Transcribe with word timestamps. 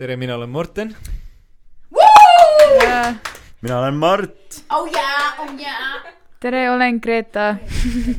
tere, 0.00 0.16
mina 0.16 0.34
olen 0.34 0.48
Morten. 0.48 0.96
mina 3.62 3.78
olen 3.78 3.94
Mart. 3.94 4.64
oh 4.72 4.88
yeah, 4.92 5.40
oh 5.40 5.60
yeah. 5.60 6.04
tere, 6.40 6.70
olen 6.70 7.00
Greta. 7.02 7.56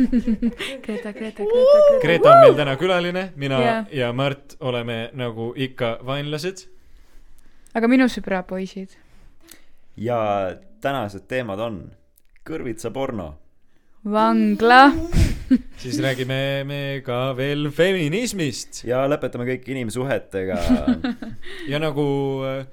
Greta, 0.86 1.14
Greta, 1.14 1.14
Greta, 1.14 1.44
Greta. 1.44 2.02
Greta 2.02 2.32
on 2.32 2.40
meil 2.42 2.54
täna 2.54 2.76
külaline, 2.78 3.32
mina 3.36 3.60
yeah. 3.60 3.86
ja 3.92 4.14
Mart 4.14 4.56
oleme 4.60 5.10
nagu 5.14 5.54
ikka 5.58 5.98
vaenlased. 6.06 6.68
aga 7.74 7.90
minu 7.90 8.06
sõbrapoisid. 8.06 8.94
ja 9.98 10.22
tänased 10.82 11.26
teemad 11.26 11.60
on 11.60 11.84
kõrvitsaporno. 12.46 13.34
vangla. 14.06 14.84
Siis 15.82 16.00
räägime 16.04 16.40
me 16.68 16.82
ka 17.06 17.32
veel 17.38 17.70
feminismist 17.76 18.84
ja 18.88 19.04
lõpetame 19.12 19.48
kõik 19.50 19.68
inimsuhetega. 19.74 20.60
ja 21.72 21.82
nagu 21.82 22.06
äh, 22.48 22.64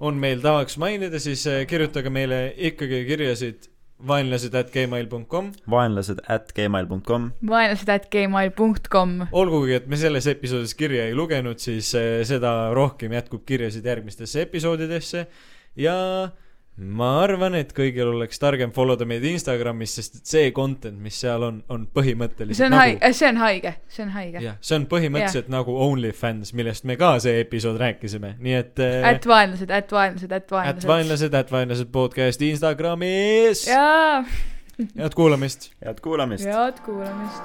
on 0.00 0.20
meil 0.20 0.42
tavaks 0.44 0.78
mainida, 0.80 1.20
siis 1.22 1.46
äh, 1.50 1.64
kirjutage 1.68 2.12
meile 2.12 2.48
ikkagi 2.70 3.04
kirjasid 3.08 3.68
vaenlased 4.06 4.54
at 4.54 4.70
gmail.com. 4.70 5.52
vaenlased 5.70 6.20
at 6.30 6.52
gmail.com. 6.54 7.30
vaenlased 7.50 7.88
at 7.90 8.10
gmail.com. 8.12 9.14
olgugi, 9.32 9.74
et 9.80 9.88
me 9.90 9.98
selles 9.98 10.28
episoodis 10.30 10.76
kirja 10.78 11.08
ei 11.08 11.16
lugenud, 11.18 11.58
siis 11.62 11.90
äh, 11.98 12.20
seda 12.28 12.72
rohkem 12.76 13.16
jätkub 13.16 13.44
kirjasid 13.48 13.86
järgmistesse 13.86 14.44
episoodidesse 14.46 15.26
ja 15.78 15.96
ma 16.78 17.08
arvan, 17.24 17.56
et 17.58 17.72
kõigil 17.74 18.06
oleks 18.12 18.38
targem 18.38 18.70
follow 18.74 18.94
da 18.98 19.06
meid 19.08 19.24
Instagramis, 19.26 19.96
sest 19.98 20.20
et 20.20 20.30
see 20.30 20.50
content, 20.54 20.94
mis 21.02 21.16
seal 21.18 21.42
on, 21.42 21.56
on 21.74 21.86
põhimõtteliselt 21.94 22.60
see 22.60 22.68
on 22.68 22.74
nagu 22.76 22.84
haige, 22.84 23.10
see 23.18 23.28
on 23.28 23.40
haige, 23.42 23.72
see 23.90 24.04
on 24.04 24.12
haige. 24.14 24.42
jah, 24.44 24.58
see 24.62 24.76
on 24.78 24.84
põhimõtteliselt 24.92 25.48
nagu 25.52 25.74
OnlyFans, 25.88 26.52
millest 26.58 26.86
me 26.88 26.94
ka 27.00 27.16
see 27.24 27.40
episood 27.42 27.80
rääkisime, 27.82 28.30
nii 28.38 28.56
et 28.60 28.84
äh, 28.84 29.08
At 29.10 29.26
vaenlased, 29.26 29.70
at 29.74 29.90
vaenlased, 29.92 30.30
at 30.30 30.44
at 30.44 30.50
vaenlased. 30.54 30.88
vaenlased, 30.92 31.34
at 31.34 31.50
vaenlased 31.54 31.90
podcast 31.94 32.38
Instagramis. 32.46 33.66
jaa, 33.66 34.22
head 34.78 35.14
kuulamist. 35.18 35.72
head 35.82 35.98
kuulamist. 36.04 36.46
head 36.46 36.78
kuulamist. 36.86 37.42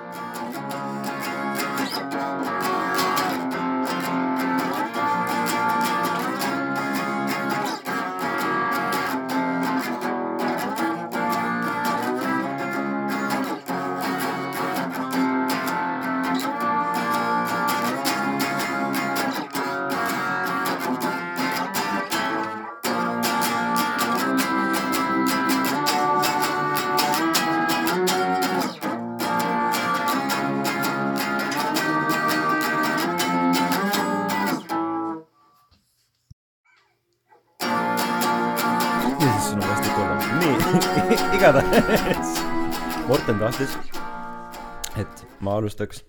Ma 45.43 45.57
alustaks 45.59 46.03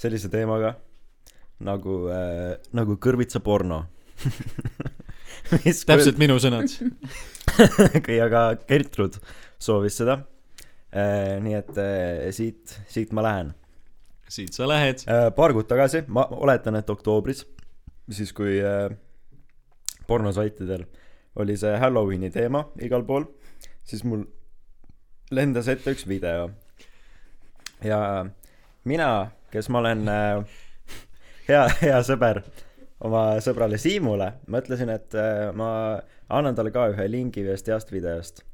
sellise 0.00 0.30
teemaga 0.32 0.74
nagu 1.64 2.04
äh,, 2.10 2.56
nagu 2.74 2.98
kõrvitsaporno. 3.00 3.84
täpselt 5.90 6.18
minu 6.20 6.36
sõnad. 6.42 6.70
ja 8.18 8.28
ka 8.32 8.44
Gertrud 8.68 9.18
soovis 9.62 9.98
seda. 10.00 10.20
nii 11.44 11.54
et 11.58 11.78
äh, 11.80 12.28
siit, 12.34 12.76
siit 12.88 13.12
ma 13.12 13.24
lähen. 13.26 13.54
siit 14.28 14.54
sa 14.54 14.68
lähed. 14.68 15.04
paar 15.36 15.52
kuud 15.52 15.66
tagasi, 15.70 16.04
ma 16.08 16.26
oletan, 16.30 16.76
et 16.78 16.90
oktoobris, 16.90 17.44
siis 18.10 18.32
kui 18.32 18.58
äh, 18.62 18.90
pornosaitidel 20.06 20.86
oli 21.36 21.56
see 21.58 21.74
Halloweeni 21.78 22.30
teema 22.30 22.64
igal 22.82 23.04
pool, 23.06 23.26
siis 23.84 24.04
mul 24.06 24.24
lendas 25.34 25.68
ette 25.68 25.94
üks 25.94 26.06
video. 26.08 26.50
ja 27.84 28.26
mina, 28.84 29.30
kes 29.52 29.68
ma 29.72 29.80
olen 29.82 30.08
äh, 30.08 30.60
hea, 31.48 31.64
hea 31.82 32.00
sõber 32.06 32.42
oma 33.04 33.24
sõbrale 33.44 33.78
Siimule, 33.80 34.30
mõtlesin, 34.50 34.92
et 34.94 35.16
äh, 35.18 35.50
ma 35.56 35.68
annan 36.32 36.56
talle 36.56 36.72
ka 36.74 36.88
ühe 36.92 37.06
lingi 37.10 37.44
ühest 37.44 37.68
heast 37.68 37.92
videost. 37.92 38.44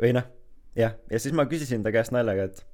või 0.00 0.14
noh, 0.16 0.26
jah, 0.78 0.96
ja 1.10 1.20
siis 1.20 1.34
ma 1.36 1.46
küsisin 1.50 1.84
ta 1.84 1.92
käest 1.94 2.14
naljaga, 2.14 2.48
et 2.50 2.64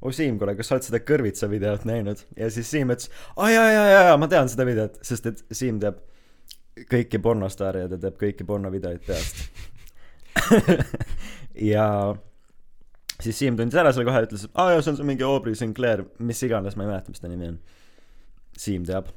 oh 0.00 0.14
Siim, 0.14 0.38
kuule, 0.38 0.54
kas 0.56 0.70
sa 0.70 0.76
oled 0.76 0.86
seda 0.86 1.02
kõrvitsa 1.04 1.50
videot 1.50 1.84
näinud? 1.88 2.22
ja 2.36 2.50
siis 2.54 2.70
Siim 2.70 2.92
ütles, 2.94 3.10
aa 3.36 3.50
jaa, 3.52 3.66
jaa, 3.72 3.88
jaa, 3.94 4.20
ma 4.20 4.30
tean 4.30 4.50
seda 4.52 4.68
videot, 4.68 5.00
sest 5.04 5.32
et 5.32 5.42
Siim 5.50 5.80
teab 5.82 6.00
kõiki 6.88 7.18
pornostaare 7.22 7.84
ja 7.84 7.90
ta 7.90 7.98
teab 7.98 8.18
kõiki 8.20 8.46
pornovideoid 8.46 9.02
peast. 9.06 9.40
ja 11.72 11.88
siis 13.22 13.38
Siim 13.38 13.56
tundis 13.58 13.78
ära 13.78 13.92
selle 13.94 14.06
kohe, 14.08 14.24
ütles, 14.28 14.46
et 14.46 14.58
aa 14.58 14.74
jaa, 14.74 14.82
see 14.84 14.92
on 14.92 15.00
see 15.00 15.08
mingi 15.08 15.26
Aubrey 15.26 15.58
Sinclair, 15.58 16.04
mis 16.24 16.42
iganes, 16.46 16.76
ma 16.78 16.86
ei 16.86 16.92
mäleta, 16.92 17.14
mis 17.14 17.22
ta 17.22 17.30
nimi 17.30 17.50
on. 17.52 17.56
Siim 18.58 18.84
teab, 18.86 19.10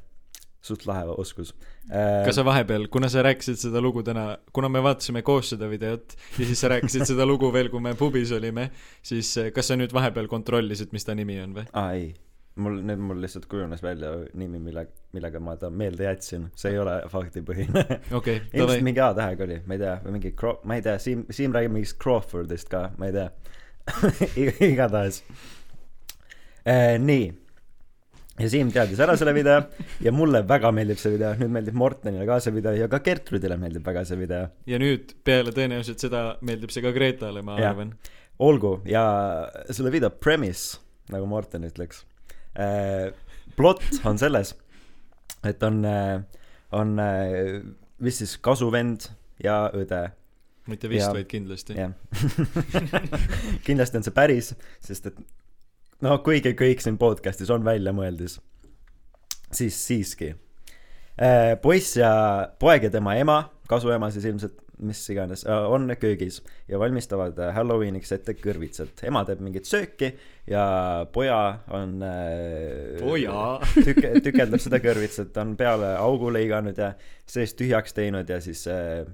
suht 0.62 0.86
lahe 0.86 1.06
oskus. 1.18 1.52
kas 1.90 2.36
sa 2.38 2.44
vahepeal, 2.46 2.88
kuna 2.92 3.10
sa 3.12 3.24
rääkisid 3.26 3.60
seda 3.64 3.82
lugu 3.82 4.04
täna, 4.06 4.36
kuna 4.54 4.70
me 4.70 4.82
vaatasime 4.84 5.22
koos 5.26 5.52
seda 5.54 5.70
videot 5.70 6.16
ja 6.38 6.48
siis 6.48 6.60
sa 6.62 6.70
rääkisid 6.74 7.06
seda 7.10 7.26
lugu 7.26 7.50
veel, 7.54 7.70
kui 7.72 7.82
me 7.82 7.94
pubis 7.98 8.34
olime, 8.34 8.68
siis 9.02 9.32
eh, 9.42 9.50
kas 9.54 9.72
sa 9.72 9.78
nüüd 9.78 9.94
vahepeal 9.94 10.30
kontrollisid, 10.30 10.94
mis 10.94 11.06
ta 11.08 11.16
nimi 11.18 11.40
on 11.42 11.56
või? 11.58 11.66
aa 11.78 11.96
ei, 11.98 12.12
mul 12.62 12.78
nüüd 12.86 13.02
mul 13.02 13.22
lihtsalt 13.24 13.48
kujunes 13.50 13.82
välja 13.82 14.12
nimi, 14.38 14.60
mille, 14.62 14.86
millega 15.16 15.42
ma 15.42 15.56
ta 15.58 15.72
meelde 15.74 16.06
jätsin, 16.06 16.46
see 16.58 16.74
ei 16.76 16.78
ole 16.82 17.00
faktipõhine. 17.10 17.82
okei, 18.18 18.44
ilmselt 18.54 18.86
mingi 18.86 19.02
A-tähega 19.02 19.48
oli, 19.48 19.58
ma 19.66 19.78
ei 19.78 19.82
tea, 19.82 19.96
või 20.04 20.18
mingi 20.20 20.34
Cro-, 20.38 20.60
ma 20.62 20.78
ei 20.78 20.86
tea, 20.86 20.94
Siim, 21.02 21.26
Siim 21.34 21.58
räägib 21.58 21.74
mingist 21.74 21.98
Crawfordist 22.02 22.70
ka, 22.70 22.90
ma 23.02 23.10
ei 23.10 23.18
tea 23.18 23.30
igatahes 24.72 25.22
eh,. 26.64 26.98
nii, 27.02 27.24
ja 28.38 28.50
Siim 28.52 28.70
teadis 28.74 29.00
ära 29.02 29.16
selle 29.18 29.34
video 29.36 29.58
ja 30.04 30.12
mulle 30.14 30.42
väga 30.48 30.70
meeldib 30.74 31.00
see 31.00 31.14
video, 31.14 31.32
nüüd 31.40 31.52
meeldib 31.52 31.76
Mortenile 31.78 32.26
ka 32.28 32.38
see 32.42 32.54
video 32.54 32.74
ja 32.78 32.88
ka 32.92 33.02
Gertrudile 33.04 33.58
meeldib 33.60 33.86
väga 33.86 34.04
see 34.08 34.20
video. 34.20 34.46
ja 34.70 34.80
nüüd 34.82 35.14
peale 35.26 35.54
tõenäoliselt 35.56 36.04
seda 36.04 36.24
meeldib 36.40 36.72
see 36.74 36.84
ka 36.84 36.94
Gretale, 36.94 37.42
ma 37.44 37.58
Jah. 37.60 37.74
arvan. 37.74 37.94
olgu, 38.42 38.78
ja 38.88 39.04
selle 39.70 39.92
video 39.94 40.10
premise, 40.10 40.78
nagu 41.12 41.26
Morten 41.30 41.66
ütleks 41.68 42.04
eh,, 42.54 43.10
plott 43.56 43.84
on 44.08 44.18
selles, 44.20 44.54
et 45.46 45.62
on 45.66 45.82
eh,, 45.84 46.42
on 46.72 46.98
eh, 47.02 47.60
vist 48.02 48.22
siis 48.22 48.38
kasuvend 48.42 49.10
ja 49.42 49.66
õde 49.76 50.06
mitte 50.70 50.90
vist, 50.90 51.10
vaid 51.14 51.28
kindlasti. 51.30 51.74
jah 51.78 51.92
kindlasti 53.66 53.98
on 53.98 54.06
see 54.06 54.14
päris, 54.14 54.52
sest 54.84 55.10
et 55.10 55.22
no 56.02 56.18
kuigi 56.26 56.54
kõik 56.58 56.82
siin 56.84 56.98
podcast'is 57.00 57.50
on 57.54 57.64
väljamõeldis, 57.66 58.38
siis 59.52 59.78
siiski. 59.86 60.32
poiss 61.62 61.96
ja 61.96 62.12
poeg 62.58 62.88
ja 62.88 62.90
tema 62.90 63.16
ema, 63.20 63.42
kasuema 63.68 64.10
siis 64.10 64.26
ilmselt, 64.30 64.58
mis 64.82 64.98
iganes, 65.12 65.44
on 65.46 65.86
köögis 66.00 66.40
ja 66.68 66.78
valmistavad 66.80 67.36
äh, 67.38 67.52
Halloweeniks 67.54 68.12
ette 68.16 68.34
kõrvitsat. 68.34 69.04
ema 69.06 69.22
teeb 69.28 69.42
mingit 69.44 69.68
sööki 69.68 70.08
ja 70.50 70.64
poja 71.12 71.38
on 71.70 72.02
äh, 72.02 72.98
Poja. 72.98 73.60
tüke-, 73.86 74.16
tükeldab 74.24 74.62
seda 74.64 74.80
kõrvitsat, 74.82 75.36
on 75.38 75.54
peale 75.60 75.94
augu 76.00 76.32
lõiganud 76.34 76.78
ja 76.78 76.94
seest 77.28 77.60
tühjaks 77.60 77.94
teinud 77.94 78.28
ja 78.28 78.40
siis 78.42 78.64
äh, 78.72 79.04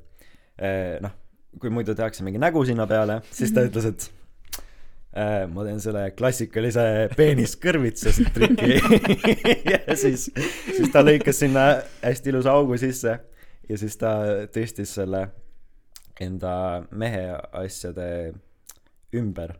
äh, 0.56 0.96
noh, 1.04 1.12
kui 1.60 1.72
muidu 1.72 1.94
tehakse 1.96 2.24
mingi 2.26 2.40
nägu 2.42 2.64
sinna 2.68 2.86
peale, 2.86 3.20
siis 3.32 3.52
ta 3.56 3.64
ütles, 3.66 3.88
et 3.88 4.08
äh, 5.16 5.46
ma 5.50 5.64
teen 5.66 5.80
selle 5.82 6.04
klassikalise 6.18 6.84
peeniskõrvitsast 7.16 8.30
triki 8.36 8.78
ja 9.72 9.96
siis, 9.98 10.28
siis 10.68 10.92
ta 10.94 11.02
lõikas 11.06 11.40
sinna 11.44 11.68
hästi 12.02 12.34
ilusa 12.34 12.54
augu 12.54 12.78
sisse 12.80 13.16
ja 13.68 13.80
siis 13.80 13.96
ta 14.00 14.14
tõstis 14.54 14.92
selle 15.00 15.26
enda 16.20 16.52
mehe 16.90 17.24
asjade 17.52 18.34
ümber. 19.14 19.54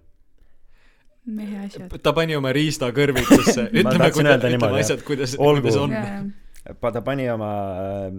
mehe 1.25 1.65
asjad. 1.67 1.93
ta 2.03 2.13
pani 2.13 2.37
oma 2.37 2.53
riista 2.53 2.91
kõrvitsesse. 2.95 3.69
ütleme, 3.73 3.99
tahtsin 3.99 4.13
kuida- 4.17 4.35
öelda 4.35 4.49
ütleme 4.49 4.57
niimoodi, 4.57 4.85
asjad, 4.85 5.05
kuidas, 5.07 5.37
Olgu. 5.39 5.69
kuidas 5.69 5.81
on. 5.81 6.33
Ta 6.81 7.01
pani 7.01 7.29
oma 7.31 7.53
äh, 7.81 8.19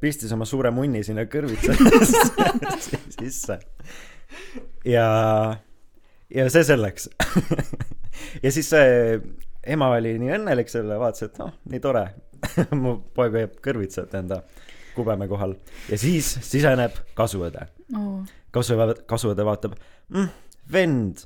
pistis 0.00 0.32
oma 0.34 0.46
suure 0.48 0.72
munni 0.74 1.02
sinna 1.06 1.26
kõrvitsasse 1.30 3.00
sisse. 3.18 3.58
Ja 4.84 5.06
ja 6.34 6.50
see 6.50 6.64
selleks. 6.64 7.10
Ja 8.44 8.50
siis 8.52 8.68
see 8.68 9.14
ema 9.72 9.86
oli 9.96 10.12
nii 10.20 10.34
õnnelik 10.34 10.68
selle 10.68 10.98
vaatas 11.00 11.24
et 11.24 11.38
noh 11.40 11.54
nii 11.72 11.80
tore. 11.82 12.02
Mu 12.82 12.98
poeg 13.16 13.38
hoiab 13.38 13.54
kõrvitsat 13.64 14.12
enda 14.18 14.42
kubeme 14.92 15.28
kohal. 15.30 15.54
Ja 15.88 15.96
siis 15.98 16.28
siseneb 16.44 16.98
kasuõde. 17.16 17.64
oo, 17.96 18.20
kasuõde, 18.52 18.98
kasuõde 19.08 19.46
vaatab 19.46 19.78
mm,, 20.12 20.28
vend, 20.72 21.24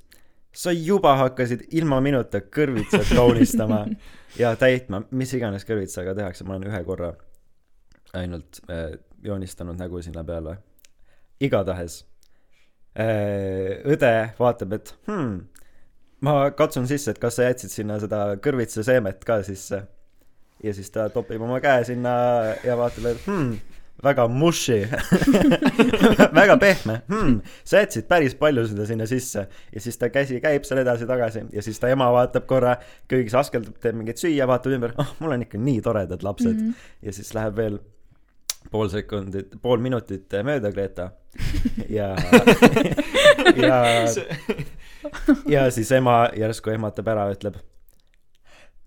sa 0.55 0.73
juba 0.73 1.17
hakkasid 1.25 1.67
ilma 1.75 1.99
minuta 2.05 2.45
kõrvitsat 2.47 3.11
kaunistama 3.11 3.85
ja 4.39 4.55
täitma, 4.61 5.03
mis 5.11 5.35
iganes 5.35 5.67
kõrvitsaga 5.67 6.15
tehakse, 6.15 6.47
ma 6.47 6.55
olen 6.57 6.71
ühe 6.71 6.85
korra 6.87 7.11
ainult 8.15 8.61
äh, 8.71 8.99
joonistanud 9.25 9.79
nägu 9.79 10.03
sinna 10.03 10.25
peale. 10.25 10.59
igatahes 11.41 12.05
äh, 12.99 13.83
õde 13.91 14.13
vaatab, 14.39 14.73
et 14.79 14.95
hmm, 15.09 15.39
ma 16.25 16.51
katsun 16.57 16.89
sisse, 16.89 17.15
et 17.15 17.21
kas 17.23 17.39
sa 17.39 17.49
jätsid 17.51 17.73
sinna 17.73 17.99
seda 18.03 18.27
kõrvitsaseemet 18.43 19.25
ka 19.27 19.43
sisse. 19.43 19.85
ja 20.63 20.75
siis 20.75 20.91
ta 20.91 21.09
topib 21.13 21.43
oma 21.43 21.61
käe 21.61 21.85
sinna 21.85 22.15
ja 22.65 22.77
vaatab, 22.79 23.11
et 23.11 23.27
hmm, 23.27 23.57
väga 24.05 24.27
mushy 24.29 24.81
väga 26.41 26.57
pehme 26.61 27.01
hmm,, 27.09 27.41
sa 27.65 27.83
jätsid 27.83 28.09
päris 28.09 28.35
palju 28.39 28.67
seda 28.71 28.87
sinna 28.89 29.07
sisse 29.11 29.47
ja 29.49 29.81
siis 29.81 29.99
ta 29.99 30.11
käsi 30.13 30.41
käib 30.45 30.67
seal 30.69 30.83
edasi-tagasi 30.83 31.47
ja 31.53 31.63
siis 31.63 31.81
ta 31.81 31.91
ema 31.93 32.11
vaatab 32.13 32.47
korra, 32.51 32.77
köögis 33.09 33.35
askeldab, 33.39 33.79
teeb 33.83 33.99
mingit 33.99 34.21
süüa, 34.21 34.49
vaatab 34.51 34.77
ümber, 34.77 34.95
ah 34.99 35.07
oh,, 35.07 35.17
mul 35.23 35.37
on 35.37 35.47
ikka 35.47 35.61
nii 35.61 35.83
toredad 35.85 36.23
lapsed 36.27 36.53
mm. 36.53 36.71
-hmm. 36.71 36.89
ja 37.03 37.13
siis 37.13 37.35
läheb 37.35 37.57
veel 37.57 37.79
pool 38.75 38.91
sekundit, 38.91 39.53
pool 39.63 39.79
minutit 39.79 40.35
mööda 40.43 40.73
Greta 40.75 41.13
ja, 41.89 42.09
ja, 43.67 43.79
ja 45.47 45.67
siis 45.75 45.93
ema 45.95 46.25
järsku 46.35 46.75
ehmatab 46.75 47.11
ära, 47.15 47.29
ütleb. 47.35 47.61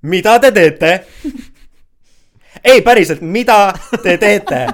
mida 0.01 0.38
te 0.44 0.51
teete? 0.51 0.92
ei, 2.63 2.81
päriselt, 2.81 3.21
mida 3.21 3.74
te 4.04 4.18
teete? 4.18 4.68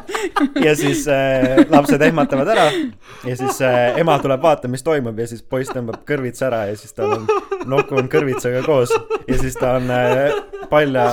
ja 0.64 0.76
siis 0.76 1.08
äh, 1.08 1.64
lapsed 1.70 2.02
ehmatavad 2.02 2.48
ära 2.56 2.68
ja 3.28 3.38
siis 3.38 3.62
äh, 3.62 3.98
ema 4.00 4.18
tuleb 4.20 4.42
vaatama, 4.42 4.72
mis 4.76 4.84
toimub 4.84 5.20
ja 5.20 5.28
siis 5.28 5.44
poiss 5.44 5.74
tõmbab 5.74 6.04
kõrvitsa 6.08 6.48
ära 6.50 6.66
ja 6.72 6.78
siis 6.80 6.94
tal 6.98 7.18
on 7.18 7.28
nuku 7.70 7.98
on 8.00 8.10
kõrvitsaga 8.12 8.64
koos 8.66 8.94
ja 9.28 9.40
siis 9.40 9.58
ta 9.60 9.78
on 9.80 9.92
äh, 9.94 10.34
palja, 10.70 11.08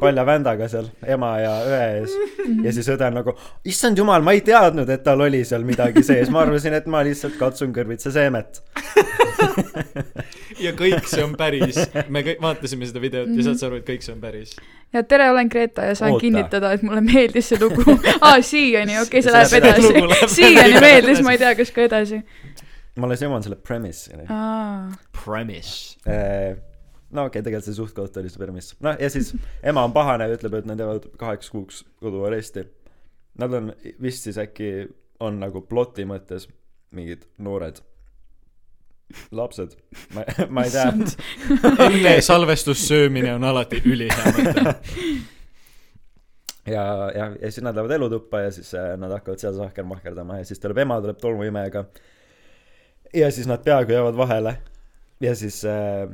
palja 0.00 0.26
vändaga 0.26 0.68
seal 0.70 0.88
ema 1.06 1.32
ja 1.42 1.52
õe 1.66 1.82
ees 2.00 2.16
ja 2.64 2.72
siis 2.74 2.88
õde 2.94 3.08
on 3.10 3.18
nagu, 3.20 3.34
issand 3.68 3.98
jumal, 3.98 4.24
ma 4.24 4.34
ei 4.36 4.42
teadnud, 4.46 4.88
et 4.90 5.04
tal 5.06 5.22
oli 5.24 5.42
seal 5.48 5.66
midagi 5.68 6.04
sees, 6.06 6.32
ma 6.32 6.44
arvasin, 6.46 6.76
et 6.78 6.88
ma 6.90 7.02
lihtsalt 7.06 7.38
katsun 7.40 7.74
kõrvitsaseemet. 7.76 8.62
ja 10.64 10.74
kõik 10.78 11.06
see 11.08 11.24
on 11.24 11.34
päris, 11.38 11.80
me 12.08 12.24
kõik 12.26 12.42
vaatasime 12.42 12.88
seda 12.88 13.02
videot 13.02 13.32
ja 13.34 13.48
saad 13.48 13.60
sa 13.60 13.70
aru, 13.70 13.82
et 13.82 13.88
kõik 13.88 14.06
see 14.06 14.14
on 14.14 14.22
päris. 14.22 14.56
Ja 14.92 15.02
tere, 15.02 15.30
olen 15.30 15.50
Greta 15.52 15.84
ja 15.88 15.94
saan 15.94 16.12
Oota. 16.12 16.20
Kinnitada, 16.20 16.72
et 16.72 16.82
mulle 16.82 17.00
meeldis 17.04 17.50
see 17.52 17.60
lugu. 17.60 17.84
aa, 18.20 18.40
siiani, 18.42 18.98
okei 19.00 19.20
okay,, 19.20 19.26
see 19.26 19.34
läheb 19.34 19.58
edasi 19.58 20.34
siiani 20.34 20.80
meeldis, 20.84 21.22
ma 21.24 21.34
ei 21.34 21.42
tea, 21.42 21.54
kas 21.58 21.72
ka 21.74 21.84
edasi. 21.88 22.22
ma 22.98 23.08
alles 23.08 23.22
jõuan 23.22 23.44
selle 23.44 23.58
premise'ini. 23.68 24.26
aa, 24.32 24.88
Premise. 25.24 25.98
no 26.06 27.28
okei 27.28 27.40
okay,, 27.40 27.42
tegelikult 27.42 27.68
see 27.68 27.78
suht-koht 27.78 28.16
oli 28.22 28.32
see 28.32 28.42
premise. 28.42 28.78
noh, 28.84 28.96
ja 29.00 29.10
siis 29.12 29.34
ema 29.62 29.84
on 29.86 29.96
pahane 29.96 30.28
ja 30.28 30.38
ütleb, 30.38 30.60
et 30.60 30.70
nad 30.70 30.80
jäävad 30.80 31.10
kaheks 31.20 31.52
kuuks 31.54 31.84
koduaresti. 32.02 32.66
Nad 33.38 33.52
on 33.54 33.70
vist 34.02 34.24
siis 34.26 34.38
äkki 34.40 34.88
on 35.22 35.38
nagu 35.38 35.62
ploti 35.66 36.06
mõttes 36.08 36.48
mingid 36.94 37.26
noored 37.42 37.78
lapsed. 39.30 39.76
ma, 40.14 40.24
ma 40.48 40.64
ei 40.64 40.70
tea. 40.70 40.92
enne 41.86 42.20
salvestussöömine 42.20 43.34
on 43.34 43.44
alati 43.44 43.82
ülihea 43.84 44.32
mõte. 44.36 44.76
ja, 46.66 46.84
ja, 47.14 47.30
ja 47.40 47.50
siis 47.50 47.64
nad 47.64 47.76
lähevad 47.76 47.96
elutuppa 47.96 48.40
ja 48.46 48.52
siis 48.52 48.74
äh, 48.74 48.92
nad 49.00 49.12
hakkavad 49.16 49.40
seal 49.40 49.56
sahkermahkerdama 49.56 50.40
ja 50.42 50.48
siis 50.48 50.60
tuleb 50.60 50.84
ema, 50.84 51.00
tuleb 51.00 51.20
tolmuimejaga. 51.20 51.84
ja 53.14 53.30
siis 53.32 53.48
nad 53.48 53.64
peaaegu 53.64 53.92
jäävad 53.92 54.16
vahele. 54.16 54.58
ja 55.20 55.34
siis 55.34 55.64
äh, 55.64 56.08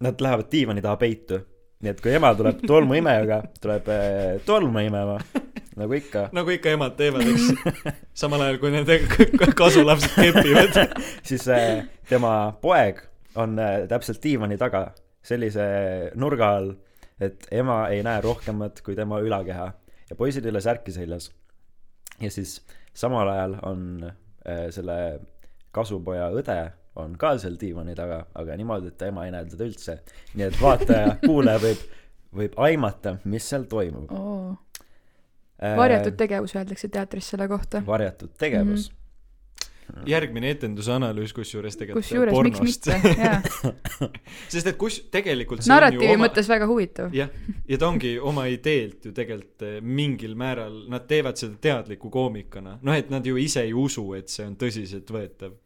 nad 0.00 0.20
lähevad 0.20 0.50
diivani 0.52 0.82
taha 0.82 0.96
peitu. 0.96 1.40
nii 1.82 1.90
et 1.94 2.00
kui 2.02 2.14
ema 2.14 2.34
tuleb 2.34 2.64
tolmuimejaga, 2.66 3.42
tuleb 3.62 3.92
äh, 3.94 4.40
tolmu 4.46 4.82
imema, 4.82 5.20
nagu 5.78 5.94
ikka, 5.96 6.28
nagu 6.36 6.52
ikka 6.54 6.74
emad 6.76 6.96
teevad, 6.98 7.26
eks. 7.28 7.74
samal 8.22 8.42
ajal 8.44 8.60
kui 8.62 8.72
nende 8.74 8.98
kasulapsed 9.58 10.16
kepivad. 10.18 10.78
siis 11.28 11.46
äh, 11.52 11.84
tema 12.08 12.52
poeg 12.62 13.02
on 13.38 13.58
äh, 13.62 13.84
täpselt 13.90 14.22
diivani 14.24 14.58
taga 14.60 14.88
sellise 15.24 15.66
nurga 16.18 16.52
all, 16.58 16.72
et 17.20 17.48
ema 17.52 17.84
ei 17.92 18.02
näe 18.06 18.22
rohkemat 18.24 18.82
kui 18.86 18.96
tema 18.98 19.20
ülakeha 19.22 19.68
ja 20.08 20.16
poisid 20.16 20.46
ei 20.46 20.54
ole 20.54 20.62
särki 20.64 20.94
seljas. 20.94 21.30
ja 22.20 22.30
siis 22.30 22.60
samal 22.94 23.28
ajal 23.28 23.56
on 23.62 23.82
äh, 24.06 24.68
selle 24.74 24.98
kasupoja 25.74 26.30
õde 26.34 26.60
on 26.98 27.14
ka 27.18 27.36
seal 27.38 27.58
diivani 27.60 27.94
taga, 27.94 28.24
aga 28.34 28.56
niimoodi, 28.58 28.92
et 28.92 29.02
ema 29.06 29.26
ei 29.26 29.32
näe 29.34 29.46
teda 29.52 29.68
üldse. 29.68 29.98
nii 30.34 30.46
et 30.48 30.56
vaataja, 30.60 31.16
kuulaja 31.24 31.62
võib, 31.62 31.84
võib 32.40 32.56
aimata, 32.68 33.16
mis 33.24 33.46
seal 33.50 33.68
toimub. 33.70 34.10
oo. 34.12 34.56
Varjatud 35.58 36.16
tegevus 36.18 36.54
öeldakse 36.56 36.88
teatris 36.88 37.28
selle 37.32 37.48
kohta. 37.48 37.82
varjatud 37.86 38.30
tegevus. 38.38 38.90
järgmine 40.06 40.50
etenduse 40.52 40.92
analüüs 40.92 41.32
kusjuures 41.32 41.76
tegelikult 41.80 42.04
kusjuures, 42.04 42.34
miks 42.44 42.58
pornost 42.58 42.86
mitte,. 42.86 43.14
jaa. 43.24 44.10
sest 44.52 44.66
et 44.68 44.76
kus, 44.78 44.98
tegelikult 45.10 45.64
narratiivi 45.66 46.10
ju 46.10 46.16
oma... 46.18 46.26
mõttes 46.26 46.50
väga 46.50 46.68
huvitav. 46.68 47.14
jah, 47.16 47.32
ja 47.68 47.78
ta 47.80 47.88
ongi 47.88 48.18
oma 48.20 48.44
ideelt 48.52 49.08
ju 49.08 49.14
tegelikult 49.16 49.64
eh, 49.66 49.78
mingil 49.80 50.36
määral, 50.38 50.82
nad 50.92 51.08
teevad 51.08 51.40
seda 51.40 51.56
teadliku 51.60 52.12
koomikana. 52.12 52.76
noh, 52.82 52.94
et 52.94 53.10
nad 53.10 53.26
ju 53.26 53.40
ise 53.40 53.64
ei 53.64 53.72
usu, 53.72 54.04
et 54.18 54.28
see 54.28 54.46
on 54.46 54.58
tõsiseltvõetav. 54.60 55.56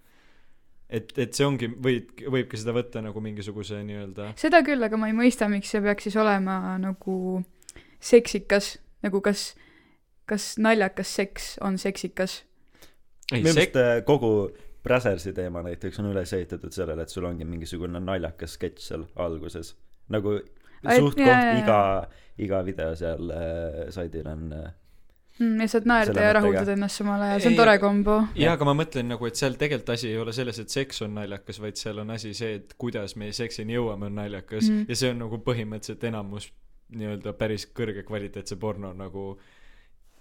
et, 0.88 1.12
et 1.18 1.34
see 1.34 1.48
ongi, 1.48 1.68
võid, 1.82 2.14
võibki 2.22 2.62
seda 2.62 2.76
võtta 2.78 3.02
nagu 3.04 3.20
mingisuguse 3.20 3.82
nii-öelda 3.84 4.32
seda 4.40 4.62
küll, 4.64 4.86
aga 4.86 4.96
ma 4.96 5.10
ei 5.10 5.18
mõista, 5.18 5.50
miks 5.50 5.74
see 5.74 5.82
peaks 5.82 6.08
siis 6.08 6.16
olema 6.22 6.78
nagu 6.78 7.42
seksikas, 8.02 8.76
nagu 9.02 9.20
kas, 9.24 9.52
kas 10.28 10.54
naljakas 10.62 11.14
seks 11.16 11.54
on 11.60 11.78
seksikas. 11.78 12.42
ei, 13.32 13.40
minu 13.42 13.54
meelest 13.54 13.78
äh, 13.80 13.94
kogu 14.06 14.50
Brassersi 14.82 15.32
teema 15.32 15.62
näiteks 15.62 16.00
on 16.02 16.10
üles 16.10 16.32
ehitatud 16.34 16.74
sellele, 16.74 17.04
et 17.06 17.12
sul 17.12 17.24
ongi 17.28 17.46
mingisugune 17.46 18.00
naljakas 18.02 18.58
sketš 18.58 18.90
seal 18.90 19.06
alguses. 19.16 19.76
nagu 20.10 20.40
Ai, 20.82 20.98
suht-koht 20.98 21.58
iga, 21.62 21.80
iga 22.42 22.62
video 22.66 22.94
seal 22.98 23.30
äh, 23.30 23.82
saidil 23.94 24.26
on 24.26 24.48
äh, 24.52 24.70
mm,. 25.38 25.60
ja 25.60 25.68
saad 25.70 25.86
naerda 25.86 26.24
ja 26.26 26.32
rahuldada 26.38 26.74
ennast 26.74 26.98
samal 26.98 27.22
ajal, 27.22 27.44
see 27.44 27.52
on 27.52 27.54
Ei, 27.54 27.60
tore 27.60 27.76
kombo. 27.82 28.16
jaa, 28.38 28.56
aga 28.56 28.68
ma 28.68 28.74
mõtlen 28.82 29.08
nagu, 29.14 29.28
et 29.28 29.38
seal 29.38 29.54
tegelikult 29.60 29.94
asi 29.94 30.10
ei 30.10 30.18
ole 30.18 30.34
selles, 30.36 30.58
et 30.58 30.74
seks 30.74 31.04
on 31.06 31.14
naljakas, 31.20 31.62
vaid 31.62 31.78
seal 31.80 32.02
on 32.02 32.10
asi 32.16 32.34
see, 32.34 32.58
et 32.58 32.74
kuidas 32.80 33.14
me 33.20 33.30
seksini 33.36 33.78
jõuame, 33.78 34.10
on 34.10 34.18
naljakas 34.18 34.68
mm. 34.68 34.90
Ja 34.90 34.98
see 34.98 35.14
on 35.14 35.22
nagu 35.22 35.38
põhimõtteliselt 35.46 36.10
enamus 36.10 36.50
nii-öelda 36.92 37.32
päris 37.38 37.68
kõrge 37.72 38.02
kvaliteetse 38.04 38.58
porno 38.60 38.92
nagu 38.96 39.36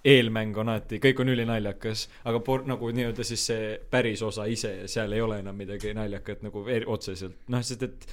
eelmäng 0.06 0.58
on 0.58 0.72
alati, 0.74 1.00
kõik 1.04 1.20
on 1.22 1.30
ülinaljakas, 1.34 2.08
aga 2.30 2.40
por-, 2.46 2.66
nagu 2.70 2.90
nii-öelda 2.96 3.26
siis 3.28 3.44
see 3.52 3.74
päris 3.92 4.24
osa 4.26 4.48
ise, 4.50 4.88
seal 4.92 5.14
ei 5.14 5.22
ole 5.22 5.42
enam 5.44 5.58
midagi 5.58 5.94
naljakat 5.98 6.42
nagu 6.48 6.66
er- 6.70 6.88
otseselt, 6.90 7.38
noh, 7.54 7.62
sest 7.66 7.86
et 7.86 8.08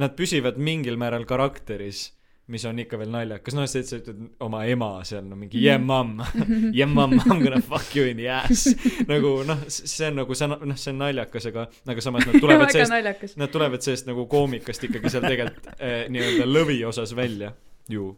nad 0.00 0.12
püsivad 0.18 0.58
mingil 0.60 0.98
määral 1.00 1.24
karakteris, 1.28 2.10
mis 2.52 2.64
on 2.68 2.76
ikka 2.82 2.98
veel 3.00 3.08
naljakas, 3.08 3.54
noh, 3.56 3.64
sa 3.70 3.80
ütled 3.80 4.18
oma 4.44 4.64
ema 4.68 4.90
seal, 5.08 5.24
no 5.24 5.36
mingi 5.40 5.62
yeah 5.64 5.80
mom, 5.80 6.18
yeah 6.76 6.90
mom, 6.90 7.14
I 7.16 7.22
m 7.24 7.40
gonna 7.40 7.62
fuck 7.64 7.96
you 7.96 8.04
in 8.10 8.18
the 8.20 8.28
ass. 8.28 8.66
nagu 9.12 9.38
noh, 9.48 9.64
see 9.70 10.10
on 10.10 10.20
nagu, 10.20 10.36
see 10.36 10.50
on, 10.50 10.58
noh, 10.68 10.76
see 10.80 10.92
on 10.92 11.00
naljakas, 11.06 11.48
aga, 11.48 11.64
aga 11.88 12.04
samas 12.04 12.28
nad 12.28 12.36
tulevad 12.36 12.72
sellest, 12.74 13.38
nad 13.40 13.54
tulevad 13.54 13.86
sellest 13.86 14.10
nagu 14.10 14.26
koomikast 14.28 14.84
ikkagi 14.90 15.14
seal 15.14 15.24
tegelikult 15.24 15.72
eh, 15.78 16.04
nii-öelda 16.12 16.50
lõvi 16.50 16.82
osas 16.90 17.16
välja. 17.16 17.54
Ju. 17.88 18.12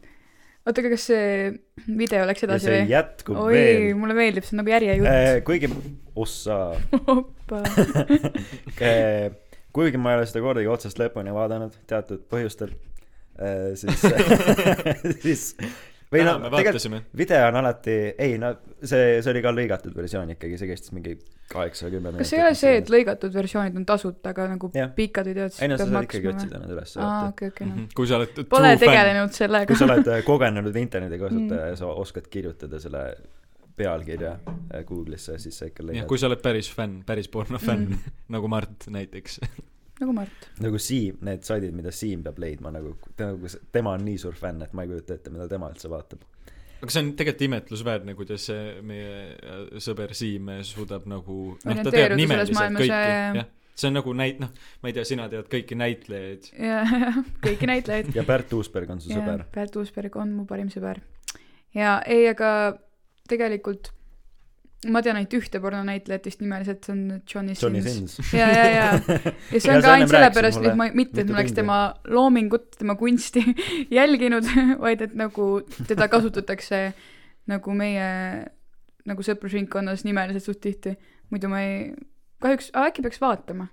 oota, 0.66 0.82
aga 0.82 0.92
kas 0.92 1.06
see 1.10 1.26
video 1.86 2.26
läks 2.28 2.46
edasi 2.46 2.70
või? 2.72 2.82
jätkub 2.90 3.38
oi, 3.44 3.54
veel 3.54 3.86
mulle 4.00 4.16
meeldib, 4.18 4.46
see 4.46 4.56
on 4.56 4.62
nagu 4.62 4.72
järjejutt. 4.74 5.08
äh,. 5.10 5.32
kuigi, 5.46 5.70
ossa 6.18 6.58
hoppa. 7.08 7.62
äh, 8.82 9.30
kuigi 9.76 10.00
ma 10.00 10.14
ei 10.14 10.20
ole 10.20 10.28
seda 10.30 10.42
kordagi 10.44 10.72
otsast 10.72 11.00
lõpuni 11.02 11.34
vaadanud 11.36 11.76
teatud 11.90 12.24
põhjustel 12.32 12.74
äh,, 13.38 13.74
siis 13.78 14.06
siis 15.24 15.48
või 16.12 16.20
täna 16.22 16.32
no 16.38 16.50
me 16.50 16.50
tegelikult 16.62 17.16
video 17.18 17.46
on 17.48 17.56
alati, 17.62 17.94
ei 18.22 18.36
no 18.38 18.52
see, 18.82 19.16
see 19.24 19.30
oli 19.32 19.42
ka 19.42 19.50
lõigatud 19.56 19.94
versioon 19.96 20.30
ikkagi, 20.36 20.58
see 20.60 20.68
kestis 20.70 20.92
mingi 20.94 21.16
kaheksa, 21.52 21.88
kümme 21.90 22.10
minutit. 22.12 22.22
kas 22.24 22.32
ei 22.36 22.42
ole 22.44 22.54
see, 22.58 22.74
et 22.82 22.90
lõigatud 22.92 23.34
versioonid 23.34 23.76
on 23.80 23.86
tasuta, 23.88 24.30
aga 24.34 24.46
nagu 24.52 24.70
Jah. 24.74 24.90
pikad 24.96 25.26
videod, 25.30 25.54
siis 25.54 25.66
peab 25.66 26.06
ikkagi 26.06 26.28
maksma 26.28 26.28
või? 26.28 26.34
otsida 26.36 26.60
need 26.62 26.74
üles, 26.76 26.96
aa, 27.02 27.28
okei, 27.32 27.50
okei, 27.54 27.66
noh. 27.70 27.88
Kui 27.98 28.06
sa 28.10 28.20
oled 28.20 28.40
Pole 28.52 28.72
tegelenud 28.82 29.32
kui 29.34 29.40
sellega 29.42 29.78
sa. 29.80 29.88
oled 29.90 30.12
äh, 30.14 30.22
kogenud 30.26 30.76
internetikasutaja 30.82 31.62
Mm. 31.66 31.70
ja 31.72 31.76
sa 31.82 31.86
oskad 32.04 32.26
kirjutada 32.30 32.78
selle 32.82 33.02
pealkirja 33.76 34.32
äh, 34.46 34.84
Google'isse, 34.88 35.38
siis 35.42 35.58
sa 35.58 35.66
ikka 35.68 35.82
jah, 35.82 35.90
leiad. 35.92 36.06
kui 36.08 36.18
sa 36.18 36.30
oled 36.30 36.40
päris 36.44 36.70
fänn, 36.72 37.02
päris 37.06 37.28
porno 37.28 37.58
fänn 37.62 37.88
Mm. 37.90 38.12
nagu 38.36 38.48
Mart 38.48 38.86
näiteks. 38.90 39.40
Nagu 40.00 40.14
Mart. 40.16 40.48
nagu 40.62 40.78
Siim, 40.82 41.18
need 41.26 41.44
saidid, 41.46 41.74
mida 41.76 41.92
Siim 41.94 42.24
peab 42.26 42.40
leidma 42.42 42.72
nagu, 42.74 42.94
nagu 43.20 43.50
tema 43.72 43.96
on 43.96 44.06
nii 44.06 44.20
suur 44.20 44.36
fänn, 44.38 44.64
et 44.66 44.74
ma 44.76 44.84
ei 44.84 44.92
kujuta 44.92 45.16
ette, 45.16 45.32
mida 45.34 45.48
tema 45.50 45.70
üldse 45.72 45.90
vaatab. 45.92 46.24
aga 46.82 46.92
see 46.92 47.02
on 47.02 47.12
tegelikult 47.18 47.46
imetlusväärne, 47.48 48.16
kuidas 48.18 48.48
see 48.50 48.76
meie 48.86 49.12
äh, 49.34 49.62
sõber 49.82 50.14
Siim 50.16 50.52
suudab 50.68 51.08
nagu 51.10 51.38
noh, 51.56 51.82
ta 51.82 51.94
teab 51.94 52.16
nimeliselt 52.18 52.78
kõiki, 52.78 52.92
jaa. 52.92 53.34
jah. 53.40 53.50
see 53.74 53.90
on 53.90 53.98
nagu 54.00 54.16
näit-, 54.20 54.40
noh, 54.42 54.52
ma 54.82 54.92
ei 54.92 54.96
tea, 54.96 55.06
sina 55.08 55.28
tead 55.32 55.50
kõiki 55.52 55.78
näitlejaid. 55.80 56.52
ja, 56.60 56.80
kõiki 57.46 57.72
näitlejaid. 57.72 58.14
ja 58.16 58.26
Pärt 58.28 58.52
Uusberg 58.56 58.92
on 58.96 59.04
su 59.04 59.14
sõber. 59.14 59.48
Pärt 59.56 59.80
Uusberg 59.80 60.20
on 60.20 60.36
mu 60.36 60.48
parim 60.48 60.72
sõber. 60.72 61.00
ja 61.76 61.98
ei, 62.04 62.28
aga 62.28 62.50
tegelikult 63.26 63.95
ma 64.84 65.00
tean 65.02 65.16
ainult 65.18 65.34
ühte 65.38 65.60
pornonäitlejat 65.62 66.26
vist 66.28 66.42
nimeliselt, 66.44 66.84
see 66.84 66.92
on 66.92 67.04
Johnny 67.32 67.54
Johnny 67.56 67.82
Sins. 67.82 68.16
Sins. 68.18 68.32
ja, 68.36 68.48
ja, 68.52 68.64
ja, 68.70 68.88
ja 69.52 69.60
see 69.60 69.70
Ja 69.70 69.76
on 69.76 69.82
sa 69.82 69.88
ka 69.88 69.94
ainult 69.94 70.12
sellepärast, 70.12 70.66
et 70.68 70.76
ma, 70.78 70.88
mitte, 70.96 71.22
et 71.22 71.30
ma 71.30 71.40
oleks 71.40 71.56
tema 71.56 71.78
loomingut, 72.12 72.68
tema 72.78 72.96
kunsti 73.00 73.42
jälginud, 73.98 74.48
vaid 74.84 75.06
et 75.06 75.16
nagu 75.18 75.48
teda 75.88 76.10
kasutatakse 76.12 76.82
nagu 77.50 77.78
meie 77.78 78.10
nagu 79.06 79.22
sõprusringkonnas 79.22 80.02
nimeliselt 80.06 80.44
suht 80.44 80.60
tihti. 80.64 80.96
muidu 81.30 81.48
ma 81.50 81.62
ei, 81.62 81.94
kahjuks, 82.42 82.72
äkki 82.76 83.06
peaks 83.06 83.22
vaatama. 83.22 83.68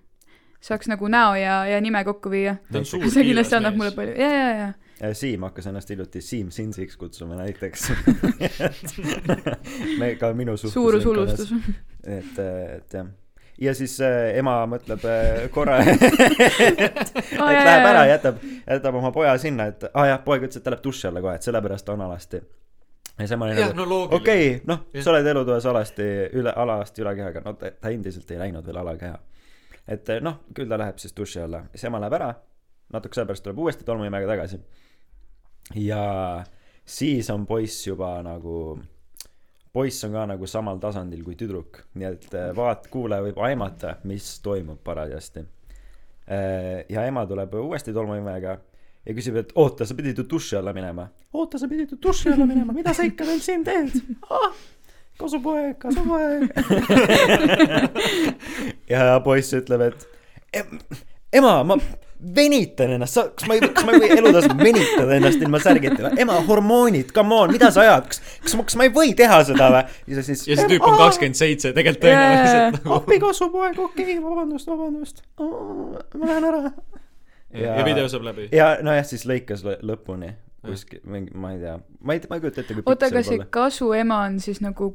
saaks 0.64 0.88
nagu 0.88 1.10
näo 1.12 1.36
ja, 1.36 1.66
ja 1.68 1.82
nime 1.82 2.04
kokku 2.08 2.32
viia. 2.32 2.56
see 2.72 3.28
kindlasti 3.28 3.60
annab 3.60 3.76
mulle 3.76 3.92
palju, 3.92 4.16
ja, 4.16 4.32
ja, 4.32 4.50
ja. 4.62 4.72
Siim 5.14 5.44
hakkas 5.44 5.68
ennast 5.68 5.90
hiljuti 5.90 6.22
Siim 6.22 6.52
Sinsiks 6.52 6.98
kutsuma 6.98 7.36
näiteks. 7.36 7.92
me 10.00 10.16
ka 10.16 10.34
minu 10.34 10.58
suhtes. 10.58 10.74
suurus 10.74 11.06
hullustus. 11.06 11.54
et, 12.04 12.40
et 12.76 12.94
jah. 12.94 13.08
ja 13.62 13.74
siis 13.76 13.98
äh, 14.02 14.38
ema 14.38 14.56
mõtleb 14.70 15.06
äh, 15.10 15.50
korra, 15.52 15.80
et, 15.84 16.04
et 16.04 17.18
läheb 17.34 17.88
ära, 17.90 18.06
jätab, 18.12 18.40
jätab 18.68 19.00
oma 19.02 19.12
poja 19.12 19.34
sinna, 19.42 19.68
et 19.74 19.84
aa 19.90 19.92
ah, 19.94 20.10
jah, 20.14 20.24
poeg 20.26 20.48
ütles, 20.48 20.62
et 20.62 20.66
ta 20.66 20.76
läheb 20.76 20.86
duši 20.86 21.10
alla 21.10 21.26
kohe, 21.26 21.36
et 21.36 21.50
sellepärast 21.50 21.90
ta 21.90 21.98
on 21.98 22.06
alasti. 22.08 22.44
ja 23.18 23.26
siis 23.26 23.36
ema 23.36 23.50
oli 23.50 23.60
nagu, 23.60 24.00
okei 24.22 24.48
noh, 24.70 24.88
sa 25.02 25.12
oled 25.12 25.34
elutoas 25.34 25.66
alasti 25.74 26.10
üle, 26.32 26.54
alasti 26.56 27.04
ülakehaga, 27.04 27.44
no 27.46 27.58
ta, 27.60 27.74
ta 27.76 27.92
endiselt 27.92 28.32
ei 28.32 28.42
läinud 28.46 28.66
veel 28.66 28.82
alakeha. 28.86 29.20
et 29.88 30.16
noh, 30.22 30.44
küll 30.54 30.70
ta 30.70 30.80
läheb 30.80 31.02
siis 31.02 31.18
duši 31.18 31.44
alla, 31.44 31.66
siis 31.74 31.90
ema 31.90 32.02
läheb 32.06 32.22
ära, 32.22 32.34
natukese 32.94 33.22
aja 33.22 33.30
pärast 33.30 33.44
tuleb 33.46 33.60
uuesti 33.64 33.86
tolmuimega 33.88 34.28
tagasi. 34.28 34.60
ja 35.76 36.44
siis 36.86 37.30
on 37.30 37.46
poiss 37.46 37.88
juba 37.88 38.18
nagu, 38.24 38.80
poiss 39.74 40.04
on 40.04 40.12
ka 40.12 40.26
nagu 40.34 40.48
samal 40.48 40.78
tasandil 40.84 41.24
kui 41.24 41.36
tüdruk, 41.40 41.84
nii 41.96 42.10
et 42.10 42.28
eh, 42.34 42.52
vaat-, 42.56 42.90
kuulaja 42.92 43.24
võib 43.30 43.40
aimata, 43.40 43.98
mis 44.04 44.40
toimub 44.44 44.84
parajasti. 44.84 45.46
ja 46.90 47.06
ema 47.06 47.26
tuleb 47.28 47.54
uuesti 47.60 47.94
tolmuimega 47.94 48.58
ja 49.06 49.16
küsib, 49.16 49.36
et 49.42 49.50
oota, 49.60 49.86
sa 49.86 49.96
pidid 49.98 50.18
ju 50.22 50.24
duši 50.30 50.56
alla 50.56 50.74
minema. 50.74 51.08
oota, 51.34 51.60
sa 51.60 51.68
pidid 51.68 51.92
ju 51.92 51.98
duši 52.02 52.30
alla 52.32 52.46
minema, 52.48 52.74
mida 52.74 52.94
sa 52.94 53.04
ikka 53.04 53.26
veel 53.28 53.42
siin 53.44 53.64
teed 53.68 53.98
ah,? 54.30 54.54
kasupoeg, 55.20 55.76
kasupoeg. 55.78 56.48
ja 58.94 59.20
poiss 59.24 59.54
ütleb, 59.54 59.84
et 59.92 60.08
"Em- 60.58 60.80
ema, 61.34 61.60
ma 61.68 61.78
venitan 62.36 62.94
ennast, 62.96 63.18
sa, 63.18 63.24
kas 63.36 63.48
ma 63.50 63.58
ei, 63.58 63.64
kas 63.76 63.84
ma 63.88 63.96
ei 63.96 64.04
või 64.04 64.16
elutoas 64.16 64.48
venitada 64.60 65.18
ennast 65.18 65.42
ilma 65.44 65.60
särgita? 65.64 66.14
ema, 66.24 66.38
hormoonid, 66.48 67.12
come 67.16 67.36
on, 67.36 67.52
mida 67.52 67.72
sa 67.76 67.84
ajad, 67.84 68.08
kas, 68.14 68.22
kas 68.46 68.56
ma, 68.56 68.68
kas 68.70 68.78
ma 68.80 68.88
ei 68.88 68.94
või 68.96 69.12
teha 69.20 69.42
seda 69.50 69.68
või? 69.74 69.84
ja 70.14 70.24
siis. 70.24 70.46
ja 70.48 70.58
see 70.60 70.70
tüüp 70.72 70.88
on 70.88 70.96
kakskümmend 71.02 71.40
seitse, 71.40 71.74
tegelikult 71.76 72.06
tõenäoliselt 72.08 72.80
nagu. 72.80 72.96
appi 73.00 73.20
kasupoeg, 73.24 73.82
okei 73.90 74.08
okay,, 74.08 74.22
vabandust, 74.24 74.72
vabandust. 74.72 75.22
ma 75.42 76.32
lähen 76.32 76.50
ära. 76.52 76.64
ja 77.66 77.78
video 77.84 78.08
saab 78.12 78.30
läbi. 78.30 78.48
ja 78.56 78.78
nojah, 78.86 79.06
siis 79.10 79.28
lõikas 79.28 79.66
lõ- 79.68 79.82
lõpuni 79.84 80.32
kuskil 80.64 81.02
mingi, 81.12 81.34
ma 81.36 81.52
ei 81.54 81.60
tea, 81.60 81.78
ma 82.00 82.16
ei, 82.16 82.24
ma 82.30 82.38
ei 82.38 82.44
kujuta 82.44 82.64
ette, 82.64 82.78
kui 82.78 82.86
oota, 82.86 83.10
aga 83.10 83.20
see 83.20 83.28
see 83.28 83.36
võib 83.36 83.42
olla. 83.42 83.52
kasu 83.58 83.90
ema 84.00 84.20
on 84.30 84.40
siis 84.44 84.62
nagu 84.64 84.94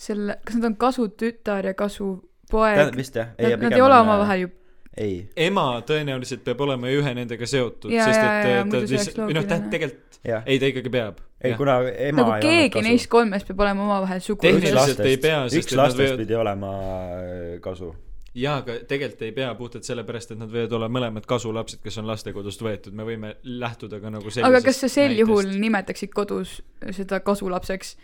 selle, 0.00 0.38
kas 0.46 0.56
nad 0.58 0.70
on 0.70 0.76
kasutütar 0.80 1.68
ja 1.68 1.74
kasupoeg 1.76 2.78
tähendab? 2.78 2.98
vist 2.98 3.18
jah. 3.20 3.34
Nad 3.36 3.76
ei 3.76 3.84
ole 3.84 3.98
omavahel 4.00 4.46
ju, 4.46 4.52
ei, 5.00 5.16
ema 5.48 5.66
tõenäoliselt 5.88 6.44
peab 6.44 6.60
olema 6.66 6.90
ühe 6.92 7.14
nendega 7.16 7.48
seotud, 7.48 7.90
sest 7.92 8.12
et 8.12 8.22
jaa, 8.22 8.44
ta 8.44 8.64
muidu 8.68 8.88
see 8.90 8.98
lihtsalt, 8.98 9.20
või 9.24 9.36
noh, 9.38 9.48
ta 9.48 9.58
tegelikult, 9.72 10.20
ei 10.44 10.60
ta 10.60 10.70
ikkagi 10.70 10.92
peab. 10.92 11.20
ei, 11.42 11.56
kuna 11.58 11.78
ema 11.90 12.22
nagu 12.22 12.36
ei 12.36 12.46
keegi 12.46 12.84
neist 12.86 13.08
kolmest 13.12 13.48
peab 13.48 13.64
olema 13.64 13.86
omavahel 13.88 14.20
üks 14.22 14.44
Tehniliselt 14.44 15.04
ei 15.08 15.18
pea,, 15.22 15.44
sest 15.48 15.64
üks 15.64 15.78
lastest 15.78 16.02
võivad- 16.02 16.24
pidi 16.24 16.36
olema 16.38 16.72
äh, 17.16 17.56
kasu. 17.64 17.90
jaa, 18.36 18.58
aga 18.60 18.78
tegelikult 18.88 19.26
ei 19.28 19.34
pea 19.40 19.48
puhtalt 19.56 19.88
sellepärast, 19.88 20.36
et 20.36 20.42
nad 20.44 20.52
võivad 20.52 20.76
olla 20.76 20.92
mõlemad 20.92 21.26
kasulapsed, 21.28 21.80
kes 21.84 21.98
on 22.02 22.08
lastekodust 22.12 22.64
võetud, 22.64 22.96
me 22.96 23.08
võime 23.08 23.36
lähtuda 23.48 24.00
ka 24.00 24.12
nagu 24.12 24.28
sellisest 24.28 24.48
aga 24.50 24.64
kas 24.68 24.84
sa 24.84 24.92
sel 24.92 25.14
näitest. 25.14 25.24
juhul 25.24 25.54
nimetaksid 25.64 26.12
kodus 26.12 26.60
seda 26.92 27.20
kasulapseks? 27.24 27.96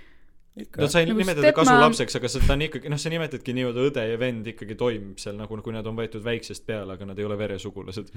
No 0.59 0.89
sa 0.91 1.03
ei 1.03 1.09
Nagu 1.09 1.21
nimetada 1.21 1.45
stepmom- 1.45 1.69
kasulapseks, 1.69 2.17
aga 2.19 2.31
see, 2.33 2.45
ta 2.47 2.55
on 2.55 2.65
ikkagi, 2.67 2.91
noh, 2.93 3.01
sa 3.01 3.13
nimetadki 3.13 3.55
nii-öelda 3.57 3.85
õde 3.89 4.05
ja 4.11 4.19
vend 4.21 4.49
ikkagi 4.53 4.77
toimib 4.79 5.21
seal 5.23 5.37
nagu, 5.39 5.59
kui 5.65 5.75
nad 5.75 5.87
on 5.89 5.99
võetud 5.99 6.25
väiksest 6.25 6.65
peale, 6.69 6.97
aga 6.97 7.09
nad 7.09 7.19
ei 7.19 7.27
ole 7.29 7.39
veresugulased. 7.41 8.11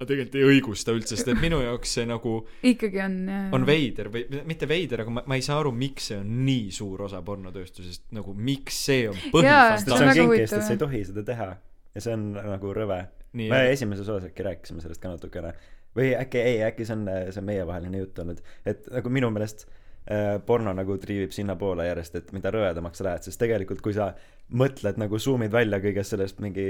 ma 0.00 0.08
tegelikult 0.08 0.38
ei 0.40 0.46
õigusta 0.48 0.94
üldse, 0.96 1.18
sest 1.18 1.30
et 1.30 1.40
minu 1.42 1.60
jaoks 1.62 1.94
see 1.98 2.06
nagu 2.08 2.34
ikkagi 2.66 3.02
on, 3.04 3.18
on 3.54 3.66
veider 3.68 4.10
või 4.14 4.24
mitte 4.48 4.68
veider, 4.70 5.04
aga 5.04 5.14
ma, 5.18 5.24
ma 5.30 5.38
ei 5.38 5.44
saa 5.46 5.60
aru, 5.62 5.74
miks 5.76 6.10
see 6.10 6.18
on 6.20 6.32
nii 6.46 6.72
suur 6.74 7.04
osa 7.06 7.22
pornotööstusest, 7.26 8.08
nagu 8.16 8.34
miks 8.34 8.80
see 8.88 9.06
on 9.10 9.20
sest 9.20 9.86
see 9.90 9.94
on 9.94 10.10
kinkist, 10.10 10.24
huvitav, 10.24 10.42
et 10.42 10.50
sa 10.50 10.58
ei 10.64 10.74
jah. 10.74 10.82
tohi 10.86 11.04
seda 11.10 11.24
teha. 11.30 11.52
ja 11.94 12.02
see 12.02 12.16
on 12.16 12.26
nagu 12.38 12.74
rõve. 12.76 13.04
me, 13.34 13.62
esimeses 13.70 14.08
osas 14.08 14.30
äkki 14.30 14.46
rääkisime 14.46 14.82
sellest 14.84 15.02
ka 15.02 15.14
natukene. 15.14 15.54
või 15.94 16.10
äkki 16.18 16.42
ei, 16.42 16.60
äkki 16.66 16.86
see 16.88 16.98
on, 16.98 17.08
see 17.30 17.40
on 17.40 17.48
meievaheline 17.52 18.02
jutt 18.02 18.18
olnud. 18.24 18.44
et 18.66 18.90
nagu 18.90 19.12
minu 19.14 19.30
meelest 19.34 19.68
porno 20.46 20.72
nagu 20.76 20.96
triivib 21.00 21.32
sinnapoole 21.32 21.86
järjest, 21.86 22.14
et 22.20 22.32
mida 22.36 22.50
rõvedamaks 22.52 23.00
sa 23.00 23.04
lähed, 23.08 23.22
sest 23.24 23.40
tegelikult 23.40 23.80
kui 23.80 23.94
sa 23.96 24.10
mõtled 24.52 24.98
nagu 25.00 25.16
zoom'id 25.18 25.52
välja 25.52 25.78
kõigest 25.80 26.12
sellest 26.12 26.40
mingi 26.44 26.66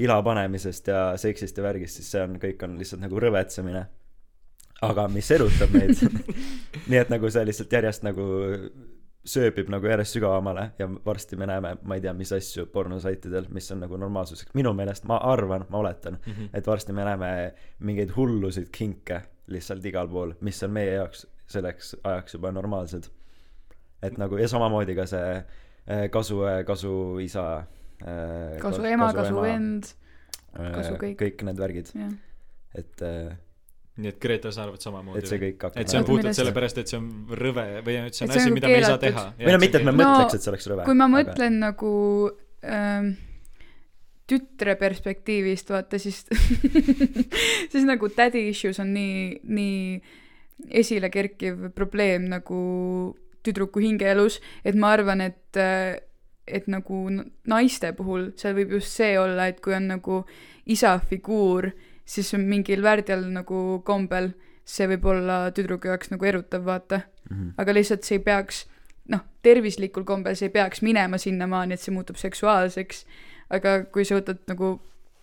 ila 0.00 0.22
panemisest 0.24 0.88
ja 0.88 1.02
seksist 1.20 1.58
ja 1.60 1.66
värgist, 1.66 2.00
siis 2.00 2.10
see 2.14 2.22
on, 2.24 2.38
kõik 2.40 2.62
on 2.64 2.78
lihtsalt 2.80 3.02
nagu 3.04 3.20
rõvetsemine. 3.20 3.86
aga 4.82 5.08
mis 5.08 5.30
erutab 5.34 5.72
meid 5.74 5.90
nii 6.90 6.98
et 7.00 7.08
nagu 7.10 7.30
see 7.30 7.44
lihtsalt 7.44 7.72
järjest 7.72 8.04
nagu 8.06 8.24
sööbib 9.28 9.68
nagu 9.68 9.86
järjest 9.90 10.14
sügavamale 10.16 10.70
ja 10.78 10.86
varsti 11.04 11.36
me 11.36 11.46
näeme, 11.50 11.76
ma 11.82 11.94
ei 11.98 12.00
tea, 12.00 12.12
mis 12.14 12.30
asju 12.32 12.66
pornosaitidel, 12.72 13.48
mis 13.52 13.66
on 13.74 13.80
nagu 13.84 13.96
normaalsuseks, 14.00 14.54
minu 14.54 14.72
meelest 14.78 15.04
ma 15.10 15.18
arvan, 15.32 15.66
ma 15.68 15.78
oletan, 15.82 16.18
Mhm. 16.26 16.48
et 16.54 16.66
varsti 16.66 16.92
me 16.92 17.04
näeme 17.04 17.54
mingeid 17.80 18.14
hullusid 18.16 18.70
kinke 18.72 19.20
lihtsalt 19.48 19.84
igal 19.84 20.08
pool, 20.08 20.32
mis 20.40 20.62
on 20.62 20.70
meie 20.70 20.94
jaoks 20.94 21.26
selleks 21.48 21.94
ajaks 22.02 22.36
juba 22.36 22.52
normaalsed. 22.52 23.08
et 24.02 24.18
nagu 24.20 24.38
ja 24.38 24.48
samamoodi 24.48 24.94
ka 24.98 25.06
see 25.10 25.34
eh, 25.38 26.06
kasu, 26.14 26.42
kasu 26.66 26.94
isa. 27.24 27.66
kasu 28.62 28.84
ema, 28.86 29.12
kasu 29.16 29.42
vend, 29.42 29.92
kasu 30.54 30.94
kõik. 31.00 31.16
kõik 31.18 31.44
need 31.48 31.58
värgid, 31.58 31.92
jah. 31.96 32.12
et, 32.78 33.02
et 33.02 33.36
nii 33.98 34.12
et 34.12 34.18
Greta 34.22 34.50
sa 34.54 34.64
arvad 34.68 34.82
samamoodi 34.82 35.26
see? 35.26 35.40
kõik 35.42 35.64
hakkab. 35.66 35.80
et 35.82 35.90
see 35.90 35.98
on 35.98 36.06
puhtalt 36.06 36.38
sellepärast, 36.38 36.78
et 36.82 36.92
see 36.92 37.00
on 37.00 37.08
rõve 37.40 37.64
või 37.86 37.96
et 38.04 38.14
see 38.14 38.26
on 38.26 38.30
Et 38.30 38.40
asi, 38.42 38.52
mida 38.54 38.70
me 38.70 38.76
ei 38.78 38.84
saa 38.86 39.00
teha. 39.02 39.24
või 39.40 39.56
no 39.56 39.62
mitte, 39.64 39.80
et 39.80 39.88
me 39.88 39.94
No, 39.94 40.04
mõtleks, 40.04 40.36
et 40.38 40.44
see 40.44 40.52
oleks 40.52 40.68
rõve. 40.70 40.84
kui 40.86 40.98
ma 41.00 41.08
mõtlen 41.10 41.58
nagu 41.64 41.90
ähm, 42.62 43.10
tütre 44.30 44.76
perspektiivist, 44.78 45.72
vaata 45.74 45.98
siis 45.98 46.22
siis 47.72 47.84
nagu 47.88 48.10
daddy 48.14 48.46
issues 48.52 48.78
on 48.84 48.92
nii, 48.94 49.40
nii 49.42 49.82
esile 50.66 51.10
kerkiv 51.10 51.70
probleem 51.74 52.28
nagu 52.32 52.60
tüdruku 53.46 53.80
hingeelus, 53.80 54.40
et 54.64 54.74
ma 54.74 54.92
arvan, 54.96 55.22
et 55.24 55.62
et 56.48 56.64
nagu 56.70 57.02
naiste 57.48 57.90
puhul 57.92 58.30
seal 58.40 58.54
võib 58.56 58.78
just 58.78 58.94
see 58.96 59.18
olla, 59.20 59.50
et 59.50 59.60
kui 59.60 59.74
on 59.76 59.90
nagu 59.90 60.22
isa 60.66 60.94
figuur, 60.98 61.70
siis 62.08 62.32
mingil 62.40 62.80
värdjal 62.82 63.26
nagu 63.32 63.82
kombel 63.84 64.32
see 64.68 64.88
võib 64.88 65.06
olla 65.12 65.38
tüdruku 65.54 65.90
jaoks 65.90 66.12
nagu 66.12 66.28
erutav, 66.28 66.64
vaata. 66.64 67.02
Mhm. 67.28 67.54
aga 67.60 67.72
lihtsalt 67.76 68.04
see 68.08 68.16
ei 68.16 68.24
peaks 68.24 68.64
noh, 69.12 69.20
tervislikul 69.44 70.04
kombel 70.08 70.36
see 70.36 70.48
ei 70.48 70.54
peaks 70.54 70.82
minema 70.84 71.18
sinnamaani, 71.20 71.76
et 71.76 71.82
see 71.82 71.92
muutub 71.92 72.16
seksuaalseks, 72.20 73.04
aga 73.52 73.82
kui 73.92 74.04
sa 74.08 74.16
võtad 74.16 74.40
nagu 74.48 74.78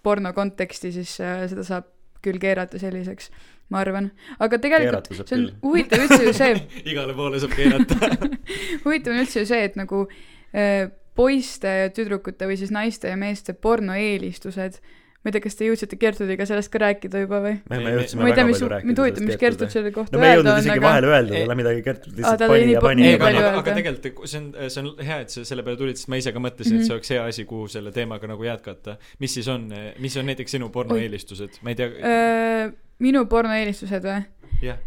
porno 0.05 0.33
konteksti, 0.37 0.91
siis 0.93 1.15
äh, 1.21 1.45
seda 1.49 1.65
saab 1.65 1.89
küll 2.25 2.41
keerata 2.41 2.79
selliseks, 2.81 3.31
ma 3.73 3.81
arvan. 3.81 4.11
aga 4.39 4.59
tegelikult 4.61 5.09
keerata 5.09 5.29
see 5.29 5.39
on 5.39 5.47
huvitav 5.65 6.03
üldse 6.05 6.21
ju 6.27 6.35
see, 6.37 6.59
igale 6.91 7.15
poole 7.17 7.41
saab 7.41 7.55
keerata. 7.57 8.11
huvitav 8.85 9.15
on 9.15 9.23
üldse 9.23 9.41
ju 9.41 9.49
see, 9.49 9.63
et 9.69 9.79
nagu 9.79 10.05
äh, 10.53 10.91
poiste 11.15 11.79
ja 11.85 11.95
tüdrukute 11.95 12.49
või 12.49 12.59
siis 12.59 12.73
naiste 12.75 13.09
ja 13.09 13.17
meeste 13.19 13.55
pornoeelistused, 13.57 14.77
ma 15.25 15.31
ei 15.31 15.33
tea, 15.33 15.41
kas 15.47 15.57
te 15.57 15.65
jõudsite 15.65 15.97
Gertrudiga 15.97 16.45
sellest 16.45 16.69
ka 16.69 16.81
rääkida 16.83 17.23
juba 17.23 17.39
või? 17.41 17.55
me, 17.71 17.79
me 17.79 17.89
Ei, 17.89 17.95
jõudsime 17.95 18.21
ma 18.21 18.29
ei 18.29 18.35
tea, 18.35 18.43
väga 18.43 18.49
mis 18.51 18.59
palju, 18.59 18.69
rääkida 18.73 18.89
mind 18.91 19.01
huvitab, 19.01 19.25
mis 19.25 19.39
Gertrud 19.41 19.73
selle 19.73 19.93
kohta 19.95 20.13
no 20.13 20.21
me 20.21 20.27
ei 20.27 20.35
öelda 20.35 20.43
jõudnud 20.43 20.53
on, 20.53 20.61
isegi 20.61 20.75
aga 20.75 20.85
vahele 20.85 21.09
öelda 21.09 21.39
talle 21.39 21.57
midagi, 21.61 21.83
Gertrud 21.87 22.19
lihtsalt 22.19 22.43
oli 22.45 22.75
pani 22.85 23.07
ja 23.07 23.21
pani 23.23 23.41
aga 23.41 23.47
aga 23.47 23.55
öelda. 23.55 23.75
tegelikult 23.79 24.29
see 24.29 24.41
on, 24.43 24.51
see 24.75 24.83
on 24.83 24.91
hea, 25.09 25.19
et 25.25 25.33
sa 25.33 25.47
selle 25.49 25.65
peale 25.65 25.81
tulid, 25.81 26.01
sest 26.01 26.11
ma 26.13 26.21
ise 26.21 26.35
ka 26.35 26.43
mõtlesin, 26.45 26.77
et 26.77 26.85
see 26.85 26.97
oleks 26.99 27.13
hea 27.15 27.25
asi, 27.31 27.47
kuhu 27.49 27.65
selle 27.73 27.95
teemaga 27.95 28.29
nagu 28.29 28.45
jätkata. 28.45 28.99
mis 29.23 29.39
siis 29.39 29.49
on, 29.49 29.65
mis 30.03 30.21
on 30.21 30.29
näiteks 30.29 30.59
sinu 30.59 30.69
pornoeelistused, 30.75 31.57
ma 31.65 31.73
ei 31.73 31.79
tea, 31.79 31.89
Öö, 31.95 32.69
minu 33.03 33.25
pornoeelistused 33.31 34.05
või? 34.05 34.21
jah, 34.63 34.77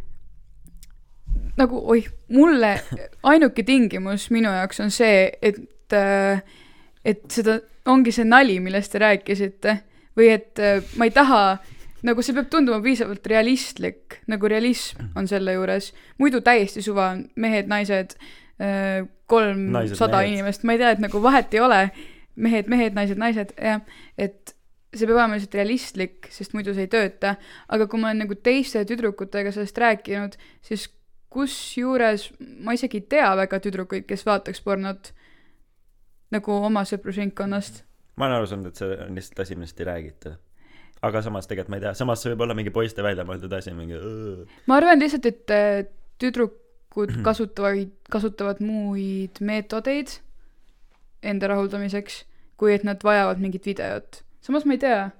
nagu 1.59 1.81
oih, 1.93 2.07
mulle 2.35 2.77
ainuke 3.27 3.65
tingimus 3.67 4.29
minu 4.35 4.53
jaoks 4.55 4.81
on 4.85 4.95
see, 4.95 5.27
et, 5.43 5.59
et 7.05 7.27
seda 7.33 7.59
ongi 7.89 8.13
see 8.15 8.27
nali, 8.29 8.59
millest 8.63 8.93
te 8.95 9.03
rääkisite. 9.03 9.79
Või 10.19 10.33
et 10.35 10.59
äh, 10.59 10.83
ma 10.99 11.07
ei 11.07 11.13
taha, 11.15 11.43
nagu 12.07 12.23
see 12.27 12.35
peab 12.35 12.49
tunduma 12.51 12.81
piisavalt 12.83 13.27
realistlik, 13.31 14.19
nagu 14.31 14.51
realism 14.51 15.13
on 15.19 15.29
selle 15.31 15.55
juures, 15.55 15.93
muidu 16.19 16.43
täiesti 16.45 16.83
suva, 16.85 17.13
mehed, 17.37 17.71
naised, 17.71 18.19
Naised, 18.59 19.05
kolmsada 19.31 20.25
inimest, 20.27 20.65
ma 20.67 20.75
ei 20.75 20.81
tea, 20.81 20.89
et 20.97 21.03
nagu 21.05 21.21
vahet 21.23 21.53
ei 21.55 21.61
ole, 21.63 21.77
mehed, 22.43 22.67
mehed, 22.67 22.97
naised, 22.97 23.21
naised, 23.21 23.53
jah, 23.55 23.85
et 24.19 24.51
see 24.95 25.07
peab 25.07 25.19
olema 25.19 25.37
lihtsalt 25.37 25.57
realistlik, 25.59 26.29
sest 26.33 26.55
muidu 26.57 26.73
see 26.77 26.87
ei 26.87 26.93
tööta, 26.93 27.35
aga 27.69 27.87
kui 27.91 28.01
ma 28.01 28.11
olen 28.11 28.25
nagu 28.25 28.37
teiste 28.41 28.85
tüdrukutega 28.89 29.53
sellest 29.53 29.81
rääkinud, 29.83 30.39
siis 30.65 30.89
kusjuures 31.33 32.31
ma 32.65 32.75
isegi 32.77 33.03
ei 33.03 33.09
tea 33.17 33.29
väga 33.37 33.61
tüdrukuid, 33.65 34.07
kes 34.09 34.25
vaataks 34.27 34.63
pornot 34.65 35.13
nagu 36.33 36.61
oma 36.69 36.85
sõprusringkonnast. 36.89 37.83
ma 38.17 38.27
olen 38.27 38.39
aru 38.39 38.49
saanud, 38.51 38.71
et 38.71 38.81
see 38.81 39.01
on 39.05 39.19
lihtsalt 39.19 39.43
asi, 39.45 39.59
millest 39.59 39.83
ei 39.83 39.89
räägita. 39.89 40.37
aga 41.03 41.23
samas 41.23 41.47
tegelikult 41.47 41.75
ma 41.75 41.81
ei 41.81 41.85
tea, 41.85 41.93
samas 41.99 42.23
see 42.23 42.33
võib 42.33 42.47
olla 42.47 42.57
mingi 42.59 42.73
poiste 42.75 43.05
välja 43.05 43.27
mõeldud 43.29 43.53
asi, 43.59 43.75
mingi 43.77 44.01
ma 44.67 44.81
arvan 44.81 45.05
lihtsalt, 45.05 45.29
et 45.29 45.55
äh, 45.55 45.83
tüdrukud 46.19 47.13
kasutavad, 47.29 47.93
kasutavad 48.11 48.65
muid 48.65 49.43
meetodeid 49.45 50.17
enda 51.23 51.51
rahuldamiseks, 51.51 52.23
kui 52.57 52.73
et 52.75 52.85
nad 52.87 53.03
vajavad 53.05 53.41
mingit 53.43 53.67
videot. 53.67 54.23
Samas 54.45 54.67
ma 54.67 54.77
ei 54.77 54.83
tea. 54.83 55.11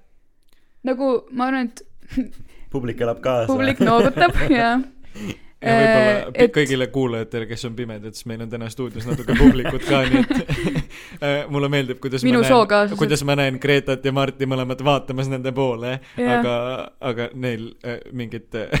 nagu 0.83 1.11
ma 1.31 1.49
arvan, 1.49 1.69
et 1.69 1.85
publik 2.73 3.01
elab 3.01 3.21
kaasa. 3.25 3.51
publik 3.51 3.83
noogutab 3.83 4.35
ja 4.59 4.71
ja 5.59 5.75
võib-olla 5.75 6.27
Äh, 6.29 6.45
et... 6.45 6.51
kõigile 6.55 6.85
kuulajatele, 6.87 7.43
kes 7.49 7.65
on 7.67 7.73
pimedad, 7.75 8.15
siis 8.15 8.23
meil 8.31 8.45
on 8.45 8.51
täna 8.51 8.69
stuudios 8.71 9.03
natuke 9.03 9.35
publikut 9.35 9.83
ka, 9.83 9.97
nii 10.07 10.21
et 10.21 10.53
äh, 11.25 11.33
mulle 11.51 11.67
meeldib, 11.71 11.99
kuidas 11.99 12.23
Minu 12.23 12.39
ma 12.39 12.45
näen, 12.45 12.53
sookaaslased. 12.53 12.99
kuidas 13.01 13.23
ma 13.27 13.35
näen 13.35 13.57
Gretat 13.59 14.07
ja 14.07 14.13
Marti 14.15 14.47
mõlemad 14.47 14.79
vaatamas 14.87 15.27
nende 15.27 15.51
poole, 15.55 15.97
Jah. 16.15 16.37
aga, 16.37 16.55
aga 17.11 17.27
neil 17.35 17.73
äh, 17.83 17.99
mingit 18.15 18.55
äh, 18.55 18.71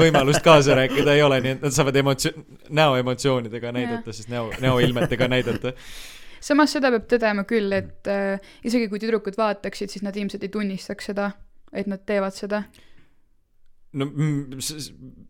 võimalust 0.00 0.40
kaasa 0.46 0.78
rääkida 0.80 1.18
ei 1.18 1.24
ole, 1.26 1.42
nii 1.44 1.58
et 1.58 1.68
nad 1.68 1.76
saavad 1.76 2.00
emotsio-, 2.00 2.32
näoemotsioonidega 2.80 3.76
näidata, 3.76 4.16
siis 4.16 4.32
näo, 4.32 4.48
näoilmetega 4.64 5.28
näidata. 5.28 5.76
Samas 6.46 6.74
seda 6.76 6.92
peab 6.94 7.06
tõdema 7.10 7.46
küll, 7.48 7.72
et 7.74 8.10
äh, 8.10 8.42
isegi 8.66 8.90
kui 8.92 9.02
tüdrukud 9.02 9.38
vaataksid, 9.38 9.92
siis 9.92 10.04
nad 10.06 10.16
ilmselt 10.16 10.46
ei 10.46 10.52
tunnistaks 10.52 11.10
seda, 11.12 11.30
et 11.72 11.90
nad 11.90 12.02
teevad 12.06 12.36
seda. 12.36 12.64
No 13.94 14.06
mm, 14.08 14.58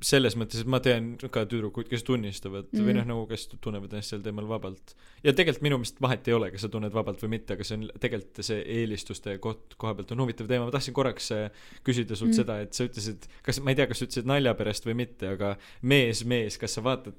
selles 0.04 0.36
mõttes, 0.38 0.62
et 0.62 0.70
ma 0.70 0.80
tean 0.82 1.12
ka 1.32 1.44
tüdrukuid, 1.48 1.88
kes 1.90 2.04
tunnistavad 2.06 2.70
mm. 2.72 2.86
või 2.86 2.94
noh, 2.96 3.06
nagu 3.08 3.26
kes 3.30 3.48
tunnevad 3.62 3.92
ennast 3.92 4.14
sel 4.14 4.22
teemal 4.24 4.48
vabalt. 4.48 4.94
ja 5.22 5.34
tegelikult 5.36 5.64
minu 5.66 5.78
meelest 5.82 6.00
vahet 6.02 6.28
ei 6.30 6.36
ole, 6.36 6.50
kas 6.54 6.64
sa 6.64 6.70
tunned 6.72 6.94
vabalt 6.94 7.22
või 7.24 7.34
mitte, 7.36 7.56
aga 7.56 7.66
see 7.66 7.78
on 7.78 7.86
tegelikult 8.02 8.42
see 8.46 8.62
eelistuste 8.78 9.36
koht, 9.42 9.76
koha 9.80 9.94
pealt 9.98 10.14
on 10.16 10.24
huvitav 10.24 10.48
teema, 10.50 10.68
ma 10.68 10.74
tahtsin 10.74 10.96
korraks 10.96 11.30
äh, 11.36 11.68
küsida 11.86 12.16
sult 12.18 12.32
mm. 12.32 12.36
Seda, 12.36 12.58
et 12.64 12.76
sa 12.76 12.84
ütlesid, 12.84 13.28
kas, 13.46 13.60
ma 13.64 13.72
ei 13.72 13.78
tea, 13.78 13.86
kas 13.88 14.02
sa 14.02 14.08
ütlesid 14.08 14.28
nalja 14.28 14.52
pärast 14.58 14.84
või 14.88 14.96
mitte, 14.98 15.30
aga 15.36 15.54
mees, 15.86 16.24
mees, 16.28 16.58
kas 16.60 16.76
sa 16.76 16.84
vaatad, 16.84 17.16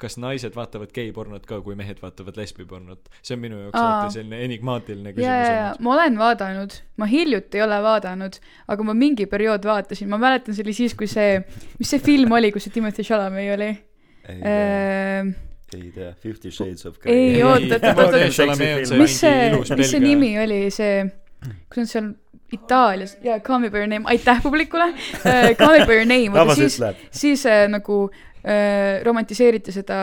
kas 0.00 0.18
naised 0.20 0.56
vaatavad 0.56 0.92
geipornot 0.94 1.46
ka, 1.48 1.60
kui 1.64 1.76
mehed 1.78 2.02
vaatavad 2.02 2.36
lesbipornot? 2.40 3.08
see 3.22 3.36
on 3.36 3.42
minu 3.42 3.60
jaoks 3.62 3.78
alati 3.78 4.18
selline 4.18 4.40
enigmaatiline 4.44 5.12
küsimus 5.14 5.48
ja 5.48 5.68
olnud. 5.68 5.84
ma 5.84 5.94
olen 5.94 6.18
vaadanud, 6.20 6.76
ma 6.98 7.08
hiljuti 7.08 7.60
ei 7.60 7.64
ole 7.64 7.78
vaadanud, 7.84 8.38
aga 8.74 8.86
ma 8.88 8.94
mingi 8.96 9.26
periood 9.30 9.66
vaatasin, 9.68 10.10
ma 10.10 10.18
mäletan, 10.20 10.56
see 10.56 10.64
oli 10.66 10.74
siis, 10.76 10.87
kui 10.94 11.10
see, 11.10 11.42
mis 11.78 11.90
see 11.92 12.00
film 12.04 12.32
oli, 12.38 12.52
kus 12.54 12.68
see 12.68 12.74
Timothy 12.78 13.04
Chalamet 13.04 13.52
oli 13.56 13.70
ei 14.28 14.40
tea, 14.40 15.20
äh,? 15.20 15.34
ei 15.74 15.90
tea, 15.94 16.14
Fifty 16.20 16.50
Shades 16.50 16.86
of 16.86 16.96
ei, 17.04 17.32
Grey. 17.32 17.42
oota, 17.42 17.74
oota, 17.74 17.88
oota, 17.88 18.02
oota. 18.02 18.16
oota. 18.16 18.94
mis 18.94 19.20
see, 19.20 19.50
mis 19.76 19.90
see 19.90 20.00
nimi 20.00 20.32
oli, 20.40 20.62
see, 20.74 21.04
kus 21.68 21.84
nad 21.84 21.92
seal 21.92 22.10
Itaalias, 22.52 23.18
jaa, 23.20 23.40
Call 23.44 23.60
me 23.60 23.68
by 23.70 23.82
your 23.82 23.90
name, 23.90 24.08
aitäh 24.08 24.40
publikule 24.42 24.88
uh,, 24.88 25.50
Call 25.58 25.78
me 25.78 25.86
by 25.86 25.98
your 26.00 26.08
name, 26.08 26.32
aga 26.32 26.56
siis, 26.56 26.78
siis 27.12 27.44
äh, 27.46 27.66
nagu 27.68 28.06
äh, 28.08 29.02
romantiseeriti 29.04 29.74
seda 29.74 29.98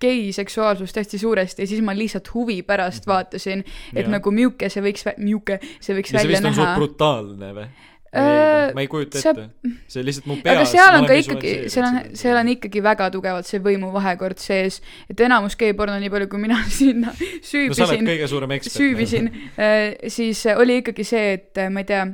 gei 0.00 0.28
seksuaalsust 0.36 0.96
hästi 1.00 1.18
suuresti 1.18 1.64
ja 1.64 1.70
siis 1.70 1.80
ma 1.80 1.94
lihtsalt 1.96 2.28
huvi 2.34 2.60
pärast 2.62 3.06
vaatasin, 3.08 3.64
et 3.94 4.04
Jaa. 4.04 4.12
nagu 4.18 4.32
miuke 4.32 4.68
see 4.68 4.84
võiks, 4.84 5.08
miuke 5.16 5.56
see 5.80 5.96
võiks 5.96 6.12
ja 6.12 6.20
see 6.20 6.28
välja 6.28 6.36
vist 6.36 6.50
on 6.50 6.58
suht 6.58 6.66
näha. 6.66 6.76
brutaalne 6.76 7.52
või? 7.56 7.68
Äh, 8.16 8.74
ma 8.74 8.80
ei 8.80 8.88
kujuta 8.88 9.20
see- 9.20 9.32
ette. 9.32 9.72
see 9.92 10.04
lihtsalt 10.06 10.28
mu 10.30 10.36
peas 10.42 10.56
aga 10.56 10.66
seal 10.70 10.98
on 10.98 11.06
ka 11.08 11.16
ikkagi, 11.20 11.54
seal 11.72 11.86
on 11.88 11.96
seal 12.16 12.38
on 12.40 12.50
ikkagi 12.54 12.82
väga 12.84 13.08
tugevalt 13.14 13.48
see 13.48 13.60
võimuvahekord 13.64 14.40
sees, 14.40 14.78
et 15.10 15.20
enamus 15.26 15.58
geiporno, 15.60 15.98
nii 16.00 16.12
palju 16.12 16.30
kui 16.32 16.40
mina 16.42 16.60
sinna 16.80 17.12
no 17.12 17.16
sa 17.16 17.50
süübisin, 17.50 18.12
ekspert. 18.56 18.76
süübisin, 18.76 19.32
siis 20.18 20.44
äh, 20.46 20.62
oli 20.62 20.80
ikkagi 20.82 21.04
see, 21.06 21.34
et 21.36 21.66
ma 21.72 21.84
ei 21.84 21.90
tea, 21.90 22.06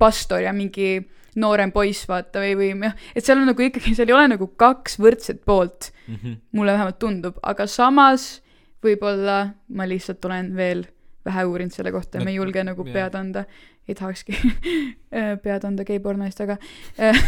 pastor 0.00 0.42
ja 0.44 0.54
mingi 0.56 0.96
noorem 1.40 1.72
poiss 1.72 2.08
vaata 2.08 2.42
või, 2.42 2.56
või 2.58 2.72
jah, 2.88 2.96
et 3.14 3.24
seal 3.24 3.40
on 3.40 3.50
nagu 3.52 3.66
ikkagi, 3.68 3.94
seal 3.96 4.10
ei 4.10 4.16
ole 4.16 4.26
nagu 4.34 4.50
kaks 4.58 4.98
võrdset 5.02 5.44
poolt, 5.46 5.92
mm. 6.06 6.18
-hmm. 6.18 6.36
mulle 6.58 6.74
vähemalt 6.76 6.98
tundub, 7.02 7.38
aga 7.42 7.68
samas 7.70 8.40
võib-olla 8.84 9.38
ma 9.68 9.86
lihtsalt 9.88 10.24
olen 10.24 10.52
veel 10.56 10.86
vähe 11.26 11.44
uurinud 11.50 11.74
selle 11.74 11.92
kohta 11.92 12.18
ja 12.18 12.20
No, 12.22 12.28
ma 12.28 12.30
ei 12.32 12.36
julge 12.38 12.62
nagu 12.64 12.84
jah. 12.86 12.92
pead 12.94 13.14
anda, 13.18 13.42
ei 13.88 13.94
tahakski 13.98 14.32
äh, 15.18 15.34
pead 15.42 15.64
anda 15.68 15.84
geiporno 15.88 16.24
eest, 16.28 16.40
aga 16.46 16.56
äh, 16.98 17.20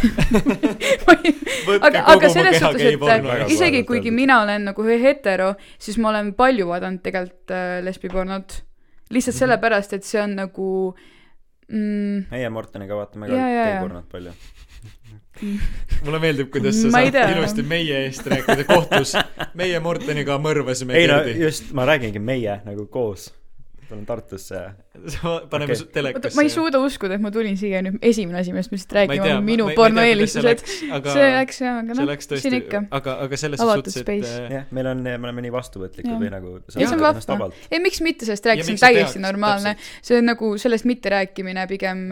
ei- 1.25 1.79
aga, 1.81 2.03
aga 2.15 2.29
selles 2.33 2.59
suhtes, 2.59 2.81
et 2.93 3.51
isegi 3.53 3.83
kuigi 3.87 4.11
mina 4.15 4.41
olen 4.43 4.65
nagu 4.71 4.85
hetero, 4.89 5.53
siis 5.79 5.97
ma 6.01 6.09
olen 6.13 6.33
palju 6.39 6.67
vaadanud 6.71 7.03
tegelikult 7.05 7.51
äh, 7.55 7.79
lesbipornot. 7.85 8.61
lihtsalt 9.09 9.35
Mhm. 9.35 9.39
sellepärast, 9.39 9.93
et 9.93 10.03
see 10.05 10.21
on 10.21 10.35
nagu 10.37 10.95
mm,, 11.69 12.25
meie 12.31 12.49
Morteniga 12.53 12.95
vaatame 12.95 13.27
ka 13.27 13.35
geipornot 13.35 14.09
palju. 14.11 14.33
mulle 16.05 16.19
meeldib, 16.19 16.49
kuidas 16.51 16.75
sa 16.81 16.89
saad 16.91 17.11
tea. 17.15 17.29
ilusti 17.31 17.63
meie 17.63 18.01
eest 18.05 18.25
rääkida 18.27 18.65
kohtus. 18.67 19.13
meie 19.55 19.79
Morteniga 19.79 20.35
mõrvasime 20.41 20.97
ei 20.99 21.07
no 21.07 21.21
just, 21.31 21.71
ma 21.73 21.85
räägingi 21.89 22.19
meie 22.19 22.59
nagu 22.65 22.85
koos. 22.91 23.29
Tulen 23.89 24.05
Tartusse 24.07 24.55
ja 24.55 25.33
paneme 25.49 25.75
oota, 25.75 25.87
telekasse. 25.93 26.35
ma 26.37 26.45
ei 26.45 26.51
suuda 26.53 26.81
uskuda, 26.83 27.17
et 27.17 27.23
ma 27.23 27.31
tulin 27.33 27.57
siia 27.59 27.81
nüüd 27.85 27.97
esimene 28.05 28.41
asi, 28.41 28.53
millest 28.53 28.71
ma 28.71 28.77
lihtsalt 28.77 28.95
räägin, 28.97 29.23
on 29.35 29.45
minu 29.47 29.67
pornoeelistused. 29.77 30.63
aga 30.95 31.15
see 31.15 31.29
läks 31.35 31.61
jah, 31.63 31.79
aga 31.81 31.95
see 31.95 32.03
noh, 32.03 32.09
läks 32.11 32.29
siin 32.29 32.35
tõesti 32.35 32.61
ikka., 32.63 32.83
aga, 32.99 33.15
aga 33.25 33.39
selles 33.41 33.63
Avatud 33.65 33.89
suhtes, 33.89 33.99
et 34.01 34.07
space. 34.07 34.35
äh, 34.35 34.53
jah, 34.57 34.69
meil 34.75 34.91
on, 34.91 35.03
me 35.07 35.17
oleme 35.17 35.45
nii 35.47 35.53
vastuvõtlikud 35.55 36.15
või 36.23 36.31
nagu 36.33 36.55
ja 36.59 36.77
see 36.77 36.89
on 36.95 37.03
vahva 37.03 37.49
ei, 37.69 37.81
miks 37.83 38.01
mitte 38.05 38.29
sellest 38.29 38.49
rääkida, 38.51 38.67
see 38.69 38.77
on 38.77 38.83
täiesti 38.85 39.17
peaks, 39.17 39.23
normaalne. 39.25 39.75
see 40.05 40.21
on 40.21 40.29
nagu 40.29 40.53
sellest 40.61 40.87
mitterääkimine 40.89 41.65
pigem 41.71 42.05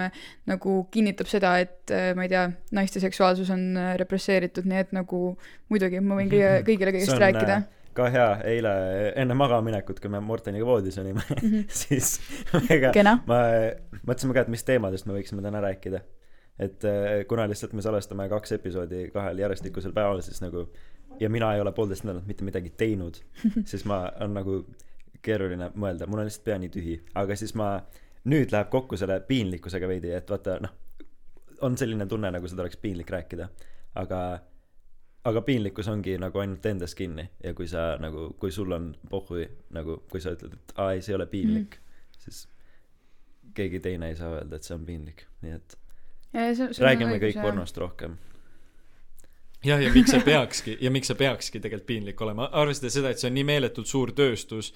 nagu 0.48 0.78
kinnitab 0.94 1.30
seda, 1.32 1.58
et 1.64 1.94
äh, 1.94 2.12
ma 2.18 2.28
ei 2.28 2.34
tea, 2.34 2.48
naiste 2.76 3.04
seksuaalsus 3.04 3.52
on 3.54 3.70
äh, 3.78 3.96
represseeritud, 4.02 4.68
nii 4.70 4.84
et 4.86 4.94
nagu 4.96 5.22
muidugi 5.72 6.02
ma 6.04 6.20
võin 6.20 6.32
kõige, 6.32 6.54
kõigile 6.68 6.94
see 6.94 7.02
kõigest 7.02 7.26
rääkida. 7.26 7.58
äh, 7.62 7.77
ka 7.98 8.10
hea, 8.14 8.28
eile 8.52 8.74
enne 9.18 9.38
magamaminekut, 9.38 10.02
kui 10.04 10.12
me 10.14 10.22
Morteniga 10.24 10.68
voodis 10.68 11.00
olime, 11.02 11.24
siis 11.82 12.18
ega 12.70 12.94
ma 13.30 13.42
mõtlesime 14.04 14.38
ka, 14.38 14.46
et 14.46 14.54
mis 14.54 14.66
teemadest 14.68 15.10
me 15.10 15.18
võiksime 15.18 15.46
täna 15.46 15.62
rääkida. 15.64 16.04
et 16.60 16.86
äh, 16.90 17.24
kuna 17.30 17.48
lihtsalt 17.50 17.74
me 17.78 17.86
salvestame 17.86 18.30
kaks 18.30 18.56
episoodi 18.58 19.08
kahel 19.14 19.44
järjestikusel 19.44 19.94
päeval, 19.94 20.22
siis 20.26 20.42
nagu 20.42 20.68
ja 21.20 21.30
mina 21.30 21.54
ei 21.54 21.62
ole 21.62 21.72
poolteist 21.72 22.04
nädalat 22.04 22.28
mitte 22.28 22.46
midagi 22.46 22.74
teinud, 22.78 23.22
siis 23.72 23.86
ma, 23.86 24.04
on 24.22 24.36
nagu 24.38 24.60
keeruline 25.26 25.72
mõelda, 25.76 26.08
mul 26.08 26.22
on 26.22 26.30
lihtsalt 26.30 26.46
pea 26.46 26.58
nii 26.62 26.74
tühi, 26.74 26.98
aga 27.18 27.36
siis 27.40 27.56
ma, 27.58 27.78
nüüd 28.28 28.54
läheb 28.54 28.70
kokku 28.74 29.00
selle 29.00 29.20
piinlikkusega 29.28 29.90
veidi, 29.90 30.12
et 30.14 30.30
vaata 30.30 30.58
noh, 30.64 30.74
on 31.66 31.78
selline 31.80 32.06
tunne, 32.10 32.32
nagu 32.34 32.50
seda 32.50 32.64
oleks 32.66 32.78
piinlik 32.82 33.10
rääkida, 33.12 33.50
aga 33.98 34.22
aga 35.26 35.42
piinlikkus 35.42 35.88
ongi 35.92 36.18
nagu 36.22 36.40
ainult 36.40 36.66
endas 36.66 36.96
kinni 36.96 37.30
ja 37.44 37.54
kui 37.54 37.68
sa 37.68 37.96
nagu, 38.00 38.30
kui 38.40 38.52
sul 38.52 38.72
on 38.72 38.92
pohhui 39.10 39.48
nagu, 39.76 40.02
kui 40.12 40.22
sa 40.24 40.36
ütled, 40.38 40.54
et 40.54 40.78
aa 40.78 40.94
ei, 40.94 41.02
see 41.02 41.14
ei 41.14 41.18
ole 41.20 41.28
piinlik 41.32 41.76
mm., 41.80 42.22
siis 42.28 42.46
keegi 43.58 43.80
teine 43.80 44.12
ei 44.12 44.16
saa 44.16 44.38
öelda, 44.38 44.56
et 44.56 44.68
see 44.68 44.76
on 44.78 44.86
piinlik, 44.86 45.26
nii 45.42 45.58
et 45.58 45.78
räägime 46.84 47.20
kõik. 47.24 47.42
pornost 47.42 47.78
rohkem. 47.78 48.18
jah, 49.66 49.82
ja 49.82 49.92
miks 49.94 50.14
see 50.14 50.24
peakski 50.32 50.78
ja 50.82 50.92
miks 50.94 51.12
see 51.12 51.20
peakski 51.20 51.60
tegelikult 51.64 51.88
piinlik 51.88 52.22
olema, 52.22 52.50
arvestades 52.52 53.00
seda, 53.00 53.12
et 53.12 53.22
see 53.22 53.32
on 53.32 53.38
nii 53.40 53.48
meeletult 53.48 53.90
suur 53.90 54.14
tööstus 54.16 54.74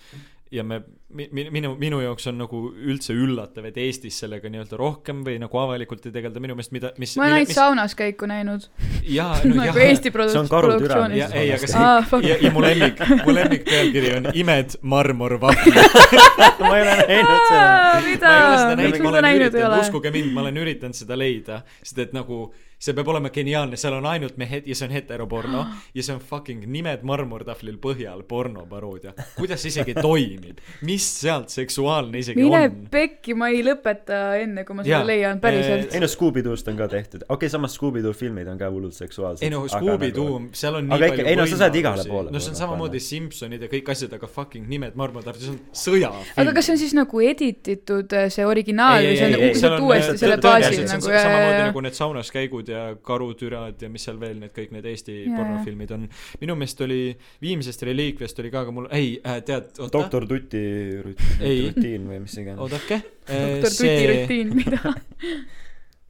ja 0.51 0.63
me 0.63 0.81
mi, 1.13 1.27
mi, 1.31 1.45
minu 1.51 1.75
minu 1.79 1.99
jaoks 2.03 2.27
on 2.31 2.37
nagu 2.41 2.59
üldse 2.75 3.13
üllatav 3.15 3.65
et 3.69 3.77
Eestis 3.79 4.17
sellega 4.23 4.49
nii-öelda 4.51 4.77
rohkem 4.79 5.21
või 5.27 5.37
nagu 5.41 5.59
avalikult 5.59 6.05
ei 6.07 6.13
tegelda 6.15 6.41
minu 6.43 6.55
meelest 6.57 6.73
mida 6.75 6.91
mis 7.01 7.15
ma 7.19 7.25
olen 7.27 7.37
ainult 7.39 7.53
saunas 7.55 7.95
käiku 7.99 8.27
näinud. 8.29 8.67
Jaa 9.07 9.37
no 9.45 9.55
nagu 9.61 9.79
jah 9.79 9.87
Eesti 9.87 10.11
produ- 10.11 10.35
See 10.35 10.41
on 10.41 10.49
karutüra, 10.51 10.97
ja 10.97 11.07
produktsioonis. 11.07 11.35
Ei 11.41 11.53
aga 11.55 11.71
see 11.71 11.91
fuck. 12.09 12.27
ja, 12.27 12.37
ja 12.43 12.51
mu 12.55 12.63
lemmik 12.65 13.03
mu 13.25 13.35
lemmik 13.35 13.63
pealkiri 13.67 14.13
on 14.17 14.29
imed 14.43 14.75
marmorvahvlid 14.81 15.79
ma 16.67 16.73
ei 16.75 16.83
ole 16.87 16.97
näinud 16.99 17.45
seda. 17.47 18.01
Mida? 18.07 18.27
Ma 18.27 18.35
ei 18.35 18.49
ole 18.49 18.57
seda 18.57 18.75
näinud 18.75 18.91
miks 18.91 19.05
ma 19.05 19.13
olen 19.13 19.27
näinud 19.29 19.41
ei 19.41 19.47
üritanud 19.47 19.69
ole? 19.71 19.85
uskuge 19.87 20.13
mind 20.17 20.35
ma 20.35 20.45
olen 20.45 20.61
üritanud 20.65 20.99
seda 20.99 21.19
leida 21.19 21.61
sest 21.79 22.03
et 22.07 22.15
nagu 22.17 22.43
see 22.81 22.95
peab 22.97 23.11
olema 23.13 23.29
geniaalne 23.33 23.77
seal 23.77 23.93
on 23.93 24.07
ainult 24.09 24.37
mehed 24.41 24.65
ja 24.65 24.75
see 24.77 24.87
on 24.87 24.93
heteroporno 24.95 25.65
ja 25.93 26.03
see 26.03 26.15
on 26.15 26.21
fucking 26.31 26.65
nimed 26.65 27.03
marmortahvlil 27.05 27.77
põhjal 27.81 28.23
pornoparoodia. 28.27 29.13
Kuidas 29.35 29.61
see 29.61 29.69
isegi 29.69 29.93
toimib? 29.97 30.61
Mis 30.87 31.05
sealt 31.21 31.53
seksuaalne 31.53 32.23
isegi 32.23 32.41
mine 32.41 32.63
on? 32.65 32.79
pekki 32.91 33.35
ma 33.37 33.51
ei 33.53 33.61
lõpeta 33.65 34.21
enne 34.41 34.65
kui 34.65 34.79
ma 34.79 34.85
seda 34.87 35.03
leian 35.05 35.41
päriselt. 35.43 35.93
Ei 35.93 36.01
no 36.01 36.09
Scooby-Doost 36.09 36.71
on 36.73 36.79
ka 36.79 36.87
tehtud, 36.91 37.25
okei 37.27 37.35
okay,, 37.35 37.51
samas 37.53 37.77
Scooby-Doo 37.77 38.15
filmid 38.17 38.49
on 38.49 38.57
ka 38.57 38.71
hullult 38.73 38.97
seksuaalsed. 38.97 39.45
ei 39.45 39.53
no 39.53 39.61
Scooby-Doo, 39.69 40.39
seal 40.57 40.79
on 40.79 40.89
nii 40.89 40.97
Aga 40.97 41.11
palju 41.13 41.27
ei 41.29 41.37
no 41.37 41.47
sa 41.53 41.61
saad 41.61 41.77
igale 41.77 42.07
poole 42.09 42.33
no 42.33 42.41
see 42.41 42.49
on 42.49 42.57
panna. 42.57 42.63
samamoodi 42.63 43.03
Simpsonid 43.11 43.67
ja 43.67 43.69
kõik 43.71 43.93
asjad, 43.93 44.17
aga 44.17 44.31
fucking 44.39 44.65
nimed 44.71 44.97
marmortahvlil, 44.97 45.45
see 45.45 45.53
on 45.53 45.61
sõjafilm. 45.83 46.41
Aga 46.41 46.57
kas 46.57 46.69
see 46.69 46.77
on 46.77 46.81
siis 46.81 46.97
nagu 46.97 47.23
edititud 47.29 48.17
äh, 48.17 48.27
see 48.33 48.49
originaal 48.49 49.05
või 49.05 49.21
see 49.21 49.29
on 49.29 49.37
nagu 49.37 49.77
on, 49.77 49.87
uuesti 49.91 50.17
äh, 50.17 50.21
selle 50.25 50.41
baasil 50.41 50.83
nagu? 50.89 51.13
Samamoodi 51.13 51.63
nagu 51.67 51.85
need 51.85 52.01
saunas 52.01 52.33
käigud 52.33 52.70
ja 52.71 52.81
karutürad 53.05 53.81
ja 53.81 53.89
mis 53.91 54.05
seal 54.07 54.19
veel 54.21 54.39
need 54.41 54.53
kõik 54.55 54.73
need 54.75 54.87
Eesti 54.91 55.17
Jaa. 55.25 55.37
pornofilmid 55.37 55.95
on 55.97 56.07
minu 56.41 56.57
meelest 56.59 56.83
oli 56.87 57.01
viimsest 57.43 57.85
reliikviast 57.91 58.39
oli 58.43 58.51
ka 58.53 58.65
aga 58.65 58.75
mul 58.75 58.89
ei 58.95 59.15
äh, 59.21 59.41
tead 59.47 59.73
oota 59.79 59.97
doktor 59.97 60.27
Tuti 60.29 60.65
rut- 61.05 61.25
Ei. 61.41 61.67
rutiin 61.69 62.07
või 62.09 62.21
mis 62.25 62.37
iganes. 62.41 62.61
oodake 62.63 63.01
doktor 63.27 63.75
Tuti 63.77 64.07
rutiin, 64.13 64.55
mida 64.57 64.81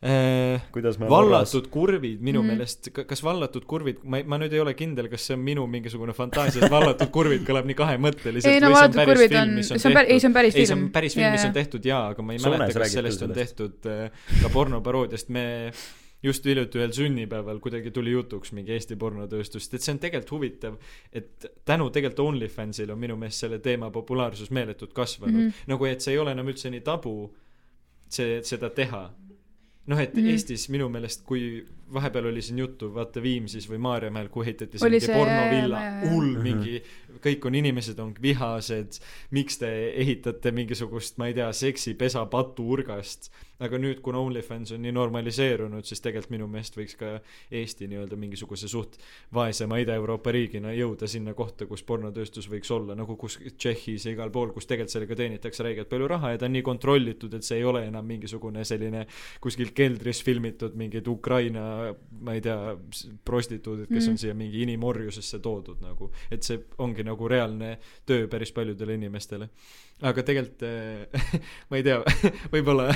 äh, 0.01 0.61
kuidas 0.71 0.97
me 0.99 1.09
vallatud 1.09 1.67
kurvid 1.73 2.21
minu 2.25 2.41
mm 2.41 2.51
meelest 2.51 2.89
kas 3.07 3.21
vallatud 3.23 3.65
kurvid 3.69 4.01
ma 4.03 4.17
ei 4.17 4.25
ma 4.25 4.39
nüüd 4.41 4.53
ei 4.55 4.61
ole 4.63 4.73
kindel 4.77 5.07
kas 5.11 5.27
see 5.29 5.37
on 5.37 5.43
minu 5.45 5.67
mingisugune 5.69 6.15
fantaasia 6.17 6.65
et 6.65 6.73
vallatud 6.73 7.11
kurvid 7.17 7.45
kõlab 7.47 7.69
nii 7.69 7.77
kahemõtteliselt 7.77 8.49
ei 8.49 8.63
no 8.63 8.73
see 8.73 8.89
päris 8.97 9.11
kurvid 9.11 9.35
film 9.35 9.41
on, 9.43 9.55
mis 9.59 9.71
on 9.71 9.83
see 9.83 9.91
on 9.91 9.97
päris, 9.99 10.11
ei 10.15 10.19
see 10.23 10.31
on 10.31 10.37
päris 10.39 10.55
ei 10.55 10.65
see 10.65 10.75
on 10.75 10.81
film. 10.81 10.91
päris 10.97 11.17
film 11.19 11.35
mis 11.37 11.47
on 11.49 11.57
tehtud 11.59 11.89
jaa 11.93 12.03
aga 12.15 12.25
ma 12.25 12.33
ei 12.37 12.41
Soomes 12.41 12.63
mäleta 12.63 12.85
kas 12.85 12.95
sellest 12.97 13.27
on 13.27 13.35
tehtud 13.37 13.91
äh, 13.93 14.29
ka 14.41 14.53
pornoparoodiast 14.57 15.29
me 15.29 15.45
just 16.23 16.45
hiljuti 16.45 16.77
ühel 16.79 16.91
sünnipäeval 16.93 17.59
kuidagi 17.59 17.91
tuli 17.91 18.11
jutuks 18.11 18.51
mingi 18.53 18.71
Eesti 18.75 18.95
pornotööstust 18.95 19.73
et 19.73 19.81
see 19.81 19.93
on 19.95 19.99
tegelikult 19.99 20.31
huvitav 20.35 20.77
et 21.13 21.47
tänu 21.65 21.89
tegelikult 21.89 22.19
OnlyFansile 22.27 22.93
on 22.93 22.99
minu 22.99 23.15
meelest 23.17 23.39
selle 23.45 23.59
teema 23.59 23.89
populaarsus 23.91 24.51
meeletult 24.51 24.93
kasvanud 24.93 25.35
mm. 25.35 25.47
-hmm. 25.49 25.67
nagu 25.73 25.85
et 25.85 26.01
see 26.01 26.13
ei 26.13 26.19
ole 26.19 26.31
enam 26.31 26.47
üldse 26.53 26.69
nii 26.69 26.81
tabu 26.81 27.15
see 28.09 28.41
seda 28.43 28.69
teha 28.69 29.09
noh 29.87 29.99
et 29.99 30.13
mm. 30.15 30.21
-hmm. 30.21 30.29
Eestis 30.31 30.69
minu 30.69 30.89
meelest 30.89 31.23
kui 31.25 31.65
vahepeal 31.93 32.25
oli 32.25 32.41
siin 32.41 32.59
juttu 32.59 32.93
vaata 32.93 33.21
Viimsis 33.23 33.65
või 33.69 33.77
Maarjamäel 33.77 34.29
kui 34.29 34.45
ehitati 34.45 34.77
see 34.77 34.87
Oli 34.87 34.99
mingi 34.99 35.05
see- 35.05 35.15
pornovilla 35.17 35.79
hull 36.09 36.35
Mhm. 36.35 36.43
mingi 36.43 36.83
kõik 37.25 37.45
on 37.45 37.55
inimesed 37.55 37.99
on 37.99 38.13
vihased 38.21 38.99
miks 39.31 39.57
te 39.57 39.71
ehitate 39.89 40.51
mingisugust 40.51 41.17
ma 41.17 41.27
ei 41.27 41.33
tea 41.33 41.51
seksipesa 41.53 42.25
patuurgast 42.25 43.31
aga 43.61 43.77
nüüd 43.77 43.99
kuna 44.01 44.19
OnlyFans 44.25 44.71
on 44.75 44.81
nii 44.81 44.91
normaliseerunud 44.95 45.85
siis 45.85 46.01
tegelikult 46.01 46.31
minu 46.33 46.47
meelest 46.49 46.77
võiks 46.79 46.95
ka 46.97 47.11
Eesti 47.51 47.87
nii-öelda 47.91 48.17
mingisuguse 48.17 48.67
suht 48.71 48.97
vaesema 49.33 49.77
Ida-Euroopa 49.83 50.31
riigina 50.33 50.71
jõuda 50.73 51.07
sinna 51.11 51.33
kohta 51.37 51.67
kus 51.69 51.83
pornotööstus 51.85 52.47
võiks 52.49 52.71
olla 52.73 52.95
nagu 52.97 53.15
kus 53.21 53.37
Tšehhis 53.57 54.05
ja 54.07 54.15
igal 54.15 54.31
pool 54.33 54.51
kus 54.55 54.65
tegelikult 54.69 54.95
sellega 54.95 55.15
teenitakse 55.19 55.63
räigelt 55.65 55.89
palju 55.91 56.07
raha 56.09 56.33
ja 56.33 56.41
ta 56.41 56.49
on 56.49 56.55
nii 56.57 56.65
kontrollitud 56.65 57.33
et 57.37 57.45
see 57.45 57.59
ei 57.61 57.67
ole 57.69 57.83
enam 57.87 58.05
mingisugune 58.09 58.65
selline 58.65 59.05
kuskil 59.43 59.71
keldris 59.77 60.23
filmitud 60.25 60.75
mingid 60.79 61.07
Ukraina 61.07 61.65
ma 62.21 62.33
ei 62.37 62.41
tea 62.41 62.75
prostituudid 63.25 63.87
kes 63.91 64.03
Mhm. 64.07 64.11
on 64.11 64.17
siia 64.17 64.33
mingi 64.33 64.61
inimorjusesse 64.65 65.39
toodud 65.39 65.81
nagu 65.85 66.11
et 66.31 66.43
see 66.43 66.59
ongi 66.79 67.03
nagu 67.03 67.27
reaalne 67.27 67.77
töö 68.05 68.27
päris 68.27 68.51
paljudele 68.51 68.93
inimestele 68.97 69.49
aga 70.01 70.23
tegelikult 70.25 70.63
eh, 70.65 71.21
ma 71.69 71.77
ei 71.79 71.83
tea 71.85 71.99
võib-olla 72.53 72.87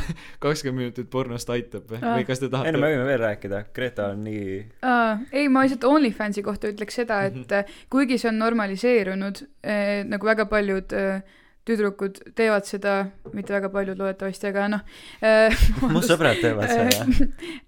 kakskümmend 0.43 0.81
minutit 0.87 1.09
pornost 1.13 1.49
aitab 1.53 1.85
või 1.91 2.01
Aa. 2.01 2.15
või 2.17 2.25
kas 2.27 2.41
te 2.41 2.47
ei 2.47 2.51
no 2.51 2.57
me 2.63 2.71
tahate 2.71 2.83
võime 2.85 3.05
veel 3.11 3.21
rääkida, 3.21 3.63
Greta 3.75 4.07
on 4.15 4.23
nii 4.25 4.59
aa, 4.81 5.15
ei 5.31 5.47
ma 5.53 5.63
lihtsalt 5.65 5.85
OnlyFansi 5.89 6.43
kohta 6.45 6.71
ütleks 6.73 6.97
seda, 7.01 7.23
et 7.29 7.35
Mhm. 7.35 7.49
äh, 7.53 7.73
kuigi 7.93 8.17
see 8.21 8.29
on 8.31 8.39
normaliseerunud 8.41 9.41
äh,, 9.65 10.03
nagu 10.09 10.25
väga 10.27 10.45
paljud 10.49 10.93
äh, 10.97 11.21
tüdrukud 11.65 12.19
teevad 12.37 12.65
seda, 12.69 13.07
mitte 13.33 13.53
väga 13.53 13.69
paljud 13.73 13.97
loodetavasti, 13.97 14.47
aga 14.51 14.67
noh 14.75 14.81
äh, 15.25 15.65
mu 15.81 16.01
sõbrad 16.05 16.41
teevad 16.41 16.69
seda. 16.69 17.05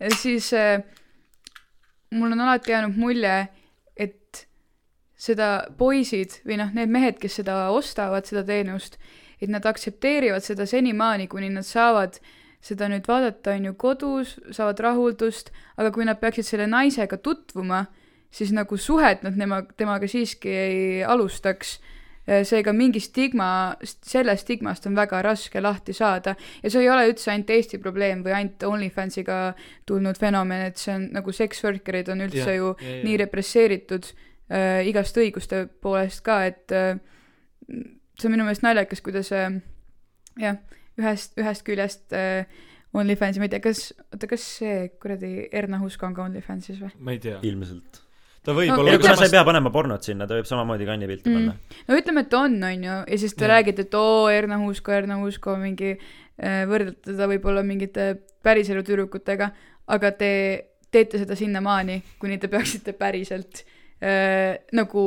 äh, 0.01 0.17
siis 0.21 0.51
äh, 0.53 0.81
mul 2.13 2.31
on 2.31 2.41
alati 2.45 2.71
jäänud 2.71 2.97
mulje, 2.97 3.37
et 3.97 4.43
seda 5.17 5.47
poisid 5.77 6.37
või 6.45 6.59
noh, 6.61 6.69
need 6.77 6.91
mehed, 6.93 7.17
kes 7.21 7.39
seda 7.41 7.55
ostavad, 7.73 8.27
seda 8.29 8.43
teenust, 8.47 8.99
et 9.41 9.49
nad 9.49 9.65
aktsepteerivad 9.65 10.43
seda 10.45 10.65
senimaani, 10.65 11.27
kuni 11.27 11.49
nad 11.53 11.65
saavad 11.67 12.19
seda 12.63 12.87
nüüd 12.91 13.05
vaadata, 13.07 13.53
on 13.55 13.69
ju, 13.69 13.75
kodus, 13.79 14.35
saavad 14.55 14.81
rahuldust, 14.83 15.51
aga 15.77 15.91
kui 15.95 16.07
nad 16.07 16.19
peaksid 16.21 16.47
selle 16.47 16.67
naisega 16.69 17.19
tutvuma, 17.21 17.85
siis 18.33 18.51
nagu 18.55 18.77
suhet 18.81 19.23
nad 19.25 19.37
nema, 19.39 19.61
temaga 19.77 20.09
siiski 20.09 20.51
ei 20.51 21.03
alustaks. 21.05 21.79
seega 22.43 22.73
mingi 22.75 22.99
stigma, 22.99 23.77
sellest 24.03 24.43
stigmast 24.43 24.83
on 24.89 24.97
väga 24.97 25.21
raske 25.23 25.61
lahti 25.63 25.93
saada 25.95 26.33
ja 26.59 26.69
see 26.69 26.81
ei 26.81 26.89
ole 26.91 27.05
üldse 27.07 27.29
ainult 27.31 27.53
Eesti 27.55 27.77
probleem 27.79 28.19
või 28.25 28.33
ainult 28.35 28.65
OnlyFansiga 28.67 29.37
tulnud 29.87 30.19
fenomen, 30.19 30.65
et 30.67 30.75
see 30.75 30.91
on 30.91 31.05
nagu 31.15 31.31
sex 31.31 31.63
worker'id 31.63 32.11
on 32.11 32.25
üldse 32.25 32.43
Jah, 32.43 32.57
ju 32.57 32.73
jah, 32.73 32.83
jah. 32.83 33.05
nii 33.07 33.15
represseeritud 33.23 34.09
äh, 34.11 34.83
igast 34.91 35.15
õiguste 35.23 35.69
poolest 35.79 36.19
ka, 36.27 36.41
et 36.51 36.75
äh, 36.75 36.99
see 38.17 38.27
on 38.29 38.33
minu 38.35 38.45
meelest 38.47 38.63
naljakas, 38.65 39.01
kuidas 39.05 39.29
äh, 39.35 39.59
jah, 40.41 40.57
ühest, 40.97 41.35
ühest 41.37 41.63
küljest 41.67 42.15
äh, 42.17 42.45
OnlyFansi, 42.97 43.39
ma 43.41 43.45
ei 43.45 43.51
tea, 43.53 43.61
kas, 43.61 43.91
oota, 44.13 44.27
kas 44.31 44.43
see 44.57 44.75
kuradi 45.01 45.47
Erna 45.53 45.77
Husk 45.81 46.01
on 46.07 46.15
ka 46.17 46.23
OnlyFansis 46.25 46.79
või? 46.81 46.91
ma 47.03 47.13
ei 47.13 47.19
tea 47.21 47.37
ilmselt. 47.45 47.99
ta 48.47 48.55
võib 48.57 48.71
No, 48.71 48.77
olla 48.81 48.93
ütleme- 48.95 49.03
kuna 49.03 49.19
sa 49.19 49.27
ei 49.27 49.33
pea 49.35 49.43
panema 49.45 49.69
pornot 49.75 50.07
sinna, 50.07 50.25
ta 50.29 50.37
võib 50.37 50.47
samamoodi 50.49 50.87
kannipilti 50.87 51.29
panna 51.33 51.51
mm.. 51.53 51.81
no 51.91 51.97
ütleme, 51.99 52.23
et 52.25 52.33
on, 52.39 52.55
on 52.63 52.85
ju, 52.87 52.95
ja 53.11 53.17
siis 53.21 53.35
te 53.35 53.45
Jah. 53.45 53.51
räägite, 53.57 53.85
et 53.85 53.97
oo, 53.99 54.29
Erna 54.33 54.57
Husko, 54.63 54.95
Erna 54.95 55.19
Husko 55.21 55.57
mingi 55.61 55.93
äh,, 55.97 56.63
võrdlete 56.71 57.11
teda 57.11 57.27
võib-olla 57.29 57.61
mingite 57.67 58.07
päriselu 58.47 58.81
tüdrukutega, 58.87 59.51
aga 59.93 60.11
te 60.15 60.31
teete 60.89 61.19
seda 61.19 61.35
sinnamaani, 61.35 61.99
kuni 62.21 62.37
te 62.39 62.47
peaksite 62.47 62.93
päriselt 62.97 63.65
äh, 64.01 64.55
nagu 64.73 65.03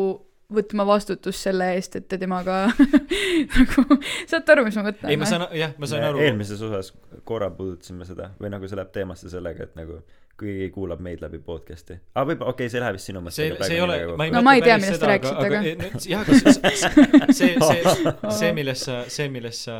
võtma 0.54 0.86
vastutust 0.88 1.46
selle 1.46 1.72
eest, 1.76 1.96
et 2.00 2.08
te 2.10 2.18
temaga 2.20 2.62
nagu, 3.56 3.84
saate 4.30 4.56
aru, 4.56 4.66
mis 4.68 4.78
ma 4.80 4.86
mõtlen? 4.88 5.12
ei 5.12 5.20
ma 5.20 5.28
saan 5.28 5.46
jah 5.56 5.76
ma 5.78 5.90
sain 5.90 6.06
aru 6.06 6.22
eelmises 6.24 6.62
osas 6.66 6.92
korra 7.28 7.50
puudutasime 7.54 8.08
seda 8.08 8.32
või 8.40 8.52
nagu 8.54 8.68
see 8.70 8.78
läheb 8.80 8.92
teemasse 8.94 9.32
sellega, 9.32 9.68
et 9.68 9.78
nagu 9.78 10.00
kui 10.40 10.54
keegi 10.56 10.70
kuulab 10.72 11.02
meid 11.04 11.20
läbi 11.20 11.38
podcast'i. 11.44 11.98
aa, 12.14 12.24
võib-olla, 12.24 12.54
okei 12.54 12.66
okay,, 12.66 12.72
see 12.72 12.80
läheb 12.80 12.96
vist 12.96 13.10
sinu 13.10 13.20
mõttega 13.24 13.68
see 13.68 13.76
ei 13.76 13.84
ole 13.84 13.98
ma 14.16 14.26
ei 14.26 14.34
No 14.34 14.42
ma 14.46 14.56
ei 14.56 14.64
tea, 14.64 14.78
millest 14.80 15.02
te 15.02 15.10
rääkisite, 15.10 15.44
aga- 15.44 15.60
aga 15.60 16.02
jah 16.08 16.24
aga 16.24 16.38
see 16.40 16.72
see 17.36 17.52
see 17.68 18.14
see 18.40 18.52
millest 18.56 18.88
sa 18.88 19.02
see 19.12 19.28
millest 19.32 19.68
sa 19.68 19.76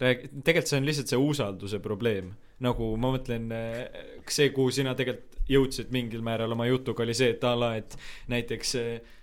rääg- 0.00 0.26
tegelikult 0.40 0.72
see 0.72 0.80
on 0.80 0.88
lihtsalt 0.88 1.12
see 1.12 1.20
usalduse 1.20 1.82
probleem 1.84 2.32
nagu 2.64 2.94
ma 3.00 3.12
mõtlen 3.16 3.50
eh, 3.52 4.08
see 4.30 4.50
kuhu 4.56 4.72
sina 4.74 4.94
tegelikult 4.98 5.30
jõudsid 5.50 5.90
mingil 5.92 6.22
määral 6.24 6.54
oma 6.54 6.64
jutuga 6.70 7.04
oli 7.04 7.14
see 7.16 7.34
et 7.34 7.44
a 7.44 7.52
la 7.58 7.74
et 7.76 7.96
näiteks 8.32 8.74
eh, 8.80 9.18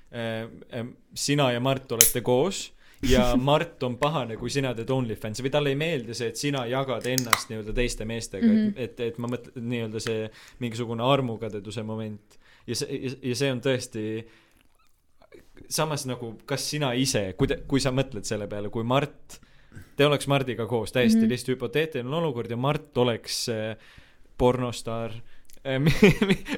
sina 1.15 1.51
ja 1.51 1.59
Mart 1.59 1.91
olete 1.91 2.21
koos 2.21 2.73
ja 3.09 3.35
Mart 3.49 3.83
on 3.83 3.97
pahane, 3.97 4.35
kui 4.37 4.49
sina 4.49 4.73
teed 4.75 4.89
OnlyFansi 4.89 5.43
või 5.45 5.51
talle 5.53 5.69
ei 5.73 5.75
meeldi 5.79 6.13
see, 6.13 6.27
et 6.33 6.37
sina 6.37 6.65
jagad 6.69 7.05
ennast 7.07 7.49
nii-öelda 7.49 7.73
teiste 7.73 8.05
meestega 8.05 8.45
mm, 8.47 8.53
Mhm. 8.53 8.67
-hmm. 8.67 8.83
et, 8.83 8.99
et 8.99 9.17
ma 9.17 9.27
mõtlen 9.27 9.67
nii-öelda 9.71 9.99
see 10.03 10.29
mingisugune 10.59 11.03
armukadeduse 11.03 11.83
moment 11.83 12.37
ja 12.67 12.75
see, 12.75 13.15
ja 13.21 13.35
see 13.35 13.51
on 13.51 13.61
tõesti 13.61 14.05
samas 15.71 16.05
nagu, 16.05 16.33
kas 16.45 16.65
sina 16.69 16.91
ise, 16.93 17.33
kui 17.37 17.47
te, 17.47 17.61
kui 17.67 17.79
sa 17.79 17.91
mõtled 17.95 18.27
selle 18.27 18.47
peale, 18.51 18.69
kui 18.69 18.83
Mart, 18.83 19.39
te 19.95 20.05
oleks 20.05 20.27
Mardiga 20.27 20.65
koos, 20.67 20.91
täiesti 20.91 21.15
mm 21.17 21.21
Mhm. 21.21 21.25
-hmm. 21.25 21.31
lihtsalt 21.31 21.55
hüpoteetiline 21.55 22.15
olukord 22.15 22.49
ja 22.51 22.57
Mart 22.57 22.97
oleks 22.97 23.49
äh, 23.49 23.77
pornostaar 24.37 25.13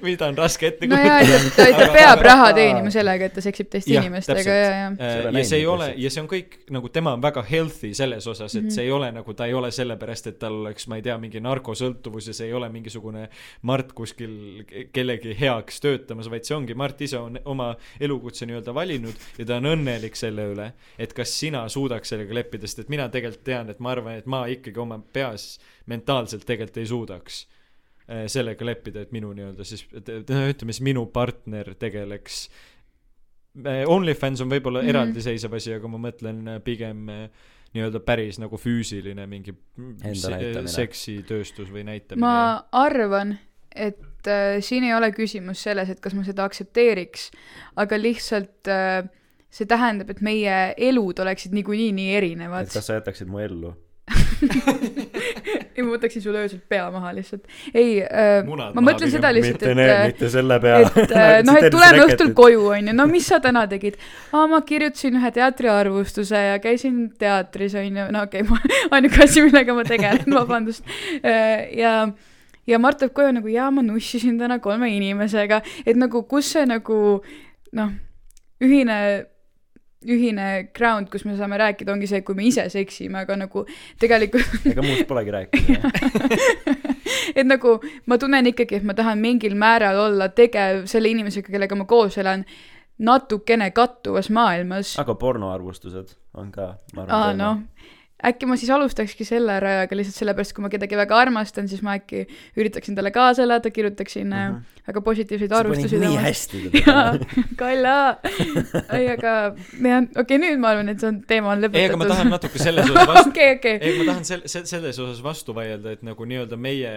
mida 0.03 0.27
on 0.29 0.37
raske 0.37 0.67
ette 0.69 0.87
no 0.87 0.95
jaa, 0.95 1.17
et 1.25 1.47
ta, 1.57 1.65
ta 1.75 1.87
peab 1.91 2.21
raha 2.23 2.45
teenima 2.55 2.91
sellega, 2.93 3.27
et 3.27 3.33
ta 3.35 3.41
seksib 3.43 3.67
teiste 3.73 3.91
Jah, 3.91 4.03
inimestega 4.05 4.53
ja, 4.55 4.69
ja. 4.77 4.85
Seda 4.95 5.33
ja 5.35 5.43
see 5.49 5.59
ei 5.59 5.65
ole 5.67 5.89
ja 5.99 6.11
see 6.13 6.21
on 6.23 6.29
kõik 6.31 6.55
nagu 6.71 6.87
tema 6.93 7.11
on 7.17 7.23
väga 7.23 7.43
healthy 7.49 7.91
selles 7.97 8.27
osas, 8.31 8.55
et 8.55 8.63
Mhm. 8.63 8.71
see 8.77 8.85
ei 8.85 8.91
ole 8.95 9.09
nagu 9.11 9.33
ta 9.35 9.45
ei 9.49 9.53
ole 9.59 9.71
sellepärast, 9.75 10.27
et 10.31 10.39
tal 10.39 10.55
oleks, 10.61 10.87
ma 10.87 10.95
ei 10.99 11.03
tea, 11.03 11.17
mingi 11.19 11.41
narkosõltuvus 11.43 12.27
ja 12.31 12.33
see 12.37 12.47
ei 12.47 12.53
ole 12.55 12.69
mingisugune 12.71 13.27
Mart 13.67 13.91
kuskil 13.93 14.63
ke- 14.69 14.85
kellegi 14.95 15.35
heaks 15.39 15.81
töötamas, 15.83 16.29
vaid 16.31 16.45
see 16.47 16.55
ongi, 16.55 16.73
Mart 16.73 17.01
ise 17.01 17.17
on 17.19 17.39
oma 17.45 17.73
elukutse 17.99 18.45
nii-öelda 18.47 18.73
valinud 18.73 19.15
ja 19.37 19.45
ta 19.45 19.57
on 19.59 19.67
õnnelik 19.75 20.15
selle 20.15 20.47
üle, 20.53 20.69
et 20.97 21.13
kas 21.13 21.33
sina 21.39 21.65
suudaks 21.69 22.09
sellega 22.15 22.33
leppida, 22.39 22.67
sest 22.67 22.79
et 22.85 22.89
mina 22.89 23.09
tegelikult 23.09 23.43
tean, 23.43 23.69
et 23.69 23.79
ma 23.83 23.91
arvan, 23.91 24.15
et 24.17 24.25
ma 24.25 24.45
ikkagi 24.47 24.79
oma 24.79 25.01
peas 25.13 25.57
mentaalselt 25.91 26.45
tegelikult 26.47 26.77
ei 26.77 26.85
suudaks. 26.87 27.43
äh, 27.47 27.62
sellega 28.27 28.65
leppida, 28.67 29.05
et 29.05 29.11
minu 29.15 29.29
nii-öelda 29.31 29.63
siis, 29.63 29.85
ütleme 29.95 30.73
siis 30.73 30.81
minu 30.83 31.05
partner 31.13 31.69
tegeleks 31.79 32.49
äh, 33.63 33.83
OnlyFans 33.87 34.41
on 34.43 34.51
võib-olla 34.51 34.81
mm. 34.81 34.85
-hmm. 34.85 34.95
eraldiseisev 34.95 35.53
asi, 35.59 35.73
aga 35.77 35.87
ma 35.87 36.01
mõtlen 36.09 36.41
äh, 36.55 36.61
pigem 36.63 37.07
nii-öelda 37.73 37.99
päris 38.05 38.39
nagu 38.41 38.57
füüsiline 38.57 39.25
mingi 39.29 39.55
se- 40.13 40.67
seksitööstus 40.75 41.71
või 41.73 41.85
näitamine. 41.87 42.25
ma 42.25 42.65
arvan, 42.71 43.37
et 43.75 44.27
äh, 44.27 44.59
siin 44.61 44.83
ei 44.83 44.93
ole 44.93 45.11
küsimus 45.11 45.63
selles, 45.63 45.89
et 45.89 45.99
kas 45.99 46.13
ma 46.13 46.23
seda 46.23 46.45
aktsepteeriks, 46.45 47.31
aga 47.75 47.97
lihtsalt 47.97 48.69
äh, 48.69 49.09
see 49.53 49.69
tähendab, 49.69 50.09
et 50.09 50.21
meie 50.21 50.73
elud 50.77 51.19
oleksid 51.19 51.53
niikuinii 51.53 51.91
nii 51.93 52.15
erinevad 52.17 52.67
et. 52.67 52.73
kas 52.73 52.89
sa 52.89 52.99
jätaksid 52.99 53.29
mu 53.29 53.41
ellu? 53.41 53.73
ei, 55.77 55.85
ma 55.85 55.93
võtaksin 55.95 56.23
sulle 56.23 56.43
öösel 56.43 56.61
pea 56.69 56.85
maha 56.93 57.13
lihtsalt. 57.17 57.47
ei 57.73 58.01
äh,, 58.03 58.43
ma 58.47 58.83
mõtlen 58.83 59.07
pigem. 59.07 59.13
seda 59.15 59.31
lihtsalt, 59.35 59.63
mitte 59.63 59.71
et 59.73 59.93
äh, 59.93 60.03
mitte 60.11 60.29
selle 60.33 60.59
peale. 60.63 60.91
et 61.03 61.15
äh, 61.21 61.37
noh, 61.47 61.57
et 61.59 61.73
tuleme 61.73 62.03
õhtul 62.07 62.33
koju, 62.37 62.67
onju, 62.77 62.95
no 62.97 63.07
mis 63.09 63.27
sa 63.31 63.39
täna 63.43 63.65
tegid? 63.71 63.97
aa, 64.31 64.45
ma 64.51 64.61
kirjutasin 64.67 65.17
ühe 65.19 65.33
teatriarvustuse 65.37 66.43
ja 66.49 66.61
käisin 66.63 67.01
teatris, 67.19 67.77
onju, 67.79 68.07
no 68.13 68.27
okei 68.27 68.45
okay, 68.45 68.77
ainuke 68.97 69.25
asi, 69.25 69.43
millega 69.47 69.75
ma 69.77 69.87
tegelen, 69.87 70.37
vabandust. 70.39 70.87
ja, 71.23 71.97
ja 72.69 72.79
Mart 72.81 73.01
tuleb 73.01 73.17
koju 73.17 73.35
nagu 73.39 73.51
jaa, 73.51 73.69
ma 73.73 73.85
nussisin 73.85 74.39
täna 74.41 74.59
kolme 74.63 74.91
inimesega, 74.93 75.63
et 75.85 75.99
nagu 75.99 76.23
kus 76.29 76.53
see 76.55 76.65
nagu 76.69 76.97
noh, 77.73 77.93
ühine 78.63 78.97
ühine 80.09 80.49
ground, 80.75 81.09
kus 81.11 81.25
me 81.25 81.35
saame 81.37 81.57
rääkida, 81.61 81.93
ongi 81.93 82.09
see, 82.09 82.21
kui 82.25 82.35
me 82.37 82.45
ise 82.47 82.65
seksime, 82.71 83.23
aga 83.23 83.37
nagu 83.39 83.65
tegelikult 84.01 84.65
ega 84.73 84.85
muust 84.85 85.07
polegi 85.09 85.33
rääkida. 85.35 85.91
et 87.39 87.47
nagu 87.47 87.77
ma 88.09 88.19
tunnen 88.21 88.51
ikkagi, 88.53 88.79
et 88.81 88.87
ma 88.87 88.95
tahan 88.97 89.21
mingil 89.23 89.57
määral 89.59 89.99
olla 90.07 90.29
tegev 90.35 90.85
selle 90.91 91.11
inimesega, 91.13 91.51
kellega 91.53 91.77
ma 91.79 91.87
koos 91.89 92.17
elan, 92.21 92.45
natukene 93.03 93.71
kattuvas 93.71 94.29
maailmas. 94.29 94.95
aga 95.01 95.15
pornoarvustused 95.19 96.15
on 96.37 96.51
ka, 96.53 96.73
ma 96.95 97.07
aa, 97.07 97.29
arvan. 97.31 97.37
noh, 97.41 97.91
äkki 98.27 98.47
ma 98.49 98.57
siis 98.59 98.71
alustakski 98.73 99.25
selle 99.27 99.59
rajaga 99.63 99.97
lihtsalt 99.97 100.17
sellepärast, 100.21 100.53
kui 100.55 100.63
ma 100.65 100.69
kedagi 100.73 100.97
väga 100.99 101.17
armastan, 101.25 101.67
siis 101.71 101.83
ma 101.85 101.97
äkki 101.99 102.23
üritaksin 102.59 102.95
talle 102.97 103.11
kaasa 103.15 103.43
elada, 103.47 103.71
kirjutaksin 103.73 104.27
mm 104.27 104.33
Mhm. 104.33 104.55
-hmm. 104.55 104.87
väga 104.87 105.01
positiivseid 105.01 105.51
arvustusi 105.51 105.99
nii 105.99 106.15
hästi 106.17 106.61
jaa. 106.85 107.17
Kalla. 107.55 108.17
ei, 108.93 109.09
aga 109.09 109.33
jah, 109.83 110.03
okei 110.03 110.21
okay,, 110.21 110.37
nüüd 110.37 110.59
ma 110.59 110.73
arvan, 110.73 110.89
et 110.89 110.99
see 110.99 111.07
on, 111.07 111.21
teema 111.27 111.53
on 111.53 111.63
lõpetatud. 111.63 111.79
ei, 111.83 111.89
aga 111.89 111.97
ma 111.97 112.09
tahan 112.11 112.29
natuke 112.33 112.59
selles 112.59 112.89
osas 112.89 113.07
vastu, 113.07 113.29
okei, 113.29 113.55
okei. 113.55 113.77
ei, 113.81 113.97
ma 113.99 114.09
tahan 114.11 114.25
sel-, 114.27 114.45
se-, 114.45 114.65
selles 114.65 114.99
osas 114.99 115.23
vastu 115.23 115.55
vaielda, 115.55 115.95
et 115.97 116.03
nagu 116.03 116.25
nii-öelda 116.25 116.59
meie 116.59 116.93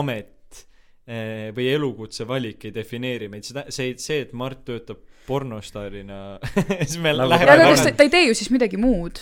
amet 0.00 0.64
eh, 1.06 1.50
või 1.56 1.70
elukutse 1.74 2.26
valik 2.28 2.64
ei 2.68 2.74
defineeri 2.74 3.28
meid, 3.32 3.46
seda, 3.46 3.66
see, 3.68 3.94
see, 3.98 4.24
et 4.26 4.32
Mart 4.32 4.64
töötab 4.66 5.02
pornostaarina 5.26 6.38
siis 6.88 6.98
me 6.98 7.12
Nagu 7.14 7.30
läheme 7.30 7.92
ta 7.96 8.06
ei 8.06 8.10
tee 8.12 8.24
ju 8.26 8.34
siis 8.34 8.50
midagi 8.50 8.80
muud? 8.80 9.20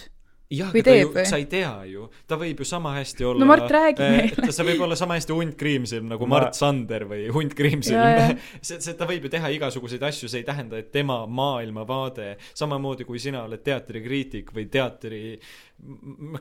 jah, 0.51 0.71
aga 0.73 0.83
ta 0.83 0.95
ju 0.97 1.25
sa 1.29 1.39
ei 1.41 1.47
tea 1.51 1.73
ju, 1.91 2.07
ta 2.29 2.39
võib 2.41 2.63
ju 2.63 2.67
sama 2.69 2.95
hästi 2.97 3.27
olla 3.29 3.45
No 3.45 3.49
Mart, 3.51 3.69
räägi 3.73 4.09
meile. 4.15 4.49
ta 4.49 4.65
võib 4.67 4.85
olla 4.87 4.97
sama 4.97 5.19
hästi 5.19 5.37
hunt 5.37 5.59
Kriimsilm 5.61 6.09
nagu 6.09 6.29
Ma- 6.29 6.39
Mart 6.39 6.57
Sander 6.59 7.05
või 7.11 7.27
hunt 7.35 7.57
Kriimsilm 7.59 8.39
see, 8.61 8.79
see, 8.81 8.97
ta 8.99 9.09
võib 9.09 9.29
ju 9.29 9.33
teha 9.35 9.53
igasuguseid 9.59 10.09
asju, 10.09 10.31
see 10.31 10.43
ei 10.43 10.49
tähenda, 10.49 10.81
et 10.81 10.91
tema 10.95 11.21
maailmavaade, 11.27 12.35
samamoodi 12.57 13.07
kui 13.09 13.21
sina 13.23 13.45
oled 13.45 13.63
teatrikriitik 13.65 14.55
või 14.57 14.69
teatri, 14.73 15.23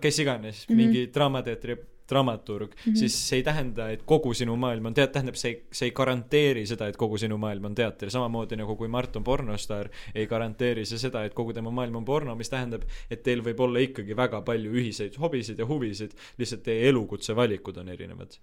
kes 0.02 0.24
iganes 0.24 0.64
mm. 0.64 0.72
-hmm. 0.72 0.82
mingi 0.82 1.06
draamateatri 1.14 1.78
dramaturg 2.10 2.70
mm. 2.72 2.92
-hmm. 2.92 2.96
siis 2.96 3.18
see 3.30 3.40
ei 3.40 3.44
tähenda, 3.44 3.90
et 3.90 4.04
kogu 4.06 4.34
sinu 4.34 4.56
maailm 4.56 4.86
on 4.92 4.94
teat-, 4.98 5.12
tähendab, 5.16 5.36
see 5.36 5.52
ei, 5.52 5.58
see 5.72 5.90
ei 5.90 5.96
garanteeri 5.96 6.66
seda, 6.66 6.88
et 6.88 6.98
kogu 6.98 7.18
sinu 7.18 7.38
maailm 7.38 7.66
on 7.72 7.76
teater, 7.76 8.12
samamoodi 8.12 8.60
nagu 8.60 8.76
kui 8.76 8.88
Mart 8.88 9.16
on 9.16 9.24
pornostaar, 9.24 9.90
ei 10.16 10.28
garanteeri 10.28 10.86
see 10.86 11.02
seda, 11.02 11.24
et 11.26 11.34
kogu 11.34 11.54
tema 11.54 11.72
maailm 11.72 12.02
on 12.02 12.06
porno, 12.06 12.36
mis 12.36 12.50
tähendab, 12.50 12.88
et 13.12 13.24
teil 13.24 13.44
võib 13.44 13.60
olla 13.68 13.84
ikkagi 13.84 14.16
väga 14.18 14.42
palju 14.42 14.72
ühiseid 14.72 15.20
hobisid 15.20 15.60
ja 15.60 15.66
huvisid, 15.66 16.16
lihtsalt 16.38 16.64
teie 16.64 16.90
elukutse 16.90 17.36
valikud 17.36 17.78
on 17.78 17.90
erinevad. 17.90 18.40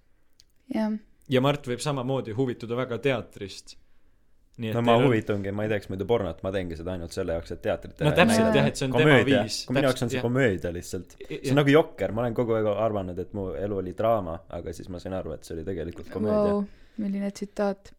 jah, 0.73 0.93
ja 1.29 1.41
Mart 1.41 1.67
võib 1.67 1.81
samamoodi 1.83 2.35
huvituda 2.37 2.77
väga 2.77 2.99
teatrist. 3.09 3.77
Nii 4.61 4.71
no 4.75 4.81
ma 4.85 4.95
huvitungi, 5.01 5.51
ma 5.55 5.65
ei 5.65 5.71
teeks 5.73 5.89
muidu 5.91 6.07
pornot, 6.07 6.39
ma 6.45 6.51
teengi 6.55 6.77
seda 6.79 6.93
ainult 6.95 7.15
selle 7.15 7.35
jaoks, 7.35 7.51
et 7.55 7.61
teatrit 7.65 7.99
no 8.05 8.13
täpselt 8.15 8.55
jah, 8.55 8.69
et 8.69 8.79
see 8.79 8.87
on 8.87 8.93
tema 8.95 9.03
komöödia, 9.03 9.41
viis. 9.43 9.57
kui 9.67 9.75
minu 9.75 9.89
jaoks 9.89 10.05
on 10.05 10.13
see 10.13 10.23
komöödia 10.23 10.71
lihtsalt. 10.75 11.17
see 11.19 11.51
on 11.51 11.59
nagu 11.59 11.73
Jokker, 11.73 12.13
ma 12.15 12.23
olen 12.23 12.37
kogu 12.37 12.55
aeg 12.55 12.69
arvanud, 12.71 13.19
et 13.19 13.35
mu 13.35 13.49
elu 13.59 13.81
oli 13.81 13.93
draama, 13.97 14.37
aga 14.55 14.73
siis 14.75 14.87
ma 14.93 15.01
sain 15.03 15.17
aru, 15.17 15.35
et 15.35 15.47
see 15.47 15.57
oli 15.57 15.67
tegelikult 15.67 16.09
komöödia 16.13 16.55
vau, 16.55 16.65
milline 17.03 17.31
tsitaat. 17.35 17.91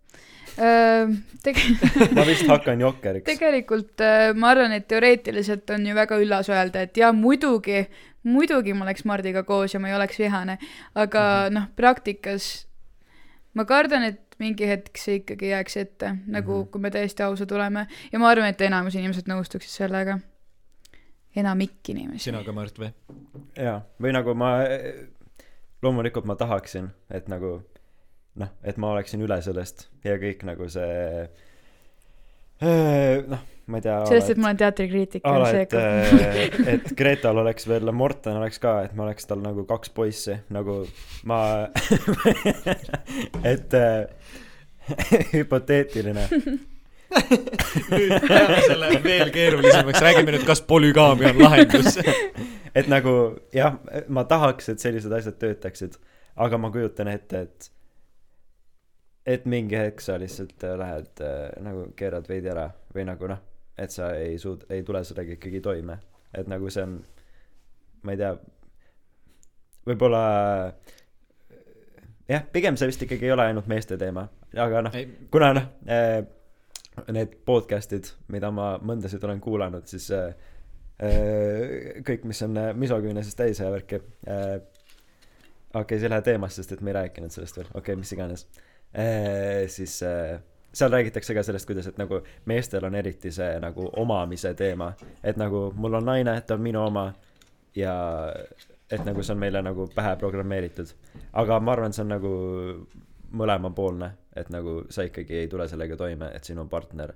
Tege-, 0.56 1.64
ma 2.16 2.24
vist 2.24 2.48
hakkan 2.48 2.80
Jokkeriks. 2.80 3.28
tegelikult 3.28 4.04
ma 4.40 4.54
arvan, 4.54 4.72
et 4.78 4.88
teoreetiliselt 4.88 5.76
on 5.76 5.84
ju 5.90 5.96
väga 5.98 6.20
üllas 6.22 6.48
öelda, 6.48 6.86
et 6.88 6.96
jaa, 6.96 7.12
muidugi, 7.12 7.84
muidugi 8.24 8.72
ma 8.72 8.88
oleks 8.88 9.04
Mardiga 9.04 9.44
koos 9.44 9.76
ja 9.76 9.82
ma 9.82 9.92
ei 9.92 9.98
oleks 9.98 10.16
vihane, 10.22 10.56
aga 10.94 11.26
mm 11.26 11.42
-hmm. 11.42 11.58
noh, 11.58 11.68
praktikas 11.76 12.54
ma 13.56 13.64
kardan, 13.68 14.04
et 14.08 14.25
mingi 14.42 14.68
hetk 14.68 14.98
see 15.00 15.20
ikkagi 15.20 15.50
jääks 15.52 15.76
ette, 15.80 16.14
nagu 16.26 16.52
mm. 16.52 16.62
-hmm. 16.62 16.70
kui 16.72 16.80
me 16.80 16.90
täiesti 16.90 17.22
ausad 17.22 17.50
oleme 17.50 17.86
ja 18.12 18.18
ma 18.18 18.28
arvan, 18.28 18.48
et 18.48 18.60
enamus 18.60 18.94
inimesed 18.94 19.28
nõustuksid 19.30 19.70
sellega. 19.70 20.18
enamik 21.36 21.88
inimesi. 21.88 22.24
sina 22.24 22.44
ka, 22.44 22.52
Mart, 22.52 22.78
või? 22.78 22.92
jaa, 23.56 23.82
või 24.00 24.12
nagu 24.12 24.34
ma, 24.34 24.52
loomulikult 25.82 26.24
ma 26.24 26.36
tahaksin, 26.36 26.88
et 27.10 27.28
nagu 27.28 27.60
noh, 28.34 28.48
et 28.64 28.76
ma 28.76 28.92
oleksin 28.92 29.22
üle 29.22 29.40
sellest 29.42 29.88
ja 30.04 30.16
kõik 30.20 30.44
nagu 30.48 30.68
see 30.68 31.28
noh, 32.62 33.44
ma 33.66 33.80
ei 33.80 33.84
tea 33.84 33.98
sellest, 34.08 34.32
et 34.32 34.40
ma 34.40 34.50
olen 34.50 34.60
teatrikriitik 34.62 35.26
et 35.26 35.46
seega, 35.50 35.84
et 36.72 36.90
Gretal 36.96 37.42
oleks 37.42 37.68
veel, 37.68 37.92
Morten 37.92 38.38
oleks 38.40 38.62
ka, 38.62 38.78
et 38.86 38.96
ma 38.96 39.08
oleks 39.08 39.28
tal 39.28 39.42
nagu 39.44 39.66
kaks 39.68 39.92
poissi, 39.96 40.38
nagu 40.54 40.80
ma, 41.28 41.40
et 43.54 43.76
äh, 43.76 44.32
hüpoteetiline. 45.34 46.28
nüüd 47.90 48.26
teeme 48.26 48.58
selle 48.66 48.90
veel 49.04 49.30
keerulisemaks, 49.34 50.02
räägime 50.02 50.34
nüüd, 50.34 50.44
kas 50.46 50.62
polügaamia 50.66 51.32
on 51.32 51.40
lahendus. 51.44 51.98
et 52.78 52.90
nagu 52.90 53.14
jah, 53.54 53.78
ma 54.08 54.26
tahaks, 54.28 54.70
et 54.72 54.82
sellised 54.82 55.12
asjad 55.14 55.38
töötaksid, 55.40 55.96
aga 56.36 56.60
ma 56.60 56.70
kujutan 56.74 57.10
ette, 57.12 57.46
et 57.46 57.70
et 59.26 59.46
mingi 59.50 59.76
hetk 59.78 60.02
sa 60.04 60.18
lihtsalt 60.20 60.64
äh, 60.64 60.76
lähed 60.78 61.22
äh, 61.24 61.48
nagu 61.64 61.88
keerad 61.98 62.28
veidi 62.30 62.50
ära 62.52 62.68
või 62.94 63.06
nagu 63.08 63.30
noh, 63.30 63.40
et 63.78 63.92
sa 63.94 64.12
ei 64.18 64.36
suud-, 64.38 64.66
ei 64.72 64.84
tule 64.86 65.02
sellega 65.04 65.34
ikkagi 65.36 65.60
toime, 65.64 65.98
et 66.34 66.48
nagu 66.50 66.70
see 66.72 66.84
on, 66.86 67.00
ma 68.06 68.14
ei 68.14 68.20
tea, 68.20 68.32
võib-olla 69.86 70.22
jah, 72.30 72.46
pigem 72.54 72.78
see 72.78 72.90
vist 72.92 73.02
ikkagi 73.06 73.28
ei 73.28 73.34
ole 73.34 73.48
ainult 73.50 73.70
meeste 73.70 73.98
teema, 74.00 74.28
aga 74.54 74.84
noh, 74.86 74.98
kuna 75.34 75.52
noh 75.58 75.66
äh,, 75.90 76.20
need 77.12 77.34
podcast'id, 77.44 78.12
mida 78.32 78.48
ma 78.54 78.76
mõndasid 78.78 79.24
olen 79.26 79.42
kuulanud, 79.42 79.90
siis 79.90 80.06
äh, 80.14 80.30
äh, 81.02 81.98
kõik, 82.06 82.24
mis 82.30 82.46
on 82.46 82.56
misoküünesest 82.78 83.42
täis 83.42 83.60
ja 83.60 83.74
värki 83.74 83.98
okei 85.76 85.82
okay,, 85.82 85.98
see 85.98 86.06
ei 86.06 86.14
lähe 86.14 86.24
teemast, 86.30 86.62
sest 86.62 86.72
et 86.78 86.80
me 86.86 86.94
ei 86.94 87.00
rääkinud 87.00 87.34
sellest 87.34 87.58
veel, 87.58 87.68
okei 87.74 87.82
okay,, 87.82 88.00
mis 88.00 88.14
iganes. 88.14 88.46
Siis 89.68 90.02
äh, 90.02 90.38
seal 90.72 90.92
räägitakse 90.92 91.34
ka 91.34 91.42
sellest, 91.42 91.66
kuidas, 91.66 91.86
et 91.86 91.98
nagu 92.00 92.20
meestel 92.48 92.84
on 92.84 92.94
eriti 92.94 93.32
see 93.32 93.58
nagu 93.60 93.90
omamise 93.96 94.54
teema, 94.54 94.92
et 95.24 95.36
nagu 95.40 95.70
mul 95.76 95.98
on 96.00 96.04
naine, 96.04 96.40
ta 96.46 96.54
on 96.54 96.64
minu 96.64 96.82
oma. 96.86 97.10
Ja 97.76 97.92
et 98.90 99.02
nagu 99.04 99.22
see 99.22 99.34
on 99.34 99.40
meile 99.40 99.60
nagu 99.62 99.88
pähe 99.94 100.14
programmeeritud. 100.16 100.92
aga 101.32 101.60
ma 101.60 101.72
arvan, 101.72 101.92
see 101.92 102.04
on 102.04 102.08
nagu 102.14 102.30
mõlemapoolne, 103.36 104.10
et 104.36 104.50
nagu 104.50 104.82
sa 104.90 105.04
ikkagi 105.04 105.42
ei 105.42 105.48
tule 105.48 105.68
sellega 105.68 105.96
toime, 105.96 106.30
et 106.34 106.44
sinu 106.44 106.68
partner 106.68 107.12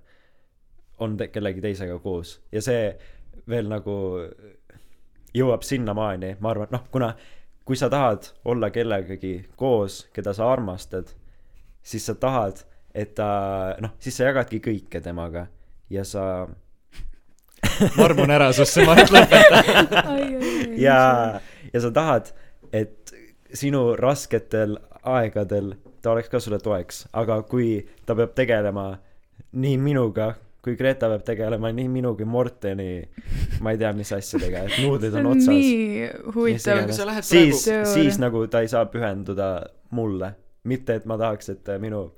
on 0.99 1.17
te- 1.17 1.29
kellegi 1.29 1.61
teisega 1.61 1.99
koos. 1.99 2.41
Ja 2.53 2.63
see 2.63 2.97
veel 3.49 3.69
nagu 3.69 3.95
jõuab 5.35 5.63
sinnamaani, 5.63 6.37
ma 6.41 6.51
arvan, 6.51 6.69
noh, 6.75 6.85
kuna 6.91 7.15
kui 7.65 7.77
sa 7.77 7.89
tahad 7.89 8.27
olla 8.45 8.71
kellegagi 8.71 9.49
koos, 9.57 10.09
keda 10.13 10.35
sa 10.35 10.51
armastad, 10.53 11.15
siis 11.83 12.07
sa 12.07 12.15
tahad, 12.15 12.63
et 12.95 13.15
ta, 13.15 13.31
noh, 13.81 13.95
siis 14.03 14.17
sa 14.17 14.31
jagadki 14.31 14.61
kõike 14.65 15.03
temaga 15.05 15.47
ja 15.91 16.05
sa 16.05 16.25
ma 17.97 18.05
armun 18.07 18.33
ära 18.33 18.51
sust, 18.57 18.77
see 18.77 18.87
Mart 18.89 19.13
lõpeta. 19.15 19.63
ja, 20.87 21.01
ja 21.73 21.83
sa 21.83 21.93
tahad, 21.95 22.33
et 22.73 23.15
sinu 23.55 23.95
rasketel 23.99 24.79
aegadel 25.01 25.75
ta 26.01 26.15
oleks 26.15 26.31
ka 26.33 26.41
sulle 26.41 26.61
toeks, 26.63 27.07
aga 27.17 27.41
kui 27.49 27.81
ta 28.07 28.17
peab 28.17 28.37
tegelema 28.37 28.93
nii 29.53 29.77
minuga 29.81 30.35
kui 30.61 30.77
Greta 30.77 31.09
peab 31.09 31.25
tegelema 31.25 31.71
nii 31.73 31.89
minu 31.89 32.13
kui 32.17 32.29
Morteni, 32.29 33.01
ma 33.65 33.73
ei 33.73 33.81
tea, 33.81 33.93
mis 33.97 34.13
asjadega, 34.13 34.67
et 34.69 34.79
nuudlid 34.85 35.17
on 35.17 35.31
otsas. 35.33 35.49
nii 35.49 36.09
huvitav 36.35 36.83
iganes. 36.83 37.01
sa 37.01 37.07
lähed 37.09 37.27
siis 37.27 37.65
praegu-, 37.65 37.93
siis 37.95 38.21
nagu 38.21 38.45
ta 38.53 38.61
ei 38.65 38.69
saa 38.73 38.85
pühenduda 38.93 39.51
mulle, 39.97 40.35
mitte 40.65 40.95
et 41.01 41.07
ma 41.07 41.17
tahaks, 41.21 41.49
et 41.55 41.69
äh, 41.69 41.79
minu 41.81 42.11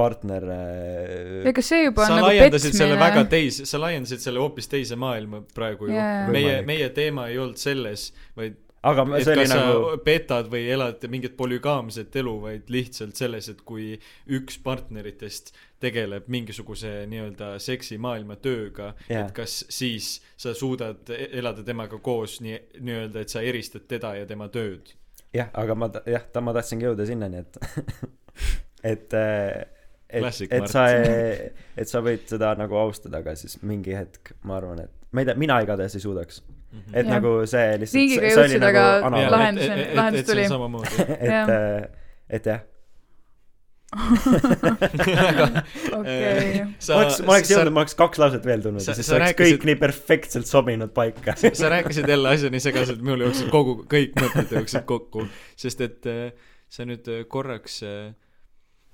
partner 0.00 0.44
äh, 0.48 1.48
ega 1.50 1.62
see 1.64 1.84
juba 1.84 2.06
sa 2.06 2.14
on 2.14 2.20
nagu 2.22 2.30
laiendasid 2.32 2.76
selle 2.78 2.96
väga 3.00 3.24
teise, 3.32 3.66
sa 3.68 3.80
laiendasid 3.82 4.22
selle 4.24 4.40
hoopis 4.42 4.68
teise 4.72 4.96
maailma 5.00 5.42
praegu 5.54 5.90
ju 5.90 5.94
Jaa. 5.96 6.26
meie 6.32 6.60
meie 6.68 6.88
teema 6.96 7.26
ei 7.28 7.38
olnud 7.42 7.60
selles, 7.60 8.10
vaid 8.38 8.56
aga 8.86 9.04
ma- 9.04 9.18
et 9.18 9.26
see 9.28 9.34
oli 9.36 9.48
nagu 9.50 9.90
petad 10.06 10.46
või 10.52 10.62
elad 10.72 11.02
mingit 11.12 11.34
polügaamset 11.36 12.16
elu, 12.22 12.36
vaid 12.46 12.70
lihtsalt 12.72 13.18
selles, 13.18 13.50
et 13.52 13.60
kui 13.68 13.90
üks 14.38 14.56
partneritest 14.64 15.52
tegeleb 15.80 16.28
mingisuguse 16.32 16.94
nii-öelda 17.10 17.54
seksimaailma 17.60 18.38
tööga 18.40 18.94
Jaa. 19.08 19.26
et 19.26 19.34
kas 19.36 19.58
siis 19.72 20.14
sa 20.40 20.54
suudad 20.56 21.12
e- 21.12 21.28
elada 21.42 21.64
temaga 21.66 21.98
koos 22.00 22.38
nii, 22.44 22.56
nii-öelda, 22.80 23.20
et 23.26 23.28
sa 23.36 23.42
eristad 23.44 23.84
teda 23.88 24.14
ja 24.22 24.24
tema 24.28 24.48
tööd. 24.48 24.94
jah, 25.34 25.50
aga 25.54 25.76
ma 25.78 25.90
jah, 26.06 26.24
ta, 26.32 26.42
ma 26.44 26.54
tahtsingi 26.56 26.88
jõuda 26.88 27.06
sinnani, 27.08 27.44
et 27.44 27.60
et 28.92 29.18
äh, 29.18 29.66
et, 30.10 30.40
et 30.50 30.66
sa, 30.66 30.86
et 30.90 31.90
sa 31.90 32.00
võid 32.02 32.24
seda 32.30 32.54
nagu 32.58 32.74
austada, 32.80 33.20
aga 33.22 33.36
siis 33.38 33.60
mingi 33.62 33.94
hetk 33.94 34.32
ma 34.42 34.56
arvan, 34.58 34.82
et 34.86 34.94
ma 35.14 35.22
ei 35.22 35.28
tea, 35.28 35.36
mina 35.38 35.60
igatahes 35.62 35.94
ei 35.98 36.02
suudaks. 36.02 36.42
et 36.92 37.04
Jah. 37.04 37.12
nagu 37.16 37.34
see 37.50 37.78
lihtsalt 37.82 38.18
oli 38.18 38.32
jõudsid, 38.32 38.62
nagu 38.62 38.80
aga 38.82 39.06
analoogia. 39.06 39.30
lahendus 39.34 39.94
lahendus 39.98 40.26
tuli. 40.28 40.44
et 41.20 41.30
Jah., 41.30 41.54
et 42.30 42.46
jah, 42.46 42.60
okei. 45.98 46.62
ma 46.62 46.98
oleks, 47.00 47.16
ma 47.26 47.34
oleks 47.34 47.50
jõudnud, 47.50 47.74
ma 47.74 47.82
oleks 47.82 47.96
kaks 47.98 48.20
lauset 48.22 48.44
veel 48.46 48.62
tulnud 48.62 48.84
siis 48.84 49.02
sa 49.02 49.16
oleks 49.16 49.24
rääkisid- 49.24 49.58
kõik 49.58 49.66
nii 49.70 49.78
perfektselt 49.82 50.46
sobinud 50.50 50.92
paika. 50.94 51.34
sa 51.40 51.72
rääkisid 51.72 52.06
jälle 52.10 52.28
asja 52.36 52.52
nii 52.54 52.62
segaselt, 52.62 53.02
mul 53.02 53.26
jooksid 53.26 53.50
kogu, 53.50 53.72
kõik 53.90 54.14
mõtted 54.20 54.48
jooksid 54.60 54.86
kokku, 54.86 55.26
sest 55.58 55.82
et 55.86 56.06
äh, 56.10 56.30
sa 56.70 56.86
nüüd 56.86 57.04
äh, 57.10 57.24
korraks 57.30 57.82
äh, 57.82 58.14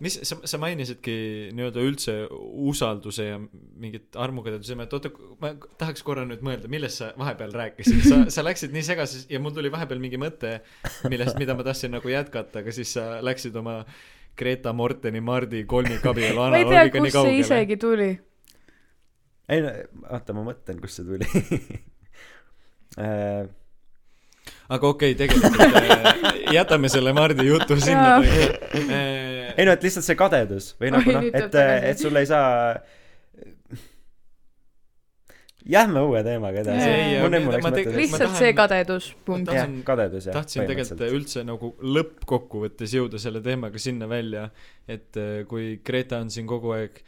mis 0.05 0.19
sa, 0.29 0.37
sa 0.45 0.59
mainisidki 0.61 1.15
nii-öelda 1.57 1.85
üldse 1.85 2.15
usalduse 2.69 3.29
ja 3.31 3.39
mingit 3.81 4.17
armukadeduse 4.21 4.75
teemat, 4.75 4.93
oota, 4.93 5.13
ma 5.41 5.55
tahaks 5.81 6.05
korra 6.05 6.27
nüüd 6.29 6.43
mõelda, 6.45 6.69
millest 6.73 7.01
sa 7.01 7.13
vahepeal 7.17 7.55
rääkisid, 7.57 8.03
sa, 8.05 8.19
sa 8.33 8.45
läksid 8.45 8.77
nii 8.77 8.85
segases 8.85 9.25
ja 9.33 9.41
mul 9.41 9.55
tuli 9.57 9.73
vahepeal 9.73 10.03
mingi 10.03 10.21
mõte, 10.21 10.59
millest, 11.09 11.41
mida 11.41 11.57
ma 11.57 11.65
tahtsin 11.65 11.97
nagu 11.97 12.13
jätkata, 12.13 12.61
aga 12.61 12.77
siis 12.77 12.93
sa 12.99 13.23
läksid 13.25 13.57
oma 13.57 13.83
Greta 14.37 14.73
Morteni, 14.77 15.21
Mardi 15.25 15.65
kolmikabielu 15.69 16.41
ma 16.43 16.59
ei 16.59 16.65
tea, 16.65 16.87
analoogiga 16.87 17.03
nii 17.03 17.11
kust 17.11 17.19
see 17.19 17.21
kaugele. 17.21 17.45
isegi 17.45 17.77
tuli. 17.83 18.09
ei 19.49 19.63
no 19.65 19.75
oota, 20.11 20.37
ma 20.37 20.49
mõtlen, 20.51 20.81
kust 20.83 21.03
see 21.03 21.13
tuli. 21.13 21.31
Äh, 22.97 23.43
aga 24.73 24.89
okei 24.89 25.13
okay,, 25.13 25.17
tegelikult 25.19 25.59
äh, 25.61 26.37
jätame 26.55 26.89
selle 26.89 27.13
Mardi 27.13 27.45
jutu 27.45 27.77
sinna. 27.83 28.15
Ei 28.23 29.67
no 29.67 29.75
et 29.75 29.85
lihtsalt 29.85 30.07
see 30.07 30.17
kadedus 30.17 30.71
või 30.81 30.95
nagu 30.95 31.13
noh, 31.19 31.27
et, 31.29 31.59
et 31.91 32.01
sul 32.01 32.17
ei 32.17 32.29
saa 32.31 32.79
Lähme 35.67 36.03
uue 36.07 36.23
teemaga 36.23 36.63
edasi. 36.63 37.91
Lihtsalt 37.97 38.37
see 38.39 38.53
kadedus, 38.57 39.11
punkt 39.27 39.51
kadedus 39.87 40.29
jah 40.29 40.37
tahtsin 40.39 40.67
tegelikult 40.69 41.05
üldse 41.09 41.43
nagu 41.47 41.73
lõppkokkuvõttes 41.83 42.95
jõuda 42.95 43.21
selle 43.23 43.43
teemaga 43.45 43.81
sinna 43.83 44.09
välja, 44.11 44.49
et 44.87 45.19
äh, 45.19 45.41
kui 45.51 45.81
Greta 45.87 46.21
on 46.23 46.31
siin 46.31 46.47
kogu 46.51 46.75
aeg 46.77 47.01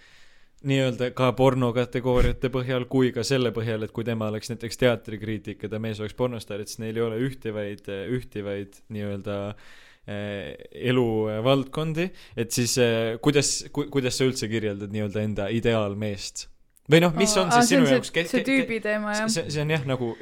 nii-öelda 0.66 1.12
ka 1.14 1.30
pornokategooriate 1.38 2.50
põhjal 2.50 2.88
kui 2.90 3.12
ka 3.14 3.22
selle 3.26 3.52
põhjal, 3.54 3.86
et 3.86 3.94
kui 3.94 4.06
tema 4.06 4.30
oleks 4.32 4.50
näiteks 4.50 4.80
teatrikriitik 4.80 5.62
ja 5.62 5.70
ta 5.70 5.78
mees 5.82 6.00
oleks 6.02 6.18
pornostaar, 6.18 6.64
et 6.64 6.72
siis 6.72 6.82
neil 6.82 6.98
ei 6.98 7.04
ole 7.06 7.20
ühtivaid, 7.28 7.86
ühtivaid 8.18 8.80
nii-öelda 8.90 9.38
äh, 9.54 10.52
eluvaldkondi, 10.90 12.10
et 12.34 12.54
siis 12.54 12.74
äh, 12.82 13.14
kuidas 13.22 13.68
ku,, 13.70 13.86
kuidas 13.92 14.18
sa 14.18 14.26
üldse 14.26 14.50
kirjeldad 14.50 14.94
nii-öelda 14.94 15.26
enda 15.30 15.50
ideaalmeest? 15.54 16.48
Või 16.90 17.02
noh, 17.04 17.14
mis 17.18 17.34
on 17.40 17.48
Aa, 17.48 17.58
siis 17.58 17.68
see 17.70 17.76
sinu 17.76 17.86
see- 17.88 17.98
jaoks 17.98 18.12
ke- 18.14 18.26
see 18.30 18.44
tüübi 18.46 18.80
teema 18.84 19.14
jah. 19.16 19.28
see, 19.32 19.46
see 19.52 19.62
on 19.64 19.74
jah, 19.74 19.84
nagu 19.88 20.14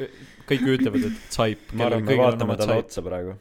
kõik 0.48 0.66
ütlevad, 0.76 1.06
et 1.10 1.22
tsaip. 1.30 1.72
ma 1.72 1.88
arvan, 1.90 2.04
me 2.08 2.18
vaatame 2.20 2.58
talle 2.60 2.80
otsa 2.84 3.04
praegu 3.06 3.36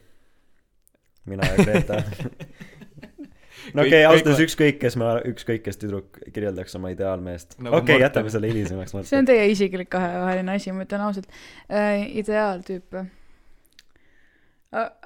mina 1.26 1.48
ja 1.50 1.56
Greta 1.64 2.00
no 3.74 3.82
okei 3.82 3.90
okay,, 3.90 4.04
ausalt 4.06 4.30
öeldes 4.30 4.44
ükskõik 4.46 4.80
kes 4.82 4.98
ma 5.00 5.16
ükskõik 5.26 5.66
kes 5.66 5.80
tüdruk 5.82 6.20
kirjeldaks 6.30 6.78
oma 6.78 6.94
ideaalmeest 6.94 7.58
Nagu 7.58 7.82
okei 7.82 7.96
okay, 7.96 8.06
jätame 8.06 8.30
selle 8.34 8.50
hilisemaks 8.52 8.94
see 9.10 9.18
on 9.18 9.28
teie 9.28 9.46
isiklik 9.50 9.90
kahevaheline 9.90 10.58
asi, 10.58 10.74
ma 10.74 10.86
ütlen 10.86 11.06
ausalt 11.08 11.30
äh,. 11.66 12.06
ideaaltüüp 12.22 13.06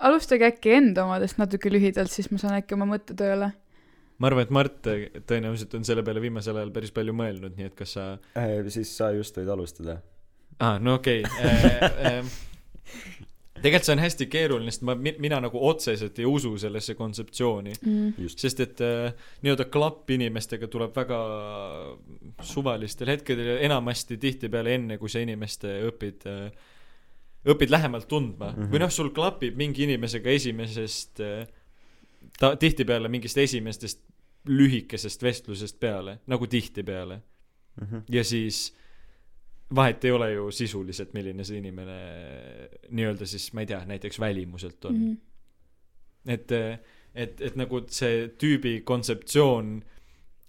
alustage 0.01 0.47
äkki 0.49 0.73
enda 0.75 1.05
omadest 1.05 1.39
natuke 1.41 1.71
lühidalt, 1.73 2.11
siis 2.13 2.31
ma 2.33 2.41
saan 2.41 2.57
äkki 2.59 2.77
oma 2.77 2.89
mõtte 2.91 3.15
tööle. 3.17 3.53
Ma 4.21 4.29
arvan, 4.29 4.47
et 4.47 4.55
Mart 4.55 4.91
äh, 4.91 5.09
tõenäoliselt 5.29 5.75
on 5.79 5.87
selle 5.89 6.05
peale 6.07 6.23
viimasel 6.23 6.61
ajal 6.61 6.73
päris 6.75 6.95
palju 6.97 7.17
mõelnud, 7.17 7.57
nii 7.57 7.71
et 7.71 7.77
kas 7.79 7.97
sa 7.97 8.13
äh, 8.39 8.61
siis 8.73 8.93
sa 8.97 9.11
just 9.17 9.39
võid 9.41 9.51
alustada 9.53 10.01
aa, 10.61 10.79
no 10.83 10.99
okei 11.01 11.25
okay.. 11.25 12.23
tegelikult 13.61 13.87
see 13.87 13.95
on 13.97 14.03
hästi 14.03 14.27
keeruline, 14.33 14.73
sest 14.73 14.85
ma, 14.89 14.97
mina 14.97 15.41
nagu 15.43 15.61
otseselt 15.69 16.19
ei 16.21 16.29
usu 16.29 16.55
sellesse 16.61 16.97
kontseptsiooni, 16.99 17.77
Mm. 17.81 18.13
just 18.19 18.43
sest 18.43 18.61
et 18.65 18.83
äh, 18.85 19.13
nii-öelda 19.45 19.69
klapp 19.73 20.11
inimestega 20.11 20.69
tuleb 20.73 20.97
väga 20.97 21.21
suvalistel 22.45 23.13
hetkedel 23.13 23.55
ja 23.55 23.57
enamasti 23.69 24.19
tihtipeale 24.21 24.75
enne, 24.77 24.99
kui 25.01 25.13
sa 25.13 25.23
inimest 25.25 25.65
äh, 25.69 25.81
õpid 25.89 26.29
äh, 26.29 26.69
õpid 27.49 27.73
lähemalt 27.73 28.09
tundma 28.09 28.51
mm. 28.51 28.57
-hmm. 28.57 28.73
või 28.73 28.83
noh, 28.85 28.93
sul 28.93 29.11
klapib 29.17 29.57
mingi 29.57 29.87
inimesega 29.87 30.31
esimesest 30.31 31.21
äh, 31.25 31.47
ta 32.39 32.55
tihtipeale 32.57 33.09
mingist 33.09 33.39
esimestest 33.39 34.03
lühikesest 34.49 35.23
vestlusest 35.23 35.81
peale, 35.81 36.19
nagu 36.27 36.47
tihtipeale. 36.47 37.21
mm. 37.81 37.87
-hmm. 37.87 38.03
ja 38.09 38.25
siis 38.25 38.77
vahet 39.75 40.05
ei 40.05 40.11
ole 40.11 40.33
ju 40.33 40.51
sisuliselt, 40.51 41.13
milline 41.15 41.45
see 41.45 41.59
inimene 41.59 41.99
nii-öelda 42.91 43.27
siis, 43.27 43.53
ma 43.53 43.61
ei 43.61 43.67
tea, 43.67 43.85
näiteks 43.87 44.21
välimuselt 44.21 44.85
on 44.85 44.95
mm. 44.95 45.13
-hmm. 45.13 46.33
et, 46.33 46.53
et, 47.15 47.41
et 47.41 47.57
nagu 47.57 47.85
see 47.89 48.29
tüübi 48.29 48.81
kontseptsioon 48.85 49.83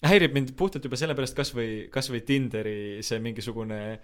häirib 0.01 0.34
mind 0.34 0.54
puhtalt 0.58 0.86
juba 0.86 0.97
sellepärast 0.97 1.38
kasvõi, 1.38 1.88
kasvõi 1.93 2.21
Tinderi 2.25 3.04
see 3.06 3.19
mingisugune 3.21 3.82
eh, 3.93 3.99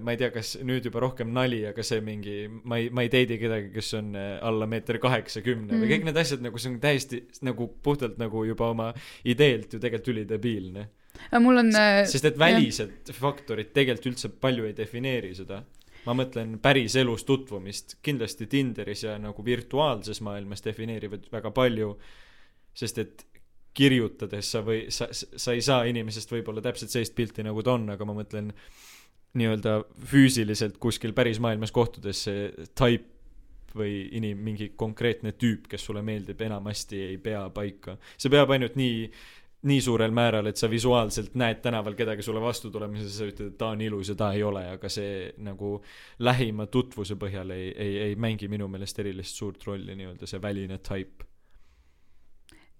ma 0.00 0.14
ei 0.14 0.16
tea, 0.16 0.30
kas 0.32 0.54
nüüd 0.64 0.86
juba 0.88 1.02
rohkem 1.04 1.28
nali, 1.36 1.58
aga 1.68 1.84
see 1.84 2.00
mingi, 2.04 2.36
ma 2.48 2.78
ei, 2.80 2.88
ma 2.88 3.04
ei 3.04 3.10
date'i 3.12 3.36
kedagi, 3.40 3.68
kes 3.74 3.90
on 3.98 4.14
eh, 4.16 4.28
alla 4.48 4.68
meeter 4.70 4.96
kaheksakümne 5.02 5.74
mm. 5.74 5.82
või 5.82 5.90
kõik 5.92 6.06
need 6.08 6.20
asjad 6.22 6.44
nagu 6.44 6.60
see 6.62 6.70
on 6.72 6.78
täiesti 6.80 7.20
nagu 7.44 7.66
puhtalt 7.84 8.16
nagu 8.20 8.46
juba 8.48 8.70
oma 8.72 8.86
ideelt 9.28 9.76
ju 9.76 9.82
tegelikult 9.82 10.14
ülidebiilne. 10.14 10.86
mul 11.44 11.64
on 11.64 11.68
äh, 11.76 12.00
sest 12.08 12.30
et 12.30 12.40
välised 12.40 13.12
faktorid 13.12 13.74
tegelikult 13.76 14.14
üldse 14.14 14.32
palju 14.40 14.70
ei 14.70 14.76
defineeri 14.78 15.34
seda. 15.36 15.60
ma 16.08 16.16
mõtlen 16.16 16.56
päriselus 16.64 17.28
tutvumist, 17.28 17.98
kindlasti 18.00 18.48
Tinderis 18.48 19.04
ja 19.04 19.18
nagu 19.20 19.44
virtuaalses 19.44 20.22
maailmas 20.24 20.64
defineerivad 20.64 21.28
väga 21.28 21.52
palju, 21.52 21.92
sest 22.72 23.04
et 23.04 23.28
kirjutades 23.76 24.48
sa 24.54 24.64
või 24.64 24.86
sa, 24.88 25.12
sa 25.12 25.52
ei 25.52 25.60
saa 25.60 25.84
inimesest 25.90 26.32
võib-olla 26.32 26.64
täpselt 26.64 26.94
sellist 26.94 27.14
pilti, 27.18 27.44
nagu 27.44 27.60
ta 27.62 27.76
on, 27.76 27.90
aga 27.92 28.06
ma 28.08 28.16
mõtlen 28.16 28.54
nii-öelda 29.38 29.78
füüsiliselt 30.10 30.76
kuskil 30.82 31.14
päris 31.16 31.40
maailmas 31.40 31.72
kohtudes 31.74 32.24
see 32.28 32.50
type 32.74 33.16
või 33.78 34.08
inim-, 34.16 34.40
mingi 34.42 34.72
konkreetne 34.76 35.34
tüüp, 35.36 35.66
kes 35.68 35.84
sulle 35.84 36.02
meeldib, 36.02 36.40
enamasti 36.40 37.02
ei 37.10 37.18
pea 37.22 37.44
paika. 37.54 37.98
see 38.16 38.32
peab 38.32 38.50
ainult 38.54 38.78
nii 38.80 39.10
nii 39.66 39.80
suurel 39.82 40.12
määral, 40.14 40.46
et 40.46 40.56
sa 40.56 40.68
visuaalselt 40.70 41.34
näed 41.38 41.58
tänaval 41.62 41.96
kedagi 41.98 42.22
sulle 42.22 42.40
vastu 42.40 42.70
tulemas 42.70 43.02
ja 43.02 43.08
sa 43.10 43.26
ütled, 43.26 43.52
et 43.52 43.56
ta 43.58 43.72
on 43.74 43.80
ilus 43.82 44.12
ja 44.12 44.14
ta 44.18 44.30
ei 44.36 44.42
ole, 44.46 44.62
aga 44.76 44.90
see 44.92 45.32
nagu 45.42 45.80
lähima 46.22 46.68
tutvuse 46.70 47.16
põhjal 47.18 47.50
ei, 47.56 47.72
ei, 47.74 47.96
ei 48.06 48.14
mängi 48.14 48.48
minu 48.48 48.68
meelest 48.70 49.02
erilist 49.02 49.34
suurt 49.34 49.66
rolli 49.66 49.96
nii-öelda 49.98 50.30
see 50.30 50.42
väline 50.42 50.78
type. 50.78 51.26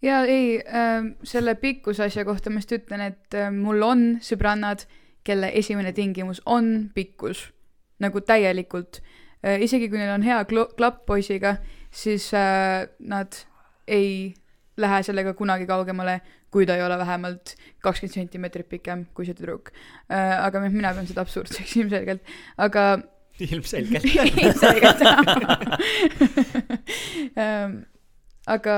ja 0.02 0.22
ei 0.22 0.60
äh,, 0.62 1.10
selle 1.26 1.56
pikkuse 1.58 2.06
asja 2.06 2.24
kohta 2.24 2.50
ma 2.50 2.62
just 2.62 2.76
ütlen, 2.78 3.02
et 3.10 3.34
äh, 3.34 3.50
mul 3.50 3.82
on 3.82 4.06
sõbrannad, 4.22 4.86
kelle 5.28 5.52
esimene 5.60 5.92
tingimus 5.96 6.40
on 6.46 6.88
pikkus, 6.94 7.44
nagu 8.02 8.22
täielikult 8.24 9.02
äh,. 9.44 9.60
isegi 9.64 9.90
kui 9.92 10.00
neil 10.00 10.14
on 10.16 10.26
hea 10.26 10.40
klo- 10.50 10.70
klapp 10.76 11.04
poisiga, 11.06 11.58
siis 11.90 12.30
äh, 12.36 12.88
nad 12.98 13.44
ei 13.88 14.34
lähe 14.78 15.02
sellega 15.02 15.34
kunagi 15.34 15.66
kaugemale, 15.66 16.20
kui 16.50 16.66
ta 16.66 16.76
ei 16.78 16.82
ole 16.84 16.96
vähemalt 16.98 17.54
kakskümmend 17.84 18.14
sentimeetrit 18.14 18.68
pikem 18.70 19.04
kui 19.14 19.26
see 19.26 19.36
tüdruk. 19.36 19.72
aga 20.08 20.62
noh, 20.62 20.72
mina 20.72 20.94
pean 20.96 21.08
seda 21.08 21.24
absurdseks 21.26 21.76
ilmselgelt, 21.82 22.22
aga 22.56 22.88
ilmselgelt. 23.42 24.04
ilmselgelt. 24.42 25.02
Ähm, 27.38 27.82
aga 28.48 28.76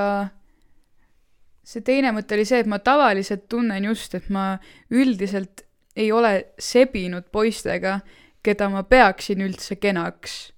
see 1.64 1.84
teine 1.86 2.12
mõte 2.16 2.36
oli 2.36 2.46
see, 2.48 2.60
et 2.64 2.70
ma 2.70 2.80
tavaliselt 2.82 3.46
tunnen 3.52 3.86
just, 3.90 4.14
et 4.18 4.28
ma 4.32 4.54
üldiselt 4.90 5.64
ei 6.00 6.12
ole 6.12 6.32
sebinud 6.58 7.28
poistega, 7.32 7.98
keda 8.42 8.70
ma 8.72 8.82
peaksin 8.88 9.42
üldse 9.44 9.76
kenaks. 9.80 10.52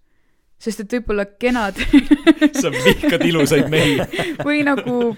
sest 0.63 0.85
et 0.85 0.93
võib-olla 0.95 1.25
kenad 1.43 1.79
sa 2.61 2.71
vihkad 2.71 3.25
ilusaid 3.27 3.67
mehi. 3.73 3.99
või 4.47 4.63
nagu 4.67 5.17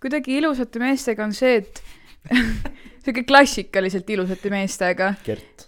kuidagi 0.00 0.38
ilusate 0.38 0.82
meestega 0.82 1.24
on 1.26 1.34
see, 1.36 1.58
et 1.58 1.82
sihuke 3.02 3.24
klassikaliselt 3.26 4.10
ilusate 4.14 4.52
meestega 4.52 5.14
Gert, 5.26 5.66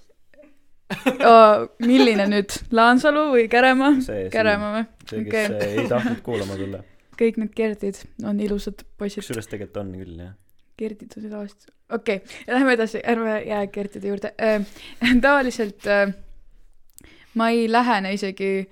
oh,. 1.27 1.67
milline 1.83 2.29
nüüd, 2.31 2.55
Laansalu 2.71 3.27
või 3.35 3.49
Käremaa? 3.51 3.97
Käremaa 4.33 4.73
või? 4.79 4.87
see, 5.09 5.27
kes 5.27 5.51
okay. 5.51 5.75
ei 5.83 5.89
tahtnud 5.91 6.23
kuulama 6.23 6.61
tulla. 6.61 6.85
kõik 7.19 7.43
need 7.43 7.57
Gerdid 7.59 8.05
on 8.29 8.41
ilusad 8.45 8.87
poisid. 8.97 9.25
kusjuures 9.25 9.51
tegelikult 9.51 9.83
on 9.83 9.93
küll, 9.99 10.17
jah. 10.29 10.39
On 10.81 11.31
tavaliselt, 11.31 11.71
okei 11.91 12.17
okay., 12.17 12.55
lähme 12.55 12.73
edasi, 12.73 13.03
ärme 13.07 13.43
jää 13.43 13.67
Gerdide 13.67 14.09
juurde 14.09 14.35
äh,. 14.43 14.67
tavaliselt 15.21 15.87
äh, 15.87 16.15
ma 17.35 17.49
ei 17.49 17.73
lähene 17.73 18.13
isegi 18.13 18.71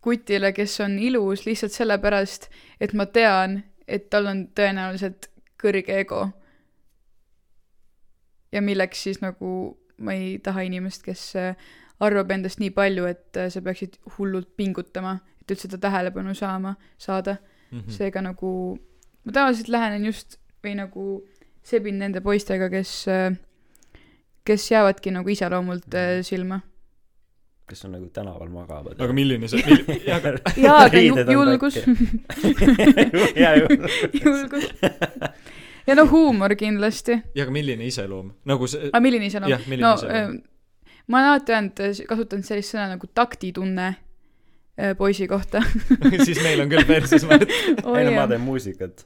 kutile, 0.00 0.52
kes 0.52 0.80
on 0.80 0.98
ilus 0.98 1.46
lihtsalt 1.46 1.72
sellepärast, 1.72 2.48
et 2.80 2.92
ma 2.92 3.06
tean, 3.06 3.62
et 3.88 4.08
tal 4.10 4.26
on 4.26 4.48
tõenäoliselt 4.54 5.28
kõrge 5.62 5.98
ego. 6.00 6.28
ja 8.52 8.62
milleks 8.62 9.02
siis 9.02 9.20
nagu 9.22 9.78
ma 9.98 10.12
ei 10.12 10.38
taha 10.38 10.60
inimest, 10.66 11.02
kes 11.02 11.32
arvab 12.00 12.30
endast 12.30 12.58
nii 12.60 12.70
palju, 12.70 13.06
et 13.06 13.38
sa 13.48 13.62
peaksid 13.62 13.96
hullult 14.18 14.56
pingutama, 14.56 15.20
et 15.40 15.54
üldse 15.54 15.68
ta 15.68 15.78
tähelepanu 15.78 16.34
saama, 16.34 16.74
saada 16.98 17.36
Mhm. 17.72 17.88
seega 17.88 18.20
nagu 18.20 18.78
ma 19.24 19.32
tavaliselt 19.32 19.68
lähenen 19.68 20.04
just 20.04 20.36
või 20.64 20.74
nagu 20.78 21.06
sebin 21.62 21.98
nende 22.02 22.20
poistega, 22.20 22.68
kes, 22.70 22.92
kes 24.44 24.70
jäävadki 24.70 25.14
nagu 25.14 25.28
iseloomult 25.30 25.94
äh, 25.94 26.20
silma. 26.26 26.60
kes 27.68 27.84
on 27.84 27.92
nagu 27.96 28.08
tänaval 28.12 28.48
magavad. 28.52 29.00
aga 29.00 29.12
milline 29.12 29.48
see, 29.48 29.62
mil-, 29.66 30.08
aga 30.16 30.36
jaa, 30.56 30.78
aga 30.86 31.02
julgus, 31.32 31.78
jaa, 33.42 33.54
julgus. 33.56 34.72
ja 35.86 35.94
no 35.94 36.06
huumor 36.10 36.54
kindlasti. 36.58 37.20
ja 37.34 37.46
aga 37.46 37.52
milline 37.52 37.86
iseloom, 37.86 38.32
nagu 38.44 38.66
see, 38.66 38.90
aga 38.90 39.00
milline 39.00 39.30
iseloom 39.30 39.50
no 39.78 39.94
iseloom? 39.94 40.40
äh, 40.40 40.50
ma 41.06 41.18
olen 41.18 41.28
alati 41.28 41.52
öelnud, 41.52 41.84
kasutanud 42.08 42.46
sellist 42.46 42.74
sõna 42.74 42.88
nagu 42.94 43.08
taktitunne 43.14 43.88
äh, 43.92 44.94
poisi 44.98 45.28
kohta. 45.30 45.62
siis 46.26 46.40
meil 46.42 46.62
on 46.64 46.70
küll 46.72 46.86
perses, 46.88 47.26
ma 47.28 47.38
ei 47.38 48.08
no 48.08 48.14
ma 48.16 48.26
teen 48.30 48.44
muusikat. 48.44 49.04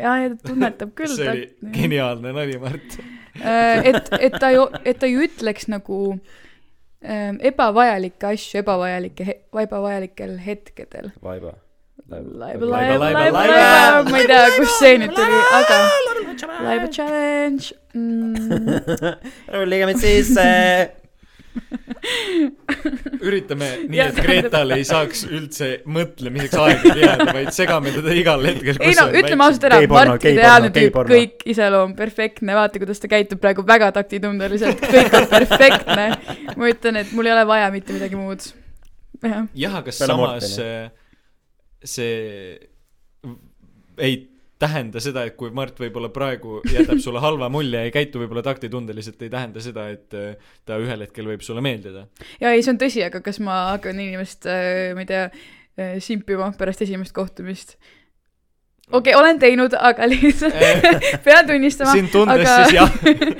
ja, 0.00 0.16
ja 0.22 0.34
ta 0.34 0.50
tunnetab 0.50 0.92
küll. 0.98 1.14
see 1.14 1.30
oli 1.30 1.72
geniaalne 1.74 2.34
nali, 2.36 2.58
Mart. 2.62 3.00
Äh, 3.40 3.86
et, 3.92 4.12
et 4.18 4.38
ta 4.42 4.50
ju, 4.54 4.66
et 4.84 5.00
ta 5.00 5.08
ju 5.10 5.24
ütleks 5.26 5.68
nagu 5.70 6.00
ähm, 7.04 7.40
ebavajalikke 7.52 8.34
asju 8.34 8.62
ebavajalike, 8.64 9.26
ebavajalikel 9.64 10.38
hetkedel. 10.44 11.12
vaiba. 11.22 11.56
laiba, 12.10 12.66
Laiba, 12.66 12.98
laiba, 12.98 13.30
laiba, 13.30 14.10
ma 14.10 14.18
ei 14.18 14.26
tea, 14.26 14.46
kust 14.56 14.80
see 14.80 14.96
nüüd 14.98 15.12
tuli, 15.14 15.42
aga 15.58 15.76
laiba 16.64 16.88
challenge 16.90 17.70
mm. 17.94 18.64
rullige 19.54 19.86
mind 19.92 20.02
sisse. 20.02 20.48
üritame 23.26 23.68
nii, 23.90 24.00
et 24.04 24.18
Gretal 24.22 24.74
ei 24.76 24.84
saaks 24.86 25.24
üldse 25.28 25.70
mõtlemiseks 25.90 26.56
aega 26.62 26.94
jääda, 26.96 27.26
vaid 27.34 27.50
segame 27.54 27.92
teda 27.94 28.14
igal 28.16 28.46
hetkel, 28.46 28.78
ei 28.78 28.92
kus 28.92 29.00
no 29.00 29.06
on 29.08 29.18
ütleme 29.20 29.46
ausalt 29.46 29.66
ära, 29.68 29.80
Mart 29.90 30.26
ideaalne 30.30 30.70
tüüp, 30.74 30.96
kõik 31.10 31.44
iseloom 31.50 31.94
perfektne, 31.98 32.56
vaata, 32.56 32.82
kuidas 32.82 33.02
ta 33.02 33.10
käitub 33.10 33.42
praegu 33.42 33.64
väga 33.66 33.90
taktitundeliselt, 33.98 34.82
kõik 34.84 35.18
on 35.18 35.28
perfektne. 35.34 36.06
ma 36.54 36.72
ütlen, 36.72 37.02
et 37.02 37.12
mul 37.16 37.28
ei 37.28 37.36
ole 37.36 37.44
vaja 37.50 37.70
mitte 37.74 37.96
midagi 37.96 38.18
muud. 38.20 38.50
jah, 39.26 39.78
aga 39.82 39.94
samas 39.94 40.54
see, 40.54 40.82
see 41.84 42.14
ei 44.00 44.29
tähenda 44.60 45.00
seda, 45.02 45.24
et 45.28 45.36
kui 45.40 45.52
Mart 45.56 45.78
võib-olla 45.80 46.10
praegu 46.14 46.60
jätab 46.70 47.00
sulle 47.02 47.22
halva 47.22 47.48
mulje 47.52 47.80
ja 47.80 47.88
ei 47.88 47.94
käitu 47.94 48.22
võib-olla 48.22 48.44
taktitundeliselt, 48.46 49.22
ei 49.24 49.32
tähenda 49.32 49.62
seda, 49.64 49.86
et 49.92 50.16
äh, 50.16 50.50
ta 50.68 50.80
ühel 50.82 51.06
hetkel 51.06 51.30
võib 51.30 51.44
sulle 51.46 51.64
meeldida. 51.64 52.06
ja 52.42 52.52
ei, 52.52 52.64
see 52.64 52.74
on 52.74 52.82
tõsi, 52.82 53.04
aga 53.06 53.22
kas 53.24 53.40
ma 53.44 53.62
hakkan 53.72 54.00
inimest, 54.00 54.48
ma 54.96 55.06
ei 55.06 55.08
tea, 55.08 55.30
simpima 56.04 56.50
pärast 56.58 56.84
esimest 56.84 57.16
kohtumist? 57.16 57.78
okei 58.90 59.14
okay,, 59.14 59.20
olen 59.20 59.38
teinud, 59.38 59.74
aga 59.78 60.08
lihtsalt 60.10 60.56
pean 61.26 61.46
tunnistama. 61.46 61.92
sind 61.92 62.10
tundes 62.12 62.42
aga- 62.42 62.56
siis 62.64 62.74
jah, 62.74 62.90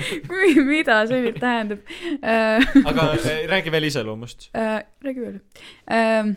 mida 0.73 1.01
see 1.11 1.25
nüüd 1.27 1.41
tähendab 1.43 1.83
äh,? 2.23 2.71
aga 2.85 3.09
äh, 3.17 3.43
räägi 3.51 3.75
veel 3.75 3.91
iseloomust. 3.91 4.51
äh, 4.55 4.79
räägi 5.05 5.27
veel 5.27 6.37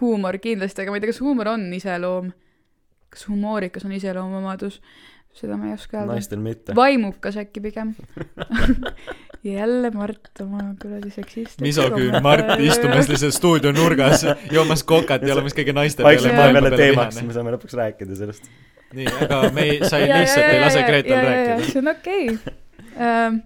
huumor 0.00 0.38
kindlasti, 0.42 0.82
aga 0.82 0.92
ma 0.92 0.98
ei 0.98 1.04
tea, 1.04 1.12
kas 1.12 1.22
huumor 1.24 1.48
on 1.54 1.70
iseloom. 1.76 2.32
Kas 3.16 3.28
humoorikas 3.28 3.84
on 3.88 3.96
iseloomuomadus? 3.96 4.80
seda 5.36 5.56
ma 5.60 5.68
ei 5.68 5.76
oska 5.76 5.98
öelda. 6.00 6.14
naistel 6.16 6.40
mitte. 6.40 6.74
vaimukas 6.76 7.36
äkki 7.40 7.60
pigem. 7.60 7.94
jälle 9.44 9.90
Mart 9.90 10.40
oma 10.40 10.62
kuradi 10.82 11.10
seksist. 11.10 11.60
misoküün 11.60 12.22
Mart 12.22 12.60
istumas 12.60 13.08
lihtsalt 13.08 13.34
stuudio 13.34 13.72
nurgas, 13.72 14.24
joomas 14.50 14.84
kokat 14.84 15.22
ja 15.22 15.34
olemas 15.34 15.54
kõige 15.56 15.74
naiste 15.76 16.02
peale 16.02 16.32
paneme 16.32 16.58
jälle 16.58 16.70
peale 16.70 16.80
teemaks, 16.80 17.16
vihane 17.16 17.28
me. 17.28 17.36
saame 17.36 17.54
lõpuks 17.54 17.76
rääkida 17.78 18.16
sellest. 18.16 18.48
nii, 18.96 19.06
aga 19.26 19.42
me 19.52 19.68
ei, 19.68 19.78
sa 19.84 20.00
ei 20.00 20.08
lihtsalt 20.10 20.48
ei 20.48 20.60
lase 20.64 20.82
Gretel 20.88 21.28
rääkida. 21.28 21.70
see 21.70 21.82
on 21.84 21.92
okei 21.92 22.26
okay.. 22.32 23.40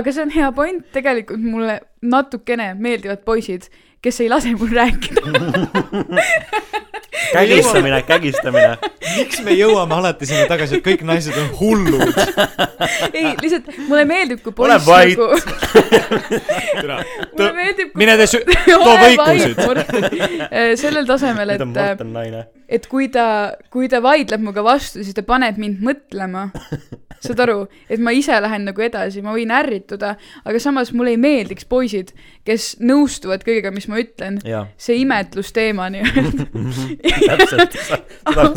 aga 0.00 0.16
see 0.16 0.24
on 0.24 0.34
hea 0.34 0.52
point, 0.56 0.88
tegelikult 0.96 1.44
mulle 1.44 1.80
natukene 2.16 2.72
meeldivad 2.74 3.22
poisid, 3.28 3.68
kes 4.04 4.20
ei 4.20 4.28
lase 4.28 4.52
mul 4.58 4.68
rääkida. 4.68 5.20
kägistamine, 7.32 8.02
kägistamine. 8.02 8.76
miks 9.16 9.40
me 9.46 9.54
jõuame 9.56 9.96
alati 9.96 10.28
sinna 10.28 10.44
tagasi, 10.50 10.78
et 10.78 10.84
kõik 10.84 11.04
naised 11.08 11.36
on 11.40 11.48
hullud? 11.60 12.18
ei, 13.16 13.32
lihtsalt 13.40 13.70
mulle 13.88 14.04
meeldib, 14.08 14.42
kui 14.44 14.52
Ole 14.66 14.76
poiss 14.84 15.16
nagu, 15.16 15.26
mulle 17.38 17.52
meeldib, 17.56 17.94
kui 17.94 18.02
mine 18.04 18.18
tee 18.20 18.28
sü-, 18.34 18.44
too 18.66 18.96
võikusid. 19.04 19.64
sellel 20.80 21.08
tasemel, 21.08 21.56
et, 21.56 21.64
äh, 21.64 21.72
Mart 21.72 22.04
on 22.04 22.12
naine. 22.18 22.44
Et 22.68 22.86
kui 22.90 23.08
ta, 23.12 23.26
kui 23.72 23.88
ta 23.92 24.00
vaidleb 24.04 24.42
minuga 24.42 24.64
vastu, 24.64 25.02
siis 25.04 25.16
ta 25.16 25.24
paneb 25.26 25.58
mind 25.60 25.82
mõtlema. 25.84 26.48
saad 27.24 27.40
aru, 27.40 27.62
et 27.88 28.02
ma 28.04 28.12
ise 28.12 28.36
lähen 28.42 28.66
nagu 28.68 28.82
edasi, 28.84 29.22
ma 29.24 29.32
võin 29.32 29.52
ärrituda, 29.54 30.10
aga 30.44 30.60
samas 30.60 30.90
mulle 30.92 31.14
ei 31.14 31.20
meeldiks 31.20 31.64
poisid, 31.68 32.12
kes 32.44 32.74
nõustuvad 32.84 33.44
kõigega, 33.46 33.72
mis 33.72 33.86
ma 33.88 34.00
ütlen. 34.02 34.40
see 34.76 34.98
imetlusteema 35.00 35.88
nii-öelda. 35.94 36.46
täpselt, 37.30 37.78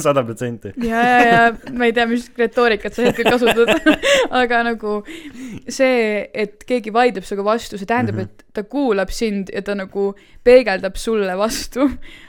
sada, 0.03 0.23
protsenti. 0.27 0.73
ja, 0.83 1.03
ja, 1.07 1.21
ja 1.27 1.73
ma 1.77 1.87
ei 1.87 1.95
tea, 1.95 2.07
mis 2.09 2.27
retoorikat 2.37 2.97
sa 2.97 3.07
hetkel 3.07 3.31
kasutad, 3.31 3.71
aga 4.41 4.63
nagu 4.71 4.99
see, 5.69 6.27
et 6.33 6.67
keegi 6.67 6.93
vaidleb 6.95 7.27
sinuga 7.27 7.47
vastu, 7.53 7.79
see 7.79 7.87
tähendab 7.87 8.19
mm. 8.19 8.27
-hmm. 8.27 8.43
et 8.43 8.57
ta 8.57 8.63
kuulab 8.67 9.13
sind 9.13 9.53
ja 9.53 9.61
ta 9.61 9.75
nagu 9.77 10.11
peegeldab 10.43 10.99
sulle 10.99 11.37
vastu. 11.37 11.87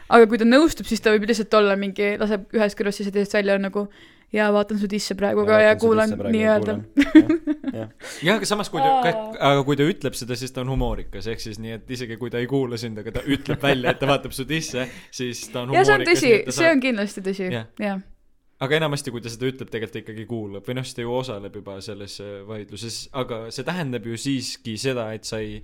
Aga 0.09 0.28
kui 0.30 0.40
ta 0.40 0.46
nõustub, 0.48 0.88
siis 0.88 1.02
ta 1.04 1.14
võib 1.14 1.28
lihtsalt 1.28 1.59
olla 1.59 1.76
mingi, 1.80 2.14
laseb 2.20 2.48
ühest 2.56 2.78
kõrvast 2.78 3.02
sisse, 3.02 3.14
teisest 3.14 3.36
välja 3.38 3.59
on 3.59 3.68
nagu 3.68 3.88
ja 4.32 4.50
vaatan 4.52 4.78
su 4.80 4.88
disse 4.90 5.16
praegu 5.16 5.44
ka 5.48 5.61
ja, 5.62 5.70
ja 5.70 5.76
kuulan 5.80 6.12
nii-öelda. 6.12 6.74
jah, 7.78 8.34
aga 8.34 8.48
samas, 8.48 8.68
kui 8.72 8.82
ta, 8.82 9.14
aga 9.50 9.64
kui 9.64 9.78
ta 9.78 9.86
ütleb 9.88 10.18
seda, 10.18 10.36
siis 10.36 10.52
ta 10.52 10.62
on 10.64 10.74
humoorikas, 10.74 11.30
ehk 11.32 11.42
siis 11.42 11.61
nii, 11.62 11.78
et 11.78 11.96
isegi 11.96 12.18
kui 12.20 12.32
ta 12.32 12.42
ei 12.42 12.50
kuula 12.50 12.80
sind, 12.80 13.00
aga 13.00 13.14
ta 13.18 13.24
ütleb 13.24 13.64
välja, 13.64 13.94
et 13.94 14.02
ta 14.02 14.11
vaatab 14.11 14.36
su 14.36 14.44
disse, 14.48 14.84
siis 15.11 15.46
ta 15.52 15.64
on 15.64 15.72
ja 15.76 15.84
see 15.84 15.96
on 15.96 16.04
humoorikas. 16.04 16.22
tõsi, 16.22 16.61
see 16.61 16.70
on 16.74 16.84
kindlasti 16.84 17.24
tõsi 17.24 17.50
Jah., 17.56 18.04
aga 18.64 18.78
enamasti, 18.80 19.14
kui 19.14 19.24
ta 19.24 19.32
seda 19.32 19.48
ütleb, 19.48 19.70
tegelikult 19.72 19.96
ta 19.96 20.02
ikkagi 20.02 20.28
kuulab 20.28 20.68
või 20.68 20.78
noh, 20.78 20.86
siis 20.86 20.98
ta 20.98 21.04
ju 21.04 21.12
osaleb 21.14 21.59
juba 21.61 21.78
selles 21.84 22.18
äh, 22.24 22.38
vaidluses, 22.48 23.04
aga 23.16 23.46
see 23.54 23.66
tähendab 23.66 24.06
ju 24.09 24.18
siiski 24.18 24.76
seda, 24.80 25.09
et 25.16 25.28
sa 25.28 25.40
ei, 25.40 25.61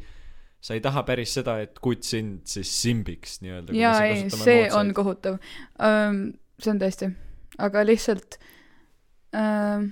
sa 0.64 0.76
ei 0.76 0.80
taha 0.84 1.02
päris 1.04 1.34
seda, 1.36 1.58
et 1.64 1.76
kutt 1.84 2.06
sind 2.08 2.46
siis 2.48 2.70
simbiks 2.82 3.40
nii-öelda. 3.44 3.76
jaa, 3.76 3.98
ei, 4.08 4.24
see 4.32 4.64
on 4.72 4.94
kohutav. 4.96 5.36
see 5.76 6.72
on 6.72 6.80
tõesti, 6.80 7.10
aga 7.66 7.84
lihtsalt 7.84 8.38
ähm, 9.36 9.90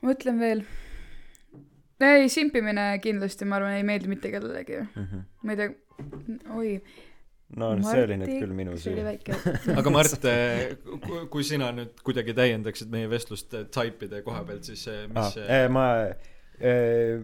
ma 0.00 0.12
mõtlen 0.12 0.40
veel. 0.42 0.64
ei, 2.04 2.28
simpimine 2.32 2.90
kindlasti, 3.04 3.48
ma 3.48 3.60
arvan, 3.60 3.78
ei 3.78 3.86
meeldi 3.88 4.12
mitte 4.12 4.32
kellelegi. 4.32 4.84
Mhm. 4.84 5.26
ma 5.42 5.56
ei 5.56 5.60
tea, 5.62 5.70
oi, 6.56 6.72
no 7.56 7.70
see 7.86 8.02
oli 8.04 8.18
nüüd 8.20 8.34
küll 8.42 8.54
minu 8.58 8.74
see 8.76 8.92
oli 8.92 9.00
süü. 9.00 9.06
väike 9.06 9.36
aga 9.80 9.92
Mart, 9.94 10.28
kui 11.32 11.46
sina 11.46 11.70
nüüd 11.74 12.04
kuidagi 12.04 12.34
täiendaksid 12.36 12.92
meie 12.92 13.08
vestlust 13.10 13.54
äh, 13.54 13.64
taipide 13.72 14.20
koha 14.26 14.42
pealt, 14.48 14.66
siis 14.68 14.84
äh, 14.92 15.06
mis 15.08 15.22
ah,. 15.22 15.46
Eh, 15.46 15.68
ma 15.72 15.86
eh, 16.58 17.22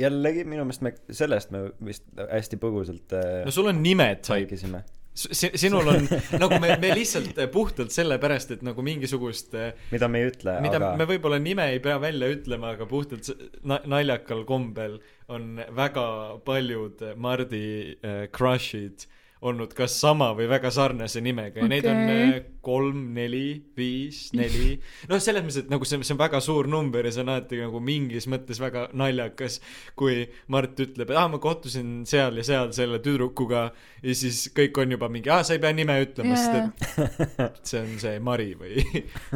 jällegi 0.00 0.46
minu 0.48 0.64
meelest 0.66 0.84
me 0.86 0.94
sellest 1.14 1.52
me 1.54 1.66
vist 1.86 2.06
hästi 2.20 2.58
põgusalt 2.60 3.14
eh, 3.18 3.44
no 3.46 3.54
sul 3.54 3.70
on 3.70 3.82
nimed 3.82 4.24
rääkisime. 4.30 4.82
sinul 5.14 5.88
on 5.90 6.06
nagu 6.42 6.58
me, 6.62 6.76
me 6.80 6.92
lihtsalt 6.94 7.38
äh, 7.38 7.48
puhtalt 7.52 7.92
sellepärast, 7.92 8.54
et 8.56 8.62
nagu 8.66 8.82
mingisugust 8.86 9.54
äh, 9.58 9.72
mida 9.90 10.08
me 10.08 10.22
ei 10.22 10.30
ütle, 10.30 10.56
mida 10.64 10.78
aga 10.80 10.92
me 11.00 11.06
võib-olla 11.10 11.40
nime 11.42 11.66
ei 11.74 11.80
pea 11.82 11.98
välja 12.00 12.30
ütlema, 12.32 12.74
aga 12.76 12.86
puhtalt 12.90 13.28
na- 13.66 13.82
naljakal 13.90 14.44
kombel 14.48 15.00
on 15.28 15.58
väga 15.76 16.06
paljud 16.46 17.02
Mardi 17.16 17.64
äh, 18.00 18.28
crush'id 18.34 19.08
olnud 19.40 19.72
kas 19.76 19.94
sama 20.00 20.30
või 20.36 20.48
väga 20.50 20.70
sarnase 20.74 21.22
nimega 21.24 21.62
ja 21.62 21.64
okay. 21.64 21.70
neid 21.72 21.86
on 21.88 22.00
äh, 22.12 22.32
kolm, 22.64 23.06
neli, 23.16 23.62
viis, 23.76 24.26
neli. 24.36 24.74
noh, 25.08 25.20
selles 25.22 25.44
mõttes, 25.46 25.62
et 25.62 25.70
nagu 25.72 25.88
see, 25.88 26.00
see 26.04 26.14
on 26.16 26.20
väga 26.20 26.42
suur 26.44 26.68
number 26.68 27.06
ja 27.08 27.12
see 27.14 27.24
on 27.24 27.32
alati 27.32 27.60
nagu 27.62 27.80
mingis 27.84 28.28
mõttes 28.30 28.60
väga 28.60 28.88
naljakas, 29.00 29.60
kui 29.98 30.26
Mart 30.52 30.80
ütleb, 30.84 31.08
et 31.08 31.16
aa, 31.16 31.30
ma 31.32 31.40
kohtusin 31.42 32.02
seal 32.08 32.36
ja 32.40 32.44
seal 32.46 32.74
selle 32.76 33.00
tüdrukuga 33.04 33.70
ja 34.02 34.16
siis 34.16 34.46
kõik 34.56 34.82
on 34.82 34.96
juba 34.96 35.08
mingi, 35.12 35.32
aa, 35.32 35.46
sa 35.46 35.56
ei 35.56 35.62
pea 35.62 35.72
nime 35.76 35.96
ütlema 36.04 36.36
yeah., 36.36 36.68
sest 36.76 37.40
et 37.46 37.72
see 37.72 37.80
on 37.80 37.96
see 38.02 38.20
Mari 38.24 38.52
või, 38.60 38.84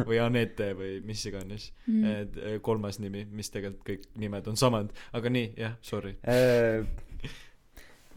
või 0.05 0.21
Anette 0.21 0.73
või 0.77 0.99
mis 1.05 1.25
iganes 1.29 1.71
Mm. 1.87 2.03
mm.. 2.03 2.61
kolmas 2.65 2.97
nimi, 2.99 3.25
mis 3.29 3.51
tegelikult 3.53 3.85
kõik 3.85 4.05
nimed 4.21 4.47
on 4.49 4.57
samad, 4.57 4.89
aga 5.13 5.29
nii, 5.29 5.51
jah, 5.59 5.75
sorry. 5.85 6.15
eh, 6.25 6.81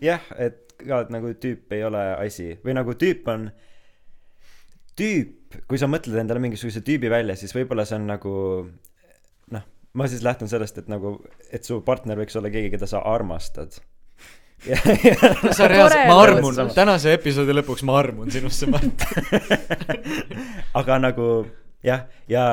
jah, 0.00 0.24
et 0.40 0.67
ka 0.82 1.02
et 1.04 1.10
nagu 1.14 1.32
tüüp 1.42 1.74
ei 1.76 1.82
ole 1.86 2.04
asi 2.18 2.52
või 2.64 2.76
nagu 2.78 2.94
tüüp 2.98 3.28
on 3.32 3.48
tüüp, 4.98 5.60
kui 5.70 5.80
sa 5.80 5.88
mõtled 5.90 6.18
endale 6.20 6.42
mingisuguse 6.42 6.82
tüübi 6.86 7.10
välja, 7.12 7.36
siis 7.38 7.54
võib-olla 7.56 7.86
see 7.88 7.98
on 7.98 8.08
nagu 8.10 8.32
noh, 9.54 9.68
ma 9.98 10.08
siis 10.10 10.24
lähtun 10.26 10.50
sellest, 10.50 10.80
et 10.82 10.90
nagu, 10.90 11.16
et 11.54 11.66
su 11.66 11.80
partner 11.86 12.18
võiks 12.18 12.36
olla 12.38 12.50
keegi, 12.52 12.72
keda 12.74 12.88
sa 12.90 13.02
armastad. 13.08 13.78
sa 15.54 15.68
reaalselt, 15.70 16.08
ma 16.10 16.18
armun, 16.24 16.58
tänase 16.74 17.14
episoodi 17.14 17.54
lõpuks 17.54 17.84
ma 17.86 18.00
armun 18.00 18.32
sinusse, 18.34 18.66
Mart. 18.70 19.06
aga 20.80 20.98
nagu 21.02 21.28
jah, 21.86 22.08
ja 22.30 22.44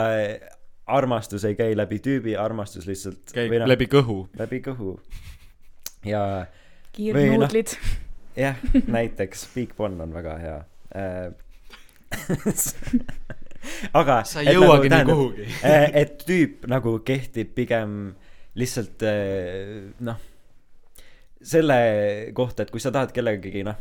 armastus 0.86 1.48
ei 1.50 1.58
käi 1.58 1.74
läbi 1.78 1.98
tüübi, 2.06 2.38
armastus 2.38 2.86
lihtsalt 2.86 3.34
käib 3.34 3.58
noh, 3.58 3.68
läbi 3.74 3.90
kõhu. 3.90 4.22
läbi 4.38 4.62
kõhu. 4.66 5.00
ja 6.06 6.22
kiirnuudlid. 6.94 7.78
Jah, 8.36 8.62
näiteks 8.98 9.48
Big 9.56 9.76
Bon 9.78 10.02
on 10.02 10.14
väga 10.14 10.38
hea 10.42 10.60
äh. 10.96 11.32
aga. 14.00 14.22
sa 14.28 14.44
ei 14.44 14.54
jõuagi 14.56 14.92
nii. 14.92 15.08
kuhugi. 15.10 15.48
et 15.94 16.24
tüüp 16.28 16.68
nagu 16.72 17.00
kehtib 17.06 17.56
pigem 17.58 18.14
lihtsalt 18.56 19.04
eh, 19.04 19.92
noh, 20.06 20.22
selle 21.46 21.80
kohta, 22.38 22.64
et 22.64 22.72
kui 22.72 22.82
sa 22.82 22.94
tahad 22.96 23.12
kellegagi 23.16 23.66
noh, 23.68 23.78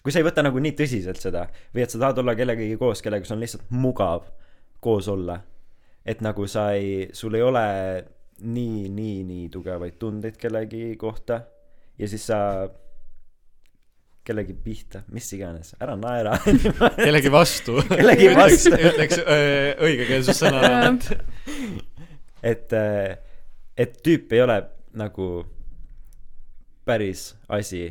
kui 0.00 0.12
sa 0.12 0.20
ei 0.20 0.26
võta 0.26 0.44
nagu 0.44 0.60
nii 0.62 0.74
tõsiselt 0.78 1.20
seda 1.22 1.46
või 1.74 1.84
et 1.84 1.92
sa 1.92 2.00
tahad 2.02 2.22
olla 2.22 2.34
kellegagi 2.38 2.78
koos, 2.80 3.02
kellega 3.04 3.28
sul 3.28 3.38
on 3.38 3.44
lihtsalt 3.44 3.70
mugav 3.74 4.26
koos 4.82 5.10
olla, 5.12 5.38
et 6.04 6.22
nagu 6.24 6.46
sa 6.50 6.70
ei, 6.74 7.10
sul 7.14 7.36
ei 7.38 7.44
ole 7.44 7.64
nii, 8.40 8.88
nii, 8.88 9.16
nii 9.28 9.48
tugevaid 9.52 9.98
tundeid 10.00 10.38
kellegi 10.40 10.94
kohta 10.98 11.42
ja 12.00 12.08
siis 12.08 12.24
sa 12.30 12.40
kellegi 14.26 14.54
pihta, 14.64 15.02
mis 15.14 15.28
iganes, 15.34 15.72
ära 15.80 15.94
naera 15.98 16.36
kellegi 17.04 17.32
vastu. 17.32 17.78
Kellegi 17.90 18.28
vastu. 18.36 18.74
ütleks 18.76 19.22
öö, 19.22 19.70
õigekeelsussõna. 19.86 20.92
et, 22.42 22.74
et 23.80 23.96
tüüp 24.04 24.36
ei 24.36 24.44
ole 24.44 24.60
nagu 25.00 25.30
päris 26.84 27.34
asi. 27.48 27.88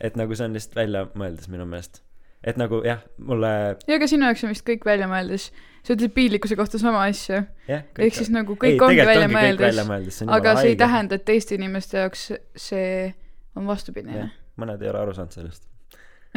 et 0.00 0.16
nagu 0.16 0.36
see 0.36 0.44
on 0.44 0.56
lihtsalt 0.56 0.76
väljamõeldis 0.76 1.48
minu 1.52 1.66
meelest. 1.68 2.02
et 2.44 2.58
nagu 2.60 2.82
jah, 2.84 3.00
mulle 3.18 3.52
ja 3.86 3.98
aga 3.98 4.08
sinu 4.10 4.28
jaoks 4.28 4.44
on 4.46 4.52
vist 4.54 4.66
kõik 4.66 4.86
välja 4.86 5.08
mõeldis. 5.10 5.50
sa 5.82 5.94
ütlesid 5.94 6.14
piinlikkuse 6.16 6.58
kohta 6.58 6.80
sama 6.82 7.04
asja. 7.06 7.44
ehk 7.68 8.18
siis 8.18 8.32
nagu 8.34 8.58
kõik 8.58 8.82
ongi 8.82 9.06
välja 9.06 9.30
mõeldis, 9.30 9.68
väljamõeldis, 9.70 10.18
see 10.18 10.26
on 10.26 10.34
aga 10.36 10.56
see 10.60 10.74
ei 10.74 10.80
tähenda, 10.80 11.20
et 11.20 11.24
teiste 11.28 11.54
inimeste 11.58 12.02
jaoks 12.02 12.32
see 12.68 13.14
on 13.56 13.70
vastupidine. 13.70 14.30
Mõned 14.60 14.82
ei 14.82 14.88
ole 14.92 14.98
aru 15.04 15.14
saanud 15.16 15.32
sellest. 15.36 15.66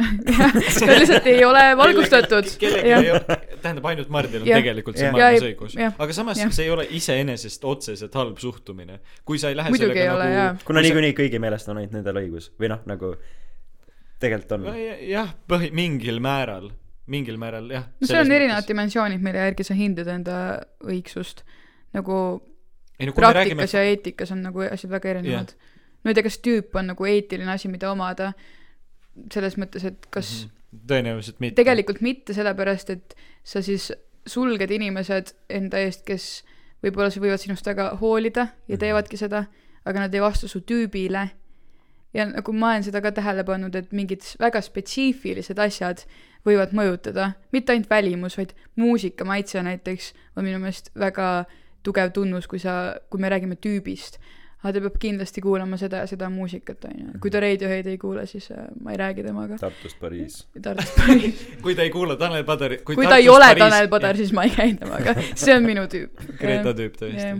Nad 0.00 0.54
lihtsalt 1.02 1.26
ei 1.28 1.42
ole 1.44 1.62
valgustatud. 1.76 2.46
jah 2.62 3.02
tähendab 3.60 3.84
ainult 3.90 4.08
Mardil 4.08 4.40
on 4.42 4.48
Jah. 4.48 4.56
tegelikult 4.62 4.96
see 4.96 5.04
Jah. 5.10 5.12
maailmas 5.12 5.42
Ja 5.42 5.48
ei- 5.48 5.52
õigus 5.54 5.74
jah.. 5.76 5.92
aga 6.00 6.14
samas 6.16 6.38
Jah. 6.40 6.52
see 6.56 6.64
ei 6.64 6.70
ole 6.72 6.86
iseenesest 6.96 7.64
otseselt 7.68 8.14
halb 8.16 8.38
suhtumine. 8.40 9.00
kui 9.28 9.38
sa 9.38 9.50
ei 9.52 9.58
lähe 9.58 9.68
Muidugi 9.74 9.92
sellega 9.92 10.14
ole, 10.14 10.28
nagu 10.38 10.64
kuna 10.64 10.80
niikuinii 10.86 11.12
kõigi 11.18 11.40
meelest 11.42 11.68
on 11.68 11.82
ainult 11.82 11.92
nendel 11.98 12.16
õigus 12.22 12.48
või 12.60 12.70
noh, 12.72 12.80
nagu 12.88 13.12
tegelikult 14.20 14.52
on. 14.56 14.68
jah, 15.08 15.34
põhi, 15.50 15.68
mingil 15.76 16.20
määral, 16.24 16.70
mingil 17.10 17.36
määral 17.40 17.68
jah. 17.72 17.84
no 18.00 18.08
seal 18.08 18.24
on 18.24 18.32
erinevad 18.38 18.68
dimensioonid, 18.68 19.20
mille 19.24 19.44
järgi 19.50 19.66
sa 19.68 19.76
hindad 19.76 20.08
enda 20.12 20.38
õigsust. 20.86 21.44
nagu 21.96 22.16
ei 23.00 23.08
no 23.08 23.12
kui 23.16 23.24
me 23.24 23.32
räägime 23.34 23.64
praktikas 23.64 23.76
ja 23.76 23.84
eetikas 23.88 24.32
on 24.32 24.42
nagu 24.48 24.64
asjad 24.64 24.92
väga 24.96 25.12
erinevad. 25.16 25.52
No 26.04 26.10
ei 26.10 26.16
tea, 26.16 26.26
kas 26.26 26.38
tüüp 26.44 26.76
on 26.78 26.92
nagu 26.92 27.08
eetiline 27.08 27.52
asi, 27.52 27.68
mida 27.68 27.90
omada, 27.92 28.32
selles 29.32 29.56
mõttes, 29.60 29.84
et 29.84 30.06
kas 30.10 30.30
mm 30.30 30.50
-hmm. 30.50 30.86
tõenäoliselt 30.92 31.40
mitte. 31.40 31.62
tegelikult 31.62 32.00
mitte, 32.00 32.34
sellepärast 32.34 32.90
et 32.90 33.16
sa 33.44 33.62
siis 33.62 33.92
sulged 34.26 34.70
inimesed 34.70 35.34
enda 35.48 35.78
eest, 35.78 36.04
kes 36.06 36.44
võib-olla 36.84 37.10
võivad 37.10 37.42
sinust 37.42 37.66
väga 37.66 37.96
hoolida 38.00 38.48
ja 38.68 38.78
teevadki 38.78 39.16
seda, 39.16 39.44
aga 39.84 40.06
nad 40.06 40.14
ei 40.14 40.20
vasta 40.20 40.48
su 40.48 40.60
tüübile. 40.60 41.28
ja 42.14 42.24
nagu 42.26 42.52
ma 42.52 42.72
olen 42.72 42.82
seda 42.82 43.00
ka 43.00 43.12
tähele 43.12 43.44
pannud, 43.44 43.74
et 43.74 43.92
mingid 43.92 44.24
väga 44.40 44.60
spetsiifilised 44.60 45.58
asjad 45.58 46.02
võivad 46.46 46.72
mõjutada, 46.74 47.32
mitte 47.52 47.72
ainult 47.72 47.90
välimus, 47.90 48.36
vaid 48.38 48.54
muusikamaitse 48.76 49.62
näiteks 49.62 50.12
on 50.36 50.44
minu 50.44 50.58
meelest 50.58 50.90
väga 50.98 51.44
tugev 51.86 52.10
tunnus, 52.12 52.48
kui 52.50 52.58
sa, 52.58 52.96
kui 53.10 53.20
me 53.20 53.30
räägime 53.30 53.56
tüübist. 53.56 54.18
Aga 54.62 54.72
ta 54.76 54.82
peab 54.84 54.96
kindlasti 55.00 55.40
kuulama 55.44 55.78
seda 55.80 56.02
ja 56.02 56.08
seda 56.10 56.28
muusikat, 56.32 56.84
on 56.88 56.96
ju. 56.98 57.20
kui 57.22 57.32
ta 57.32 57.40
Radioheadi 57.40 57.94
ei 57.94 58.00
kuule, 58.00 58.26
siis 58.28 58.50
äh, 58.52 58.66
ma 58.84 58.92
ei 58.94 58.98
räägi 59.00 59.24
temaga. 59.24 59.56
Tartust 59.60 60.00
Pariis. 60.00 60.42
Tartust 60.62 60.98
Pariis. 60.98 61.44
kui 61.64 61.76
ta 61.78 61.86
ei 61.86 61.92
kuula 61.94 62.16
Tanel 62.20 62.44
Padari 62.48 62.82
kui 62.84 62.98
ta 63.06 63.16
ei 63.16 63.28
ole 63.28 63.48
Pariis- 63.52 63.64
Tanel 63.64 63.88
Padar, 63.92 64.18
siis 64.20 64.34
ma 64.36 64.44
ei 64.48 64.52
käi 64.56 64.74
temaga, 64.80 65.16
see 65.34 65.54
on 65.56 65.64
minu 65.68 65.86
tüüp. 65.92 66.26
Greta 66.42 66.74
tüüp 66.76 67.00
tõesti 67.00 67.30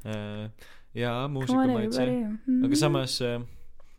Jah.. 0.00 0.68
jaa, 0.96 1.24
muusikamaitse. 1.32 2.06
Aga 2.64 2.78
samas 2.78 3.16
äh, 3.24 3.40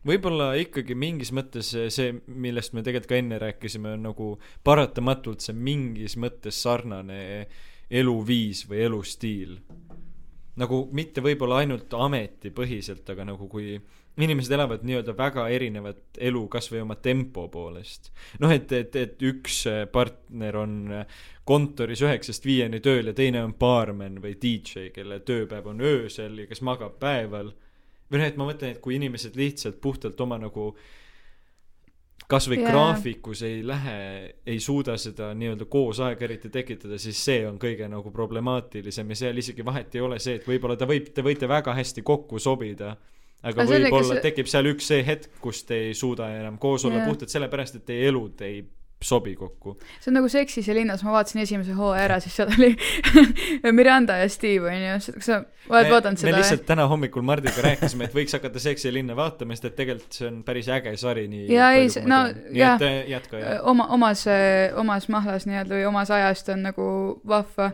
võib-olla 0.06 0.52
ikkagi 0.60 0.96
mingis 0.98 1.30
mõttes 1.34 1.72
äh, 1.78 1.90
see, 1.94 2.14
millest 2.26 2.74
me 2.76 2.82
tegelikult 2.86 3.10
ka 3.10 3.18
enne 3.18 3.38
rääkisime, 3.42 3.96
on 3.98 4.08
nagu 4.10 4.32
paratamatult 4.66 5.44
see 5.44 5.54
mingis 5.56 6.18
mõttes 6.20 6.62
sarnane 6.62 7.20
eluviis 7.92 8.64
või 8.68 8.86
elustiil. 8.86 9.56
Nagu 10.60 10.84
mitte 10.92 11.22
võib-olla 11.24 11.62
ainult 11.62 11.94
ametipõhiselt, 11.96 13.06
aga 13.08 13.24
nagu 13.32 13.48
kui 13.48 13.78
inimesed 14.20 14.52
elavad 14.52 14.82
nii-öelda 14.84 15.14
väga 15.16 15.46
erinevat 15.48 16.18
elu 16.20 16.42
kas 16.52 16.68
või 16.72 16.82
oma 16.84 16.96
tempo 17.00 17.46
poolest. 17.48 18.10
noh, 18.40 18.52
et, 18.52 18.72
et, 18.76 18.96
et 18.96 19.22
üks 19.24 19.62
äh, 19.70 19.84
partner 19.92 20.58
on 20.60 20.74
äh, 20.92 21.20
kontoris 21.48 22.02
üheksast 22.04 22.44
viieni 22.44 22.82
tööl 22.84 23.08
ja 23.08 23.16
teine 23.16 23.44
on 23.46 23.54
baarmen 23.58 24.20
või 24.22 24.36
DJ, 24.42 24.90
kelle 24.94 25.22
tööpäev 25.24 25.70
on 25.72 25.80
öösel 25.80 26.42
ja 26.42 26.46
kes 26.50 26.60
magab 26.60 26.98
päeval. 27.00 27.54
või 28.10 28.20
noh, 28.20 28.28
et 28.28 28.36
ma 28.36 28.50
mõtlen, 28.50 28.76
et 28.76 28.82
kui 28.84 28.98
inimesed 29.00 29.36
lihtsalt 29.36 29.80
puhtalt 29.80 30.20
oma 30.20 30.38
nagu 30.38 30.74
kasvõi 32.30 32.58
yeah. 32.58 32.70
graafikus 32.72 33.42
ei 33.46 33.60
lähe, 33.66 33.96
ei 34.46 34.60
suuda 34.60 34.96
seda 35.00 35.32
nii-öelda 35.38 35.66
koos 35.70 36.00
aega 36.04 36.26
eriti 36.26 36.50
tekitada, 36.52 36.98
siis 37.00 37.18
see 37.24 37.46
on 37.48 37.58
kõige 37.62 37.88
nagu 37.90 38.12
problemaatilisem 38.14 39.10
ja 39.12 39.18
seal 39.24 39.42
isegi 39.42 39.64
vahet 39.64 39.94
ei 39.94 40.04
ole 40.04 40.20
see, 40.22 40.38
et 40.40 40.46
võib-olla 40.48 40.76
ta 40.78 40.88
võib, 40.88 41.10
te 41.14 41.24
võite 41.24 41.48
väga 41.50 41.74
hästi 41.78 42.04
kokku 42.06 42.38
sobida. 42.42 42.96
aga 43.42 43.64
võib-olla 43.66 44.14
see- 44.14 44.22
tekib 44.22 44.46
seal 44.46 44.70
üks 44.70 44.86
see 44.86 45.02
hetk, 45.02 45.40
kus 45.42 45.64
te 45.66 45.74
ei 45.88 45.94
suuda 45.94 46.28
enam 46.38 46.58
koos 46.58 46.84
olla 46.84 47.02
Jaa. 47.02 47.08
puhtalt 47.08 47.30
sellepärast, 47.30 47.76
et 47.76 47.84
teie 47.86 48.08
elud 48.08 48.40
ei 48.40 48.62
sobi 49.06 49.34
kokku. 49.36 49.76
see 50.00 50.10
on 50.10 50.18
nagu 50.20 50.28
Seksis 50.32 50.68
ja 50.68 50.74
linnas, 50.74 51.02
ma 51.04 51.14
vaatasin 51.16 51.42
esimese 51.42 51.76
hooaja 51.76 52.04
ära, 52.08 52.18
siis 52.22 52.36
seal 52.36 52.52
oli 52.56 52.72
Miranda 53.78 54.18
ja 54.22 54.28
Steve 54.32 54.70
onju, 54.70 54.98
kas 55.18 55.28
sa 55.28 55.38
oled 55.68 55.90
vaadanud 55.92 56.18
me 56.18 56.24
seda? 56.26 56.36
lihtsalt 56.38 56.66
täna 56.68 56.86
hommikul 56.90 57.24
Mardiga 57.26 57.64
rääkisime, 57.64 58.08
et 58.08 58.16
võiks 58.16 58.36
hakata 58.36 58.62
Seksi 58.62 58.88
ja 58.88 58.94
linna 58.94 59.16
vaatama, 59.18 59.56
sest 59.56 59.70
et 59.70 59.76
tegelikult 59.80 60.18
see 60.18 60.28
on 60.30 60.42
päris 60.46 60.70
äge 60.72 60.94
sari, 61.00 61.26
nii 61.32 61.48
Jaa, 61.52 61.72
ei, 61.78 61.90
no 62.08 62.22
jah. 62.56 62.86
oma, 63.68 63.88
omas, 63.96 64.26
omas 64.78 65.08
mahlas 65.12 65.48
nii-öelda 65.50 65.78
või 65.78 65.88
omas 65.90 66.14
ajast 66.14 66.52
on 66.54 66.66
nagu 66.68 66.86
vahva. 67.28 67.72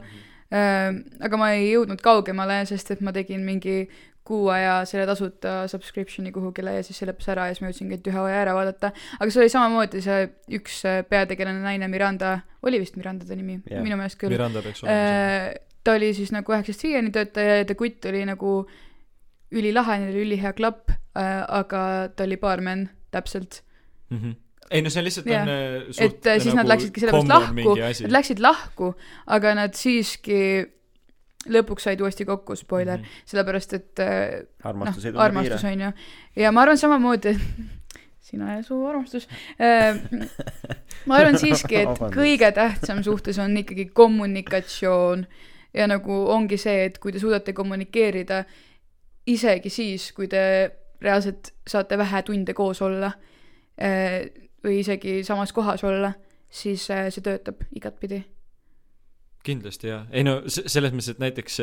aga 0.49 1.37
ma 1.41 1.51
ei 1.53 1.73
jõudnud 1.75 2.01
kaugemale, 2.01 2.63
sest 2.69 2.95
et 2.95 3.03
ma 3.05 3.13
tegin 3.13 3.43
mingi 3.45 3.83
kuu 4.29 4.51
aja 4.53 4.83
selle 4.89 5.07
tasuta 5.09 5.63
subscription'i 5.73 6.33
kuhugile 6.35 6.77
ja 6.77 6.85
siis 6.87 7.01
see 7.01 7.09
lõppes 7.09 7.31
ära 7.33 7.49
ja 7.49 7.57
siis 7.57 7.65
ma 7.65 7.73
jõudsingi 7.73 7.97
ainult 7.97 8.13
ühe 8.13 8.21
hooaja 8.21 8.45
ära 8.45 8.57
vaadata 8.59 8.93
aga 9.19 9.31
see 9.33 9.45
oli 9.45 9.55
samamoodi 9.57 10.05
see 10.05 10.29
üks 10.61 10.83
äh, 10.89 11.01
peategelane 11.09 11.65
naine 11.65 11.89
Miranda 11.91 12.39
oli 12.63 12.83
vist 12.83 13.01
Miranda 13.01 13.27
ta 13.29 13.39
nimi 13.39 13.61
Jah. 13.65 13.83
minu 13.85 13.97
meelest 14.01 14.21
küll 14.21 14.37
Miranda 14.37 14.65
peaks 14.65 14.85
olema 14.85 14.99
Äh, 14.99 15.55
ta 15.85 15.95
oli 15.97 16.13
siis 16.17 16.33
nagu 16.35 16.53
üheksast 16.53 16.85
viieni 16.85 17.13
töötaja 17.15 17.61
ja 17.61 17.69
ta 17.69 17.77
kutt 17.79 18.05
oli 18.11 18.25
nagu 18.29 18.59
ülilahe, 19.55 20.03
neil 20.03 20.13
oli 20.13 20.27
ülihea 20.27 20.53
klapp 20.57 20.91
äh,, 20.93 21.41
aga 21.61 21.83
ta 22.17 22.27
oli 22.29 22.37
baarmen 22.41 22.89
täpselt. 23.15 23.63
mm. 24.11 24.19
-hmm. 24.19 24.35
ei 24.71 24.83
no 24.83 24.91
see 24.91 25.05
lihtsalt 25.05 25.27
Jah. 25.27 25.43
on 25.43 25.49
äh, 25.49 26.05
et 26.05 26.43
siis 26.43 26.55
nad 26.55 26.69
läksidki 26.69 27.01
sellepärast 27.01 27.29
lahku, 27.29 27.77
nad 27.79 28.13
läksid 28.19 28.43
lahku, 28.45 28.95
aga 29.27 29.55
nad 29.55 29.73
siiski 29.75 30.67
lõpuks 31.49 31.89
said 31.89 32.01
uuesti 32.01 32.25
kokku, 32.29 32.57
spoiler 32.57 32.99
mm. 32.99 33.05
-hmm. 33.05 33.27
sellepärast 33.33 33.75
et 33.79 34.03
äh, 34.05 34.47
armastus 34.65 35.05
noh, 35.11 35.21
armastus 35.23 35.65
on 35.65 35.81
ju. 35.81 35.93
ja 36.37 36.53
ma 36.53 36.63
arvan 36.63 36.79
samamoodi, 36.79 37.35
sina 38.29 38.57
ja 38.57 38.63
su 38.63 38.79
armastus 38.87 39.29
äh,. 39.61 40.01
ma 41.07 41.21
arvan 41.21 41.39
siiski, 41.39 41.77
et 41.77 42.03
kõige 42.21 42.53
tähtsam 42.53 43.03
suhtes 43.03 43.39
on 43.39 43.57
ikkagi 43.57 43.91
kommunikatsioon 43.93 45.27
ja 45.75 45.87
nagu 45.87 46.25
ongi 46.33 46.57
see, 46.57 46.85
et 46.85 46.99
kui 46.99 47.13
te 47.13 47.19
suudate 47.19 47.53
kommunikeerida 47.53 48.45
isegi 49.27 49.71
siis, 49.71 50.13
kui 50.13 50.29
te 50.29 50.43
reaalselt 51.01 51.53
saate 51.67 51.99
vähe 51.99 52.23
tunde 52.23 52.55
koos 52.55 52.83
olla 52.83 53.13
äh, 53.81 54.25
või 54.65 54.81
isegi 54.81 55.23
samas 55.25 55.53
kohas 55.53 55.85
olla, 55.85 56.13
siis 56.51 56.89
see 56.89 57.23
töötab 57.23 57.63
igatpidi. 57.77 58.23
Kindlasti 59.49 59.91
jaa, 59.91 60.03
ei 60.13 60.25
no 60.27 60.39
selles 60.49 60.95
mõttes, 60.95 61.11
et 61.15 61.23
näiteks 61.23 61.59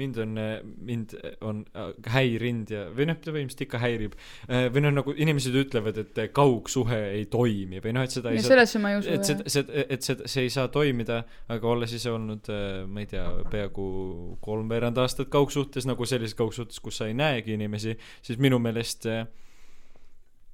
mind 0.00 0.20
on, 0.22 0.38
mind 0.86 1.16
on 1.46 1.64
äh, 1.74 1.90
häirinud 2.14 2.74
ja, 2.74 2.84
või 2.94 3.08
noh, 3.10 3.18
ta 3.18 3.32
põhimõtteliselt 3.32 3.66
ikka 3.66 3.82
häirib. 3.82 4.16
või 4.74 4.84
noh, 4.84 4.94
nagu 5.00 5.14
inimesed 5.16 5.56
ütlevad, 5.56 6.00
et 6.04 6.20
kaugsuhe 6.36 7.00
ei 7.16 7.26
toimi 7.32 7.82
või 7.82 7.94
noh, 7.96 8.06
et 8.06 8.14
seda 8.14 8.32
ei 8.32 8.40
ja 8.40 8.44
saa 8.44 8.54
sellesse 8.54 8.82
ma 8.82 8.94
ei 8.94 9.00
usu 9.00 9.12
et 9.14 9.26
see, 9.26 9.38
see, 9.50 9.84
et 9.88 10.06
see, 10.06 10.30
see 10.30 10.46
ei 10.46 10.52
saa 10.52 10.70
toimida, 10.72 11.22
aga 11.52 11.70
olles 11.70 11.92
ise 11.96 12.12
olnud, 12.12 12.50
ma 12.90 13.04
ei 13.04 13.10
tea, 13.10 13.26
peaaegu 13.52 13.86
kolmveerand 14.44 15.00
aastat 15.02 15.30
kaugsuhtes, 15.32 15.88
nagu 15.88 16.08
sellises 16.08 16.36
kaugsuhtes, 16.38 16.80
kus 16.82 17.00
sa 17.00 17.10
ei 17.10 17.16
näegi 17.16 17.56
inimesi, 17.56 17.96
siis 18.22 18.40
minu 18.42 18.60
meelest 18.62 19.08
äh, 19.10 19.24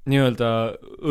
nii-öelda 0.07 0.49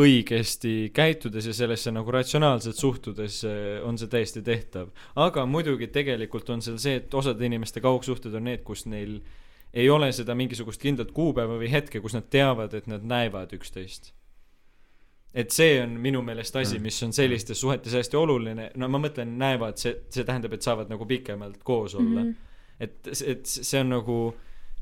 õigesti 0.00 0.90
käitudes 0.96 1.46
ja 1.50 1.54
sellesse 1.56 1.92
nagu 1.92 2.12
ratsionaalselt 2.14 2.78
suhtudes 2.80 3.42
äh, 3.44 3.56
on 3.84 3.98
see 4.00 4.08
täiesti 4.12 4.42
tehtav. 4.42 4.92
aga 5.14 5.46
muidugi 5.46 5.90
tegelikult 5.92 6.50
on 6.50 6.62
seal 6.64 6.78
see, 6.82 7.00
et 7.02 7.14
osade 7.14 7.44
inimeste 7.46 7.82
kaugsuhted 7.84 8.34
on 8.34 8.48
need, 8.48 8.64
kus 8.64 8.86
neil 8.86 9.18
ei 9.76 9.90
ole 9.90 10.08
seda 10.16 10.34
mingisugust 10.34 10.80
kindlat 10.80 11.12
kuupäeva 11.12 11.58
või 11.60 11.68
hetke, 11.70 12.00
kus 12.00 12.16
nad 12.16 12.30
teavad, 12.32 12.74
et 12.74 12.86
nad 12.88 13.04
näevad 13.04 13.52
üksteist 13.56 14.14
et 15.36 15.52
see 15.52 15.76
on 15.82 15.98
minu 16.00 16.22
meelest 16.24 16.56
asi, 16.56 16.78
mis 16.80 16.96
on 17.04 17.12
sellistes 17.12 17.60
suhetes 17.60 17.92
hästi 17.98 18.16
oluline, 18.16 18.70
no 18.80 18.88
ma 18.88 19.00
mõtlen, 19.02 19.36
näevad, 19.40 19.76
see, 19.80 19.92
see 20.12 20.24
tähendab, 20.24 20.56
et 20.56 20.64
saavad 20.64 20.88
nagu 20.88 21.04
pikemalt 21.08 21.60
koos 21.66 21.94
olla 21.94 22.22
mm. 22.22 22.30
-hmm. 22.30 22.80
et, 22.80 23.10
et 23.34 23.44
see 23.44 23.80
on 23.80 23.92
nagu 23.92 24.16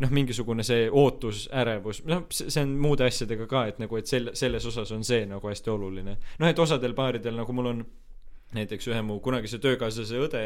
noh, 0.02 0.10
mingisugune 0.10 0.64
see 0.66 0.88
ootus, 0.90 1.44
ärevus, 1.54 2.02
noh, 2.10 2.24
see 2.34 2.62
on 2.62 2.72
muude 2.82 3.06
asjadega 3.06 3.46
ka, 3.50 3.66
et 3.70 3.78
nagu, 3.82 3.98
et 4.00 4.10
sel-, 4.10 4.32
selles 4.34 4.66
osas 4.66 4.90
on 4.94 5.04
see 5.06 5.22
nagu 5.30 5.50
hästi 5.50 5.70
oluline. 5.70 6.16
noh, 6.40 6.48
et 6.48 6.58
osadel 6.58 6.96
paaridel, 6.98 7.36
nagu 7.38 7.54
mul 7.54 7.70
on 7.70 7.84
näiteks 8.54 8.90
ühe 8.90 9.02
mu 9.02 9.20
kunagise 9.22 9.58
töökaaslase 9.62 10.18
õde, 10.26 10.42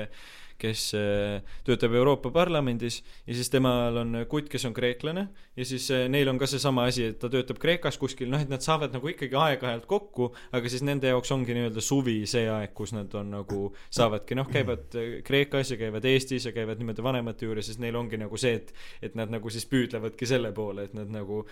kes 0.59 0.89
äh, 0.99 1.39
töötab 1.67 1.95
Euroopa 1.95 2.33
Parlamendis 2.35 3.01
ja 3.27 3.37
siis 3.37 3.51
temal 3.53 3.97
on 4.03 4.17
kutt, 4.31 4.49
kes 4.51 4.67
on 4.69 4.75
kreeklane 4.75 5.29
ja 5.57 5.67
siis 5.69 5.87
äh, 5.95 6.07
neil 6.11 6.29
on 6.31 6.41
ka 6.41 6.49
seesama 6.51 6.89
asi, 6.91 7.07
et 7.13 7.21
ta 7.23 7.31
töötab 7.33 7.61
Kreekas 7.63 7.99
kuskil, 8.01 8.31
noh, 8.33 8.43
et 8.43 8.51
nad 8.51 8.65
saavad 8.65 8.95
nagu 8.97 9.11
ikkagi 9.13 9.39
aeg-ajalt 9.39 9.87
kokku, 9.91 10.33
aga 10.57 10.73
siis 10.73 10.85
nende 10.87 11.13
jaoks 11.13 11.33
ongi 11.35 11.57
nii-öelda 11.57 11.85
suvi 11.85 12.19
see 12.31 12.49
aeg, 12.51 12.75
kus 12.77 12.95
nad 12.97 13.15
on 13.19 13.33
nagu, 13.39 13.63
saavadki 13.95 14.39
noh, 14.39 14.51
käivad 14.51 14.99
Kreekas 15.27 15.75
ja 15.75 15.81
käivad 15.81 16.07
Eestis 16.09 16.49
ja 16.51 16.55
käivad 16.57 16.83
niimoodi 16.83 17.07
vanemate 17.07 17.49
juures, 17.49 17.71
siis 17.71 17.81
neil 17.83 17.97
ongi 17.99 18.21
nagu 18.21 18.41
see, 18.41 18.59
et 18.59 18.75
et 19.03 19.15
nad 19.19 19.31
nagu 19.31 19.51
siis 19.53 19.67
püüdlevadki 19.71 20.27
selle 20.29 20.51
poole, 20.57 20.89
et 20.89 20.95
nad 20.97 21.11
nagu 21.13 21.45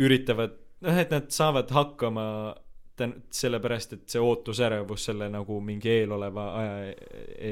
üritavad, 0.00 0.56
noh, 0.84 0.98
et 0.98 1.12
nad 1.12 1.28
saavad 1.34 1.72
hakkama 1.74 2.26
sellepärast, 3.32 3.96
et 3.96 4.14
see 4.14 4.22
ootusärevus 4.22 5.06
selle 5.10 5.28
nagu 5.32 5.58
mingi 5.64 5.90
eeloleva 5.92 6.46
aja 6.60 6.94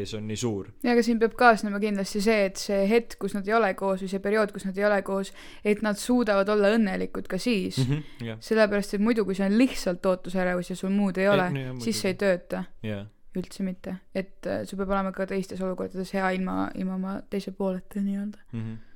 ees 0.01 0.15
on 0.19 0.27
nii 0.31 0.41
suur. 0.41 0.71
ja 0.85 0.95
aga 0.95 1.05
siin 1.07 1.21
peab 1.23 1.37
kaasnema 1.39 1.81
kindlasti 1.83 2.23
see, 2.25 2.49
et 2.51 2.61
see 2.61 2.83
hetk, 2.91 3.19
kus 3.23 3.37
nad 3.37 3.49
ei 3.49 3.57
ole 3.59 3.73
koos 3.79 4.05
või 4.05 4.11
see 4.13 4.25
periood, 4.25 4.55
kus 4.57 4.67
nad 4.69 4.79
ei 4.79 4.89
ole 4.89 5.01
koos, 5.07 5.33
et 5.65 5.85
nad 5.87 5.99
suudavad 6.01 6.49
olla 6.53 6.75
õnnelikud 6.77 7.31
ka 7.31 7.39
siis 7.39 7.79
mm. 7.79 7.93
-hmm. 7.93 8.27
jah, 8.33 8.43
sellepärast, 8.51 8.99
et 8.99 9.07
muidu, 9.07 9.25
kui 9.29 9.39
see 9.39 9.49
on 9.49 9.57
lihtsalt 9.59 10.07
ootusärevus 10.07 10.71
ja 10.71 10.77
sul 10.77 10.95
muud 10.95 11.19
ei 11.19 11.29
ole 11.29 11.51
siis 11.85 12.01
see 12.01 12.15
ei 12.15 12.21
tööta 12.21 12.65
jah, 12.87 13.07
üldse 13.39 13.63
mitte. 13.63 13.95
et 14.15 14.47
äh, 14.47 14.63
sul 14.67 14.79
peab 14.81 14.91
olema 14.91 15.13
ka 15.15 15.27
teistes 15.31 15.61
olukordades 15.63 16.11
hea 16.17 16.33
ilma, 16.35 16.69
ilma 16.79 16.97
oma 16.97 17.13
teise 17.31 17.53
pooleta 17.57 18.03
nii-öelda. 18.03 18.43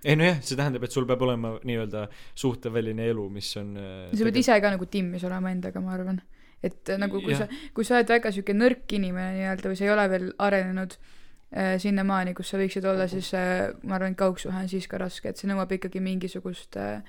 ei 0.04 0.16
nojah, 0.18 0.40
see 0.42 0.58
tähendab, 0.58 0.86
et 0.86 0.94
sul 0.94 1.06
peab 1.06 1.22
olema 1.22 1.54
nii-öelda 1.62 2.06
suhteväline 2.42 3.06
elu, 3.12 3.28
mis 3.30 3.52
on 3.60 3.74
äh, 3.78 4.08
sa 4.10 4.26
pead 4.26 4.40
ise 4.42 4.58
ka 4.64 4.72
nagu 4.74 4.88
timmis 4.90 5.26
olema 5.28 5.54
endaga, 5.54 5.82
ma 5.84 5.94
arvan. 5.94 6.22
Et 6.64 6.92
äh, 6.92 7.00
nagu 7.00 7.20
kui 7.20 7.34
Jah. 7.34 7.44
sa, 7.44 7.70
kui 7.76 7.86
sa 7.86 7.98
oled 7.98 8.10
väga 8.14 8.32
sihuke 8.34 8.56
nõrk 8.56 8.96
inimene 8.96 9.36
nii-öelda 9.38 9.70
või 9.70 9.78
sa 9.78 9.86
ei 9.86 9.92
ole 9.94 10.08
veel 10.12 10.26
arenenud 10.46 10.96
äh, 10.96 11.74
sinnamaani, 11.82 12.34
kus 12.36 12.52
sa 12.52 12.60
võiksid 12.60 12.86
olla, 12.90 13.08
siis 13.10 13.30
äh, 13.38 13.70
ma 13.84 13.98
arvan, 13.98 14.14
et 14.14 14.20
kaugsuhe 14.20 14.64
on 14.64 14.70
siis 14.70 14.88
ka 14.90 15.00
raske, 15.02 15.30
et 15.30 15.40
see 15.40 15.50
nõuab 15.50 15.72
ikkagi 15.76 16.02
mingisugust 16.04 16.78
äh, 16.80 17.02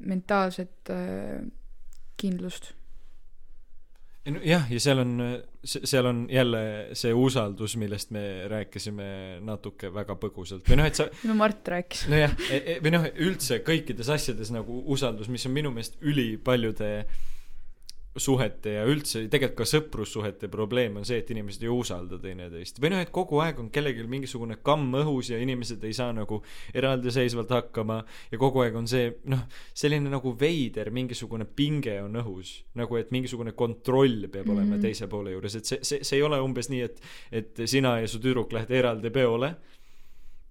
mentaalset 0.00 0.92
äh, 0.92 1.42
kindlust. 2.20 2.72
Jah, 4.22 4.68
ja 4.70 4.78
seal 4.78 5.00
on, 5.02 5.16
seal 5.66 6.06
on 6.06 6.18
jälle 6.30 6.60
see 6.94 7.10
usaldus, 7.10 7.74
millest 7.74 8.12
me 8.14 8.46
rääkisime 8.46 9.40
natuke 9.42 9.90
väga 9.90 10.14
põgusalt 10.22 10.68
või 10.70 10.78
noh, 10.78 10.86
et 10.86 10.98
sa 11.00 11.08
no 11.28 11.34
Mart 11.34 11.66
rääkis. 11.74 12.04
nojah, 12.12 12.36
või 12.84 12.92
noh, 12.94 13.08
üldse 13.26 13.58
kõikides 13.66 14.12
asjades 14.14 14.52
nagu 14.54 14.78
usaldus, 14.94 15.26
mis 15.26 15.42
on 15.50 15.56
minu 15.56 15.74
meelest 15.74 15.98
ülipaljude 16.06 16.92
suhete 18.16 18.74
ja 18.76 18.82
üldse 18.88 19.22
tegelikult 19.32 19.62
ka 19.62 19.66
sõprussuhete 19.68 20.48
probleem 20.52 20.98
on 21.00 21.06
see, 21.08 21.22
et 21.22 21.30
inimesed 21.32 21.62
ei 21.64 21.70
usalda 21.72 22.18
teineteist 22.20 22.80
või 22.82 22.92
noh, 22.92 23.00
et 23.04 23.12
kogu 23.14 23.40
aeg 23.44 23.60
on 23.62 23.70
kellelgi 23.72 24.04
mingisugune 24.10 24.58
kamm 24.64 24.98
õhus 25.00 25.30
ja 25.32 25.40
inimesed 25.40 25.84
ei 25.88 25.96
saa 25.96 26.12
nagu 26.16 26.42
eraldiseisvalt 26.76 27.54
hakkama 27.56 28.02
ja 28.32 28.40
kogu 28.40 28.64
aeg 28.64 28.76
on 28.76 28.88
see 28.90 29.14
noh, 29.32 29.46
selline 29.72 30.12
nagu 30.12 30.34
veider 30.38 30.92
mingisugune 30.92 31.48
pinge 31.48 31.96
on 32.04 32.20
õhus 32.20 32.54
nagu 32.78 33.00
et 33.00 33.14
mingisugune 33.14 33.56
kontroll 33.56 34.28
peab 34.28 34.50
olema 34.50 34.74
mm. 34.74 34.76
-hmm. 34.76 34.84
teise 34.84 35.08
poole 35.08 35.32
juures, 35.32 35.56
et 35.56 35.68
see, 35.68 35.80
see, 35.80 36.04
see 36.04 36.20
ei 36.20 36.26
ole 36.26 36.40
umbes 36.40 36.68
nii, 36.68 36.82
et 36.88 37.00
et 37.32 37.64
sina 37.66 37.98
ja 38.00 38.08
su 38.08 38.20
tüdruk 38.20 38.52
lähete 38.52 38.76
eraldi 38.76 39.10
peole 39.10 39.54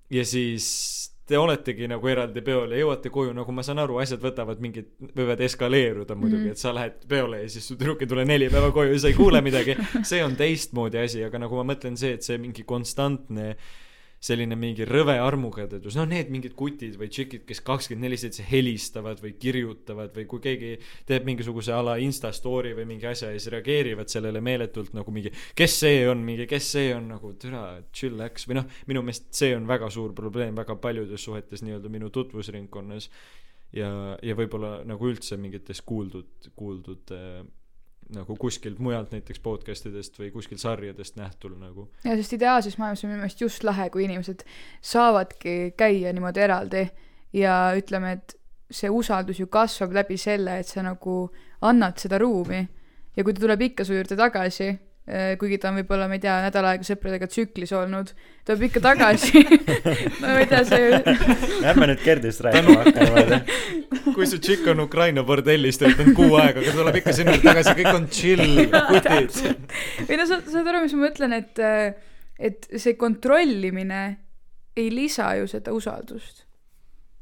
ja 0.10 0.26
siis 0.26 1.12
te 1.32 1.40
oletegi 1.40 1.88
nagu 1.90 2.12
eraldi 2.12 2.44
peol 2.46 2.74
ja 2.76 2.82
jõuate 2.82 3.12
koju, 3.14 3.36
nagu 3.36 3.54
ma 3.56 3.64
saan 3.66 3.82
aru, 3.84 4.00
asjad 4.04 4.22
võtavad 4.24 4.60
mingit, 4.64 4.90
võivad 5.18 5.42
eskaleeruda 5.48 6.18
muidugi 6.20 6.50
mm., 6.50 6.56
et 6.56 6.62
sa 6.62 6.74
lähed 6.76 7.06
peole 7.12 7.44
ja 7.44 7.52
siis 7.52 7.70
su 7.72 7.78
tüdruk 7.80 8.04
ei 8.04 8.12
tule 8.12 8.26
neli 8.28 8.50
päeva 8.52 8.72
koju 8.76 8.96
ja 8.96 9.04
sa 9.04 9.12
ei 9.12 9.18
kuule 9.18 9.42
midagi. 9.46 9.78
see 10.12 10.20
on 10.26 10.36
teistmoodi 10.40 11.00
asi, 11.02 11.24
aga 11.28 11.42
nagu 11.46 11.62
ma 11.62 11.66
mõtlen 11.74 11.98
see, 12.00 12.18
et 12.20 12.28
see 12.28 12.40
mingi 12.42 12.68
konstantne 12.68 13.56
selline 14.22 14.54
mingi 14.60 14.86
rõve 14.86 15.16
armukadedus, 15.18 15.96
noh, 15.98 16.06
need 16.10 16.30
mingid 16.34 16.54
kutid 16.58 16.98
või 17.00 17.10
tšikid, 17.10 17.42
kes 17.50 17.64
kakskümmend 17.66 18.06
neli 18.06 18.20
seitse 18.22 18.46
helistavad 18.46 19.22
või 19.24 19.34
kirjutavad 19.42 20.14
või 20.14 20.28
kui 20.30 20.44
keegi 20.44 20.72
teeb 21.10 21.26
mingisuguse 21.26 21.74
a 21.74 21.80
la 21.86 21.96
insta 22.02 22.30
story 22.36 22.76
või 22.78 22.86
mingi 22.94 23.10
asja 23.10 23.32
ja 23.32 23.40
siis 23.40 23.50
reageerivad 23.54 24.14
sellele 24.14 24.44
meeletult 24.46 24.94
nagu 24.94 25.14
mingi, 25.14 25.34
kes 25.58 25.78
see 25.84 26.04
on, 26.10 26.22
mingi, 26.28 26.46
kes 26.50 26.70
see 26.78 26.92
on? 26.94 27.10
nagu 27.12 27.34
türa, 27.42 27.64
chillax 27.98 28.46
või 28.48 28.60
noh, 28.60 28.68
minu 28.88 29.02
meelest 29.06 29.32
see 29.36 29.56
on 29.58 29.66
väga 29.68 29.90
suur 29.92 30.14
probleem 30.16 30.56
väga 30.56 30.78
paljudes 30.82 31.26
suhetes 31.26 31.66
nii-öelda 31.66 31.90
minu 31.92 32.12
tutvusringkonnas. 32.14 33.10
Ja, 33.72 33.90
ja 34.20 34.36
võib-olla 34.36 34.82
nagu 34.84 35.08
üldse 35.08 35.38
mingites 35.40 35.80
kuuldud, 35.88 36.52
kuuldud 36.60 37.14
äh, 37.16 37.42
nagu 38.16 38.36
kuskilt 38.40 38.80
mujalt 38.80 39.14
näiteks 39.16 39.40
podcast 39.44 39.86
idest 39.90 40.20
või 40.20 40.32
kuskilt 40.34 40.62
sarjadest 40.62 41.16
nähtul 41.20 41.56
nagu. 41.60 41.88
Ja 42.04 42.16
sest 42.20 42.36
ideaalses 42.38 42.78
maailmas 42.82 43.04
on 43.06 43.12
minu 43.12 43.24
meelest 43.24 43.42
just 43.42 43.64
lahe, 43.64 43.90
kui 43.90 44.06
inimesed 44.08 44.44
saavadki 44.82 45.74
käia 45.78 46.14
niimoodi 46.14 46.44
eraldi 46.44 46.86
ja 47.38 47.56
ütleme, 47.78 48.18
et 48.20 48.36
see 48.72 48.92
usaldus 48.92 49.40
ju 49.40 49.48
kasvab 49.52 49.96
läbi 49.96 50.18
selle, 50.20 50.60
et 50.60 50.68
sa 50.68 50.84
nagu 50.86 51.26
annad 51.68 52.00
seda 52.00 52.20
ruumi. 52.22 52.62
Ja 53.16 53.24
kui 53.24 53.36
ta 53.36 53.44
tuleb 53.44 53.68
ikka 53.68 53.84
su 53.88 53.96
juurde 53.96 54.16
tagasi, 54.16 54.70
kuigi 55.42 55.58
ta 55.58 55.72
on 55.72 55.80
võib-olla, 55.80 56.06
ma 56.08 56.16
ei 56.16 56.22
tea, 56.24 56.36
nädal 56.46 56.68
aega 56.70 56.86
sõpradega 56.86 57.28
tsüklis 57.28 57.72
olnud, 57.74 58.12
tuleb 58.46 58.68
ikka 58.68 58.84
tagasi 58.90 59.42
no 59.42 60.28
ma 60.28 60.38
ei 60.44 60.48
tea, 60.52 60.62
see 60.70 61.02
ärme 61.72 61.88
nüüd 61.90 62.04
Gerdist 62.06 62.44
rääkima 62.46 62.78
hakka 62.84 63.42
kui 64.14 64.28
su 64.30 64.38
tšikk 64.42 64.70
on 64.76 64.84
Ukraina 64.86 65.24
bordellis 65.28 65.82
töötanud 65.82 66.14
kuu 66.18 66.38
aega, 66.40 66.62
aga 66.62 66.76
tuleb 66.78 67.00
ikka 67.02 67.16
juurde 67.18 67.42
tagasi, 67.44 67.76
kõik 67.82 67.92
on 67.98 68.08
chill, 68.14 68.64
kutid. 68.92 69.42
või 70.08 70.20
no 70.22 70.28
sa 70.30 70.40
saad 70.46 70.70
aru, 70.72 70.84
mis 70.86 70.96
ma 70.98 71.08
mõtlen, 71.08 71.38
et 71.42 71.64
et 72.42 72.66
see 72.82 72.96
kontrollimine 72.98 74.02
ei 74.78 74.90
lisa 74.94 75.34
ju 75.38 75.48
seda 75.50 75.74
usaldust. 75.76 76.46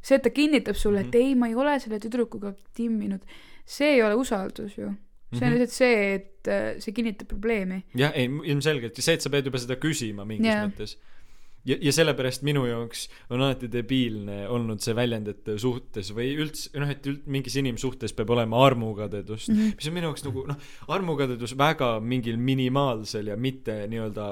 see, 0.02 0.16
et 0.16 0.24
ta 0.24 0.30
kinnitab 0.32 0.76
sulle, 0.80 1.02
et 1.02 1.14
Mhm. 1.14 1.18
ei, 1.18 1.36
ma 1.36 1.48
ei 1.48 1.56
ole 1.56 1.80
selle 1.80 2.00
tüdrukuga 2.00 2.54
timminud, 2.76 3.20
see 3.66 3.96
ei 3.96 4.04
ole 4.04 4.16
usaldus 4.16 4.78
ju. 4.78 4.94
See 5.34 5.46
on 5.46 5.52
Mhm. 5.54 5.60
lihtsalt 5.60 5.76
see, 5.78 6.14
et 6.16 6.48
äh, 6.48 6.80
see 6.82 6.92
kinnitab 6.96 7.28
probleemi. 7.30 7.84
jah, 7.96 8.12
ei 8.16 8.26
ilmselgelt 8.26 8.98
see, 8.98 9.14
et 9.14 9.22
sa 9.22 9.30
pead 9.30 9.46
juba 9.46 9.58
seda 9.62 9.76
küsima 9.78 10.26
mingis 10.26 10.46
yeah. 10.50 10.66
mõttes. 10.68 10.96
ja, 11.68 11.76
ja 11.82 11.92
sellepärast 11.92 12.42
minu 12.48 12.64
jaoks 12.66 13.10
on 13.30 13.42
alati 13.44 13.68
debiilne 13.70 14.48
olnud 14.50 14.80
see 14.82 14.96
väljend, 14.96 15.28
et 15.28 15.50
suhtes 15.60 16.10
või 16.16 16.32
üldse, 16.40 16.72
noh, 16.80 16.90
et 16.90 17.06
üld-, 17.06 17.26
mingis 17.28 17.56
inimsuhtes 17.60 18.14
peab 18.18 18.30
olema 18.34 18.62
armukadedust 18.66 19.50
mm, 19.52 19.56
Mhm. 19.56 19.68
-hmm. 19.68 19.76
mis 19.76 19.88
on 19.88 19.94
minu 19.94 20.08
jaoks 20.08 20.24
nagu 20.26 20.46
noh, 20.48 20.58
armukadedus 20.88 21.54
väga 21.60 22.00
mingil 22.00 22.38
minimaalsel 22.38 23.28
ja 23.28 23.36
mitte 23.38 23.76
nii-öelda 23.92 24.30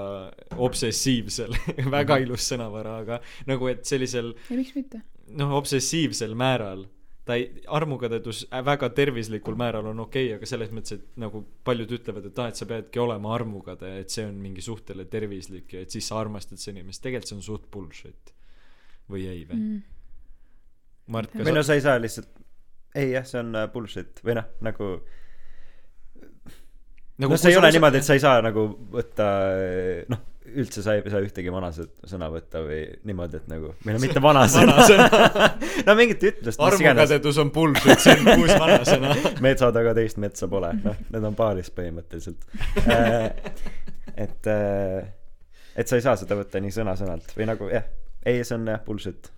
obsessiivsel 0.58 1.54
väga 1.98 2.18
ilus 2.24 2.48
sõnavara, 2.52 2.98
aga 3.04 3.22
nagu 3.50 3.68
et 3.72 3.86
sellisel 3.86 4.34
ja 4.50 4.58
miks 4.58 4.74
mitte? 4.78 5.02
noh, 5.38 5.52
obsessiivsel 5.60 6.34
määral 6.40 6.86
ta 7.28 7.36
ei, 7.40 7.50
armukadedus 7.78 8.46
väga 8.66 8.90
tervislikul 8.96 9.58
määral 9.60 9.90
on 9.92 10.00
okei 10.06 10.30
okay,, 10.30 10.38
aga 10.40 10.50
selles 10.50 10.72
mõttes, 10.76 10.98
et 10.98 11.20
nagu 11.22 11.44
paljud 11.68 11.92
ütlevad, 12.00 12.30
et 12.30 12.42
aa, 12.42 12.54
et 12.54 12.60
sa 12.60 12.68
peadki 12.70 13.02
olema 13.04 13.34
armukade, 13.36 13.92
et 14.02 14.14
see 14.14 14.26
on 14.28 14.40
mingi 14.42 14.64
suhtele 14.66 15.06
tervislik 15.12 15.78
ja 15.78 15.84
et 15.86 15.94
siis 15.94 16.08
sa 16.08 16.22
armastad 16.22 16.62
seda 16.62 16.78
inimest, 16.78 17.04
tegelikult 17.04 17.32
see 17.32 17.40
on 17.40 17.46
suht 17.46 17.70
bullshit. 17.74 18.34
või 19.12 19.28
ei 19.28 19.46
või? 19.48 19.60
Mm. 19.60 19.84
Mart, 21.16 21.32
või 21.36 21.48
kas 21.48 21.56
no 21.56 21.64
sa 21.64 21.78
ei 21.78 21.84
saa 21.86 22.00
lihtsalt 22.04 22.34
ei 22.98 23.12
jah, 23.14 23.26
see 23.28 23.40
on 23.42 23.56
äh, 23.56 23.68
bullshit 23.72 24.22
või 24.26 24.38
noh, 24.40 24.48
nagu 24.66 24.90
nagu 27.18 27.34
noh, 27.34 27.40
see 27.40 27.54
ei 27.54 27.60
ole 27.60 27.72
niimoodi, 27.74 28.02
et 28.02 28.08
sa 28.08 28.18
ei 28.18 28.24
saa 28.24 28.42
nagu 28.46 28.68
võtta 28.94 29.28
noh, 30.12 30.24
üldse 30.48 30.84
sa 30.84 30.96
ei 30.98 31.04
saa 31.12 31.22
ühtegi 31.24 31.52
vanasõna 31.54 32.30
võtta 32.32 32.62
või 32.66 32.80
niimoodi, 33.08 33.42
et 33.42 33.50
nagu 33.52 33.74
või 33.84 33.96
no 33.96 34.02
mitte 34.02 34.22
vanasõna 34.24 34.76
no 35.88 35.96
mingit 36.00 36.24
ütlust, 36.30 36.62
armukadedus 36.64 37.40
on 37.44 37.52
bullshit, 37.56 38.02
see 38.04 38.16
on 38.16 38.44
uus 38.44 38.54
vanasõna. 38.54 39.14
metsa 39.46 39.72
taga 39.76 39.94
teist 39.98 40.22
metsa 40.24 40.50
pole, 40.52 40.72
noh, 40.84 40.98
need 41.14 41.30
on 41.30 41.38
paaris 41.38 41.72
põhimõtteliselt. 41.76 42.48
et, 44.16 44.52
et 45.76 45.88
sa 45.94 46.00
ei 46.00 46.06
saa 46.06 46.18
seda 46.20 46.40
võtta 46.40 46.62
nii 46.64 46.76
sõna-sõnalt 46.80 47.34
või 47.38 47.50
nagu 47.52 47.72
jah, 47.74 47.88
ei, 48.26 48.44
see 48.48 48.58
on 48.58 48.68
jah 48.72 48.84
bullshit. 48.86 49.32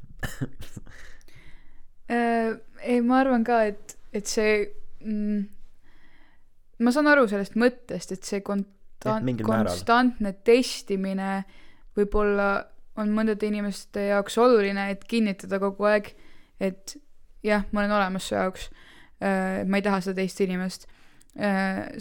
Äh, 2.10 2.56
ei, 2.82 3.02
ma 3.06 3.20
arvan 3.22 3.44
ka, 3.46 3.62
et, 3.70 3.94
et 4.18 4.26
see 4.26 4.64
mm,, 5.06 5.44
ma 6.82 6.94
saan 6.96 7.10
aru 7.12 7.28
sellest 7.30 7.54
mõttest, 7.60 8.16
et 8.16 8.26
see 8.26 8.42
Jah, 9.00 9.16
konstant-, 9.16 9.26
mingil 9.26 9.48
määral. 9.48 9.72
konstantne 9.72 10.34
testimine 10.44 11.32
võib-olla 11.98 12.50
on 13.00 13.12
mõndade 13.16 13.48
inimeste 13.48 14.10
jaoks 14.10 14.38
oluline, 14.42 14.90
et 14.94 15.04
kinnitada 15.08 15.60
kogu 15.62 15.88
aeg, 15.90 16.12
et 16.60 16.98
jah, 17.46 17.66
ma 17.72 17.84
olen 17.84 17.98
olemas 18.00 18.30
su 18.30 18.36
jaoks. 18.36 18.70
ma 19.20 19.80
ei 19.80 19.84
taha 19.84 20.00
seda 20.04 20.22
teist 20.22 20.40
inimest. 20.44 20.88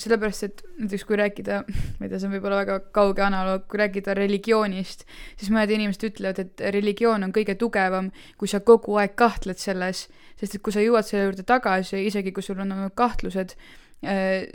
sellepärast, 0.03 0.45
et 0.47 0.63
näiteks 0.81 1.05
kui 1.07 1.19
rääkida, 1.21 1.61
ma 1.99 2.07
ei 2.07 2.11
tea, 2.11 2.19
see 2.19 2.27
on 2.27 2.33
võib-olla 2.35 2.63
väga 2.63 2.79
kauge 2.97 3.23
analoog, 3.23 3.67
kui 3.71 3.79
rääkida 3.79 4.15
religioonist, 4.17 5.05
siis 5.39 5.53
mõned 5.55 5.71
inimesed 5.77 6.07
ütlevad, 6.09 6.41
et 6.43 6.63
religioon 6.75 7.27
on 7.27 7.35
kõige 7.37 7.55
tugevam, 7.61 8.09
kui 8.41 8.51
sa 8.51 8.59
kogu 8.67 8.97
aeg 8.99 9.15
kahtled 9.21 9.61
selles, 9.61 10.07
sest 10.41 10.57
et 10.57 10.65
kui 10.65 10.75
sa 10.75 10.83
jõuad 10.83 11.07
selle 11.07 11.29
juurde 11.29 11.45
tagasi, 11.47 12.01
isegi 12.09 12.33
kui 12.35 12.43
sul 12.43 12.59
on 12.65 12.73
olnud 12.73 12.97
kahtlused, 12.99 13.55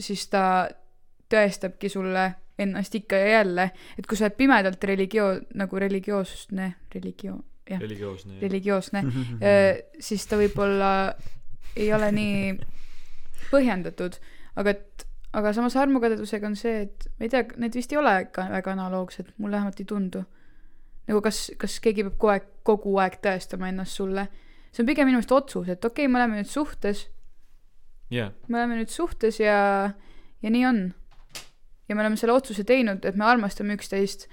siis 0.04 0.28
ta 0.34 0.44
tõestabki 1.34 1.90
sulle 1.92 2.28
ennast 2.60 2.96
ikka 2.96 3.18
ja 3.18 3.40
jälle, 3.40 3.70
et 3.98 4.08
kui 4.08 4.18
sa 4.18 4.28
oled 4.28 4.38
pimedalt 4.38 4.84
religioon, 4.84 5.42
nagu 5.58 5.80
religioosne, 5.82 6.68
religioon, 6.96 7.42
jah, 7.70 7.82
religioosne. 7.82 8.38
religioosne, 8.42 9.04
siis 10.08 10.28
ta 10.30 10.38
võib-olla 10.38 10.92
ei 11.76 11.90
ole 11.94 12.12
nii 12.14 12.54
põhjendatud, 13.50 14.20
aga 14.60 14.76
et, 14.76 15.06
aga 15.34 15.54
samas 15.56 15.76
armukadedusega 15.82 16.48
on 16.50 16.58
see, 16.60 16.86
et 16.88 17.10
ma 17.18 17.28
ei 17.28 17.34
tea, 17.34 17.46
need 17.62 17.76
vist 17.78 17.94
ei 17.94 18.00
ole 18.02 18.16
ka 18.34 18.48
väga 18.52 18.76
analoogsed, 18.76 19.34
mulle 19.42 19.58
vähemalt 19.58 19.82
ei 19.82 19.90
tundu. 19.90 20.24
nagu 21.04 21.20
kas, 21.20 21.50
kas 21.60 21.82
keegi 21.84 22.06
peab 22.06 22.16
kogu 22.16 22.32
aeg, 22.32 22.46
kogu 22.64 22.94
aeg 23.04 23.18
tõestama 23.24 23.68
ennast 23.68 23.98
sulle. 24.00 24.28
see 24.72 24.84
on 24.84 24.90
pigem 24.90 25.10
minu 25.10 25.20
meelest 25.20 25.34
otsus, 25.36 25.70
et 25.70 25.86
okei 25.86 26.06
okay,, 26.06 26.12
me 26.12 26.22
oleme 26.22 26.40
nüüd 26.40 26.50
suhtes, 26.50 27.08
jah, 28.14 28.32
me 28.48 28.62
oleme 28.62 28.80
nüüd 28.82 28.94
suhtes 28.94 29.40
ja, 29.42 29.58
ja 30.42 30.54
nii 30.54 30.66
on. 30.70 30.84
Ja 31.90 31.96
me 31.96 32.02
oleme 32.02 32.20
selle 32.20 32.34
otsuse 32.34 32.64
teinud, 32.68 33.06
et 33.06 33.16
me 33.20 33.26
armastame 33.26 33.78
üksteist. 33.78 34.28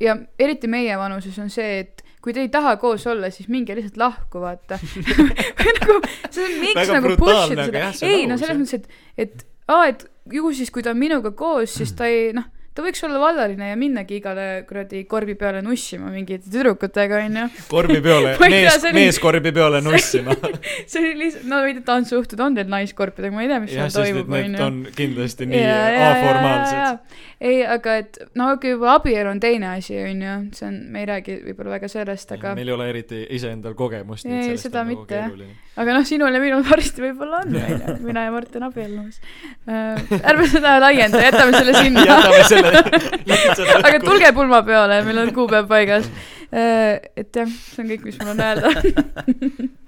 ja 0.00 0.16
eriti 0.38 0.68
meie 0.68 0.96
vanuses 0.98 1.38
on 1.38 1.50
see, 1.50 1.78
et 1.84 2.02
kui 2.24 2.32
te 2.34 2.42
ei 2.42 2.48
taha 2.48 2.76
koos 2.80 3.06
olla, 3.06 3.30
siis 3.30 3.48
minge 3.52 3.76
lihtsalt 3.76 4.00
lahku, 4.00 4.40
vaata. 4.42 4.78
nagu 5.78 5.98
see 6.30 6.46
on 6.46 6.56
miks 6.60 6.80
Väga 6.80 6.98
nagu 6.98 7.16
push 7.20 7.52
ida 7.52 7.68
seda 7.68 8.10
ei 8.10 8.26
no 8.26 8.34
aus, 8.34 8.42
selles 8.42 8.60
mõttes, 8.60 8.80
et, 8.80 9.26
et 9.26 9.46
aa, 9.68 9.86
et 9.92 10.06
ju 10.32 10.52
siis, 10.56 10.72
kui 10.74 10.82
ta 10.82 10.94
on 10.94 11.00
minuga 11.00 11.34
koos, 11.36 11.76
siis 11.78 11.94
ta 11.96 12.08
ei 12.10 12.32
noh, 12.36 12.48
ta 12.74 12.82
võiks 12.82 13.04
olla 13.06 13.20
vallaline 13.22 13.68
ja 13.70 13.74
minnagi 13.78 14.16
igale 14.18 14.44
kuradi 14.66 15.04
korvi 15.06 15.36
peale 15.38 15.60
nussima 15.62 16.08
mingite 16.10 16.50
tüdrukutega, 16.50 17.20
onju. 17.22 17.44
ei 17.86 18.02
tea, 18.02 18.32
mees 18.50 18.80
see, 18.80 18.90
oli- 18.90 18.96
mees 18.98 19.20
korvipeole 19.22 19.78
nussima. 19.84 20.34
see 20.90 20.98
oli 20.98 21.12
lihtsalt, 21.20 21.46
no 21.52 21.60
või 21.62 21.76
tantsujuhtud 21.86 22.42
on 22.42 22.58
teil 22.58 22.72
naiskorpidega, 22.72 23.34
ma 23.34 23.44
ei 23.44 23.50
tea, 23.52 23.60
mis 23.62 23.76
jah, 23.76 23.90
seal 23.94 24.08
toimub, 24.10 24.32
need 24.34 24.48
onju 24.48 24.64
on 24.66 24.80
kindlasti 24.96 25.48
nii 25.52 25.62
aformaalsed. 25.68 27.20
ei, 27.44 27.60
aga 27.76 27.94
et 28.02 28.18
no 28.40 28.50
okei, 28.56 28.74
juba 28.74 28.96
abielu 28.98 29.30
on 29.30 29.42
teine 29.44 29.70
asi, 29.76 29.94
onju, 30.02 30.34
see 30.58 30.66
on, 30.66 30.80
me 30.90 31.04
ei 31.04 31.08
räägi 31.12 31.38
võib-olla 31.46 31.76
väga 31.76 31.92
sellest, 31.94 32.34
aga, 32.34 32.56
meil 32.58 32.72
ei 32.72 32.74
ole 32.74 32.90
eriti 32.90 33.22
iseendal 33.38 33.78
kogemust, 33.78 34.26
Ei, 34.26 34.58
seda 34.58 34.82
nagu 34.82 35.04
mitte, 35.04 35.22
jah. 35.22 35.54
aga 35.78 35.94
noh, 36.00 36.08
sinul 36.10 36.34
ja 36.34 36.42
minul 36.42 36.66
varsti 36.72 37.06
võib-olla 37.06 37.44
on, 37.44 37.54
onju, 37.54 37.96
mina 38.02 38.26
ja 38.26 38.34
Martin 38.34 38.66
abiellumas 38.66 39.22
uh,. 39.22 40.18
ärme 40.18 40.50
seda 40.50 40.76
laienda, 40.82 41.22
jätame 41.22 41.54
selle 41.54 41.78
sinna. 41.78 42.06
jätame 42.10 42.42
selle 42.50 42.63
aga 42.64 43.98
tulge 44.04 44.32
pulmapeole, 44.36 45.00
meil 45.06 45.22
on 45.24 45.32
kuupäev 45.36 45.70
paigas 45.70 46.08
uh,. 46.08 46.98
et 47.16 47.30
jah, 47.34 47.48
see 47.48 47.84
on 47.84 47.90
kõik, 47.94 48.04
mis 48.08 48.20
mul 48.20 48.34
on 48.34 48.44
öelda. 48.44 48.68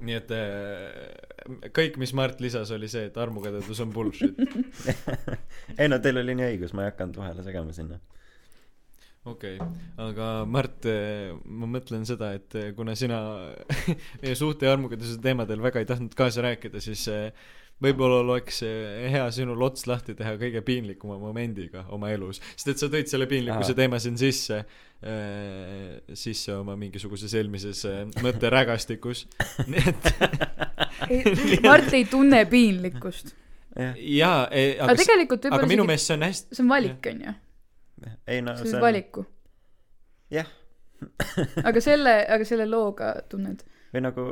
nii 0.00 0.16
et 0.16 0.30
äh, 0.32 1.68
kõik, 1.76 1.98
mis 2.00 2.12
Mart 2.16 2.40
lisas, 2.42 2.72
oli 2.74 2.88
see, 2.90 3.08
et 3.10 3.18
armukadedus 3.20 3.82
on 3.84 3.92
bullshit. 3.94 4.38
ei 5.80 5.90
no 5.90 6.00
teil 6.02 6.22
oli 6.22 6.36
nii 6.38 6.54
õigus, 6.54 6.74
ma 6.76 6.86
ei 6.86 6.92
hakanud 6.92 7.20
vahele 7.20 7.44
segama 7.46 7.76
sinna. 7.76 8.00
okei 9.28 9.58
okay., 9.60 9.68
aga 10.00 10.30
Mart, 10.48 10.88
ma 11.44 11.68
mõtlen 11.68 12.06
seda, 12.08 12.32
et 12.38 12.56
kuna 12.76 12.96
sina 12.98 13.20
meie 14.22 14.36
suhte 14.42 14.68
ja 14.68 14.76
armukadeduse 14.76 15.20
teemadel 15.22 15.60
väga 15.64 15.82
ei 15.82 15.88
tahtnud 15.90 16.16
kaasa 16.16 16.46
rääkida, 16.48 16.80
siis 16.84 17.04
eh, 17.12 17.50
võib-olla 17.80 18.20
oleks 18.24 18.62
eh, 18.66 19.08
hea 19.12 19.24
sinul 19.34 19.62
ots 19.64 19.86
lahti 19.88 20.14
teha 20.18 20.34
kõige 20.40 20.62
piinlikuma 20.66 21.18
momendiga 21.20 21.86
oma 21.94 22.12
elus, 22.14 22.42
sest 22.54 22.74
et 22.74 22.82
sa 22.82 22.90
tõid 22.92 23.10
selle 23.10 23.28
piinlikkuse 23.30 23.76
teema 23.78 24.00
siin 24.02 24.18
sisse, 24.20 24.62
sisse 26.12 26.52
oma 26.58 26.74
mingisuguses 26.76 27.32
eelmises 27.38 27.84
eh, 27.88 28.02
mõtterägastikus 28.20 29.24
nii 29.70 29.84
et 29.94 31.64
Mart 31.64 31.92
ei 31.96 32.04
tunne 32.10 32.44
piinlikkust. 32.50 33.34
jaa, 33.96 34.44
aga 34.50 34.84
aga, 34.84 34.96
tegelikult 34.98 35.48
aga 35.50 35.68
minu 35.70 35.86
meelest 35.88 36.10
see 36.10 36.18
on 36.18 36.26
hästi 36.26 36.58
see 36.58 36.64
on 36.64 36.72
valik, 36.72 37.10
onju. 37.12 37.34
ei 38.26 38.42
no 38.44 38.56
see 38.58 38.66
teed 38.66 38.76
on, 38.76 38.84
valiku. 38.84 39.24
jah, 40.34 40.50
aga 41.64 41.84
selle, 41.84 42.16
aga 42.36 42.48
selle 42.48 42.68
looga 42.68 43.14
tunned. 43.30 43.64
või 43.94 44.04
nagu 44.04 44.26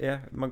jah, 0.00 0.24
ma, 0.32 0.50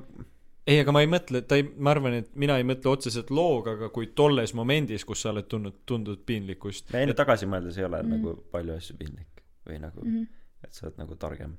ei, 0.67 0.79
aga 0.83 0.91
ma 0.95 1.01
ei 1.03 1.07
mõtle, 1.11 1.41
ta 1.47 1.55
ei, 1.59 1.63
ma 1.77 1.93
arvan, 1.95 2.17
et 2.21 2.33
mina 2.35 2.57
ei 2.59 2.65
mõtle 2.67 2.91
otseselt 2.91 3.29
looga, 3.31 3.77
aga 3.77 3.87
kui 3.95 4.09
tolles 4.17 4.51
momendis, 4.57 5.05
kus 5.07 5.21
sa 5.23 5.31
oled 5.31 5.47
tundnud, 5.51 5.77
tundnud 5.87 6.25
piinlikkust. 6.27 6.91
ei 6.95 7.07
no 7.07 7.15
tagasi 7.17 7.47
mõeldes 7.49 7.77
ei 7.79 7.85
ole 7.87 8.01
Mm. 8.03 8.09
nagu 8.17 8.35
palju 8.51 8.75
asju 8.75 8.97
piinlik 8.99 9.43
või 9.67 9.79
nagu 9.83 10.03
Mhm. 10.05 10.27
et 10.63 10.73
sa 10.73 10.87
oled 10.87 10.97
nagu 10.99 11.15
targem 11.15 11.55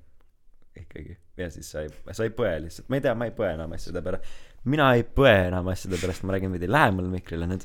ikkagi 0.78 1.16
ja 1.36 1.48
siis 1.50 1.70
sa 1.70 1.80
ei 1.82 1.88
sa 2.12 2.22
ei 2.24 2.30
põe 2.30 2.52
lihtsalt 2.62 2.88
ma 2.88 2.96
ei 2.96 3.00
tea 3.02 3.14
ma 3.14 3.24
ei 3.26 3.32
põe 3.34 3.48
enam 3.54 3.72
asjade 3.72 4.02
pärast 4.04 4.24
mina 4.64 4.92
ei 4.94 5.02
põe 5.02 5.32
enam 5.48 5.66
asjade 5.72 5.96
pärast 5.98 6.22
ma 6.22 6.32
räägin 6.36 6.52
veidi 6.54 6.68
lähemal 6.70 7.09
mikrile 7.11 7.46
nüüd 7.50 7.64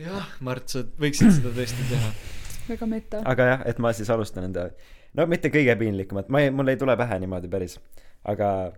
jah, 0.00 0.28
Mart, 0.40 0.68
sa 0.72 0.82
võiksid 1.02 1.34
seda 1.36 1.50
tõesti 1.52 1.84
teha. 1.90 2.12
väga 2.70 2.86
meta. 2.88 3.20
aga 3.28 3.48
jah 3.50 3.62
et 3.68 3.78
ma 3.82 3.92
siis 3.92 4.08
alustan 4.10 4.44
enda 4.48 4.70
no 5.18 5.26
mitte 5.26 5.50
kõige 5.52 5.74
piinlikumat 5.82 6.30
ma 6.32 6.40
ei 6.40 6.50
mul 6.54 6.68
ei 6.72 6.78
tule 6.80 6.96
pähe 6.96 7.18
niimoodi 7.20 7.50
päris 7.52 7.76
aga 8.24 8.72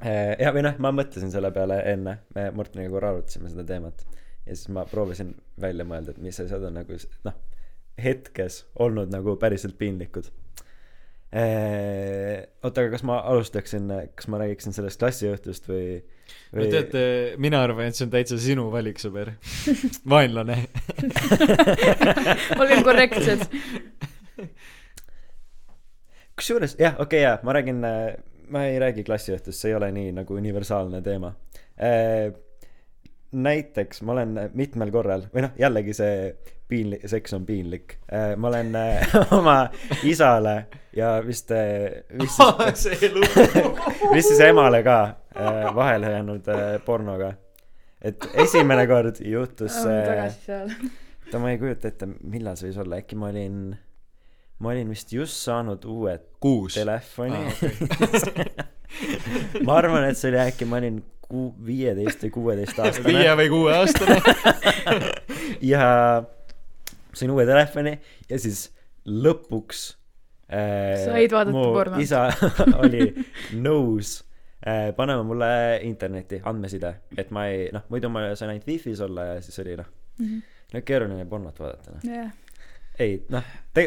ja 0.00 0.52
või 0.54 0.64
noh 0.64 0.78
ma 0.80 0.92
mõtlesin 0.96 1.32
selle 1.32 1.52
peale 1.52 1.80
enne 1.92 2.18
me 2.34 2.48
Morteniga 2.56 2.92
korra 2.94 3.14
arutasime 3.14 3.52
seda 3.52 3.66
teemat 3.68 4.04
ja 4.46 4.54
siis 4.54 4.68
ma 4.72 4.86
proovisin 4.88 5.34
välja 5.60 5.84
mõelda 5.88 6.14
et 6.14 6.22
mis 6.24 6.40
asjad 6.40 6.64
on 6.68 6.78
nagu 6.80 7.00
noh 7.28 7.40
hetkes 8.00 8.62
olnud 8.80 9.12
nagu 9.12 9.36
päriselt 9.40 9.76
piinlikud 9.78 10.30
Eh, 11.30 12.40
oota 12.66 12.82
aga 12.82 12.90
kas 12.96 13.04
ma 13.06 13.20
alustaksin 13.30 13.84
kas 14.18 14.26
ma 14.26 14.40
räägiksin 14.40 14.74
sellest 14.74 14.98
klassiõhtust 14.98 15.68
või 15.70 16.00
no 16.58 16.64
tead, 16.66 16.96
mina 17.38 17.60
arvan, 17.62 17.86
et 17.86 17.94
see 17.94 18.08
on 18.08 18.10
täitsa 18.10 18.38
sinu 18.42 18.64
valik, 18.72 18.98
sõber. 18.98 19.36
vaenlane. 20.10 20.56
olgem 22.60 22.82
korrektsed. 22.82 23.46
kusjuures 26.34 26.74
jah 26.82 26.98
okei 26.98 27.22
okay, 27.22 27.22
jaa 27.28 27.38
ma 27.46 27.54
räägin 27.54 27.86
äh, 27.86 28.18
ma 28.50 28.66
ei 28.68 28.78
räägi 28.82 29.04
klassiõhtust 29.06 29.62
see 29.62 29.72
ei 29.72 29.78
ole 29.78 29.90
nii 29.94 30.14
nagu 30.20 30.36
universaalne 30.36 31.02
teema. 31.02 31.32
Äh, 31.80 32.30
näiteks 33.32 34.02
ma 34.02 34.12
olen 34.16 34.38
mitmel 34.58 34.90
korral 34.90 35.28
või 35.34 35.46
noh 35.46 35.58
jällegi 35.58 35.94
see 35.94 36.14
piinlik 36.70 37.06
seks 37.10 37.34
on 37.34 37.46
piinlik. 37.46 37.96
Äh, 38.12 38.36
ma 38.36 38.48
olen 38.48 38.74
äh, 38.74 39.14
oma 39.38 39.56
isale 40.02 40.66
ja 40.96 41.18
vist 41.26 41.50
vist 42.18 42.42
siis 42.82 43.02
vist 44.14 44.28
siis 44.28 44.40
emale 44.46 44.82
ka 44.86 44.98
äh, 45.36 45.74
vahele 45.74 46.14
jäänud 46.16 46.50
pornoga. 46.84 47.34
Et 48.02 48.30
esimene 48.34 48.86
kord 48.88 49.18
juhtus 49.20 49.76
oleme 49.84 50.30
see 50.32 51.38
ma 51.38 51.50
ei 51.52 51.58
kujuta 51.60 51.90
ette 51.90 52.08
millal 52.08 52.56
see 52.56 52.70
võis 52.70 52.78
olla 52.80 53.00
äkki 53.02 53.18
ma 53.20 53.28
olin 53.28 53.58
ma 54.60 54.72
olin 54.74 54.88
vist 54.92 55.12
just 55.12 55.36
saanud 55.44 55.84
uue 55.88 56.18
kuus. 56.40 56.74
telefoni 56.76 57.36
Aa, 57.36 58.66
ma 59.66 59.76
arvan 59.80 60.04
et 60.10 60.18
see 60.18 60.30
oli 60.32 60.40
äkki 60.42 60.66
ma 60.68 60.80
olin 60.80 60.98
kuu- 61.30 61.54
viieteist 61.66 62.24
või 62.26 62.32
kuueteist 62.34 62.78
aastane 62.82 63.06
viie 63.14 63.32
või 63.38 63.48
kuue 63.52 63.72
aastane. 63.76 64.16
ja 65.72 65.84
sain 67.14 67.30
uue 67.34 67.46
telefoni 67.48 67.94
ja 68.30 68.38
siis 68.42 68.66
lõpuks 69.06 69.84
äh, 70.52 71.06
Said 71.06 71.32
vaadata 71.34 71.64
pornot. 71.76 72.02
isa 72.04 72.26
oli 72.84 73.06
nõus 73.62 74.16
äh, 74.66 74.90
panema 74.98 75.24
mulle 75.26 75.50
interneti 75.88 76.42
andmeside 76.46 76.94
et 77.18 77.30
ma 77.34 77.46
ei 77.50 77.68
noh 77.74 77.86
muidu 77.90 78.10
ma 78.12 78.28
sain 78.38 78.52
ainult 78.54 78.68
wifi's 78.70 79.00
olla 79.06 79.30
ja 79.34 79.40
siis 79.44 79.58
oli 79.64 79.78
noh 79.80 79.88
no 80.74 80.82
keeruline 80.86 81.24
pornot 81.30 81.58
vaadata 81.62 81.96
noh 81.96 82.04
jah, 82.06 82.30
ei 83.00 83.18
noh 83.32 83.44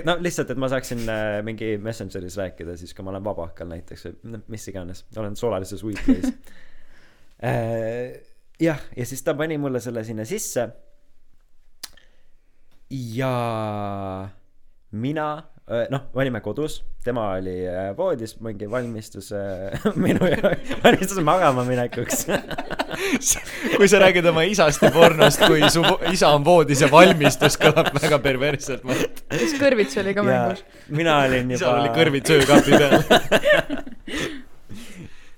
no 0.07 0.15
lihtsalt 0.23 0.53
et 0.53 0.59
ma 0.61 0.69
saaksin 0.71 1.03
äh, 1.11 1.39
mingi 1.45 1.75
messengeris 1.81 2.37
rääkida 2.39 2.77
siis 2.79 2.93
kui 2.95 3.05
ma 3.05 3.13
olen 3.13 3.25
vabakal 3.25 3.69
näiteks 3.69 4.07
või 4.07 4.35
noh 4.35 4.45
mis 4.51 4.67
iganes. 4.71 5.05
Olen 5.17 5.37
solarises 5.39 5.83
weekdays 5.85 6.29
äh, 7.49 8.19
jah 8.61 8.81
ja 8.97 9.05
siis 9.05 9.23
ta 9.23 9.35
pani 9.37 9.57
mulle 9.61 9.81
selle 9.83 10.03
sinna 10.07 10.25
sisse. 10.25 10.67
Ja 12.89 13.33
mina 14.91 15.27
noh 15.63 16.09
me 16.13 16.25
olime 16.25 16.41
kodus 16.43 16.81
tema 17.03 17.29
oli 17.37 17.55
äh, 17.67 17.93
voodis 17.97 18.35
mingi 18.43 18.67
valmistus 18.71 19.31
äh, 19.31 19.85
minu 20.05 20.27
jaoks 20.27 20.75
valmistus 20.83 21.23
magama 21.23 21.63
minekuks 21.67 22.25
kui 23.77 23.87
sa 23.87 23.99
räägid 24.03 24.25
oma 24.29 24.43
isast 24.47 24.83
ja 24.83 24.91
pornost, 24.93 25.41
kui 25.47 25.61
su 25.71 25.81
isa 26.11 26.27
on 26.35 26.43
voodis 26.45 26.81
ja 26.83 26.89
valmistus, 26.91 27.57
kõlab 27.59 27.91
väga 27.95 28.19
perversselt. 28.23 28.83
kas 29.31 29.55
kõrvits 29.59 29.97
oli 30.01 30.13
ka 30.15 30.21
mängus? 30.25 30.63
mina 30.89 31.13
olin 31.25 31.51
juba 31.55 31.61
isal 31.61 31.79
oli 31.79 31.89
kõrvid 31.97 32.25
söökapi 32.33 32.71
peal. 32.77 32.93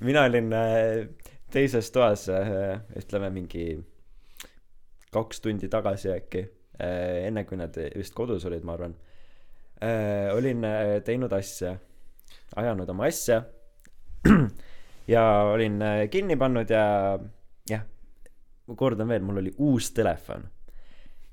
mina 0.09 0.21
olin 0.29 0.47
äh, 0.53 1.07
teises 1.53 1.87
toas 1.95 2.21
äh, 2.29 2.37
ütleme 2.99 3.29
mingi 3.33 3.65
kaks 5.15 5.35
tundi 5.41 5.67
tagasi 5.71 6.07
äkki 6.15 6.41
äh, 6.43 6.49
enne 7.29 7.41
kui 7.47 7.57
nad 7.59 7.73
vist 7.95 8.13
kodus 8.17 8.45
olid 8.49 8.63
ma 8.67 8.71
arvan 8.75 8.93
äh, 9.81 10.31
olin 10.35 10.63
äh, 10.63 11.01
teinud 11.05 11.33
asja 11.33 11.75
ajanud 12.55 12.89
oma 12.89 13.05
asja 13.09 13.41
ja 15.07 15.23
olin 15.53 15.81
äh, 15.81 16.05
kinni 16.09 16.37
pannud 16.39 16.69
ja 16.71 16.85
jah 17.69 17.83
ma 18.67 18.75
kordan 18.75 19.07
veel 19.09 19.21
mul 19.21 19.37
oli 19.43 19.51
uus 19.61 19.91
telefon. 19.93 20.47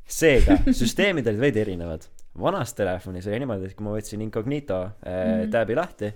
Seega 0.04 0.58
süsteemid 0.80 1.26
olid 1.30 1.40
veidi 1.40 1.62
erinevad. 1.62 2.04
Vanas 2.38 2.74
telefonis 2.74 3.26
oli 3.28 3.38
niimoodi 3.42 3.68
et 3.70 3.76
kui 3.76 3.84
ma 3.86 3.94
võtsin 3.96 4.22
incognito 4.24 4.78
äh, 4.82 4.92
Mhm. 5.42 5.50
tääbi 5.52 5.74
lahti 5.76 6.12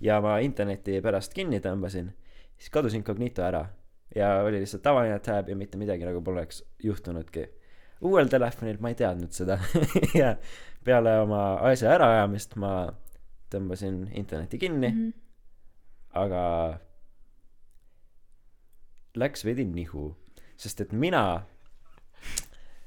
ja 0.00 0.20
ma 0.20 0.38
interneti 0.40 1.00
pärast 1.04 1.34
kinni 1.34 1.60
tõmbasin 1.60 2.10
siis 2.58 2.70
kadus 2.70 2.94
incognito 2.94 3.42
ära. 3.42 3.66
Ja 4.16 4.42
oli 4.42 4.60
lihtsalt 4.62 4.82
tavaline 4.82 5.18
tab 5.20 5.48
ja 5.48 5.56
mitte 5.56 5.76
midagi 5.78 6.04
nagu 6.04 6.22
poleks 6.24 6.62
juhtunudki 6.82 7.44
uuel 8.06 8.30
telefonil 8.30 8.78
ma 8.80 8.92
ei 8.92 8.98
teadnud 8.98 9.32
seda. 9.34 9.58
Ja 10.20 10.34
peale 10.84 11.18
oma 11.20 11.58
asja 11.68 11.92
äraajamist 11.96 12.54
ma 12.60 12.72
tõmbasin 13.52 14.04
interneti 14.16 14.60
kinni. 14.60 14.92
Mhm. 14.92 15.16
aga 16.18 16.42
läks 19.18 19.44
veidi 19.44 19.64
nihu 19.68 20.08
sest 20.58 20.80
et 20.82 20.92
mina 20.92 21.22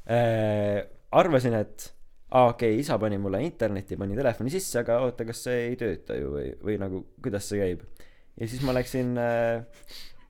äh, 0.10 0.82
arvasin 1.12 1.56
et 1.56 1.88
aa 2.32 2.52
okei 2.52 2.74
okay, 2.74 2.84
isa 2.84 2.98
pani 3.00 3.20
mulle 3.22 3.42
interneti 3.46 3.98
pani 4.00 4.16
telefoni 4.18 4.52
sisse 4.54 4.82
aga 4.82 5.00
oota 5.06 5.28
kas 5.28 5.44
see 5.48 5.68
ei 5.70 5.78
tööta 5.80 6.18
ju 6.20 6.34
või 6.36 6.48
või 6.64 6.80
nagu 6.82 7.04
kuidas 7.24 7.48
see 7.52 7.62
käib? 7.62 7.86
Ja 8.40 8.48
siis 8.48 8.64
ma 8.66 8.76
läksin 8.76 9.14
äh, 9.20 9.64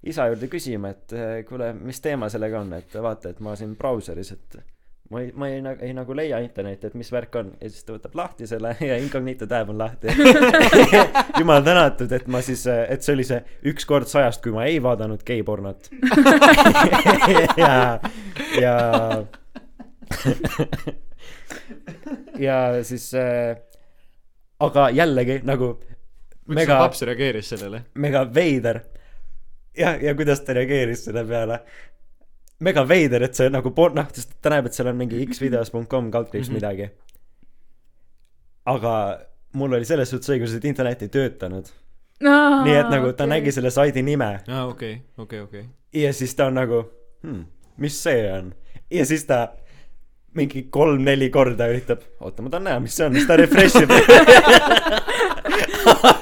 isa 0.04 0.28
juurde 0.30 0.50
küsima 0.52 0.94
et 0.96 1.16
äh, 1.18 1.34
kuule 1.48 1.72
mis 1.78 2.02
teema 2.02 2.30
sellega 2.34 2.62
on? 2.62 2.74
Et 2.78 2.96
vaata 2.98 3.34
et 3.34 3.42
ma 3.46 3.56
siin 3.58 3.76
brauseris 3.78 4.34
et 4.36 4.62
ma 5.12 5.22
ei 5.22 5.32
ma 5.36 5.48
ei, 5.50 5.60
ei, 5.60 5.76
ei 5.88 5.94
nagu 5.96 6.16
leia 6.16 6.40
internetti 6.44 6.88
et 6.88 6.96
mis 7.00 7.12
värk 7.12 7.36
on. 7.40 7.52
Ja 7.60 7.70
siis 7.70 7.84
ta 7.86 7.96
võtab 7.96 8.16
lahti 8.16 8.48
selle 8.50 8.74
ja 8.90 8.98
incognito 9.02 9.48
tab 9.50 9.70
on 9.74 9.80
lahti. 9.82 10.14
Jumal 11.40 11.66
tänatud 11.68 12.12
et 12.16 12.28
ma 12.32 12.42
siis 12.46 12.64
et 12.68 13.04
see 13.04 13.16
oli 13.18 13.28
see 13.28 13.42
üks 13.72 13.88
kord 13.90 14.10
sajast 14.12 14.44
kui 14.44 14.56
ma 14.56 14.68
ei 14.70 14.80
vaadanud 14.84 15.26
geipornot. 15.28 15.92
Ja 17.62 18.00
ja 18.60 18.76
ja 22.40 22.58
siis 22.84 23.12
äh, 23.16 23.56
aga 24.60 24.90
jällegi 24.96 25.40
nagu 25.48 25.74
mega 26.52 26.76
su 26.76 26.84
paps 26.86 27.06
reageeris 27.08 27.54
sellele? 27.54 27.86
mega 27.96 28.26
veider. 28.34 28.82
Ja 29.78 29.96
ja 30.02 30.16
kuidas 30.16 30.44
ta 30.46 30.56
reageeris 30.58 31.06
selle 31.08 31.24
peale 31.28 31.62
mega 32.62 32.84
veider 32.88 33.24
et 33.26 33.36
see 33.38 33.50
nagu 33.50 33.72
por- 33.76 33.94
noh 33.98 34.08
sest 34.14 34.36
ta 34.42 34.50
näeb 34.54 34.68
et 34.70 34.74
seal 34.78 34.88
on 34.92 34.98
mingi 35.00 35.22
xvideos.com 35.28 36.12
kaldkriips 36.14 36.50
Mhm. 36.50 36.56
midagi. 36.60 36.90
Aga 38.66 38.96
mul 39.58 39.74
oli 39.74 39.86
selles 39.86 40.10
suhtes 40.14 40.30
õigus 40.36 40.54
et 40.58 40.66
internet 40.70 41.02
ei 41.02 41.10
töötanud. 41.10 41.70
Nii 42.22 42.76
et 42.78 42.90
nagu 42.94 43.10
ta 43.18 43.26
nägi 43.26 43.52
selle 43.52 43.72
saidi 43.74 44.04
nime. 44.06 44.28
Aa, 44.48 44.68
okei, 44.70 45.02
okei, 45.18 45.40
okei. 45.42 45.64
ja 45.94 46.14
siis 46.14 46.36
ta 46.38 46.46
on 46.52 46.54
nagu 46.60 46.84
hmm, 47.24 47.46
mis 47.82 47.98
see 48.04 48.28
on? 48.32 48.54
Ja 48.92 49.06
siis 49.06 49.26
ta 49.26 49.48
mingi 50.36 50.62
kolm-neli 50.72 51.28
korda 51.34 51.66
üritab 51.68 52.06
oota 52.22 52.42
ma 52.46 52.50
tahan 52.54 52.64
näha 52.70 52.80
mis 52.80 52.94
see 52.96 53.06
on 53.10 53.14
siis 53.18 53.26
ta 53.28 53.36
refresh 53.36 53.82
ib 53.82 53.90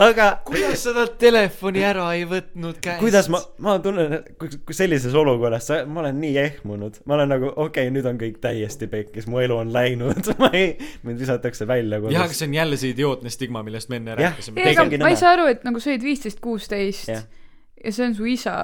aga 0.08 0.28
kuidas 0.48 0.84
sa 0.84 0.94
talt 0.96 1.18
telefoni 1.22 1.84
ära 1.86 2.08
ei 2.18 2.26
võtnud 2.30 2.80
käest? 2.84 3.02
kuidas 3.02 3.30
ma 3.32 3.42
ma 3.66 3.78
tunnen 3.84 4.20
kui, 4.40 4.52
kui 4.66 4.78
sellises 4.78 5.16
olukorras 5.18 5.70
sa 5.72 5.80
ma 5.90 6.04
olen 6.04 6.20
nii 6.24 6.36
ehmunud 6.44 7.02
ma 7.06 7.18
olen 7.18 7.34
nagu 7.36 7.52
okei 7.52 7.88
okay, 7.88 7.94
nüüd 7.96 8.10
on 8.10 8.20
kõik 8.22 8.42
täiesti 8.44 8.90
pekkis 8.92 9.30
mu 9.32 9.42
elu 9.44 9.60
on 9.62 9.74
läinud 9.76 10.32
ma 10.42 10.52
ei 10.56 10.74
mind 11.08 11.22
visatakse 11.22 11.68
välja 11.70 12.02
jah, 12.10 12.26
aga 12.26 12.36
see 12.36 12.50
on 12.50 12.60
jälle 12.60 12.82
see 12.82 12.94
idiootne 12.96 13.34
stigma, 13.34 13.64
millest 13.66 13.92
me 13.92 14.02
enne 14.02 14.18
rääkisime. 14.20 14.62
ei, 14.64 14.76
aga 14.76 15.04
ma 15.04 15.14
ei 15.14 15.20
saa 15.20 15.36
aru, 15.38 15.50
et 15.54 15.66
nagu 15.68 15.82
sa 15.82 15.94
olid 15.94 16.06
viisteist, 16.06 16.44
kuusteist 16.44 17.10
ja 17.10 17.92
see 17.92 18.06
on 18.06 18.16
su 18.16 18.30
isa. 18.30 18.56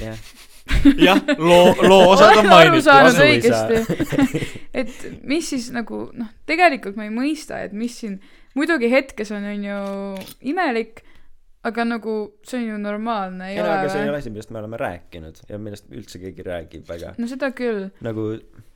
jah 0.00 0.18
jah, 1.06 1.20
loo, 1.38 1.74
loo 1.82 2.10
osad 2.14 2.38
on 2.38 2.46
olen 2.46 2.70
aru 2.70 2.80
saanud 2.82 3.18
mainitud. 3.18 3.52
õigesti. 3.52 4.46
et 4.80 4.94
mis 5.28 5.50
siis 5.52 5.68
nagu 5.74 6.06
noh, 6.16 6.30
tegelikult 6.48 6.96
ma 6.96 7.04
ei 7.04 7.12
mõista, 7.12 7.60
et 7.64 7.74
mis 7.76 7.98
siin, 8.00 8.16
muidugi 8.58 8.90
hetkes 8.92 9.32
on, 9.34 9.44
on 9.50 9.66
ju 9.66 9.80
imelik, 10.52 11.02
aga 11.64 11.86
nagu 11.88 12.16
see 12.46 12.60
on 12.60 12.66
ju 12.68 12.80
normaalne, 12.82 13.50
ei 13.50 13.58
ei 13.58 13.62
no 13.64 13.70
aga 13.72 13.88
see 13.88 14.02
ei 14.02 14.08
ole 14.08 14.14
ole 14.14 14.22
asi 14.22 14.32
millest 14.34 14.52
me 14.54 14.60
oleme 14.60 14.80
rääkinud 14.80 15.40
ja 15.48 15.58
millest 15.58 15.88
üldse 15.92 16.20
keegi 16.22 16.44
räägib 16.46 16.84
väga 16.90 17.14
no 17.18 17.30
seda 17.30 17.50
küll, 17.56 17.88
nagu 18.04 18.26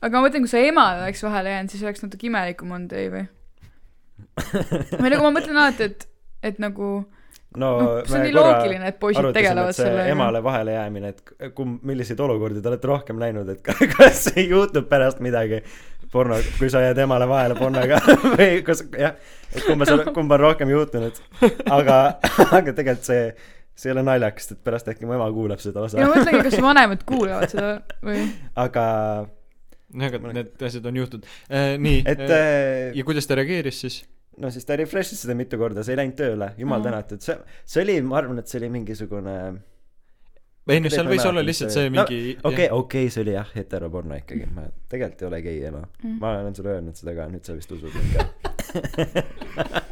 aga 0.01 0.13
ma 0.15 0.25
mõtlen, 0.25 0.45
kui 0.45 0.51
sa 0.51 0.63
emale 0.63 1.05
oleks 1.05 1.23
vahele 1.27 1.53
jäänud, 1.55 1.75
siis 1.75 1.85
oleks 1.85 2.05
natuke 2.05 2.29
imelikum 2.31 2.73
olnud, 2.77 2.97
ei 2.97 3.13
või? 3.13 3.27
või 5.01 5.13
nagu 5.13 5.23
ma 5.25 5.33
mõtlen 5.37 5.61
alati, 5.61 5.89
et, 5.91 6.07
et 6.51 6.59
nagu 6.63 6.91
no 7.57 7.69
noh, 7.81 7.93
see 8.05 8.19
on 8.19 8.25
nii 8.27 8.35
loogiline, 8.35 8.89
et 8.91 8.99
poisid 9.01 9.29
tegelevad 9.33 9.73
see 9.73 9.85
sellega. 9.87 10.11
emale 10.13 10.41
vahele 10.45 10.75
jäämine 10.75 11.13
et 11.13 11.53
kumb 11.57 11.85
milliseid 11.87 12.19
olukordi 12.21 12.61
te 12.61 12.69
olete 12.69 12.89
rohkem 12.91 13.21
näinud 13.21 13.49
et 13.53 13.63
ka- 13.65 13.77
kas 13.95 14.27
juhtub 14.37 14.89
pärast 14.91 15.21
midagi 15.25 15.63
porno 16.11 16.37
kui 16.57 16.69
sa 16.73 16.81
jääd 16.83 16.99
emale 17.05 17.27
vahele 17.29 17.55
pornoga 17.59 18.01
või 18.33 18.59
kas 18.65 18.83
jah 18.97 19.15
et 19.53 19.63
kumba 19.65 19.87
sa 19.89 19.97
kumba 20.15 20.37
on 20.39 20.43
rohkem 20.47 20.71
juhtunud 20.73 21.21
aga 21.69 21.97
aga 22.59 22.73
tegelikult 22.73 23.07
see 23.09 23.23
see 23.79 23.89
ei 23.89 23.95
ole 23.95 24.03
naljakas 24.03 24.51
et 24.53 24.61
pärast 24.65 24.89
äkki 24.91 25.07
mu 25.07 25.15
ema 25.15 25.29
kuulab 25.31 25.61
seda 25.63 25.79
ja 25.79 26.05
ma 26.05 26.11
osa 26.11 26.19
mõtlengi, 26.19 26.45
kas 26.49 26.61
vanemad 26.63 27.03
kuulavad 27.07 27.53
seda 27.53 27.73
või? 28.03 28.25
aga 28.59 28.85
jah, 29.95 30.07
aga 30.11 30.33
need 30.35 30.65
asjad 30.69 30.85
on 30.91 30.99
juhtunud. 30.99 31.27
nii, 31.85 32.01
et 32.05 32.25
äh, 32.27 32.89
ja 32.97 33.05
kuidas 33.07 33.29
ta 33.29 33.37
reageeris 33.39 33.79
siis? 33.85 34.01
no 34.39 34.51
siis 34.53 34.67
ta 34.67 34.77
refresh'is 34.79 35.23
seda 35.23 35.35
mitu 35.35 35.57
korda 35.61 35.83
see 35.83 35.95
ei 35.95 36.01
läinud 36.03 36.17
tööle 36.19 36.53
jumal 36.59 36.79
Mhm. 36.79 36.89
tänatud 36.89 37.23
see 37.25 37.37
see 37.65 37.83
oli 37.85 37.97
ma 38.05 38.19
arvan 38.21 38.39
et 38.43 38.47
see 38.51 38.59
oli 38.61 38.69
mingisugune 38.75 39.35
ei 40.69 40.81
noh, 40.83 40.93
seal 40.93 41.09
võis 41.09 41.25
olla 41.27 41.43
lihtsalt 41.45 41.73
see 41.73 41.91
mingi 41.93 42.37
okei 42.43 42.67
okei 42.75 43.09
see 43.13 43.23
oli 43.25 43.35
jah 43.35 43.49
heteroporno 43.55 44.17
ikkagi. 44.19 44.45
Ma 44.55 44.65
tegelikult 44.91 45.21
ei 45.23 45.29
ole 45.29 45.41
gei 45.45 45.63
ema. 45.69 45.83
Mm. 46.03 46.17
ma 46.21 46.27
olen 46.39 46.55
sulle 46.57 46.75
öelnud 46.77 46.99
seda 46.99 47.15
ka 47.17 47.29
nüüd 47.31 47.45
sa 47.45 47.55
vist 47.57 47.71
usud 47.75 47.93
mind 47.93 48.11
ka. 48.17 48.21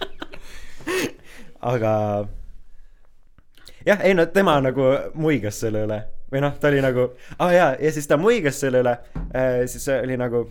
Aga 1.72 1.94
jah, 3.88 4.04
ei 4.04 4.14
no 4.14 4.26
tema 4.32 4.60
nagu 4.62 4.92
muigas 5.16 5.60
selle 5.64 5.84
üle. 5.88 6.00
Või 6.32 6.42
noh, 6.44 6.58
ta 6.60 6.68
oli 6.68 6.82
nagu, 6.84 7.06
aa 7.38 7.46
ah, 7.46 7.52
jaa, 7.56 7.68
ja 7.80 7.92
siis 7.96 8.08
ta 8.10 8.18
muigas 8.20 8.58
selle 8.60 8.82
üle. 8.84 8.98
Äh,, 9.32 9.64
siis 9.72 9.88
oli 9.94 10.18
nagu 10.20 10.44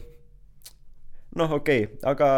noh, 1.36 1.52
okei 1.58 1.84
okay,, 1.84 1.98
aga 2.08 2.28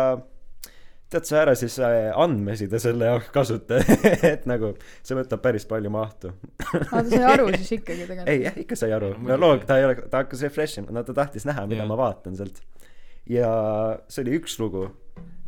tead 1.08 1.24
sa 1.24 1.40
ära 1.40 1.54
siis 1.56 1.78
äh, 1.80 2.10
andmeside 2.20 2.78
selle 2.82 3.08
jaoks 3.08 3.30
kasuta, 3.32 3.80
et 4.32 4.44
nagu 4.48 4.74
see 5.00 5.16
võtab 5.16 5.40
päris 5.44 5.64
palju 5.68 5.92
mahtu. 5.92 6.34
aga 6.74 6.90
ta 6.90 7.04
sai 7.08 7.22
aru 7.32 7.48
siis 7.54 7.72
ikkagi 7.78 8.04
tegelikult. 8.04 8.32
ei, 8.34 8.44
jah, 8.44 8.58
ikka 8.64 8.76
sai 8.76 8.92
aru, 8.96 9.14
No 9.22 9.32
no 9.32 9.38
loog, 9.46 9.64
ta 9.68 9.78
ei 9.80 9.88
ole, 9.88 9.96
ta 10.12 10.24
hakkas 10.24 10.44
refresh 10.44 10.82
ima, 10.82 10.92
no 10.92 11.04
ta 11.08 11.16
tahtis 11.16 11.48
näha, 11.48 11.64
mida 11.70 11.82
Jah. 11.84 11.88
ma 11.88 11.96
vaatan 12.00 12.36
sealt. 12.36 12.60
ja 13.28 13.48
see 14.08 14.26
oli 14.26 14.36
üks 14.40 14.58
lugu. 14.60 14.84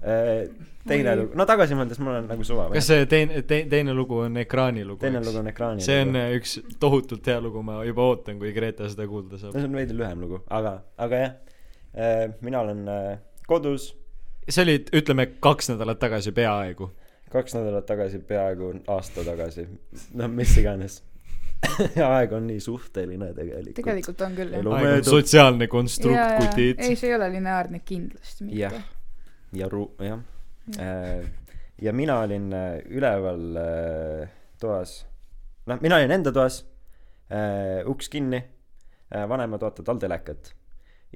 teine 0.01 1.13
Oi. 1.13 1.17
lugu, 1.21 1.37
no 1.37 1.45
tagasi 1.45 1.77
mõeldes 1.77 2.01
mul 2.01 2.17
on 2.23 2.31
nagu 2.33 2.49
suva. 2.49 2.71
kas 2.73 2.89
see 2.89 3.05
teine, 3.11 3.45
teine 3.45 3.93
lugu 3.93 4.23
on 4.25 4.41
ekraanilugu? 4.41 5.03
teine 5.05 5.21
lugu 5.21 5.43
on 5.43 5.53
ekraanil. 5.53 5.85
see 5.85 6.01
on 6.07 6.17
äh, 6.17 6.33
üks 6.41 6.57
tohutult 6.81 7.29
hea 7.29 7.37
lugu, 7.45 7.61
ma 7.61 7.83
juba 7.85 8.09
ootan, 8.09 8.41
kui 8.41 8.57
Greta 8.57 8.89
seda 8.89 9.05
kuulda 9.11 9.37
no 9.37 9.45
saab. 9.45 9.61
see 9.61 9.69
on 9.69 9.77
veidi 9.77 10.01
lühem 10.01 10.25
lugu, 10.25 10.41
aga, 10.49 10.79
aga 10.97 11.25
jah, 11.27 11.41
mina 12.41 12.65
olen 12.65 12.87
äh, 12.89 13.19
kodus 13.45 13.91
see 14.51 14.64
oli, 14.66 14.78
ütleme, 15.01 15.26
kaks 15.40 15.70
nädalat 15.72 16.01
tagasi 16.03 16.32
peaaegu. 16.36 16.90
kaks 17.30 17.55
nädalat 17.55 17.86
tagasi, 17.86 18.18
peaaegu 18.18 18.74
aasta 18.88 19.24
tagasi, 19.24 19.68
no 20.14 20.28
mis 20.28 20.57
iganes. 20.59 21.03
aeg 22.14 22.32
on 22.32 22.46
nii 22.48 22.61
suhteline 22.64 23.34
tegelikult. 23.36 23.74
tegelikult 23.76 24.22
on 24.24 24.36
küll 24.38 24.55
jah. 24.57 24.70
aeg 24.78 24.94
on 24.94 25.05
sotsiaalne 25.05 25.66
ja, 25.68 25.72
konstrukt, 25.72 26.16
ja, 26.16 26.38
kutid. 26.40 26.80
ei, 26.80 26.96
see 26.96 27.11
ei 27.11 27.16
ole 27.18 27.28
lineaarne 27.34 27.82
kindlasti 27.84 28.48
jah 28.57 28.72
mitte., 28.72 29.01
ja 29.61 29.68
ru-, 29.68 29.90
jah. 30.05 30.20
ja 31.82 31.92
mina 31.92 32.20
olin 32.24 32.53
äh, 32.53 32.78
üleval 32.88 33.61
äh, 33.61 34.30
toas, 34.61 35.01
noh, 35.66 35.80
mina 35.82 36.01
olin 36.01 36.16
enda 36.18 36.32
toas, 36.32 36.62
uks 37.86 38.09
kinni, 38.11 38.40
vanemad 39.11 39.62
vaatavad 39.62 39.92
all 39.92 40.01
telekat. 40.03 40.53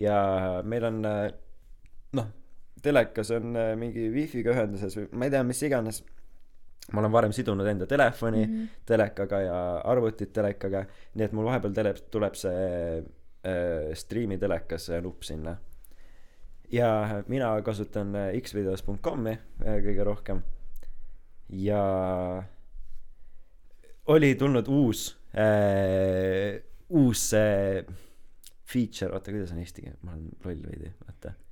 ja 0.01 0.17
meil 0.63 0.85
on 0.85 1.01
äh, 1.09 1.25
telekas 2.85 3.33
on 3.35 3.57
äh, 3.59 3.73
mingi 3.81 4.09
wifi'ga 4.13 4.55
ühenduses 4.55 4.99
või 4.99 5.09
ma 5.13 5.29
ei 5.29 5.35
tea, 5.35 5.43
mis 5.47 5.63
iganes. 5.67 6.03
ma 6.93 7.01
olen 7.01 7.13
varem 7.13 7.33
sidunud 7.33 7.67
enda 7.67 7.87
telefoni 7.89 8.47
mm 8.47 8.55
-hmm. 8.55 8.81
telekaga 8.87 9.41
ja 9.41 9.59
arvutit 9.85 10.33
telekaga, 10.33 10.85
nii 11.15 11.25
et 11.25 11.33
mul 11.33 11.47
vahepeal 11.49 11.73
tele-, 11.73 11.95
tuleb 12.11 12.35
see 12.37 12.99
äh, 12.99 13.95
striimi 13.95 14.39
telekas 14.39 14.87
see 14.91 15.01
nupp 15.01 15.23
sinna. 15.23 15.57
ja 16.71 17.23
mina 17.29 17.63
kasutan 17.63 18.15
äh, 18.15 18.41
xvideos.com'i 18.43 19.31
äh, 19.31 19.81
kõige 19.87 20.05
rohkem. 20.05 20.43
ja 21.49 22.45
oli 24.07 24.35
tulnud 24.35 24.69
uus 24.69 25.17
äh,, 25.37 26.63
uus 26.89 27.33
äh, 27.35 27.85
feature, 28.65 29.13
oota, 29.13 29.33
kuidas 29.33 29.53
on 29.53 29.59
eesti 29.63 29.85
keel, 29.85 29.97
ma 30.03 30.15
olen 30.15 30.31
loll 30.45 30.63
veidi, 30.69 30.93
oota 31.09 31.29
äh,. 31.29 31.44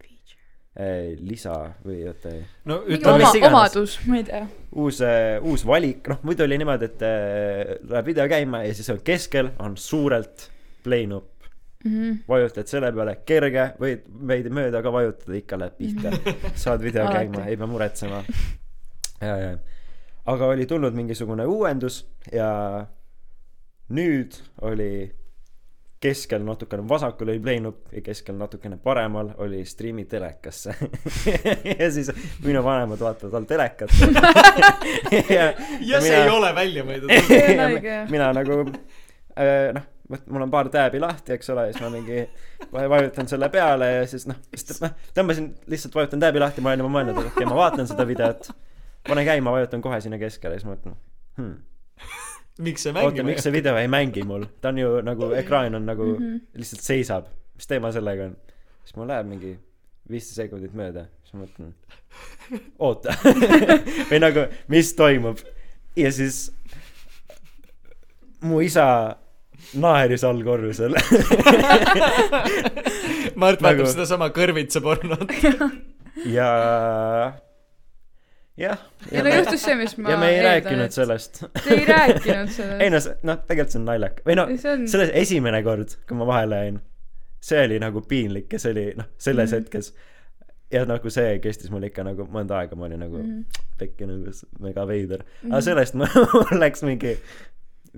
Lisa 1.20 1.54
või 1.84 1.98
oota, 2.08 2.30
no 2.64 2.78
ütleme 2.86 3.20
oma, 3.20 3.32
iganes. 3.36 3.50
omadus, 3.50 3.96
ma 4.08 4.16
ei 4.16 4.24
tea. 4.24 4.46
uus 4.80 5.02
äh,, 5.04 5.36
uus 5.44 5.66
valik, 5.68 6.08
noh 6.08 6.22
muidu 6.24 6.46
oli 6.46 6.56
niimoodi, 6.62 6.88
et 6.88 7.04
äh, 7.04 7.74
läheb 7.90 8.08
video 8.08 8.24
käima 8.30 8.62
ja 8.64 8.72
siis 8.78 8.88
on 8.94 9.02
keskel 9.04 9.52
on 9.60 9.76
suurelt 9.76 10.48
play 10.84 11.06
nupp. 11.06 11.28
Mhm. 11.82 12.22
vajutad 12.28 12.70
selle 12.70 12.92
peale, 12.94 13.16
kerge, 13.26 13.64
võid 13.82 14.04
veidi 14.30 14.50
mööda 14.54 14.84
ka 14.84 14.92
vajutada, 14.94 15.34
ikka 15.34 15.58
läheb 15.58 15.76
pihta. 15.80 16.12
saad 16.54 16.80
video 16.80 17.08
käima, 17.16 17.48
ei 17.50 17.58
pea 17.58 17.66
muretsema. 17.66 18.22
ja, 19.20 19.36
ja, 19.36 19.56
aga 20.30 20.52
oli 20.54 20.66
tulnud 20.70 20.94
mingisugune 20.94 21.46
uuendus 21.50 22.04
ja 22.32 22.86
nüüd 23.92 24.38
oli 24.62 25.10
keskel 26.02 26.42
natukene 26.42 26.82
vasakul 26.88 27.30
oli 27.30 27.40
play 27.42 27.60
nupp 27.62 27.92
ja 27.94 28.02
keskel 28.02 28.34
natukene 28.38 28.76
paremal 28.82 29.30
oli 29.44 29.62
striimi 29.64 30.04
telekasse 30.10 30.74
ja 31.80 31.90
siis 31.94 32.10
minu 32.44 32.64
vanemad 32.64 33.00
vaatavad 33.00 33.36
all 33.38 33.46
telekat 33.46 33.94
ja, 35.36 35.52
ja 35.80 36.00
see 36.02 36.16
ei 36.18 36.30
ole 36.30 36.50
välja 36.54 36.84
mõeldud. 36.86 37.12
Jah. 37.82 38.10
mina 38.10 38.32
nagu 38.34 38.58
äh, 38.66 39.70
noh, 39.76 39.86
mul 40.26 40.46
on 40.46 40.50
paar 40.50 40.70
tääbi 40.72 41.00
lahti, 41.02 41.36
eks 41.36 41.50
ole, 41.54 41.68
siis 41.70 41.82
ma 41.84 41.90
mingi 41.94 42.24
va- 42.72 42.88
vajutan 42.96 43.30
selle 43.30 43.48
peale 43.52 43.92
ja 43.92 44.04
siis 44.10 44.26
noh, 44.30 44.38
noh, 44.82 44.96
tõmbasin 45.14 45.52
lihtsalt 45.70 45.94
vajutan 46.00 46.22
tääbi 46.22 46.42
lahti, 46.42 46.64
ma 46.64 46.72
olen 46.72 46.84
juba 46.84 46.94
mõelnud, 46.98 47.18
et 47.20 47.30
okei 47.30 47.44
okay,, 47.44 47.50
ma 47.52 47.60
vaatan 47.62 47.88
seda 47.90 48.06
videot, 48.08 48.50
panen 49.08 49.28
käima, 49.28 49.54
vajutan 49.54 49.84
kohe 49.84 50.00
sinna 50.02 50.18
keskele, 50.22 50.58
siis 50.58 50.68
mõtlen 50.68 50.98
hmm., 51.38 51.56
miks 52.58 52.84
see 52.84 52.92
oota, 52.92 53.00
mängima 53.00 53.30
miks 53.30 53.46
see 53.46 53.52
video 53.54 53.76
ei 53.80 53.88
mängi 53.88 54.24
mul, 54.28 54.46
ta 54.60 54.68
on 54.68 54.78
ju 54.78 54.94
nagu, 55.06 55.30
ekraan 55.38 55.74
on 55.74 55.86
nagu 55.86 56.04
mm. 56.04 56.24
-hmm. 56.24 56.40
lihtsalt 56.60 56.82
seisab, 56.82 57.30
mis 57.56 57.66
teema 57.66 57.92
sellega 57.92 58.30
on, 58.30 58.36
siis 58.84 58.96
mul 58.96 59.08
läheb 59.08 59.26
mingi 59.26 59.56
viisteist 60.10 60.36
sekundit 60.36 60.74
mööda, 60.76 61.06
siis 61.22 61.34
ma 61.34 61.46
mõtlen, 61.46 61.72
oota. 62.78 63.14
Või 64.10 64.20
nagu, 64.20 64.46
mis 64.68 64.92
toimub? 64.98 65.40
Ja 65.96 66.12
siis 66.12 66.50
mu 68.42 68.60
isa 68.64 69.16
naeris 69.78 70.24
all 70.24 70.42
korrusel. 70.44 70.96
Mart 73.40 73.62
vaatab 73.62 73.84
Nagu- 73.84 73.92
sedasama 73.94 74.28
kõrvitsa 74.34 74.82
pornot. 74.84 75.32
ja 76.36 76.48
jah 78.62 78.78
ja 79.12 79.24
no 79.26 79.32
juhtus 79.34 79.64
see, 79.66 79.74
mis 79.80 79.96
ma 79.98 80.12
ja 80.14 80.20
me 80.20 80.28
ei 80.30 80.36
eeldan, 80.38 80.52
rääkinud 80.52 80.84
et- 80.86 80.96
sellest 80.98 81.42
Te 81.64 81.74
ei 81.74 81.84
rääkinud 81.88 82.46
ei 82.48 82.54
sellest. 82.56 82.92
no 82.94 83.00
see- 83.08 83.18
noh 83.30 83.42
tegelikult 83.48 83.74
see 83.74 83.80
on 83.82 83.88
naljakas 83.90 84.26
või 84.30 84.38
no 84.38 84.46
see 84.56 84.72
on, 84.76 84.86
selles 84.94 85.12
esimene 85.24 85.62
kord 85.66 85.96
kui 86.08 86.16
ma 86.20 86.26
vahele 86.30 86.62
jäin 86.64 86.80
see 87.42 87.64
oli 87.66 87.78
nagu 87.82 88.00
piinlik 88.08 88.52
ja 88.54 88.58
see 88.62 88.74
oli 88.76 88.86
noh 89.00 89.08
selles 89.18 89.50
mm. 89.50 89.58
hetkes 89.62 89.92
ja 90.72 90.84
nagu 90.88 91.10
see 91.12 91.38
kestis 91.44 91.68
mul 91.74 91.82
ikka 91.84 92.04
nagu 92.06 92.24
mõnda 92.32 92.60
aega 92.62 92.76
ma 92.78 92.86
olin 92.88 93.02
nagu 93.04 93.18
mm. 93.18 93.32
Mhm. 93.32 93.64
pekki 93.82 94.06
nagu 94.08 94.32
mega 94.64 94.86
veider 94.88 95.24
aga 95.26 95.56
Mhm. 95.58 95.64
sellest 95.68 95.94
mul 96.00 96.60
läks 96.62 96.84
mingi 96.86 97.16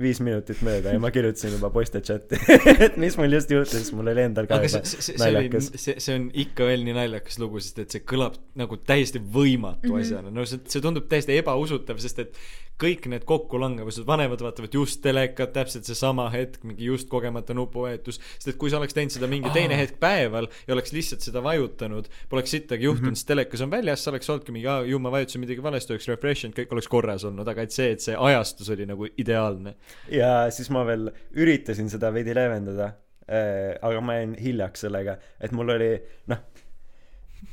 viis 0.01 0.19
minutit 0.25 0.59
mööda 0.67 0.95
ja 0.95 0.99
ma 1.03 1.11
kirjutasin 1.15 1.55
juba 1.55 1.71
poiste 1.75 2.01
chati 2.03 2.39
et 2.87 2.97
mis 2.99 3.15
mul 3.21 3.37
just 3.37 3.53
juhtus 3.55 3.93
mul 3.95 4.11
oli 4.11 4.25
endal 4.27 4.49
ka 4.51 4.59
aga 4.59 4.71
juba 4.71 4.83
see, 4.91 5.05
see, 5.07 5.19
naljakas, 5.21 5.71
see, 5.79 5.95
see 6.03 6.17
on 6.19 6.27
ikka 6.45 6.67
veel 6.67 6.83
nii 6.87 6.97
naljakas 6.97 7.39
lugu, 7.43 7.63
sest 7.63 7.79
et 7.85 7.95
see 7.95 8.03
kõlab 8.11 8.41
nagu 8.59 8.79
täiesti 8.83 9.23
võimatu 9.23 9.87
mm. 9.87 9.95
-hmm. 9.95 10.03
asjana, 10.03 10.35
no 10.35 10.47
see, 10.51 10.63
see 10.67 10.83
tundub 10.83 11.07
täiesti 11.11 11.39
ebausutav, 11.39 12.03
sest 12.03 12.25
et 12.25 12.43
kõik 12.81 13.07
need 13.11 13.23
kokkulangevused, 13.29 14.03
vanemad 14.07 14.41
vaatavad 14.43 14.73
just 14.75 14.99
telekat, 15.05 15.53
täpselt 15.55 15.87
seesama 15.87 16.27
hetk, 16.33 16.65
mingi 16.67 16.89
just 16.89 17.07
kogemata 17.11 17.55
nupuvajutus, 17.55 18.19
sest 18.35 18.51
et 18.51 18.59
kui 18.59 18.73
sa 18.73 18.81
oleks 18.81 18.97
teinud 18.97 19.15
seda 19.15 19.29
mingi 19.31 19.53
teine 19.55 19.77
Aa. 19.77 19.83
hetk 19.85 20.01
päeval 20.03 20.49
ja 20.67 20.75
oleks 20.75 20.91
lihtsalt 20.95 21.23
seda 21.23 21.43
vajutanud, 21.45 22.09
poleks 22.33 22.57
sittagi 22.57 22.89
juhtunud 22.89 23.13
mm. 23.13 23.15
-hmm. 23.15 23.23
sest 23.23 23.31
telekas 23.31 23.63
on 23.63 23.71
väljas, 23.71 24.05
sa 24.05 24.11
oleks 24.11 24.31
olnudki 24.31 24.57
mingi, 24.57 24.69
ju 24.91 24.99
ma 24.99 25.13
vajutasin 25.15 25.45
midagi 25.45 25.63
valesti, 25.63 25.95
oleks 25.95 26.09
refresh 26.11 26.49
inud, 26.49 26.57
kõik 26.59 26.75
oleks 26.75 26.91
korras 26.91 27.25
olnud, 27.25 27.49
aga 27.49 27.63
et 27.63 27.71
see, 27.71 27.93
et 27.95 28.03
see 28.03 28.17
ajastus 28.19 28.71
oli 28.75 28.87
nagu 28.91 29.07
ideaalne. 29.19 29.77
Ja 30.13 30.51
siis 30.55 30.71
ma 30.75 30.85
veel 30.89 31.09
üritasin 31.37 31.89
seda 31.93 32.13
veidi 32.15 32.35
leevendada 32.37 32.91
äh, 33.29 33.75
aga 33.81 34.01
ma 34.05 34.19
jäin 34.21 34.37
hiljaks 34.41 34.87
sellega 34.87 35.19
et 35.41 35.53
mul 35.57 35.75
oli 35.77 35.95
noh 36.33 36.45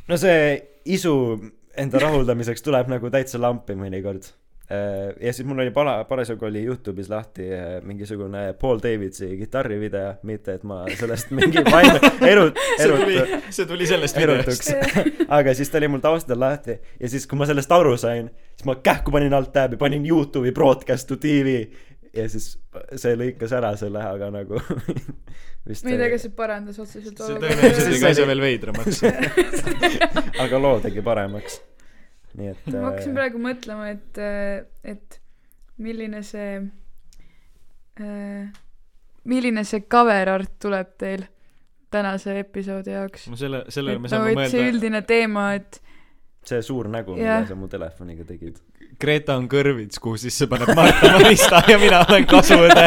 no 0.10 0.18
see 0.20 0.60
isu 0.92 1.16
enda 1.82 2.00
rahuldamiseks 2.04 2.64
tuleb 2.66 2.90
nagu 2.92 3.10
täitsa 3.14 3.40
lampi 3.40 3.76
mõnikord 3.80 4.26
äh, 4.72 5.12
ja 5.24 5.32
siis 5.34 5.48
mul 5.48 5.62
oli 5.64 5.72
pala- 5.76 6.02
parasjagu 6.10 6.48
oli 6.50 6.66
Youtube'is 6.68 7.08
lahti 7.12 7.48
äh, 7.56 7.78
mingisugune 7.88 8.42
Paul 8.60 8.82
Davidsi 8.84 9.30
kitarrivideo 9.40 10.18
mitte 10.28 10.58
et 10.60 10.64
ma 10.68 10.82
sellest 11.00 11.32
mingi 11.38 11.64
vaim 11.72 11.92
erut- 12.28 12.60
erutu, 12.80 13.40
see 13.52 13.68
tuli 13.70 13.88
sellest 13.88 14.20
videost. 14.20 14.74
aga 15.38 15.56
siis 15.56 15.72
ta 15.72 15.80
oli 15.80 15.92
mul 15.94 16.04
taustal 16.04 16.40
lahti 16.44 16.76
ja 17.00 17.12
siis 17.12 17.28
kui 17.28 17.40
ma 17.40 17.48
sellest 17.48 17.72
aru 17.72 17.96
sain 18.00 18.28
siis 18.56 18.68
ma 18.68 18.76
kähku 18.84 19.14
panin 19.16 19.34
alt 19.38 19.54
tääbi 19.56 19.80
panin 19.80 20.04
Youtube'i 20.08 20.52
broadcast 20.56 21.08
to 21.08 21.16
tv 21.20 21.62
ja 22.16 22.28
siis 22.32 22.54
see 23.00 23.18
lõikas 23.20 23.54
ära 23.56 23.72
selle 23.80 24.04
aga 24.04 24.30
nagu 24.34 24.60
vist 25.70 25.86
ma 25.86 25.94
ei 25.94 26.00
tea, 26.02 26.10
kas 26.14 26.26
see 26.28 26.36
parandas 26.36 26.80
otseselt 26.82 27.20
see 27.20 27.38
tõenäoliselt 27.40 27.88
tegi 27.88 28.02
See 28.02 28.12
asja 28.12 28.28
veel 28.30 28.44
veidramaks. 28.44 29.04
aga 30.44 30.62
loo 30.62 30.80
tegi 30.84 31.04
paremaks 31.06 31.62
nii 32.38 32.54
et 32.54 32.72
ma 32.72 32.88
hakkasin 32.90 33.12
äh, 33.12 33.18
praegu 33.20 33.42
mõtlema, 33.44 33.90
et, 33.92 34.22
et 34.88 35.20
milline 35.82 36.22
see, 36.24 36.62
milline 39.28 39.64
see 39.68 39.86
cover 39.92 40.36
art 40.36 40.58
tuleb 40.62 40.96
teil 41.02 41.26
tänase 41.92 42.38
episoodi 42.40 42.96
jaoks. 42.96 43.28
no 43.32 43.40
selle, 43.40 43.66
sellele 43.70 44.00
me 44.00 44.12
saame 44.12 44.32
et 44.32 44.52
see 44.52 44.62
mõelda, 44.62 44.76
üldine 44.76 45.02
teema, 45.08 45.48
et 45.60 45.82
see 46.48 46.62
suur 46.66 46.90
nägu 46.92 47.18
mida 47.20 47.42
sa 47.50 47.58
mu 47.60 47.68
telefoniga 47.72 48.26
tegid 48.28 48.62
Greta 49.02 49.36
on 49.40 49.48
kõrvits, 49.52 50.00
kuhu 50.02 50.20
sisse 50.22 50.48
paneb 50.52 50.74
Marta 50.78 51.16
Marista 51.18 51.64
ja 51.70 51.78
mina 51.82 52.04
olen 52.08 52.28
kasuõde. 52.30 52.86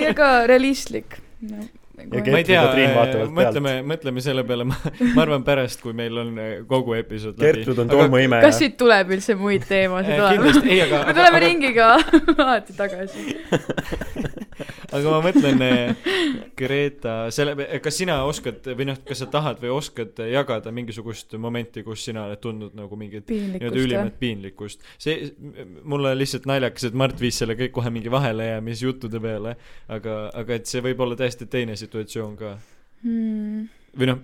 ja 0.00 0.14
ka 0.16 0.30
realistlik 0.50 1.18
no,. 1.44 1.66
ja 2.00 2.22
ma 2.32 2.38
ei 2.40 2.44
tea 2.44 2.44
Gertrud 2.44 2.54
ja 2.54 2.62
Triin 2.72 2.94
vaatavad, 2.96 3.32
mõtleme, 3.36 3.74
mõtleme 3.92 4.24
selle 4.24 4.44
peale, 4.48 4.64
ma, 4.70 4.78
ma 5.14 5.24
arvan 5.26 5.44
pärast, 5.46 5.82
kui 5.84 5.92
meil 5.96 6.16
on 6.22 6.32
äh, 6.40 6.52
kogu 6.68 6.96
episood 6.98 7.36
läbi. 7.36 7.60
Gertrud 7.60 7.82
on 7.84 7.92
tolmuimeja 7.92 8.46
kas. 8.46 8.60
siit 8.62 8.78
tuleb 8.80 9.12
üldse 9.16 9.36
muid 9.38 9.66
teemasid 9.68 10.16
Eh, 10.16 10.24
olema? 10.28 10.64
ei, 10.64 10.80
aga, 10.86 11.02
me 11.04 11.12
aga, 11.12 11.18
tuleme 11.20 11.36
aga, 11.36 11.44
ringiga 11.46 11.90
alati 12.46 12.78
tagasi. 12.78 13.26
aga 14.96 15.12
ma 15.14 15.20
mõtlen, 15.24 15.64
Greta, 16.60 17.14
selle, 17.34 17.54
kas 17.82 17.98
sina 18.00 18.18
oskad 18.28 18.66
või 18.76 18.88
noh, 18.90 18.98
kas 19.06 19.22
sa 19.22 19.28
tahad 19.32 19.60
või 19.62 19.72
oskad 19.74 20.20
jagada 20.30 20.72
mingisugust 20.74 21.34
momenti, 21.40 21.84
kus 21.86 22.04
sina 22.08 22.26
oled 22.28 22.42
tundnud 22.42 22.76
nagu 22.78 22.98
mingit 23.00 23.30
nii-öelda 23.30 23.84
ülimat 23.84 24.18
piinlikkust. 24.20 24.84
see, 25.00 25.30
mulle 25.82 26.14
lihtsalt 26.18 26.48
naljakas, 26.50 26.88
et 26.90 26.98
Mart 26.98 27.20
viis 27.20 27.40
selle 27.40 27.56
kõik 27.58 27.74
kohe 27.76 27.92
mingi 27.94 28.12
vahelejäämisjuttude 28.12 29.22
peale, 29.22 29.56
aga, 29.88 30.18
aga 30.36 30.58
et 30.58 30.70
see 30.70 30.84
võib 30.84 31.00
olla 31.06 31.18
täiesti 31.18 31.48
teine 31.50 31.78
situatsioon 31.80 32.36
ka. 32.40 32.56
Hmm. 33.00 33.68
või 33.96 34.10
noh, 34.10 34.18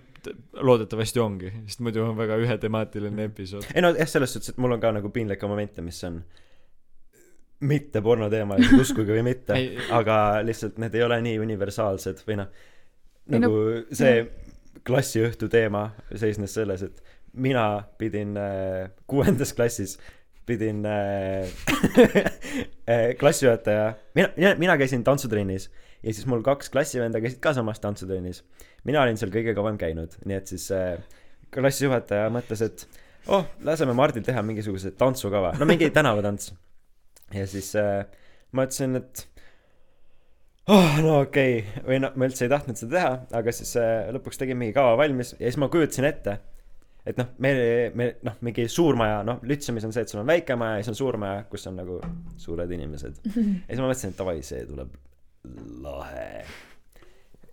loodetavasti 0.52 1.20
ongi, 1.22 1.52
sest 1.66 1.80
muidu 1.84 2.02
on 2.04 2.16
väga 2.18 2.36
ühetemaatiline 2.42 3.30
episood. 3.30 3.64
ei 3.72 3.84
no 3.84 3.92
jah, 3.96 4.08
selles 4.10 4.34
suhtes, 4.36 4.52
et 4.52 4.58
mul 4.60 4.76
on 4.76 4.82
ka 4.82 4.90
nagu 4.92 5.10
piinlikke 5.14 5.48
momente, 5.48 5.84
mis 5.84 6.02
on 6.04 6.20
mitte 7.60 8.02
pornoteemalised, 8.04 8.80
uskuge 8.80 9.14
või 9.16 9.22
mitte, 9.30 9.56
Ei- 9.56 9.78
aga 9.96 10.42
lihtsalt 10.44 10.76
need 10.82 10.94
ei 10.94 11.02
ole 11.06 11.20
nii 11.24 11.38
universaalsed 11.40 12.20
või 12.26 12.40
noh, 12.42 12.50
Ei 13.30 13.38
no- 13.38 13.46
nagu 13.46 13.62
see 13.96 14.26
klassiõhtu 14.86 15.48
teema 15.50 15.88
seisnes 16.14 16.54
selles, 16.54 16.82
et 16.82 17.02
mina 17.32 17.82
pidin 17.98 18.36
äh, 18.38 18.90
kuuendas 19.06 19.52
klassis 19.56 19.96
pidin 20.46 20.84
äh, 20.86 21.48
äh, 22.92 23.16
klassijuhataja, 23.18 23.94
mina, 24.14 24.28
mina, 24.36 24.54
mina 24.60 24.76
käisin 24.78 25.04
tantsutrennis 25.04 25.70
ja 26.02 26.14
siis 26.14 26.26
mul 26.30 26.44
kaks 26.46 26.70
klassivenda 26.70 27.20
käisid 27.20 27.40
ka 27.42 27.52
samas 27.56 27.80
tantsutrennis. 27.82 28.44
mina 28.84 29.02
olin 29.02 29.18
seal 29.18 29.32
kõige 29.34 29.56
kauem 29.56 29.78
käinud, 29.80 30.14
nii 30.24 30.36
et 30.38 30.52
siis 30.52 30.68
äh, 30.74 31.00
klassijuhataja 31.54 32.28
mõtles, 32.30 32.62
et 32.62 32.86
oh, 33.26 33.46
laseme 33.66 33.94
Mardil 33.96 34.22
teha 34.26 34.42
mingisuguse 34.46 34.92
tantsukava, 34.98 35.54
no 35.58 35.66
mingi 35.66 35.90
tänavatants. 35.90 36.52
Ja 37.34 37.46
siis 37.50 37.72
äh, 37.80 38.04
ma 38.54 38.66
ütlesin, 38.66 38.98
et 39.00 39.26
oh, 40.72 40.98
no 41.02 41.20
okei 41.24 41.60
okay., 41.60 41.86
või 41.86 42.02
noh, 42.02 42.14
ma 42.18 42.28
üldse 42.28 42.46
ei 42.46 42.52
tahtnud 42.52 42.78
seda 42.78 42.98
teha, 42.98 43.14
aga 43.40 43.54
siis 43.54 43.72
äh, 43.80 44.10
lõpuks 44.16 44.40
tegin 44.40 44.60
mingi 44.60 44.76
kava 44.76 44.96
valmis 45.00 45.34
ja 45.38 45.46
siis 45.46 45.58
ma 45.62 45.70
kujutasin 45.72 46.08
ette, 46.08 46.36
et 47.06 47.18
noh, 47.20 47.32
me, 47.42 47.52
me 47.98 48.08
noh, 48.26 48.38
mingi 48.46 48.66
suur 48.72 48.98
maja, 48.98 49.20
noh, 49.26 49.42
Lütsemis 49.46 49.86
on 49.86 49.94
see, 49.94 50.06
et 50.06 50.12
sul 50.12 50.22
on 50.22 50.30
väike 50.30 50.58
maja 50.58 50.78
ja 50.78 50.84
siis 50.84 50.94
on 50.94 51.00
suur 51.02 51.20
maja, 51.22 51.44
kus 51.50 51.66
on 51.70 51.78
nagu 51.82 52.00
suured 52.42 52.72
inimesed. 52.78 53.20
ja 53.26 53.36
siis 53.36 53.82
ma 53.82 53.90
mõtlesin, 53.90 54.14
et 54.14 54.22
davai, 54.22 54.40
see 54.46 54.64
tuleb 54.68 54.96
lahe. 55.84 56.30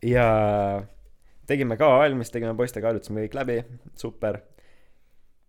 ja 0.03 0.27
tegime 1.49 1.77
kava 1.77 2.01
valmis, 2.01 2.31
tegime 2.33 2.55
poistega, 2.57 2.89
harjutasime 2.89 3.27
kõik 3.27 3.37
läbi, 3.37 3.61
super. 3.99 4.41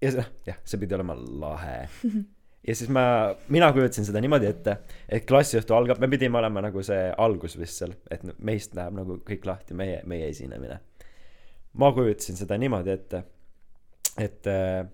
ja 0.04 0.14
see, 0.14 0.26
jah, 0.50 0.60
see 0.68 0.80
pidi 0.82 0.96
olema 0.98 1.16
lahe. 1.16 1.84
ja 2.66 2.74
siis 2.76 2.90
ma, 2.92 3.34
mina 3.48 3.72
kujutasin 3.72 4.06
seda 4.08 4.22
niimoodi 4.24 4.48
ette, 4.48 4.76
et 5.08 5.26
klassiõhtu 5.28 5.76
algab, 5.76 6.00
me 6.00 6.08
pidime 6.12 6.38
olema 6.40 6.62
nagu 6.64 6.82
see 6.86 7.10
algus 7.18 7.58
vist 7.60 7.82
seal, 7.82 7.94
et 8.10 8.24
meist 8.38 8.76
läheb 8.76 8.96
nagu 9.00 9.18
kõik 9.26 9.46
lahti, 9.48 9.76
meie, 9.76 10.00
meie 10.08 10.28
esinemine. 10.32 10.80
ma 11.74 11.92
kujutasin 11.92 12.38
seda 12.38 12.58
niimoodi 12.58 12.90
ette, 12.94 13.24
et 14.18 14.46
äh, 14.46 14.86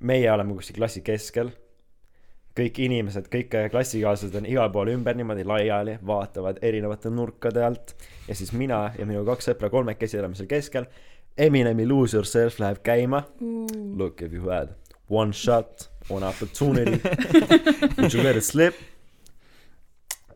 meie 0.00 0.32
oleme 0.32 0.56
kuskil 0.56 0.80
klassi 0.80 1.02
keskel, 1.06 1.52
kõik 2.56 2.78
inimesed, 2.86 3.28
kõik 3.32 3.52
klassikaaslased 3.72 4.38
on 4.40 4.46
igal 4.48 4.70
pool 4.72 4.90
ümber 4.94 5.16
niimoodi 5.16 5.44
laiali, 5.44 5.98
vaatavad 6.06 6.62
erinevate 6.64 7.12
nurkade 7.12 7.64
alt. 7.64 7.92
Ja 8.28 8.34
siis 8.34 8.54
mina 8.56 8.86
ja 8.96 9.06
minu 9.08 9.24
kaks 9.28 9.50
sõpra 9.50 9.70
kolmekesi 9.72 10.18
oleme 10.20 10.38
seal 10.38 10.48
keskel. 10.48 10.88
Eminemi 11.36 11.84
Lose 11.86 12.16
Yourself 12.16 12.56
läheb 12.62 12.80
käima. 12.84 13.26
Look, 13.96 14.22
if 14.22 14.32
you 14.32 14.48
had 14.48 14.72
one 15.12 15.36
shot, 15.36 15.90
one 16.08 16.22
opportunity, 16.22 17.00
would 17.96 18.12
you 18.12 18.22
let 18.22 18.36
it 18.36 18.44
slip? 18.44 18.74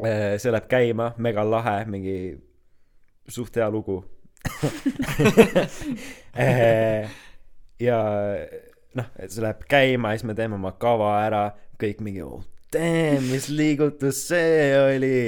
see 0.00 0.48
läheb 0.48 0.64
käima, 0.70 1.10
mega 1.20 1.42
lahe, 1.44 1.84
mingi 1.84 2.14
suht 3.28 3.56
hea 3.60 3.68
lugu. 3.70 3.98
ja 7.86 7.98
noh, 8.96 9.10
et 9.20 9.28
see 9.28 9.44
läheb 9.44 9.66
käima 9.68 10.14
siis 10.14 10.24
me 10.24 10.34
teeme 10.38 10.56
oma 10.56 10.72
kava 10.80 11.10
ära, 11.26 11.42
kõik 11.80 12.00
mingi 12.04 12.24
oh, 12.24 12.40
damn, 12.72 13.28
mis 13.28 13.50
liigutus 13.52 14.24
see 14.30 14.72
oli. 14.80 15.20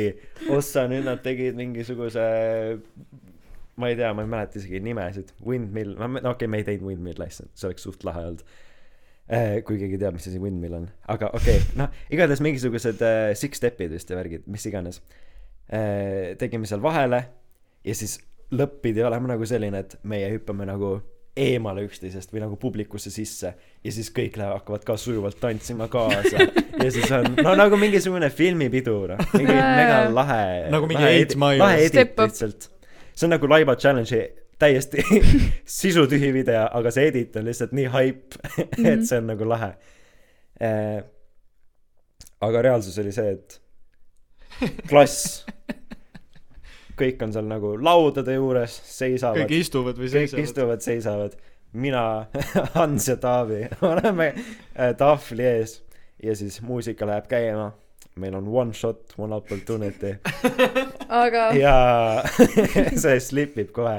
ossa, 0.49 0.86
nüüd 0.88 1.05
nad 1.09 1.20
tegid 1.24 1.59
mingisuguse 1.59 2.24
ma 3.76 3.88
ei 3.88 3.97
tea, 3.97 4.12
ma 4.14 4.24
ei 4.24 4.30
mäleta 4.30 4.61
isegi 4.61 4.80
nimesid, 4.84 5.32
Windmill, 5.47 5.97
no 5.99 6.11
okei 6.12 6.30
okay,, 6.32 6.51
me 6.51 6.61
ei 6.61 6.66
teinud 6.66 6.88
Windmill 6.90 7.24
asja, 7.24 7.49
see 7.55 7.70
oleks 7.70 7.86
suht 7.88 8.05
lahe 8.09 8.26
olnud. 8.28 8.45
Kui 9.66 9.78
keegi 9.80 10.00
teab, 10.00 10.16
mis 10.18 10.26
asi 10.28 10.40
Windmill 10.42 10.74
on, 10.80 10.88
aga 11.12 11.30
okei 11.36 11.60
okay,, 11.60 11.76
noh, 11.78 11.92
igatahes 12.12 12.42
mingisugused 12.44 13.04
äh, 13.06 13.30
six 13.38 13.60
step'id 13.62 13.92
vist 13.94 14.10
ja 14.10 14.18
värgid, 14.18 14.48
mis 14.50 14.66
iganes. 14.68 15.00
Äh,. 15.72 16.34
tegime 16.40 16.66
seal 16.68 16.82
vahele 16.82 17.22
ja 17.86 17.94
siis 17.96 18.18
lõpp 18.52 18.82
pidi 18.84 19.04
olema 19.06 19.32
nagu 19.32 19.46
selline, 19.48 19.80
et 19.86 19.96
meie 20.04 20.28
hüppame 20.34 20.66
nagu 20.68 20.98
eemale 21.38 21.86
üksteisest 21.86 22.34
või 22.34 22.42
nagu 22.42 22.58
publikusse 22.60 23.08
sisse 23.12 23.54
ja 23.56 23.92
siis 23.94 24.10
kõik 24.12 24.36
lähevad, 24.36 24.60
hakkavad 24.60 24.84
ka 24.84 24.98
sujuvalt 25.00 25.38
tantsima 25.40 25.88
kaasa. 25.92 26.44
Ja 26.82 26.90
siis 26.92 27.08
on 27.14 27.38
no 27.38 27.54
nagu 27.56 27.78
mingisugune 27.80 28.28
filmipidu 28.32 28.98
noh, 29.14 29.24
mingi 29.36 29.54
mega 29.54 30.02
lahe 30.12 30.68
Nagu 30.72 30.88
mingi 30.90 31.08
Eight 31.08 31.34
Mile. 31.40 31.62
lahe 31.62 31.86
edit 31.86 32.18
lihtsalt. 32.20 32.68
See 33.14 33.28
on 33.28 33.32
nagu 33.36 33.48
Laiba 33.48 33.76
challenge'i 33.80 34.26
täiesti 34.62 35.02
sisutühi 35.80 36.32
video, 36.34 36.66
aga 36.70 36.92
see 36.94 37.08
edit 37.10 37.36
on 37.40 37.48
lihtsalt 37.48 37.74
nii 37.76 37.88
haip, 37.94 38.38
et 38.60 39.06
see 39.08 39.18
on 39.18 39.32
nagu 39.32 39.48
lahe 39.48 39.72
eh,. 40.60 41.02
aga 42.42 42.62
reaalsus 42.68 42.98
oli 43.02 43.14
see, 43.14 43.34
et 43.36 43.58
klass, 44.90 45.42
kõik 46.98 47.22
on 47.24 47.34
seal 47.34 47.48
nagu 47.50 47.74
laudade 47.80 48.36
juures, 48.36 48.74
seisavad 48.86 49.44
kõik, 49.44 49.56
istuvad 49.64 49.98
või 49.98 50.08
kõik 50.08 50.18
seisavad. 50.18 50.44
istuvad, 50.44 50.84
seisavad. 50.86 51.38
mina, 51.72 52.04
Hans 52.76 53.08
ja 53.08 53.16
Taavi 53.16 53.64
oleme 53.92 54.32
äh, 54.34 54.92
tahvli 54.98 55.48
ees 55.56 55.80
ja 56.22 56.36
siis 56.38 56.60
muusika 56.62 57.06
läheb 57.08 57.26
käima. 57.30 57.72
meil 58.16 58.34
on 58.34 58.48
one 58.48 58.74
shot, 58.74 59.14
one 59.18 59.34
opportunity 59.34 60.18
aga 61.12 61.48
ja 61.58 61.74
see 63.02 63.18
slipib 63.20 63.72
kohe. 63.76 63.98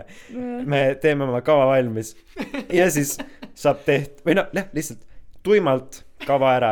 me 0.66 0.82
teeme 1.02 1.28
oma 1.28 1.42
kava 1.46 1.66
valmis 1.74 2.16
ja 2.74 2.88
siis 2.94 3.18
saab 3.54 3.84
teht- 3.88 4.24
või 4.26 4.38
noh, 4.40 4.48
jah, 4.56 4.66
lihtsalt 4.74 5.04
tuimalt 5.46 6.02
kava 6.26 6.54
ära. 6.58 6.72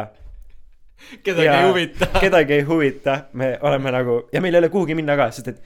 kedagi 1.24 1.46
Ja- 1.46 1.60
ei 1.62 1.68
huvita. 1.70 2.08
kedagi 2.26 2.54
ei 2.62 2.66
huvita, 2.68 3.20
me 3.34 3.54
oleme 3.62 3.92
nagu 3.94 4.18
ja 4.34 4.42
meil 4.42 4.56
ei 4.58 4.64
ole 4.64 4.70
kuhugi 4.74 4.96
minna 4.98 5.18
ka, 5.20 5.30
sest 5.36 5.48
et 5.54 5.62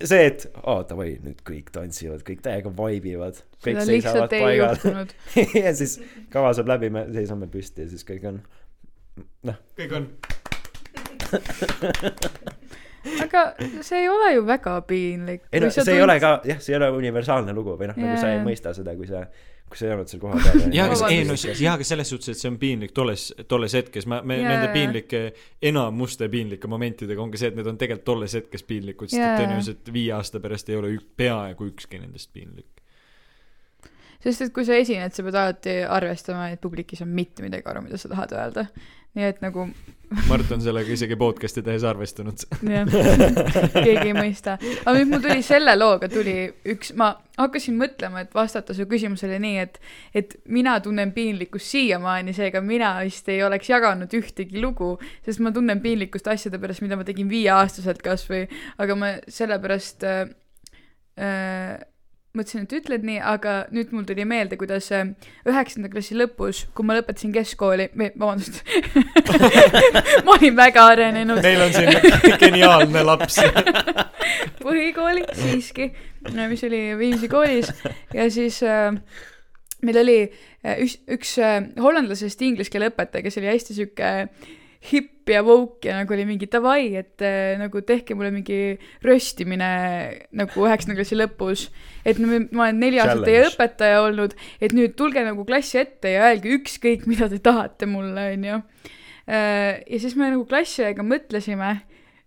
see, 0.00 0.22
et 0.30 0.46
aa 0.62 0.78
davai, 0.88 1.10
nüüd 1.24 1.42
kõik 1.44 1.68
tantsivad, 1.74 2.22
kõik 2.24 2.40
täiega 2.46 2.70
vibe 2.72 3.10
ivad, 3.16 3.42
kõik 3.64 3.82
seisavad 3.88 4.30
paigal 4.32 4.78
ja 5.64 5.74
siis 5.76 5.98
kava 6.32 6.54
saab 6.56 6.70
läbi, 6.72 6.88
me 6.94 7.04
seisame 7.12 7.50
püsti 7.52 7.84
ja 7.84 7.90
siis 7.92 8.06
kõik 8.08 8.24
on 8.30 8.40
noh, 9.50 9.58
kõik 9.76 9.92
on. 9.98 10.08
Aga 13.24 13.44
see 13.84 14.02
ei 14.02 14.08
ole 14.08 14.34
ju 14.34 14.42
väga 14.46 14.80
piinlik. 14.88 15.46
ei 15.52 15.60
no 15.60 15.70
see 15.72 15.94
ei 15.94 16.02
ole 16.02 16.18
ka 16.20 16.34
jah, 16.44 16.60
see 16.60 16.74
ei 16.74 16.80
ole 16.80 16.90
universaalne 16.98 17.54
lugu 17.56 17.76
või 17.80 17.90
noh, 17.90 17.98
nagu 18.00 18.18
sa 18.20 18.32
ei 18.34 18.42
mõista 18.44 18.72
seda, 18.76 18.94
kui 18.98 19.08
sa, 19.08 19.22
kui 19.70 19.80
sa 19.80 19.86
ei 19.86 19.94
olnud 19.94 20.10
seal 20.12 20.22
kohapeal. 20.22 20.66
jaa, 20.76 20.88
aga 20.90 21.12
ei 21.14 21.22
no 21.28 21.36
jaa, 21.38 21.76
aga 21.78 21.86
selles 21.88 22.12
suhtes, 22.12 22.34
et 22.34 22.42
see 22.42 22.50
on 22.50 22.58
piinlik 22.60 22.92
tolles, 22.96 23.30
tolles 23.48 23.76
hetkes, 23.78 24.08
ma, 24.10 24.20
me 24.26 24.40
Jaa, 24.40 24.50
nende 24.52 24.72
piinlike, 24.74 25.22
enamuste 25.70 26.28
piinlike 26.32 26.70
momentidega 26.70 27.24
ongi 27.24 27.40
see, 27.40 27.52
et 27.52 27.56
need 27.60 27.70
on 27.72 27.80
tegelikult 27.80 28.08
tolles 28.12 28.36
hetkes 28.36 28.66
piinlikud, 28.68 29.12
sest 29.12 29.22
Jaa, 29.22 29.32
et 29.32 29.44
tõenäoliselt 29.44 29.94
viie 29.94 30.12
aasta 30.16 30.42
pärast 30.44 30.68
ei 30.72 30.78
ole 30.80 30.92
ük-, 30.98 31.08
peaaegu 31.16 31.72
ükski 31.72 32.02
nendest 32.02 32.32
piinlik. 32.36 32.68
sest 34.20 34.44
et 34.44 34.52
kui 34.52 34.68
sa 34.68 34.76
esined, 34.76 35.16
sa 35.16 35.24
pead 35.24 35.40
alati 35.40 35.80
arvestama, 35.88 36.50
et 36.52 36.60
publikis 36.60 37.00
on 37.06 37.08
mitte 37.16 37.46
midagi 37.46 37.64
aru, 37.72 37.86
mida 37.86 37.96
sa 38.00 38.12
tahad 38.12 38.36
öelda. 38.36 38.68
Nii 39.18 39.30
et 39.30 39.40
nagu 39.42 39.68
Mart 40.26 40.48
on 40.50 40.58
sellega 40.58 40.90
isegi 40.90 41.14
podcast'i 41.14 41.62
tehes 41.62 41.84
arvestanud. 41.86 42.42
jah, 42.66 42.88
keegi 43.76 44.08
ei 44.08 44.14
mõista. 44.16 44.56
aga 44.58 44.94
nüüd 44.96 45.10
mul 45.12 45.22
tuli 45.22 45.44
selle 45.46 45.76
looga 45.76 46.08
tuli 46.10 46.34
üks, 46.72 46.90
ma 46.98 47.12
hakkasin 47.38 47.76
mõtlema, 47.78 48.24
et 48.24 48.34
vastata 48.34 48.74
su 48.74 48.88
küsimusele 48.90 49.38
nii, 49.42 49.62
et 49.62 49.78
et 50.18 50.34
mina 50.50 50.74
tunnen 50.82 51.14
piinlikkust 51.14 51.70
siiamaani, 51.76 52.34
seega 52.34 52.62
mina 52.64 52.96
vist 53.04 53.30
ei 53.30 53.44
oleks 53.46 53.70
jaganud 53.70 54.18
ühtegi 54.18 54.58
lugu, 54.62 54.96
sest 55.26 55.42
ma 55.46 55.54
tunnen 55.54 55.78
piinlikkust 55.84 56.26
asjade 56.34 56.58
pärast, 56.58 56.82
mida 56.82 56.98
ma 56.98 57.06
tegin 57.06 57.30
viieaastaselt 57.30 58.02
kasvõi, 58.02 58.48
aga 58.82 58.98
ma 58.98 59.12
sellepärast 59.30 60.08
äh, 60.10 60.24
äh, 61.22 61.78
mõtlesin, 62.36 62.66
et 62.66 62.74
ütled 62.78 63.06
nii, 63.06 63.18
aga 63.32 63.54
nüüd 63.74 63.90
mul 63.94 64.04
tuli 64.08 64.24
meelde, 64.28 64.58
kuidas 64.60 64.90
äh, 64.94 65.08
üheksanda 65.48 65.90
klassi 65.92 66.16
lõpus, 66.18 66.64
kui 66.76 66.86
ma 66.86 66.96
lõpetasin 66.98 67.32
keskkooli, 67.34 67.88
vabandust, 67.96 68.60
ma 70.26 70.36
olin 70.36 70.58
väga 70.58 70.86
arenenud 70.92 71.42
meil 71.42 71.64
on 71.66 71.74
siin 71.74 72.38
geniaalne 72.42 73.02
laps. 73.06 73.40
põhikooli 74.64 75.24
siiski, 75.34 75.90
mis 76.36 76.64
oli 76.68 76.84
Viimsi 77.00 77.30
koolis 77.32 77.72
ja 78.14 78.28
siis 78.30 78.60
äh, 78.62 78.92
meil 79.86 80.00
oli 80.02 80.18
äh, 80.26 80.80
üks, 80.84 80.98
üks 81.10 81.36
äh, 81.42 81.58
hollandlasest 81.80 82.42
inglise 82.46 82.72
keele 82.72 82.90
õpetaja, 82.92 83.24
kes 83.26 83.40
oli 83.40 83.50
hästi 83.50 83.76
sihuke 83.76 84.12
hipp 84.90 85.19
ja 85.34 85.42
woke 85.46 85.88
ja 85.88 85.96
nagu 85.98 86.14
oli 86.16 86.26
mingi 86.28 86.48
davai, 86.50 86.94
et 87.00 87.24
äh, 87.24 87.56
nagu 87.60 87.82
tehke 87.86 88.16
mulle 88.18 88.32
mingi 88.34 88.78
röstimine 89.06 89.70
nagu 90.36 90.66
üheksanda 90.66 90.98
klassi 90.98 91.18
lõpus. 91.18 91.68
et 92.04 92.20
nüüd 92.20 92.50
ma 92.52 92.68
olen 92.68 92.80
neli 92.80 93.02
aastat 93.02 93.26
teie 93.28 93.44
õpetaja 93.50 94.00
olnud, 94.06 94.34
et 94.60 94.74
nüüd 94.76 94.96
tulge 94.98 95.24
nagu 95.26 95.44
klassi 95.48 95.82
ette 95.82 96.14
ja 96.16 96.30
öelge 96.30 96.52
ükskõik, 96.56 97.06
mida 97.10 97.28
te 97.28 97.38
tahate 97.42 97.88
mulle, 97.90 98.32
onju. 98.36 98.62
ja 99.30 99.98
siis 100.02 100.16
me 100.16 100.32
nagu 100.32 100.46
klassiõega 100.48 101.04
mõtlesime, 101.06 101.76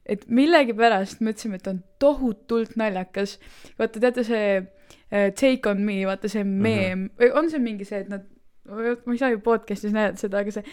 et 0.05 0.25
millegipärast 0.27 1.23
mõtlesime, 1.23 1.59
et 1.59 1.67
on 1.71 1.81
tohutult 2.01 2.75
naljakas. 2.79 3.37
vaata, 3.79 4.01
teate 4.03 4.25
see 4.27 4.47
äh, 4.59 5.31
Take 5.31 5.69
on 5.69 5.83
me, 5.85 6.01
vaata 6.07 6.31
see 6.31 6.43
meem 6.43 7.09
või 7.19 7.31
on 7.39 7.49
see 7.51 7.63
mingi 7.63 7.87
see, 7.87 8.03
et 8.03 8.11
nad, 8.11 8.25
ma 8.63 9.11
ei 9.11 9.19
saa 9.19 9.29
ju 9.33 9.39
podcast'is 9.43 9.91
näidata 9.91 10.21
seda, 10.23 10.39
aga 10.39 10.51
see 10.55 10.63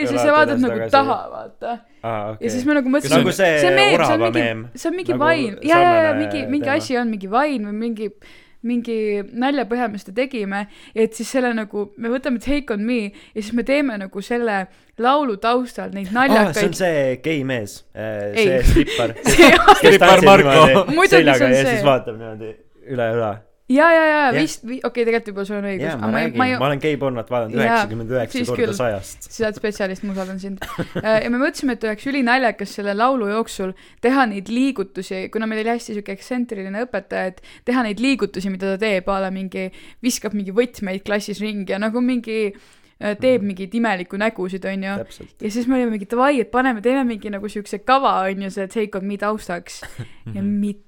ja 0.00 0.06
siis 0.10 0.18
sa 0.18 0.32
vaatad 0.34 0.62
nagu 0.62 0.88
taha, 0.90 1.18
vaata. 1.30 1.74
aa, 2.02 2.36
ja 2.40 2.50
siis. 2.50 2.64
me 2.66 2.74
nagu 2.80 2.90
Kas 2.90 2.96
mõtlesime 2.96 3.20
nagu 3.22 3.34
see 3.36 3.60
see 3.62 3.74
meem, 3.76 3.94
orava 3.94 4.14
on 4.14 4.24
mingi 4.24 4.40
meem., 4.40 4.64
see 4.74 4.90
on 4.90 4.96
mingi 4.98 5.18
vain, 5.20 5.60
ja, 5.62 5.78
ja, 5.78 5.92
ja 6.08 6.16
mingi, 6.18 6.42
mingi 6.50 6.72
asi 6.74 6.98
on 6.98 7.12
mingi 7.12 7.30
vain 7.30 7.70
või 7.70 7.76
mingi, 7.84 8.10
mingi 8.66 8.98
naljapõhja, 9.44 9.88
mis 9.94 10.08
me 10.10 10.16
tegime, 10.18 10.64
et 10.90 11.14
siis 11.14 11.30
selle 11.36 11.54
nagu, 11.54 11.86
me 12.02 12.10
võtame 12.10 12.42
Take 12.42 12.74
on 12.74 12.82
me 12.82 13.00
ja 13.06 13.38
siis 13.38 13.54
me 13.54 13.62
teeme 13.68 14.00
nagu 14.02 14.26
selle 14.26 14.64
laulu 14.98 15.38
taustal 15.38 15.94
neid 15.94 16.10
aa, 16.10 16.10
see 16.10 16.18
on 16.18 16.34
naljakaid. 16.34 16.78
see 16.82 17.08
gei 17.22 17.46
mees, 17.46 17.78
see 17.94 18.60
strippar. 18.66 19.14
Strippar 19.78 20.26
Marko. 20.26 20.86
Muidugi 20.90 21.22
see 21.30 21.46
on 21.46 21.58
ja 21.60 21.62
see. 21.62 21.74
siis 21.76 21.86
vaatab 21.86 22.18
niimoodi 22.18 22.56
üle 22.90 23.12
õla. 23.14 23.34
ja, 23.68 23.86
ja, 23.92 24.04
ja 24.04 24.32
vist, 24.34 24.60
okei 24.64 24.80
okay,, 24.84 25.04
tegelikult 25.06 25.30
võib-olla 25.30 25.48
sul 25.48 25.56
on 25.56 25.66
õigus 25.70 25.94
ma 25.96 26.10
räägin, 26.12 26.36
ma 26.36 26.46
ei, 26.50 26.56
ma 26.60 26.66
olen 26.68 26.82
geipornot 26.82 27.30
vaadanud 27.32 27.56
Jaa, 27.56 27.64
üheksakümmend 27.64 28.12
üheksa 28.12 28.44
korda 28.50 28.76
sajast. 28.76 29.28
sa 29.30 29.46
oled 29.46 29.60
spetsialist, 29.60 30.04
ma 30.04 30.12
usaldan 30.12 30.42
sind. 30.42 30.68
ja 31.00 31.32
me 31.32 31.40
mõtlesime, 31.40 31.78
et 31.78 31.88
oleks 31.88 32.08
ülinaljakas 32.12 32.76
selle 32.76 32.92
laulu 32.98 33.30
jooksul 33.32 33.72
teha 34.04 34.28
neid 34.28 34.52
liigutusi, 34.52 35.24
kuna 35.32 35.48
meil 35.48 35.64
oli 35.64 35.72
hästi 35.72 35.96
sihuke 35.96 36.12
ekstsentriline 36.12 36.84
õpetaja, 36.84 37.32
et 37.32 37.42
teha 37.64 37.88
neid 37.88 38.04
liigutusi, 38.04 38.52
mida 38.52 38.74
ta 38.74 38.84
teeb, 38.84 39.08
a 39.08 39.20
la 39.24 39.32
mingi, 39.32 39.70
viskab 40.04 40.36
mingi 40.36 40.52
võtmeid 40.54 41.04
klassis 41.08 41.40
ringi 41.40 41.72
ja 41.72 41.80
nagu 41.80 42.04
mingi 42.04 42.38
äh, 42.52 43.16
teeb 43.16 43.48
mingeid 43.48 43.72
imelikke 43.80 44.20
nägusid, 44.20 44.68
onju. 44.68 44.96
ja 45.00 45.56
siis 45.56 45.64
me 45.64 45.80
olime 45.80 45.96
mingi 45.96 46.10
davai, 46.10 46.36
et 46.44 46.52
paneme, 46.52 46.84
teeme 46.84 47.06
mingi 47.08 47.32
nagu 47.32 47.48
siukse 47.48 47.80
kava, 47.80 48.18
onju, 48.28 48.52
see 48.52 48.68
Take 48.74 49.00
on 49.00 49.08
me 49.08 49.16
taustaks. 49.20 49.80
ja 50.36 50.44
mitte 50.44 50.84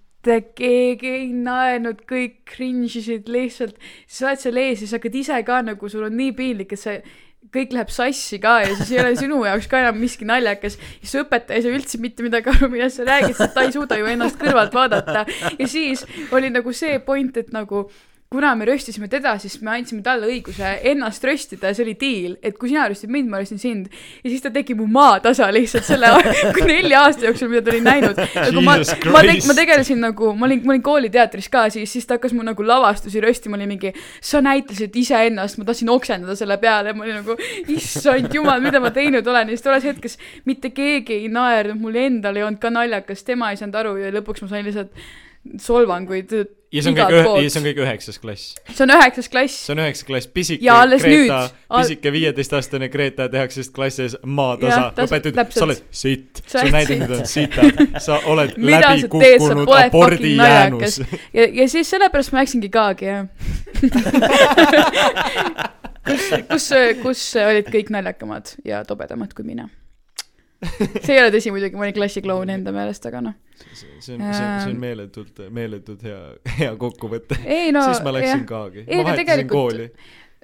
keegi 0.59 1.13
ei 1.19 1.29
naernud, 1.33 2.03
kõik 2.09 2.43
cringe 2.51 2.99
isid 3.01 3.31
lihtsalt. 3.31 3.79
sa 4.07 4.31
oled 4.31 4.43
seal 4.43 4.59
ees 4.63 4.83
ja 4.83 4.91
sa 4.91 4.99
hakkad 4.99 5.21
ise 5.23 5.39
ka 5.47 5.63
nagu, 5.63 5.89
sul 5.89 6.09
on 6.09 6.17
nii 6.19 6.35
piinlik, 6.37 6.75
et 6.75 6.83
sa 6.83 6.99
kõik 7.55 7.75
läheb 7.77 7.93
sassi 7.95 8.39
ka 8.43 8.57
ja 8.65 8.75
siis 8.75 8.91
ei 8.95 9.01
ole 9.03 9.15
sinu 9.19 9.39
jaoks 9.47 9.69
ka 9.71 9.81
enam 9.85 10.01
miski 10.01 10.27
naljakas. 10.29 10.79
siis 11.01 11.15
õpetaja 11.23 11.61
ei 11.61 11.65
saa 11.65 11.79
üldse 11.79 12.01
mitte 12.03 12.27
midagi 12.27 12.51
aru, 12.53 12.71
millest 12.73 13.01
sa 13.01 13.07
räägid, 13.07 13.37
sest 13.39 13.55
ta 13.55 13.65
ei 13.67 13.73
suuda 13.75 13.99
ju 14.01 14.11
ennast 14.11 14.41
kõrvalt 14.41 14.75
vaadata. 14.75 15.25
ja 15.61 15.69
siis 15.71 16.05
oli 16.35 16.51
nagu 16.51 16.75
see 16.75 16.99
point, 17.07 17.37
et 17.37 17.53
nagu 17.55 17.87
kuna 18.31 18.55
me 18.59 18.65
röstisime 18.67 19.07
teda, 19.09 19.37
siis 19.39 19.61
me 19.63 19.71
andsime 19.77 20.03
talle 20.03 20.27
õiguse 20.27 20.73
ennast 20.91 21.23
röstida 21.25 21.71
ja 21.71 21.77
see 21.77 21.85
oli 21.87 21.93
diil, 22.01 22.33
et 22.43 22.57
kui 22.59 22.73
sina 22.73 22.89
röstid 22.91 23.11
mind, 23.13 23.29
ma 23.31 23.39
röstin 23.39 23.61
sind. 23.63 23.87
ja 24.25 24.31
siis 24.31 24.43
ta 24.43 24.51
tegi 24.51 24.75
mu 24.75 24.89
maatasa 24.91 25.47
lihtsalt 25.55 25.87
selle 25.87 26.11
nelja 26.67 27.05
aasta 27.07 27.29
jooksul, 27.29 27.53
mida 27.53 27.63
ta 27.63 27.71
oli 27.71 27.85
näinud. 27.87 28.19
nagu 28.19 28.65
ma, 28.67 28.75
ma, 29.15 29.23
te, 29.23 29.37
ma 29.47 29.57
tegelesin 29.59 30.03
nagu, 30.03 30.33
ma 30.35 30.49
olin, 30.49 30.65
ma 30.67 30.75
olin 30.75 30.83
kooliteatris 30.89 31.47
ka 31.53 31.69
siis, 31.71 31.93
siis 31.93 32.09
ta 32.09 32.19
hakkas 32.19 32.35
mu 32.35 32.43
nagu 32.47 32.67
lavastusi 32.67 33.23
röstima, 33.23 33.61
oli 33.61 33.69
mingi, 33.71 33.93
sa 34.19 34.43
näitasid 34.43 34.97
iseennast, 34.99 35.61
ma 35.61 35.69
tahtsin 35.69 35.93
oksendada 35.95 36.35
selle 36.39 36.59
peale, 36.63 36.97
ma 36.99 37.07
olin 37.07 37.21
nagu, 37.21 37.37
issand 37.77 38.35
jumal, 38.35 38.59
mida 38.65 38.83
ma 38.83 38.91
teinud 38.95 39.27
olen 39.27 39.53
ja 39.53 39.55
siis 39.55 39.67
tolles 39.69 39.87
hetkes 39.87 40.19
mitte 40.51 40.73
keegi 40.75 41.21
ei 41.21 41.31
naernud, 41.31 41.79
mul 41.79 42.03
endal 42.03 42.41
ei 42.41 42.49
olnud 42.49 42.59
ka 42.63 42.75
naljakas, 42.75 43.23
tema 43.23 43.53
ei 43.53 43.63
saanud 43.63 43.79
aru 43.85 43.95
ja 44.03 44.11
lõpuks 44.19 44.43
ma 44.43 44.51
sain 44.51 44.67
lihtsalt 44.67 45.07
solvanguid 45.63 46.33
ja 46.75 46.83
see 46.83 46.91
on 46.91 46.97
kõik, 46.97 47.13
ja 47.13 47.25
poolt 47.27 47.47
see. 47.47 47.61
on 47.61 47.65
kõik 47.67 47.79
üheksas 47.85 48.19
klass. 48.21 48.43
see 48.69 48.85
on 48.85 48.91
üheksas 48.97 49.29
klass. 49.33 49.55
see 49.67 49.75
on 49.75 49.81
üheksas 49.85 50.07
klass, 50.09 50.27
pisike 50.35 50.67
Ja 50.67 50.77
Greta 50.91 51.41
pisike 51.71 52.09
viieteistaastane 52.15 52.87
Greta 52.93 53.23
tehakse 53.33 53.57
siis 53.63 53.73
klassi 53.75 54.01
ees 54.07 54.15
maatasa 54.25 54.83
õpetaja 54.93 55.31
ütleb, 55.35 55.51
sa 55.55 55.65
oled 55.69 55.81
sitt, 56.03 56.33
näitad, 56.73 56.99
et 57.07 57.13
on 57.17 57.25
sitad, 57.31 57.75
sa 58.03 58.15
oled 58.33 58.51
läbi 58.73 58.97
kukkunud 59.13 59.69
abordi 59.79 60.31
jäänus 60.37 60.95
ja, 61.33 61.45
ja 61.47 61.65
siis 61.71 61.87
sellepärast 61.95 62.31
ma 62.35 62.39
läksingi 62.43 62.71
Kaagi, 62.77 63.05
jah. 63.07 63.23
kus, 66.07 66.23
kus, 66.51 66.67
kus 67.03 67.21
olid 67.47 67.67
kõik 67.73 67.89
naljakamad 67.95 68.45
ja 68.67 68.77
tobedamad 68.89 69.31
kui 69.37 69.45
mina. 69.47 69.65
See 71.05 71.15
ei 71.15 71.23
ole 71.23 71.33
tõsi 71.35 71.53
muidugi, 71.55 71.79
ma 71.79 71.87
olin 71.87 71.97
klassikloun 71.97 72.53
enda 72.57 72.73
meelest, 72.75 73.09
aga 73.09 73.23
noh. 73.29 73.35
see 73.73 73.89
on, 73.95 74.03
see 74.03 74.15
on, 74.19 74.29
see 74.33 74.71
on 74.71 74.79
meeletult, 74.83 75.43
meeletult 75.55 76.05
hea, 76.07 76.21
hea 76.59 76.77
kokkuvõte. 76.81 77.41
ei 77.45 77.75
no 77.75 77.85
siis 77.89 78.05
ma 78.05 78.15
läksin 78.17 78.41
jah. 78.43 78.47
Kaagi, 78.51 78.85
Ei, 78.87 78.97
ma 78.97 79.03
no 79.03 79.11
vahetasin 79.11 79.27
tegelikult- 79.27 79.77
kooli, 79.77 79.91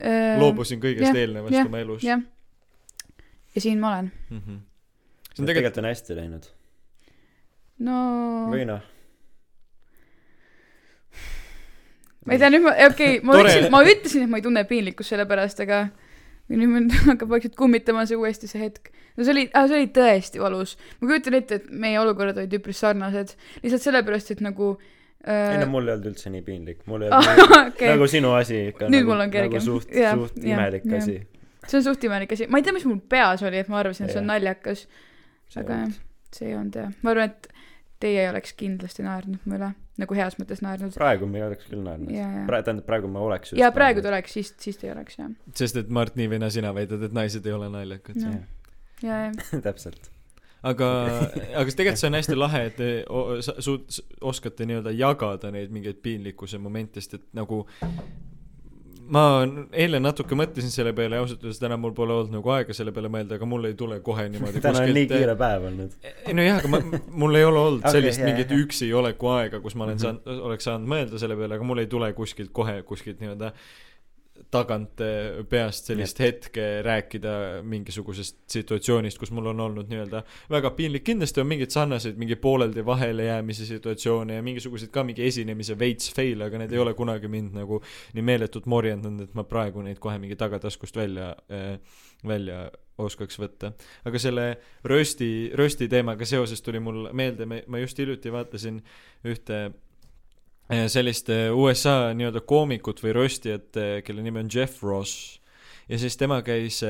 Äh, 0.02 0.38
loobusin 0.40 0.80
kõigest 0.82 1.12
jah, 1.12 1.18
eelnevast 1.20 1.54
jah, 1.54 1.68
oma 1.68 1.80
elus. 1.82 2.02
jah. 2.02 2.22
ja 3.54 3.60
siin 3.62 3.78
ma 3.78 3.92
olen. 3.92 4.08
see 4.32 4.40
on 4.40 5.46
tegelikult, 5.46 5.46
tegelikult 5.46 5.78
on 5.82 5.86
hästi 5.86 6.16
läinud. 6.16 6.48
no 7.86 7.98
või 8.50 8.64
noh, 8.66 8.88
ma 12.24 12.34
ei 12.34 12.40
tea, 12.42 12.50
nüüd 12.50 12.64
ma, 12.64 12.72
okei 12.88 13.18
okay,, 13.18 13.20
ma 13.28 13.36
ütlesin, 13.38 13.68
ma 13.74 13.82
ütlesin, 13.84 14.24
et 14.26 14.32
ma 14.32 14.40
ei 14.40 14.46
tunne 14.48 14.64
piinlikkust 14.72 15.14
selle 15.14 15.28
pärast, 15.30 15.62
aga 15.62 15.84
nüüd 16.60 16.72
mind 16.72 16.96
hakkab 17.10 17.30
vaikselt 17.32 17.54
kummitama 17.58 18.04
see 18.08 18.18
uuesti 18.18 18.50
see 18.50 18.62
hetk. 18.62 18.90
no 19.16 19.26
see 19.26 19.34
oli, 19.34 19.44
see 19.52 19.78
oli 19.78 19.90
tõesti 19.98 20.42
valus. 20.42 20.76
ma 21.00 21.10
kujutan 21.10 21.38
ette, 21.38 21.60
et 21.60 21.70
meie 21.84 22.00
olukorrad 22.00 22.40
olid 22.42 22.58
üpris 22.58 22.82
sarnased, 22.84 23.36
lihtsalt 23.62 23.86
sellepärast, 23.88 24.34
et 24.36 24.44
nagu 24.44 24.74
ei 25.22 25.58
no 25.58 25.62
äh, 25.62 25.68
mul 25.70 25.86
ei 25.86 25.94
olnud 25.94 26.08
üldse 26.10 26.32
nii 26.34 26.42
piinlik, 26.46 26.80
mul 26.90 27.06
ei 27.06 27.10
olnud 27.14 27.38
nii, 27.38 27.58
okei, 27.68 27.90
nagu 27.92 28.08
sinu 28.10 28.32
asi 28.34 28.58
ikka. 28.72 28.88
Nüüd 28.90 29.04
nagu, 29.04 29.12
mul 29.12 29.24
on 29.26 29.34
kergem. 29.34 29.52
nagu 29.52 29.64
suht, 29.64 29.92
suht 29.92 30.40
jah, 30.42 30.56
imelik 30.56 30.88
jah. 30.88 30.98
asi. 30.98 31.18
see 31.68 31.78
on 31.78 31.84
suht 31.86 32.06
imelik 32.08 32.34
asi, 32.34 32.48
ma 32.50 32.58
ei 32.58 32.66
tea, 32.66 32.74
mis 32.74 32.86
mul 32.88 32.98
peas 33.12 33.44
oli, 33.46 33.60
et 33.62 33.70
ma 33.70 33.78
arvasin, 33.82 34.08
et 34.08 34.16
see 34.16 34.22
on 34.22 34.26
naljakas, 34.32 34.86
aga 35.62 35.78
jah, 35.84 35.94
see 36.34 36.50
ei 36.50 36.56
olnud 36.58 36.80
jah, 36.80 36.90
ma 37.06 37.14
arvan, 37.14 37.30
et 37.30 37.48
teie 38.02 38.24
ei 38.24 38.32
oleks 38.32 38.56
kindlasti 38.58 39.06
naernud 39.06 39.46
mu 39.46 39.60
üle, 39.60 39.70
nagu 40.00 40.16
heas 40.16 40.38
mõttes 40.40 40.62
naernud. 40.64 40.94
praegu 40.96 41.28
ma 41.28 41.40
ei 41.40 41.44
oleks 41.50 41.68
küll 41.68 41.82
naernud. 41.84 42.12
praegu, 42.48 42.64
tähendab 42.68 42.86
praegu 42.88 43.10
ma 43.12 43.20
oleks 43.26 43.52
ja 43.58 43.68
praegu 43.74 44.02
ta 44.04 44.08
oleks, 44.12 44.32
siis, 44.38 44.54
siis 44.62 44.80
ta 44.80 44.88
ei 44.88 44.94
oleks 44.94 45.18
jah, 45.18 45.30
sest 45.58 45.76
et 45.82 45.92
Mart 45.92 46.16
Niivina, 46.16 46.50
sina 46.50 46.72
väidad, 46.74 47.02
et 47.02 47.12
naised 47.16 47.46
ei 47.46 47.52
ole 47.52 47.68
naljakad. 47.72 48.16
Jah. 48.16 48.40
ja, 49.02 49.20
ja, 49.26 49.30
oleks. 49.30 49.52
täpselt. 49.68 50.10
aga, 50.62 50.88
aga 51.54 51.76
tegelikult 51.76 52.00
see 52.00 52.10
on 52.12 52.18
hästi 52.20 52.38
lahe, 52.38 52.64
et 52.70 52.76
te 52.80 52.90
o- 53.10 53.38
suut-, 53.42 54.02
oskate 54.32 54.68
nii-öelda 54.70 54.94
jagada 54.96 55.50
neid 55.54 55.74
mingeid 55.74 56.00
piinlikkuse 56.04 56.58
momente, 56.62 57.02
sest 57.04 57.18
et 57.20 57.26
nagu 57.36 57.64
ma 59.08 59.22
eile 59.72 59.98
natuke 60.00 60.36
mõtlesin 60.38 60.70
selle 60.70 60.92
peale 60.96 61.16
ja 61.18 61.22
ausalt 61.24 61.42
öeldes 61.42 61.58
täna 61.60 61.76
mul 61.80 61.92
pole 61.96 62.12
olnud 62.14 62.32
nagu 62.36 62.50
aega 62.54 62.72
selle 62.76 62.92
peale 62.94 63.08
mõelda, 63.12 63.34
aga 63.40 63.46
mul 63.48 63.64
ei 63.68 63.74
tule 63.74 64.00
kohe 64.00 64.28
niimoodi 64.28 64.60
täna 64.64 64.82
on 64.84 64.92
nii 64.94 65.06
kiire 65.10 65.34
päev 65.40 65.66
olnud. 65.70 65.96
ei 66.26 66.34
nojah, 66.38 66.58
aga 66.62 66.68
ma, 66.72 66.80
mul 67.24 67.34
ei 67.40 67.44
ole 67.44 67.58
olnud 67.58 67.82
Okei, 67.86 67.96
sellist 67.98 68.20
jah, 68.22 68.28
mingit 68.30 68.50
jah. 68.54 68.62
üksi 68.66 68.92
oleku 68.94 69.32
aega, 69.34 69.60
kus 69.60 69.74
ma 69.74 69.84
olen 69.88 69.96
Mhm. 69.96 70.02
saanud, 70.06 70.44
oleks 70.50 70.64
saanud 70.70 70.88
mõelda 70.94 71.18
selle 71.18 71.36
peale, 71.36 71.54
aga 71.58 71.64
mul 71.72 71.82
ei 71.82 71.86
tule 71.90 72.12
kuskilt 72.16 72.52
kohe 72.52 72.82
kuskilt 72.82 73.20
nii-öelda 73.20 73.52
tagant 74.52 75.00
eh, 75.00 75.40
peast 75.48 75.88
sellist 75.88 76.20
hetke 76.22 76.66
rääkida 76.84 77.34
mingisugusest 77.68 78.42
situatsioonist, 78.52 79.18
kus 79.20 79.32
mul 79.34 79.48
on 79.52 79.64
olnud 79.64 79.88
nii-öelda 79.90 80.22
väga 80.52 80.72
piinlik, 80.76 81.06
kindlasti 81.06 81.42
on 81.42 81.48
mingeid 81.50 81.72
sarnaseid 81.74 82.20
mingi 82.20 82.36
pooleldi 82.40 82.84
vahele 82.86 83.28
jäämise 83.30 83.66
situatsioone 83.68 84.36
ja 84.36 84.44
mingisuguseid 84.44 84.92
ka 84.92 85.04
mingi 85.08 85.24
esinemise 85.26 85.78
veits 85.78 86.12
fail'e, 86.16 86.48
aga 86.48 86.62
need 86.62 86.76
ei 86.76 86.82
ole 86.82 86.94
kunagi 86.98 87.30
mind 87.32 87.56
nagu 87.62 87.80
nii 88.16 88.26
meeletult 88.28 88.68
morjendanud, 88.70 89.28
et 89.28 89.38
ma 89.38 89.46
praegu 89.48 89.84
neid 89.84 90.00
kohe 90.02 90.18
mingi 90.22 90.36
tagataskust 90.40 90.96
välja 91.00 91.32
äh,, 91.52 91.78
välja 92.26 92.66
oskaks 93.00 93.38
võtta. 93.40 93.72
aga 94.04 94.20
selle 94.20 94.46
rösti, 94.84 95.30
rösti 95.58 95.88
teemaga 95.88 96.28
seoses 96.28 96.62
tuli 96.62 96.80
mul 96.80 97.08
meelde, 97.16 97.48
me, 97.48 97.62
ma 97.66 97.80
just 97.82 97.98
hiljuti 97.98 98.32
vaatasin 98.32 98.82
ühte 99.28 99.64
sellist 100.88 101.28
eh, 101.32 101.50
USA 101.54 102.12
nii-öelda 102.16 102.44
koomikut 102.48 103.02
või 103.02 103.16
röstijat, 103.16 103.78
kelle 104.06 104.22
nimi 104.24 104.44
on 104.44 104.52
Jeff 104.52 104.82
Ross. 104.82 105.40
ja 105.88 105.98
siis 105.98 106.16
tema 106.16 106.42
käis 106.42 106.82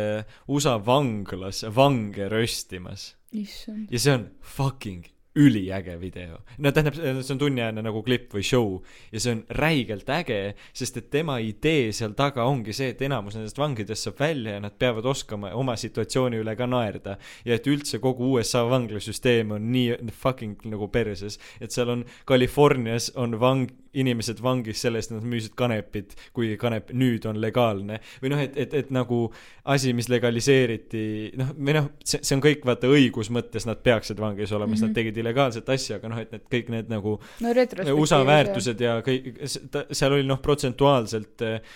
USA 0.48 0.76
vanglas 0.86 1.64
vange 1.74 2.28
röstimas 2.28 3.14
ja 3.32 3.98
see 3.98 4.12
on 4.12 4.28
fucking 4.42 5.08
üliäge 5.36 6.00
video. 6.00 6.38
no 6.58 6.72
tähendab, 6.72 6.96
see 6.96 7.32
on 7.32 7.38
tunniajane 7.40 7.82
nagu 7.84 8.02
klipp 8.04 8.34
või 8.36 8.44
show 8.44 8.74
ja 9.12 9.20
see 9.20 9.32
on 9.36 9.42
räigelt 9.56 10.08
äge, 10.12 10.54
sest 10.76 10.98
et 11.00 11.10
tema 11.10 11.38
idee 11.40 11.92
seal 11.96 12.12
taga 12.18 12.44
ongi 12.44 12.74
see, 12.76 12.90
et 12.92 13.02
enamus 13.02 13.38
nendest 13.38 13.58
vangidest 13.58 14.08
saab 14.08 14.20
välja 14.20 14.58
ja 14.58 14.60
nad 14.60 14.76
peavad 14.78 15.08
oskama 15.08 15.54
oma 15.56 15.76
situatsiooni 15.80 16.40
üle 16.42 16.56
ka 16.56 16.66
naerda. 16.68 17.16
ja 17.44 17.54
et 17.56 17.66
üldse 17.66 17.98
kogu 18.02 18.34
USA 18.36 18.66
vanglasüsteem 18.68 19.54
on 19.56 19.70
nii 19.72 20.12
fucking 20.12 20.66
nagu 20.68 20.88
perses, 20.92 21.38
et 21.60 21.72
seal 21.72 21.88
on 21.88 22.04
Californias 22.28 23.12
on 23.16 23.38
vang, 23.40 23.70
inimesed 23.92 24.40
vangis 24.40 24.80
selle 24.80 25.00
eest, 25.00 25.10
et 25.12 25.18
nad 25.18 25.26
müüsid 25.28 25.52
kanepit, 25.56 26.14
kuigi 26.32 26.56
kanep 26.60 26.92
nüüd 26.96 27.26
on 27.28 27.40
legaalne. 27.40 28.00
või 28.22 28.32
noh, 28.32 28.40
et, 28.40 28.56
et, 28.56 28.74
et 28.74 28.90
nagu 28.92 29.26
asi, 29.64 29.92
mis 29.96 30.08
legaliseeriti, 30.08 31.32
noh, 31.40 31.52
või 31.56 31.76
noh, 31.76 31.90
see, 32.04 32.20
see 32.24 32.36
on 32.36 32.44
kõik 32.44 32.64
vaata 32.68 32.88
õigus 32.88 33.28
mõttes, 33.32 33.66
nad 33.68 33.82
peaksid 33.84 34.20
vangis 34.20 34.52
olema 34.52 34.66
mm, 34.66 34.72
-hmm. 34.72 34.76
sest 34.76 34.82
nad 34.82 34.90
Mhm. 34.92 34.94
tegid 34.94 35.21
illegaalset 35.22 35.68
asja, 35.74 35.98
aga 36.00 36.12
noh, 36.12 36.20
et 36.22 36.34
need 36.34 36.44
kõik 36.52 36.72
need 36.74 36.92
nagu 36.92 37.16
no 37.42 37.54
USA 37.96 38.20
väärtused 38.26 38.82
ja 38.82 38.98
kõik, 39.06 39.32
seal 39.46 40.18
oli 40.18 40.26
noh, 40.28 40.40
protsentuaalselt 40.42 41.46
eh, 41.46 41.74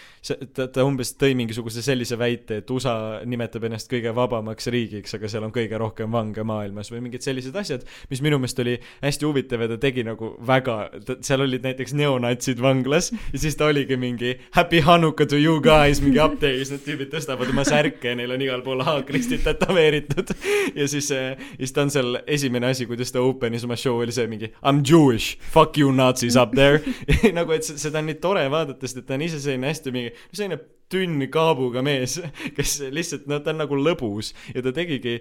ta, 0.55 0.67
ta 0.73 0.85
umbes 0.87 1.15
tõi 1.19 1.35
mingisuguse 1.39 1.83
sellise 1.85 2.19
väite, 2.21 2.61
et 2.61 2.71
USA 2.73 3.23
nimetab 3.29 3.67
ennast 3.69 3.91
kõige 3.91 4.13
vabamaks 4.17 4.71
riigiks, 4.73 5.17
aga 5.17 5.31
seal 5.31 5.47
on 5.47 5.55
kõige 5.55 5.79
rohkem 5.81 6.13
vange 6.13 6.45
maailmas 6.47 6.91
või 6.93 7.05
mingid 7.07 7.25
sellised 7.27 7.57
asjad, 7.57 7.87
mis 8.11 8.23
minu 8.25 8.41
meelest 8.43 8.61
oli 8.65 8.77
hästi 9.03 9.29
huvitav 9.29 9.65
ja 9.65 9.71
ta 9.73 9.81
tegi 9.83 10.05
nagu 10.07 10.33
väga, 10.47 10.79
seal 11.25 11.45
olid 11.47 11.65
näiteks 11.67 11.95
neonatsid 11.97 12.61
vanglas 12.63 13.13
ja 13.15 13.43
siis 13.43 13.57
ta 13.59 13.71
oligi 13.71 13.99
mingi 14.01 14.37
happy 14.57 14.83
Hanukkah 14.87 15.29
to 15.31 15.39
you 15.41 15.61
guys 15.63 16.03
mingi 16.05 16.21
update'is, 16.23 16.73
need 16.75 16.85
tüübid 16.87 17.13
tõstavad 17.15 17.51
oma 17.53 17.65
särke 17.67 18.13
ja 18.13 18.19
neil 18.19 18.35
on 18.35 18.45
igal 18.45 18.65
pool 18.67 18.85
haakristid 18.87 19.45
tätoveeritud. 19.47 20.35
Ja 20.77 20.85
siis, 20.91 21.09
ja 21.11 21.37
siis 21.59 21.73
ta 21.73 21.85
on 21.87 21.91
seal 21.93 22.19
esimene 22.29 22.69
asi, 22.73 22.87
kuidas 22.89 23.13
ta 23.15 23.23
open'is 23.37 23.65
oma 23.69 23.77
show 23.79 24.01
oli 24.03 24.13
see 24.17 24.27
mingi 24.31 24.51
I 24.51 24.73
m 24.73 24.83
Jewish, 24.85 25.37
fuck 25.53 25.77
you 25.79 25.93
Nazis 25.93 26.37
up 26.37 26.57
there. 26.57 26.81
Nagu, 27.37 27.53
et 27.57 27.65
se- 27.69 27.79
seda 27.81 28.01
on 28.03 28.11
nii 28.11 28.19
tore 28.23 28.43
vaadata, 28.53 28.83
sest 28.89 29.05
et 29.05 29.07
ta 29.09 29.15
on 29.19 29.25
ise 29.29 29.39
selline 29.45 29.71
hästi 29.71 29.93
mingi, 29.95 30.15
selline 30.33 30.59
tünn 30.93 31.23
kaabuga 31.35 31.83
mees, 31.83 32.19
kes 32.57 32.79
lihtsalt, 32.95 33.25
no 33.31 33.41
ta 33.43 33.51
on 33.55 33.63
nagu 33.65 33.79
lõbus. 33.79 34.33
Ja 34.55 34.63
ta 34.63 34.73
tegigi 34.77 35.21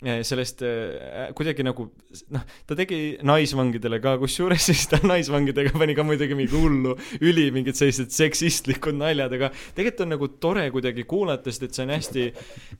sellest 0.00 0.62
äh, 0.64 1.28
kuidagi 1.36 1.64
nagu 1.66 1.84
noh, 2.32 2.44
ta 2.66 2.76
tegi 2.78 3.18
naisvangidele 3.26 3.98
ka, 4.00 4.14
kusjuures 4.22 4.70
siis 4.70 4.86
ta 4.88 5.00
naisvangidega 5.04 5.74
pani 5.76 5.96
ka 5.96 6.04
muidugi 6.08 6.36
mingi 6.38 6.56
hullu 6.56 6.94
üli 7.20 7.50
mingid 7.52 7.76
sellised 7.76 8.14
seksistlikud 8.16 8.96
naljad, 8.96 9.34
aga 9.36 9.50
tegelikult 9.76 10.04
on 10.06 10.12
nagu 10.14 10.30
tore 10.40 10.64
kuidagi 10.72 11.04
kuulata, 11.08 11.52
sest 11.52 11.68
et 11.68 11.76
see 11.76 11.84
on 11.84 11.92
hästi, 11.92 12.26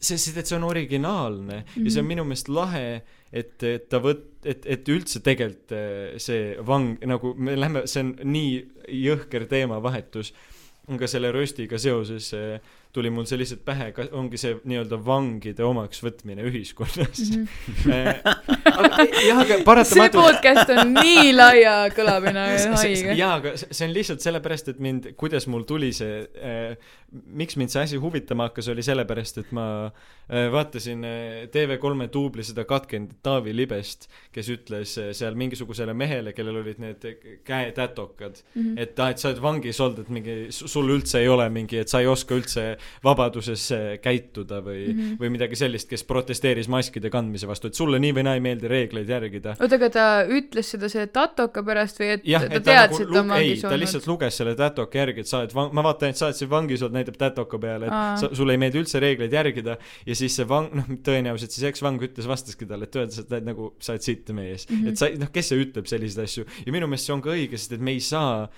sest 0.01 0.41
et 0.41 0.49
see 0.49 0.57
on 0.57 0.65
originaalne 0.71 1.59
mm 1.61 1.67
-hmm. 1.67 1.85
ja 1.85 1.91
see 1.91 2.01
on 2.01 2.09
minu 2.09 2.25
meelest 2.25 2.49
lahe, 2.49 3.03
et, 3.33 3.63
et 3.63 3.89
ta 3.89 4.01
võt-, 4.01 4.41
et, 4.45 4.65
et 4.65 4.89
üldse 4.89 5.21
tegelikult 5.21 5.77
eh, 5.77 6.17
see 6.17 6.57
vang 6.67 6.97
nagu 7.05 7.35
me 7.37 7.57
lähme, 7.57 7.85
see 7.85 8.01
on 8.01 8.15
nii 8.25 8.57
jõhker 9.05 9.45
teemavahetus, 9.51 10.33
aga 10.89 11.07
selle 11.07 11.33
röstiga 11.37 11.79
seoses 11.79 12.33
eh, 12.33 12.61
tuli 12.93 13.11
mul 13.15 13.27
see 13.29 13.39
lihtsalt 13.41 13.63
pähe, 13.67 13.91
ongi 14.19 14.39
see 14.41 14.57
nii-öelda 14.69 14.99
vangide 15.07 15.65
omaks 15.67 16.03
võtmine 16.05 16.47
ühiskonnas 16.49 17.21
mm. 17.31 17.45
jah, 19.27 19.43
aga 19.43 19.59
see 19.59 19.67
paratamatult 19.67 20.25
podcast 20.25 20.73
on 20.75 20.95
nii 20.97 21.35
laia 21.37 21.75
kõlamine 21.95 22.47
ja 22.55 22.73
haige. 22.77 23.15
jaa, 23.19 23.35
aga 23.41 23.55
see 23.61 23.71
see 23.81 23.89
on 23.89 23.95
lihtsalt 23.97 24.25
sellepärast, 24.25 24.73
et 24.73 24.81
mind, 24.83 25.13
kuidas 25.21 25.47
mul 25.51 25.65
tuli 25.69 25.93
see 25.97 26.25
äh,, 26.37 26.91
miks 27.11 27.57
mind 27.59 27.73
see 27.73 27.83
asi 27.83 28.01
huvitama 28.01 28.49
hakkas, 28.49 28.69
oli 28.73 28.85
sellepärast, 28.87 29.41
et 29.43 29.53
ma 29.57 29.67
äh, 29.87 30.49
vaatasin 30.53 31.07
äh, 31.07 31.29
TV3-e 31.55 32.09
duubli 32.13 32.45
seda 32.47 32.65
katkenud 32.69 33.17
Taavi 33.27 33.55
Libest, 33.57 34.09
kes 34.35 34.51
ütles 34.55 34.95
äh, 35.01 35.11
seal 35.17 35.39
mingisugusele 35.39 35.95
mehele, 35.97 36.35
kellel 36.37 36.61
olid 36.63 36.83
need 36.83 37.07
käetätokad, 37.47 38.43
Mhm. 38.55 38.79
et 38.79 38.99
aa, 38.99 39.11
et 39.11 39.19
sa 39.23 39.31
oled 39.31 39.41
vangis 39.43 39.81
olnud, 39.83 40.05
et 40.05 40.09
mingi, 40.13 40.37
sul 40.55 40.91
üldse 40.95 41.21
ei 41.21 41.29
ole 41.31 41.49
mingi, 41.53 41.81
et 41.83 41.91
sa 41.91 42.01
ei 42.03 42.09
oska 42.11 42.35
üldse 42.39 42.65
vabaduses 43.05 43.67
äh, 43.73 43.87
käituda 44.03 44.61
või 44.65 44.81
mm, 44.89 45.01
Mhm. 45.01 45.01
-hmm. 45.01 45.19
või 45.21 45.31
midagi 45.31 45.57
sellist, 45.57 45.89
kes 45.89 46.05
protesteeris 46.05 46.69
maskide 46.69 47.11
kandmise 47.11 47.49
vastu, 47.49 47.71
et 47.71 47.75
sulle 47.79 47.99
nii 48.03 48.13
või 48.17 48.25
naa 48.27 48.35
ei 48.39 48.41
meeldi 48.45 48.69
reegleid 48.69 49.09
järgida. 49.09 49.57
oota, 49.61 49.75
aga 49.77 49.91
ta 49.91 50.07
ütles 50.29 50.71
seda 50.75 50.89
selle 50.89 51.07
tatoka 51.07 51.63
pärast 51.63 52.01
või 52.01 52.11
et 52.17 52.27
jah, 52.29 52.45
ta 52.47 52.55
et 52.55 52.65
ta 52.65 52.73
teadis, 52.73 52.99
nagu 52.99 53.11
et 53.11 53.15
ta 53.15 53.21
on 53.21 53.31
ei, 53.31 53.49
vangis 53.49 53.61
ta 53.61 53.69
olnud? 53.69 53.81
lihtsalt 53.81 54.07
luges 54.07 54.37
selle 54.41 54.55
tätoka 54.55 54.99
järgi, 54.99 55.21
et 55.21 55.31
sa 55.31 55.39
oled 55.41 55.55
vang-, 55.55 55.73
ma 55.73 55.83
vaatan, 55.83 56.15
et 56.15 56.21
sa 56.21 56.27
oled 56.29 56.39
siin 56.39 56.51
vangis 56.51 56.83
olnud, 56.83 56.99
näitab 56.99 57.19
tätoka 57.21 57.59
peale, 57.59 57.87
et 57.87 57.93
Aa. 57.93 58.17
sa, 58.17 58.31
sulle 58.35 58.57
ei 58.57 58.63
meeldi 58.63 58.83
üldse 58.83 59.03
reegleid 59.03 59.33
järgida 59.33 59.77
ja 60.07 60.15
siis 60.15 60.37
see 60.37 60.49
vang, 60.49 60.71
noh, 60.75 60.91
tõenäoliselt 61.07 61.51
siis 61.57 61.67
eksvang 61.71 62.01
ütles, 62.03 62.29
vastaski 62.29 62.67
talle, 62.67 62.89
et 62.89 62.97
öeldes, 62.97 63.19
et 63.25 63.45
nagu 63.45 63.75
sa 63.81 63.95
oled 63.95 64.07
sitt 64.07 64.31
meie 64.31 64.55
ees 64.55 64.67
mm. 64.69 64.75
Mhm. 64.75 64.85
-hmm. 64.85 64.91
et 64.91 64.97
sa, 64.99 65.09
noh, 65.25 65.33
kes 65.33 65.49
see 65.53 65.65
ütleb 65.65 65.87
selliseid 65.87 66.25
asju 66.25 66.47
ja 66.67 66.73
minu 66.73 66.87
meelest 66.87 67.07
see 67.07 67.15
on 67.15 67.23
ka 67.23 67.31
õige, 67.31 67.57
sest 67.57 67.73
et 67.73 67.81
me 67.81 67.91
ei 67.97 68.01
saa 68.01 68.49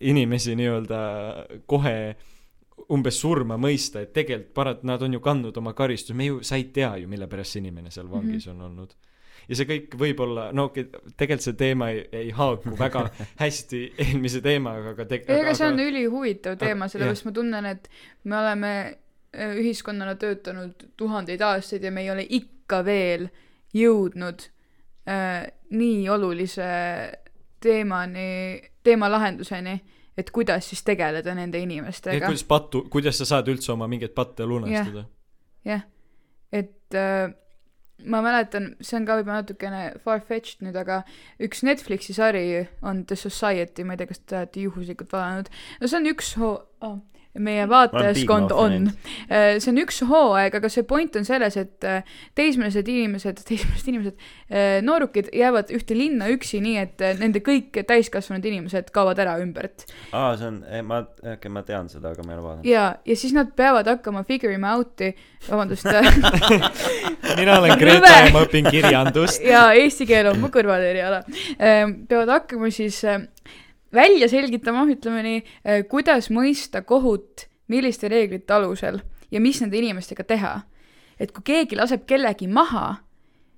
inimesi 0.00 0.54
nii-öelda 0.54 1.00
kohe 1.66 2.16
umbes 2.94 3.18
surma 3.20 3.58
mõista, 3.60 4.02
et 4.02 4.12
tegelikult 4.16 4.54
parat-, 4.56 4.86
nad 4.86 5.02
on 5.02 5.16
ju 5.16 5.20
kandnud 5.24 5.56
oma 5.60 5.74
karistuse, 5.76 6.16
me 6.16 6.28
ju, 6.28 6.40
sa 6.46 6.58
ei 6.58 6.68
tea 6.74 6.94
ju, 7.02 7.08
mille 7.10 7.28
pärast 7.30 7.56
see 7.56 7.62
inimene 7.62 7.92
seal 7.94 8.10
vangis 8.10 8.46
mm 8.46 8.52
-hmm. 8.52 8.56
on 8.56 8.70
olnud. 8.70 8.94
ja 9.48 9.56
see 9.56 9.64
kõik 9.64 9.96
võib 9.96 10.20
olla, 10.20 10.50
no 10.52 10.64
okei, 10.68 10.84
tegelikult 11.16 11.44
see 11.44 11.52
teema 11.52 11.90
ei, 11.90 12.08
ei 12.12 12.30
haaku 12.30 12.76
väga 12.78 13.08
hästi 13.42 13.82
eelmise 13.98 14.40
teemaga, 14.40 14.90
aga 14.90 15.04
teg- 15.04 15.28
ei, 15.28 15.40
aga 15.40 15.54
see 15.54 15.68
on 15.68 15.80
ülihuvitav 15.80 16.56
teema, 16.56 16.88
sellepärast 16.88 17.24
ma 17.24 17.32
tunnen, 17.32 17.66
et 17.66 17.88
me 18.24 18.38
oleme 18.38 18.72
äh, 18.84 19.56
ühiskonnana 19.56 20.14
töötanud 20.14 20.88
tuhandeid 20.96 21.40
aastaid 21.40 21.82
ja 21.82 21.90
me 21.90 22.02
ei 22.02 22.10
ole 22.10 22.26
ikka 22.28 22.84
veel 22.84 23.28
jõudnud 23.74 24.50
äh, 25.08 25.46
nii 25.70 26.08
olulise 26.08 26.68
teemani, 27.60 28.62
teema 28.82 29.10
lahenduseni, 29.10 29.80
et 30.18 30.32
kuidas 30.34 30.70
siis 30.70 30.82
tegeleda 30.86 31.34
nende 31.38 31.60
et 31.60 31.68
inimestega. 31.68 32.26
kuidas 32.26 32.46
pattu, 32.48 32.84
kuidas 32.90 33.20
sa 33.20 33.28
saad 33.36 33.50
üldse 33.52 33.72
oma 33.74 33.88
mingeid 33.90 34.14
patte 34.16 34.46
lunastada. 34.48 35.04
jah, 35.68 35.84
et 36.52 36.96
äh, 36.98 37.28
ma 38.06 38.22
mäletan, 38.22 38.72
see 38.80 38.98
on 38.98 39.06
ka 39.08 39.18
võib-olla 39.18 39.42
natukene 39.42 39.82
far-fetched 40.04 40.62
nüüd, 40.66 40.76
aga 40.78 41.00
üks 41.42 41.64
Netflixi 41.66 42.14
sari 42.16 42.44
on 42.86 43.04
The 43.08 43.18
Society, 43.18 43.86
ma 43.86 43.96
ei 43.96 44.02
tea, 44.02 44.10
kas 44.12 44.22
te 44.22 44.38
olete 44.38 44.66
juhuslikult 44.66 45.14
vaadanud. 45.14 45.50
no 45.80 45.90
see 45.90 46.00
on 46.00 46.10
üks 46.12 46.34
hoo- 46.38 46.60
oh,, 46.86 46.98
meie 47.42 47.66
vaatajaskond 47.70 48.52
on 48.52 48.76
Mouth. 48.88 49.14
see 49.58 49.70
on 49.72 49.80
üks 49.82 50.00
hooaeg, 50.08 50.54
aga 50.58 50.70
see 50.72 50.86
point 50.88 51.16
on 51.18 51.26
selles, 51.28 51.56
et 51.60 51.86
äh, 51.86 52.16
teismelised 52.38 52.88
inimesed, 52.88 53.42
teismelised 53.48 53.90
inimesed, 53.92 54.26
noorukid 54.86 55.30
jäävad 55.36 55.72
ühte 55.74 55.96
linna 55.98 56.30
üksi, 56.32 56.60
nii 56.64 56.76
et 56.82 57.04
äh, 57.04 57.16
nende 57.20 57.42
kõik 57.44 57.80
täiskasvanud 57.88 58.44
inimesed 58.48 58.92
kaovad 58.94 59.20
ära 59.22 59.38
ümbert. 59.42 59.86
aa, 60.12 60.34
see 60.38 60.50
on, 60.50 60.60
ma, 60.88 61.02
okei, 61.34 61.52
ma 61.52 61.64
tean 61.66 61.90
seda, 61.92 62.14
aga 62.14 62.26
ma 62.26 62.34
ei 62.34 62.38
ole 62.38 62.46
vaadanud. 62.46 62.68
ja, 62.68 62.86
ja 63.06 63.18
siis 63.18 63.34
nad 63.36 63.52
peavad 63.58 63.88
hakkama 63.90 64.24
figure 64.28 64.54
ima 64.56 64.74
out'i, 64.78 65.12
vabandust 65.48 65.88
mina 67.38 67.58
olen 67.58 67.78
Greta 67.82 68.12
ja 68.12 68.30
ma 68.34 68.44
õpin 68.46 68.68
kirjandust. 68.70 69.42
ja 69.44 69.68
eesti 69.78 70.06
keel 70.08 70.32
on 70.32 70.40
mu 70.42 70.50
kõrvaleriala, 70.54 71.22
peavad 71.58 72.34
hakkama 72.38 72.70
siis 72.74 73.00
äh, 73.06 73.22
välja 73.94 74.28
selgitama, 74.28 74.84
ütleme 74.92 75.22
nii, 75.24 75.42
kuidas 75.90 76.30
mõista 76.34 76.82
kohut, 76.86 77.46
milliste 77.68 78.08
reeglite 78.08 78.54
alusel 78.56 79.02
ja 79.30 79.40
mis 79.40 79.60
nende 79.62 79.78
inimestega 79.78 80.24
teha. 80.24 80.54
et 81.18 81.32
kui 81.34 81.42
keegi 81.42 81.76
laseb 81.76 82.04
kellegi 82.06 82.46
maha, 82.46 83.00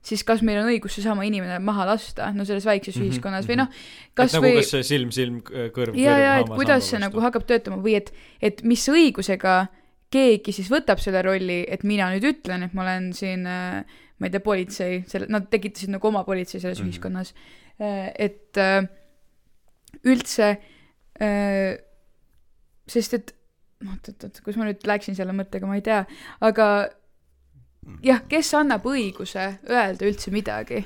siis 0.01 0.23
kas 0.25 0.41
meil 0.41 0.63
on 0.63 0.71
õigus 0.73 0.95
seesama 0.97 1.27
inimene 1.29 1.59
maha 1.61 1.85
lasta, 1.91 2.31
no 2.33 2.47
selles 2.49 2.65
väikses 2.65 2.97
Mhm, 2.97 3.05
ühiskonnas 3.05 3.49
või 3.49 3.59
mhm. 3.59 3.67
noh, 3.67 3.83
kas 4.17 4.33
nagu 4.33 4.47
või 4.47 4.55
kas 4.57 4.71
see 4.73 4.87
silm, 4.89 5.11
silm, 5.13 5.43
kõrv, 5.45 5.99
ja, 6.01 6.17
ja 6.19 6.39
et 6.41 6.49
kuidas 6.49 6.89
see 6.89 7.01
nagu 7.03 7.21
hakkab 7.21 7.45
töötama 7.47 7.83
või 7.85 7.99
et, 8.01 8.13
et 8.41 8.63
mis 8.65 8.87
õigusega 8.89 9.67
keegi 10.11 10.55
siis 10.57 10.71
võtab 10.73 10.99
selle 10.99 11.21
rolli, 11.23 11.63
et 11.69 11.85
mina 11.85 12.09
nüüd 12.15 12.25
ütlen, 12.33 12.65
et 12.67 12.73
ma 12.75 12.83
olen 12.87 13.13
siin 13.15 13.45
äh, 13.47 13.85
ma 14.21 14.29
ei 14.29 14.33
tea, 14.35 14.43
politsei, 14.45 15.03
selle, 15.09 15.29
nad 15.33 15.49
tekitasid 15.53 15.93
nagu 15.95 16.09
oma 16.11 16.25
politsei 16.25 16.61
selles 16.61 16.81
mm 16.81 16.85
-hmm. 16.85 16.93
ühiskonnas. 16.93 17.35
et 18.19 18.57
äh, 18.59 18.89
üldse 20.09 20.55
äh,, 21.21 21.77
sest 22.91 23.15
et 23.19 23.35
oot, 23.87 24.09
oot, 24.09 24.25
oot, 24.25 24.41
kus 24.45 24.59
ma 24.61 24.69
nüüd 24.69 24.87
läksin 24.89 25.17
selle 25.19 25.35
mõttega, 25.37 25.69
ma 25.69 25.79
ei 25.79 25.85
tea, 25.85 26.03
aga 26.45 26.67
jah, 28.05 28.25
kes 28.29 28.53
annab 28.59 28.87
õiguse 28.89 29.47
öelda 29.71 30.09
üldse 30.09 30.33
midagi? 30.35 30.85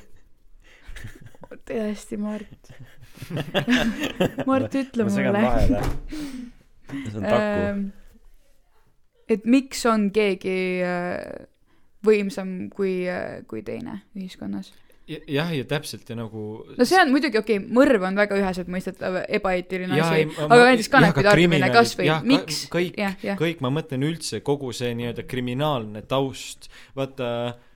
tõesti, 1.65 2.19
Mart. 2.19 2.71
Mart, 4.49 4.75
ütle 4.75 5.07
mulle. 5.07 5.43
see 6.91 7.21
on 7.21 7.27
taku. 7.29 7.85
Et 9.31 9.47
miks 9.49 9.85
on 9.89 10.09
keegi 10.13 10.57
võimsam 12.05 12.57
kui, 12.75 12.97
kui 13.49 13.63
teine 13.65 14.03
ühiskonnas? 14.19 14.73
jah, 15.09 15.51
ja 15.53 15.65
täpselt 15.69 16.09
ja 16.09 16.17
nagu 16.19 16.45
no 16.79 16.87
see 16.89 17.01
on 17.01 17.13
muidugi 17.13 17.39
okei 17.41 17.59
okay,, 17.61 17.73
mõrv 17.77 18.07
on 18.09 18.17
väga 18.19 18.39
üheselt 18.41 18.71
mõistetav 18.73 19.21
ebaeetiline 19.27 19.99
Jaa, 19.99 20.09
asi 20.11 20.47
aga 20.47 20.61
näiteks 20.71 20.91
kanepi 20.93 21.19
ka 21.19 21.27
tarbimine 21.29 21.61
kriminaalid- 21.61 21.77
kasvõi 21.77 22.09
jah,, 22.09 22.23
ka- 22.23 22.31
miks? 22.33 22.63
kõik- 22.73 23.39
kõik, 23.43 23.63
ma 23.65 23.73
mõtlen 23.75 24.09
üldse 24.09 24.41
kogu 24.47 24.73
see 24.77 24.95
nii-öelda 24.97 25.27
kriminaalne 25.29 26.05
taust, 26.09 26.71
vaata 26.97 27.29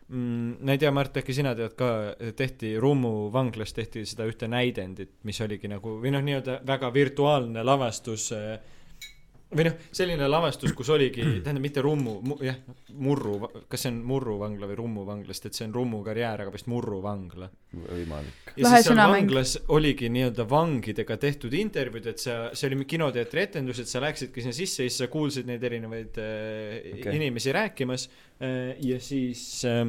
mm, 0.09 0.65
ma 0.65 0.77
ei 0.77 0.81
tea, 0.81 0.93
Mart, 0.95 1.21
äkki 1.21 1.37
sina 1.37 1.53
tead 1.59 1.77
ka, 1.79 1.91
tehti 2.39 2.75
Rummu 2.81 3.29
vanglas 3.35 3.77
tehti 3.77 4.07
seda 4.09 4.27
ühte 4.29 4.49
näidendit, 4.49 5.19
mis 5.29 5.41
oligi 5.45 5.69
nagu 5.71 5.99
või 6.03 6.15
noh, 6.15 6.25
nii-öelda 6.25 6.63
väga 6.69 6.93
virtuaalne 6.95 7.65
lavastus 7.67 8.31
äh, 8.37 8.57
või 9.49 9.65
noh, 9.65 9.77
selline 9.97 10.27
lavastus, 10.29 10.75
kus 10.77 10.91
oligi, 10.93 11.23
tähendab 11.45 11.63
mitte 11.65 11.83
Rummu 11.85 12.15
mu,, 12.21 12.37
jah, 12.45 12.59
Murru, 13.01 13.39
kas 13.71 13.85
see 13.85 13.93
on 13.93 14.01
Murru 14.09 14.37
vangla 14.41 14.69
või 14.69 14.77
Rummu 14.81 15.05
vangla, 15.09 15.37
sest 15.37 15.49
et 15.49 15.59
see 15.59 15.69
on 15.69 15.77
Rummu 15.77 16.03
karjäär, 16.05 16.43
aga 16.45 16.53
vist 16.53 16.69
Murru 16.69 17.01
vangla. 17.05 17.49
võimalik. 17.73 18.53
ja 18.57 18.67
Lahe 18.67 18.81
siis 18.83 18.91
seal 18.91 19.01
vanglas 19.13 19.55
oligi 19.77 20.09
nii-öelda 20.13 20.45
vangidega 20.49 21.17
tehtud 21.21 21.57
intervjuud, 21.57 22.11
et 22.13 22.25
sa, 22.25 22.37
see 22.53 22.69
oli 22.71 22.89
kinoteatri 22.89 23.45
etendus, 23.47 23.81
et 23.83 23.91
sa 23.91 24.03
läksidki 24.05 24.45
sinna 24.45 24.57
sisse 24.57 24.85
ja 24.85 24.91
siis 24.91 25.01
sa 25.05 25.09
kuulsid 25.13 25.49
neid 25.49 25.65
erinevaid 25.65 26.21
äh, 26.21 26.93
okay. 26.99 27.17
inimesi 27.17 27.55
rääkimas 27.57 28.09
äh, 28.41 28.77
ja 28.85 29.01
siis 29.01 29.65
äh, 29.69 29.85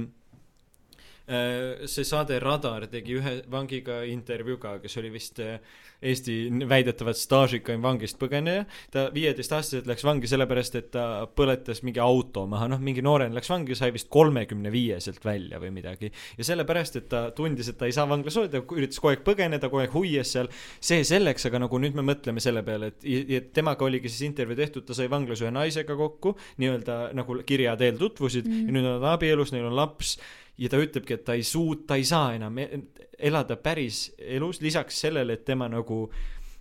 see 1.30 2.08
saade 2.08 2.40
Radar 2.42 2.88
tegi 2.90 3.20
ühe 3.20 3.36
vangiga 3.52 4.02
intervjuu 4.10 4.58
ka, 4.62 4.78
kes 4.82 4.98
oli 5.02 5.12
vist 5.14 5.40
äh, 5.44 5.60
Eesti 6.00 6.34
väidetavalt 6.70 7.20
staažikaim 7.20 7.82
vangist 7.84 8.16
põgeneja. 8.22 8.64
ta 8.92 9.10
viieteistaastaselt 9.14 9.88
läks 9.90 10.06
vangi 10.08 10.30
sellepärast, 10.32 10.78
et 10.80 10.88
ta 10.94 11.28
põletas 11.36 11.84
mingi 11.84 12.00
auto 12.00 12.46
maha, 12.48 12.70
noh, 12.72 12.80
mingi 12.80 13.04
noorena 13.04 13.36
läks 13.36 13.52
vangi, 13.52 13.76
sai 13.76 13.92
vist 13.92 14.08
kolmekümne 14.10 14.72
viieselt 14.72 15.26
välja 15.26 15.60
või 15.60 15.74
midagi 15.76 16.12
ja 16.38 16.48
sellepärast, 16.48 17.02
et 17.02 17.10
ta 17.12 17.26
tundis, 17.36 17.68
et 17.68 17.78
ta 17.78 17.90
ei 17.90 17.96
saa 17.96 18.08
vanglas 18.08 18.40
olla, 18.40 18.52
ta 18.54 18.64
üritas 18.64 19.02
kogu 19.04 19.12
aeg 19.12 19.26
põgeneda, 19.28 19.68
kogu 19.68 19.84
aeg 19.84 19.96
huies 19.96 20.32
seal. 20.38 20.48
see 20.80 21.04
selleks, 21.04 21.50
aga 21.52 21.66
nagu 21.66 21.84
nüüd 21.84 22.00
me 22.00 22.08
mõtleme 22.14 22.40
selle 22.44 22.64
peale, 22.64 22.94
et, 23.04 23.52
temaga 23.54 23.86
oligi 23.86 24.08
siis 24.08 24.30
intervjuu 24.30 24.56
tehtud, 24.64 24.88
ta 24.88 24.96
sai 24.96 25.12
vanglas 25.12 25.44
ühe 25.44 25.52
naisega 25.52 26.00
kokku, 26.00 26.38
nii-öelda 26.64 27.10
nagu 27.18 27.42
kirja 27.44 27.76
teel 27.76 28.00
tutvusid 28.00 28.48
mm. 28.48 28.70
ja 28.70 28.78
nüüd 28.78 28.88
on 28.88 29.02
nad 29.02 29.18
abielus, 29.18 29.52
neil 29.52 29.68
on 29.68 29.76
laps 29.76 30.16
ja 30.60 30.69
ta 30.72 30.80
ütlebki, 30.81 31.15
et 31.15 31.23
ta 31.27 31.38
ei 31.38 31.45
suut-, 31.48 31.86
ta 31.88 31.95
ei 31.99 32.07
saa 32.07 32.34
enam 32.36 32.57
e- 32.60 32.84
elada 33.19 33.56
päris 33.60 34.10
elus, 34.18 34.61
lisaks 34.61 34.99
sellele, 35.07 35.40
et 35.40 35.45
tema 35.48 35.69
nagu 35.72 36.06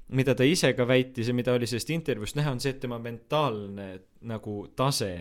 mida 0.09 0.35
ta 0.35 0.47
ise 0.47 0.73
ka 0.73 0.87
väitis 0.89 1.29
ja 1.29 1.35
mida 1.37 1.53
oli 1.53 1.67
sellest 1.69 1.91
intervjuust 1.93 2.39
näha, 2.39 2.55
on 2.55 2.63
see, 2.63 2.73
et 2.75 2.81
tema 2.81 2.99
mentaalne 3.03 3.89
nagu 4.31 4.61
tase 4.77 5.13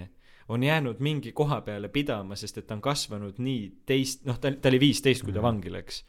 on 0.48 0.64
jäänud 0.64 1.02
mingi 1.04 1.34
koha 1.36 1.62
peale 1.62 1.90
pidama, 1.92 2.36
sest 2.40 2.62
et 2.62 2.68
ta 2.68 2.78
on 2.78 2.82
kasvanud 2.82 3.42
nii 3.44 3.64
teist, 3.86 4.24
noh, 4.26 4.40
ta, 4.40 4.52
ta 4.52 4.72
oli 4.72 4.80
viisteist, 4.80 5.26
kui 5.26 5.36
ta 5.36 5.44
vangi 5.44 5.72
läks. 5.74 6.06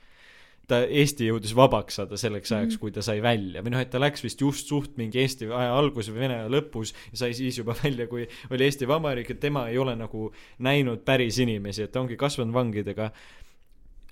ta, 0.69 0.81
Eesti 0.85 1.29
jõudis 1.29 1.55
vabaks 1.57 1.99
saada 1.99 2.19
selleks 2.21 2.53
ajaks, 2.55 2.79
kui 2.81 2.93
ta 2.95 3.05
sai 3.05 3.23
välja 3.25 3.63
või 3.65 3.75
noh, 3.75 3.83
et 3.83 3.91
ta 3.93 4.01
läks 4.03 4.25
vist 4.25 4.43
just 4.45 4.71
suht 4.71 4.97
mingi 5.01 5.23
Eesti 5.23 5.49
aja 5.49 5.75
alguses 5.79 6.13
või 6.15 6.27
Vene 6.27 6.39
aja 6.43 6.53
lõpus 6.53 6.95
ja 7.13 7.23
sai 7.25 7.35
siis 7.37 7.59
juba 7.61 7.77
välja, 7.83 8.09
kui 8.11 8.27
oli 8.51 8.69
Eesti 8.69 8.89
Vabariik, 8.89 9.33
et 9.35 9.43
tema 9.43 9.69
ei 9.73 9.81
ole 9.81 9.97
nagu 9.99 10.31
näinud 10.65 11.05
päris 11.09 11.41
inimesi, 11.43 11.85
et 11.85 11.95
ta 11.95 12.03
ongi 12.03 12.19
kasvanud 12.21 12.55
vangidega. 12.55 13.11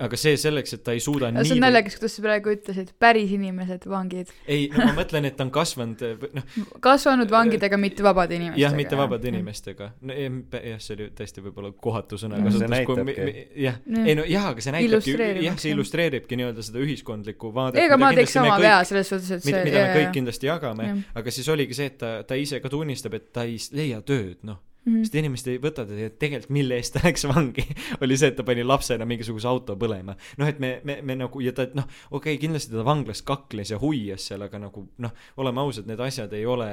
Aga 0.02 0.18
see 0.20 0.36
selleks, 0.40 0.74
et 0.76 0.82
ta 0.84 0.92
ei 0.96 1.00
suuda 1.00 1.30
see 1.32 1.54
on 1.54 1.60
nii 1.60 1.64
naljakas, 1.64 1.96
kuidas 1.96 2.16
sa 2.18 2.24
praegu 2.24 2.52
ütlesid, 2.52 2.92
päris 3.00 3.32
inimesed, 3.32 3.86
vangid. 3.88 4.32
ei, 4.44 4.68
no 4.72 4.90
ma 4.90 4.96
mõtlen, 4.98 5.28
et 5.30 5.36
ta 5.38 5.46
on 5.46 5.52
kasvanud, 5.54 6.04
noh, 6.36 6.58
kasvanud 6.84 7.32
vangidega, 7.32 7.78
mitte 7.80 8.04
vabade 8.04 8.36
inimestega. 8.36 8.62
jah, 8.62 8.76
mitte 8.76 8.98
vabade. 8.98 9.30
inimestega. 9.32 9.90
no 10.06 10.16
jah, 10.16 10.82
see 10.84 10.98
oli 10.98 11.08
tõesti 11.16 11.44
võib-olla 11.46 11.72
kohatu 11.72 12.16
No 12.16 12.50
see 12.50 12.60
sõnakasutus, 12.62 13.10
kui 13.16 13.46
jah, 13.62 13.78
ei 14.02 14.16
no 14.18 14.24
jah, 14.28 14.50
aga 14.52 14.64
see 14.64 14.74
näitabki, 14.74 15.16
jah, 15.46 15.58
see 15.60 15.72
illustreeribki 15.72 16.38
nii-öelda 16.40 16.64
seda 16.66 16.82
ühiskondlikku 16.84 17.52
vaadet. 17.54 17.80
ega 17.86 17.98
ma 18.00 18.12
teeks 18.16 18.36
sama 18.36 18.56
vea 18.62 18.78
selles 18.88 19.10
suhtes, 19.12 19.30
et 19.38 19.48
mida, 19.48 19.62
see 19.62 19.70
mida 19.70 19.84
me 19.84 19.98
kõik 20.00 20.14
kindlasti 20.16 20.50
jagame 20.50 20.90
aga 21.16 21.34
siis 21.34 21.48
oligi 21.52 21.76
see, 21.76 21.90
et 21.92 21.98
ta, 22.00 22.12
ta 22.26 22.38
ise 22.38 22.60
ka 22.62 22.72
tunnistab, 22.72 23.16
et 23.18 23.30
ta 23.34 23.46
ei 23.48 23.58
leia 23.76 24.02
tööd, 24.06 24.40
noh. 24.46 24.60
Mhm. 24.86 25.02
sest 25.02 25.16
inimesed 25.18 25.48
ei 25.50 25.62
võta 25.62 25.82
teda 25.88 26.10
tegelikult, 26.14 26.52
mille 26.54 26.76
eest 26.78 26.94
ta 26.94 27.02
läks 27.02 27.26
vangi, 27.26 27.64
oli 28.06 28.18
see, 28.18 28.30
et 28.30 28.36
ta 28.38 28.44
pani 28.46 28.62
lapsena 28.62 29.08
mingisuguse 29.08 29.48
auto 29.50 29.74
põlema. 29.78 30.14
noh, 30.38 30.46
et 30.46 30.60
me, 30.62 30.76
me, 30.86 31.00
me 31.02 31.18
nagu 31.18 31.42
ja 31.42 31.54
ta, 31.56 31.66
noh, 31.74 31.88
okei 32.10 32.36
okay,, 32.36 32.42
kindlasti 32.46 32.70
ta 32.74 32.86
vanglas 32.86 33.24
kakles 33.26 33.74
ja 33.74 33.80
huias 33.82 34.28
seal, 34.30 34.46
aga 34.46 34.62
nagu 34.62 34.86
noh, 35.02 35.26
oleme 35.42 35.64
ausad, 35.64 35.90
need 35.90 36.00
asjad 36.00 36.32
ei 36.38 36.46
ole 36.46 36.70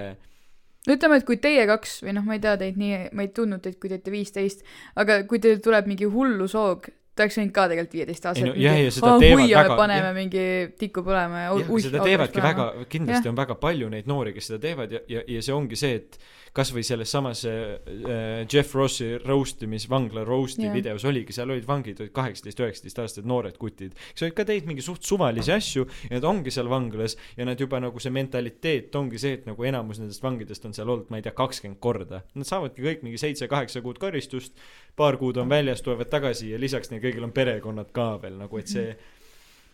no 0.88 0.98
ütleme, 0.98 1.20
et 1.20 1.28
kui 1.28 1.40
teie 1.42 1.64
kaks 1.70 2.02
või 2.06 2.18
noh, 2.18 2.26
ma 2.28 2.38
ei 2.38 2.44
tea 2.44 2.58
teid 2.60 2.78
nii, 2.80 3.00
ma 3.16 3.26
ei 3.26 3.32
tundnud 3.36 3.64
teid, 3.64 3.80
kui 3.80 3.90
te 3.90 3.98
olite 3.98 4.14
viisteist, 4.14 4.62
aga 5.00 5.24
kui 5.30 5.42
teil 5.44 5.64
tuleb 5.64 5.90
mingi 5.90 6.10
hullushoog, 6.10 6.90
ta 7.14 7.26
oleks 7.26 7.40
võinud 7.40 7.56
ka 7.56 7.66
tegelikult 7.72 7.98
viieteist 7.98 8.30
Ei 8.34 8.46
no 8.48 8.54
jah, 8.58 8.78
ja 8.82 8.94
seda 8.94 9.16
teevad 9.22 9.44
huiame 9.44 9.58
väga-, 9.64 9.80
paneme 9.80 10.08
jah. 10.08 10.16
mingi 10.18 10.46
tiku 10.82 11.04
põlema 11.06 11.44
ja 11.46 11.50
jah, 11.50 11.68
uih, 11.70 11.86
seda 11.86 12.06
teevadki 12.06 12.46
väga, 12.46 12.70
kindlasti 12.94 13.32
on 13.32 13.38
väga 13.38 13.58
palju 13.62 13.92
neid 13.94 14.10
noori, 14.10 14.34
kes 14.36 14.50
seda 14.52 14.62
teevad 14.64 14.96
ja, 14.98 15.04
ja, 15.12 15.26
ja 15.36 15.44
see 15.46 15.56
ongi 15.56 15.80
see, 15.80 16.02
et 16.02 16.18
kasvõi 16.54 16.84
selles 16.86 17.10
samas 17.14 17.44
äh, 17.50 18.44
Jeff 18.52 18.76
Rossi 18.78 19.10
roastimis, 19.24 19.88
vangla 19.90 20.24
roast'i 20.28 20.68
yeah. 20.68 20.76
videos 20.76 21.06
oligi, 21.10 21.34
seal 21.36 21.50
olid 21.54 21.66
vangid, 21.68 22.02
olid 22.04 22.14
kaheksateist, 22.14 22.62
üheksateist 22.62 23.02
aastased 23.04 23.30
noored 23.30 23.58
kutid, 23.62 23.96
kes 24.14 24.28
olid 24.28 24.36
ka 24.38 24.46
teinud 24.50 24.70
mingi 24.70 24.86
suht 24.86 25.06
suvalisi 25.08 25.54
asju 25.56 25.88
ja 25.88 26.14
nad 26.18 26.28
ongi 26.30 26.54
seal 26.54 26.70
vanglas 26.72 27.18
ja 27.38 27.48
nad 27.50 27.60
juba 27.60 27.82
nagu 27.82 28.02
see 28.04 28.14
mentaliteet 28.14 28.94
ongi 29.00 29.22
see, 29.22 29.40
et 29.40 29.50
nagu 29.50 29.66
enamus 29.66 30.02
nendest 30.04 30.24
vangidest 30.24 30.70
on 30.70 30.78
seal 30.78 30.94
olnud, 30.94 31.10
ma 31.10 31.20
ei 31.20 31.26
tea, 31.26 31.34
kakskümmend 31.38 31.82
korda. 31.84 32.22
Nad 32.38 32.50
saavadki 32.50 32.86
kõik 32.86 33.04
mingi 33.08 33.22
seitse-kaheksa 33.22 33.82
kuud 33.86 34.02
karistust, 34.02 34.54
paar 35.00 35.18
kuud 35.22 35.42
on 35.42 35.50
väljas, 35.50 35.82
tulevad 35.82 36.12
tagasi 36.14 36.54
ja 36.54 36.62
lisaks 36.62 36.94
neil 36.94 37.02
kõigil 37.04 37.26
on 37.26 37.34
perekonnad 37.34 37.90
ka 37.96 38.14
veel 38.22 38.38
nagu, 38.44 38.62
et 38.62 38.70
see 38.70 38.94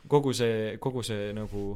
kogu 0.08 0.32
see, 0.34 0.78
kogu 0.80 1.04
see 1.04 1.34
nagu 1.36 1.74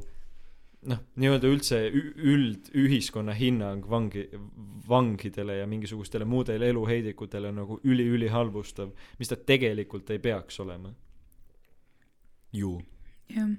noh, 0.90 1.00
nii-öelda 1.20 1.48
üldse 1.48 1.80
üld 1.92 2.70
ühiskonna 2.78 3.34
hinnang 3.38 3.86
vangi, 3.90 4.26
vangidele 4.90 5.60
ja 5.62 5.68
mingisugustele 5.70 6.26
muudele 6.28 6.70
eluheidikutele 6.74 7.48
on 7.52 7.56
nagu 7.62 7.80
üli-üli 7.84 8.30
halvustav, 8.34 8.90
mis 9.20 9.32
ta 9.32 9.36
tegelikult 9.36 10.10
ei 10.14 10.20
peaks 10.24 10.60
olema. 10.64 10.94
ju. 12.54 12.78
jah. 13.34 13.50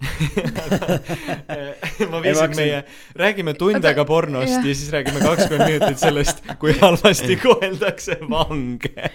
ma 2.10 2.22
viisin 2.22 2.40
hakkasin- 2.40 2.56
meie, 2.56 2.84
räägime 3.16 3.54
tund 3.54 3.84
aega 3.84 4.04
pornost 4.08 4.52
jah. 4.52 4.66
ja 4.66 4.74
siis 4.74 4.92
räägime 4.92 5.20
kakskümmend 5.20 5.72
minutit 5.72 5.98
sellest, 6.00 6.44
kui 6.58 6.72
halvasti 6.80 7.36
koheldakse 7.44 8.16
vange. 8.30 9.10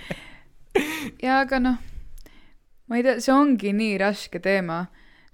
ja 1.23 1.39
aga 1.39 1.59
noh, 1.59 1.77
ma 2.87 2.99
ei 2.99 3.03
tea, 3.07 3.17
see 3.23 3.33
ongi 3.33 3.73
nii 3.73 3.97
raske 4.01 4.39
teema, 4.43 4.83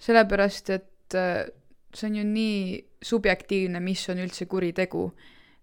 sellepärast 0.02 0.72
et 0.74 1.18
äh, 1.18 1.46
see 1.94 2.10
on 2.10 2.16
ju 2.16 2.26
nii 2.26 2.82
subjektiivne, 3.04 3.80
mis 3.84 4.04
on 4.10 4.22
üldse 4.24 4.48
kuritegu 4.50 5.06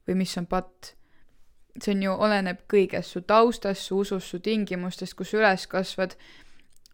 või 0.09 0.16
mis 0.19 0.36
on 0.39 0.47
patt. 0.47 0.94
see 1.78 1.94
on 1.94 2.02
ju, 2.02 2.12
oleneb 2.12 2.65
kõigest, 2.66 3.12
su 3.15 3.20
taustast, 3.23 3.85
su 3.86 4.01
usust, 4.02 4.27
su 4.27 4.40
tingimustest, 4.43 5.15
kus 5.15 5.31
sa 5.31 5.39
üles 5.39 5.66
kasvad, 5.70 6.16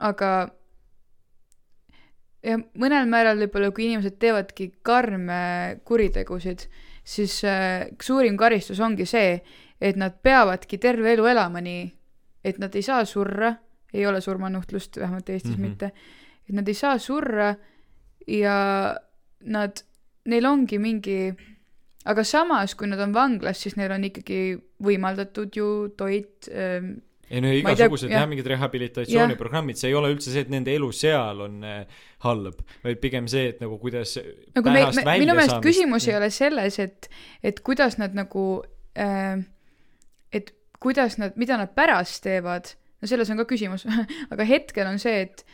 aga 0.05 0.31
ja 2.45 2.59
mõnel 2.77 3.09
määral 3.09 3.41
võib-olla, 3.41 3.71
kui 3.73 3.87
inimesed 3.89 4.19
teevadki 4.21 4.71
karme 4.85 5.81
kuritegusid, 5.89 6.67
siis 7.05 7.39
äh, 7.49 7.87
suurim 8.03 8.37
karistus 8.41 8.81
ongi 8.85 9.07
see, 9.09 9.39
et 9.81 9.97
nad 10.01 10.21
peavadki 10.23 10.79
terve 10.83 11.15
elu 11.15 11.31
elama 11.33 11.63
nii, 11.65 11.87
et 12.45 12.61
nad 12.61 12.75
ei 12.77 12.85
saa 12.85 13.05
surra, 13.09 13.55
ei 13.95 14.05
ole 14.07 14.21
surmanuhtlust, 14.21 14.99
vähemalt 15.01 15.29
Eestis 15.31 15.57
mm 15.57 15.65
-hmm. 15.65 15.69
mitte, 15.69 15.93
et 16.49 16.55
nad 16.57 16.69
ei 16.69 16.77
saa 16.77 16.99
surra 16.99 17.55
ja 18.29 18.59
nad, 19.45 19.83
neil 20.31 20.47
ongi 20.49 20.79
mingi, 20.81 21.19
aga 22.09 22.25
samas, 22.25 22.77
kui 22.77 22.89
nad 22.91 23.01
on 23.05 23.15
vanglas, 23.17 23.61
siis 23.65 23.77
neil 23.81 23.93
on 23.97 24.07
ikkagi 24.09 24.55
võimaldatud 24.85 25.57
ju 25.57 25.69
toit 25.97 26.49
ähm, 26.53 26.97
ei 27.31 27.41
no 27.41 27.51
igasugused 27.55 28.13
jah. 28.13 28.27
mingid 28.29 28.47
rehabilitatsiooniprogrammid, 28.53 29.79
see 29.81 29.91
ei 29.91 29.97
ole 29.97 30.11
üldse 30.13 30.33
see, 30.33 30.45
et 30.45 30.53
nende 30.53 30.75
elu 30.75 30.91
seal 30.95 31.41
on 31.47 31.65
äh, 31.67 32.05
halb, 32.27 32.61
vaid 32.85 33.01
pigem 33.03 33.29
see, 33.31 33.49
et 33.55 33.63
nagu 33.65 33.79
kuidas 33.81 34.17
nagu 34.19 34.69
me, 34.69 34.85
me, 34.85 35.17
minu 35.23 35.37
meelest 35.37 35.57
väljasaamist- 35.57 35.65
küsimus 35.65 36.09
ei 36.11 36.17
ole 36.19 36.31
selles, 36.35 36.79
et, 36.85 37.09
et 37.43 37.61
kuidas 37.65 37.99
nad 38.01 38.17
nagu 38.17 38.47
äh,, 39.01 39.41
et 40.35 40.53
kuidas 40.85 41.19
nad, 41.21 41.37
mida 41.41 41.59
nad 41.61 41.73
pärast 41.77 42.23
teevad, 42.27 42.75
no 43.01 43.09
selles 43.09 43.33
on 43.33 43.41
ka 43.41 43.49
küsimus, 43.49 43.87
aga 44.33 44.49
hetkel 44.49 44.91
on 44.91 45.01
see, 45.03 45.25
et, 45.25 45.47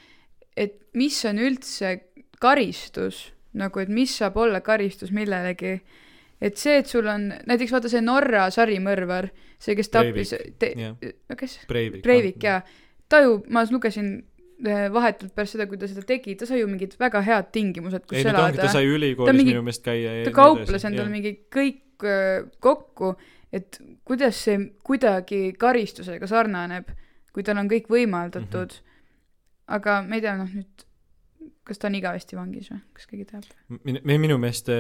et 0.56 0.78
mis 0.94 1.16
on 1.28 1.38
üldse 1.38 1.96
karistus, 2.40 3.30
nagu 3.58 3.82
et 3.82 3.90
mis 3.92 4.12
saab 4.20 4.38
olla 4.40 4.60
karistus 4.64 5.12
millelegi. 5.14 5.80
et 6.40 6.56
see, 6.56 6.78
et 6.80 6.88
sul 6.88 7.04
on, 7.10 7.26
näiteks 7.46 7.72
vaata 7.74 7.90
see 7.92 8.00
Norra 8.00 8.46
sarimõrvar, 8.54 9.28
see, 9.60 9.74
kes 9.76 9.90
tappis, 9.92 10.32
jah. 10.32 10.94
kes? 11.36 11.58
Breivik. 11.68 12.02
Breivik 12.02 12.46
jaa, 12.46 12.62
ta 13.12 13.20
ju, 13.26 13.34
ma 13.52 13.66
lugesin 13.68 14.14
eh, 14.64 14.86
vahetult 14.92 15.34
pärast 15.36 15.58
seda, 15.58 15.66
kui 15.68 15.76
ta 15.80 15.88
seda 15.90 16.04
tegi, 16.08 16.38
ta 16.40 16.48
sai 16.48 16.62
ju 16.62 16.70
mingid 16.70 16.96
väga 17.00 17.20
head 17.26 17.50
tingimused, 17.52 18.06
kus 18.08 18.22
ei 18.22 18.24
no 18.24 18.32
ta 18.32 18.46
elada 18.46 18.64
ta 18.64 18.72
sai 18.72 18.88
Ta 18.88 18.94
ülikoolis 18.96 19.36
mingi- 19.36 19.52
minu 19.52 19.66
meelest 19.66 19.84
käia 19.84 20.16
ta 20.24 20.32
kauples 20.36 20.88
endale 20.88 21.12
mingi 21.12 21.34
kõik 21.52 22.08
öö, 22.08 22.46
kokku, 22.64 23.14
et 23.52 23.76
kuidas 24.08 24.40
see 24.46 24.70
kuidagi 24.86 25.52
karistusega 25.60 26.28
sarnaneb, 26.30 26.88
kui 27.34 27.44
tal 27.44 27.60
on 27.60 27.68
kõik 27.68 27.90
võimaldatud 27.92 28.72
mm. 28.72 28.78
-hmm. 28.78 28.89
Aga 29.76 30.00
ma 30.06 30.18
ei 30.18 30.24
tea, 30.24 30.36
noh 30.40 30.50
nüüd, 30.50 30.86
kas 31.66 31.80
ta 31.80 31.88
on 31.88 31.96
igavesti 31.98 32.38
vangis 32.38 32.70
või, 32.72 32.80
kas 32.96 33.08
keegi 33.10 33.26
teab? 33.30 33.48
minu, 33.86 34.00
minu 34.24 34.38
meelest, 34.42 34.70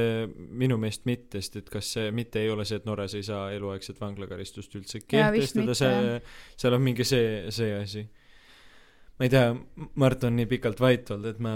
minu 0.62 0.78
meelest 0.80 1.04
mitte, 1.08 1.42
sest 1.42 1.60
et 1.60 1.68
kas 1.72 1.90
see 1.96 2.14
mitte 2.14 2.42
ei 2.42 2.50
ole 2.52 2.66
see, 2.68 2.80
et 2.80 2.88
Norras 2.88 3.14
ei 3.18 3.26
saa 3.26 3.50
eluaegset 3.54 4.00
vanglakaristust 4.00 4.74
üldse 4.78 5.02
kehtestada, 5.04 5.76
see, 5.78 6.16
seal 6.60 6.78
on 6.78 6.82
mingi 6.84 7.06
see, 7.06 7.52
see 7.54 7.76
asi. 7.76 8.06
ma 9.20 9.28
ei 9.28 9.32
tea, 9.32 9.52
Mart 10.00 10.24
on 10.26 10.34
nii 10.40 10.48
pikalt 10.50 10.80
vait 10.82 11.12
olnud, 11.14 11.28
et 11.34 11.44
ma 11.44 11.54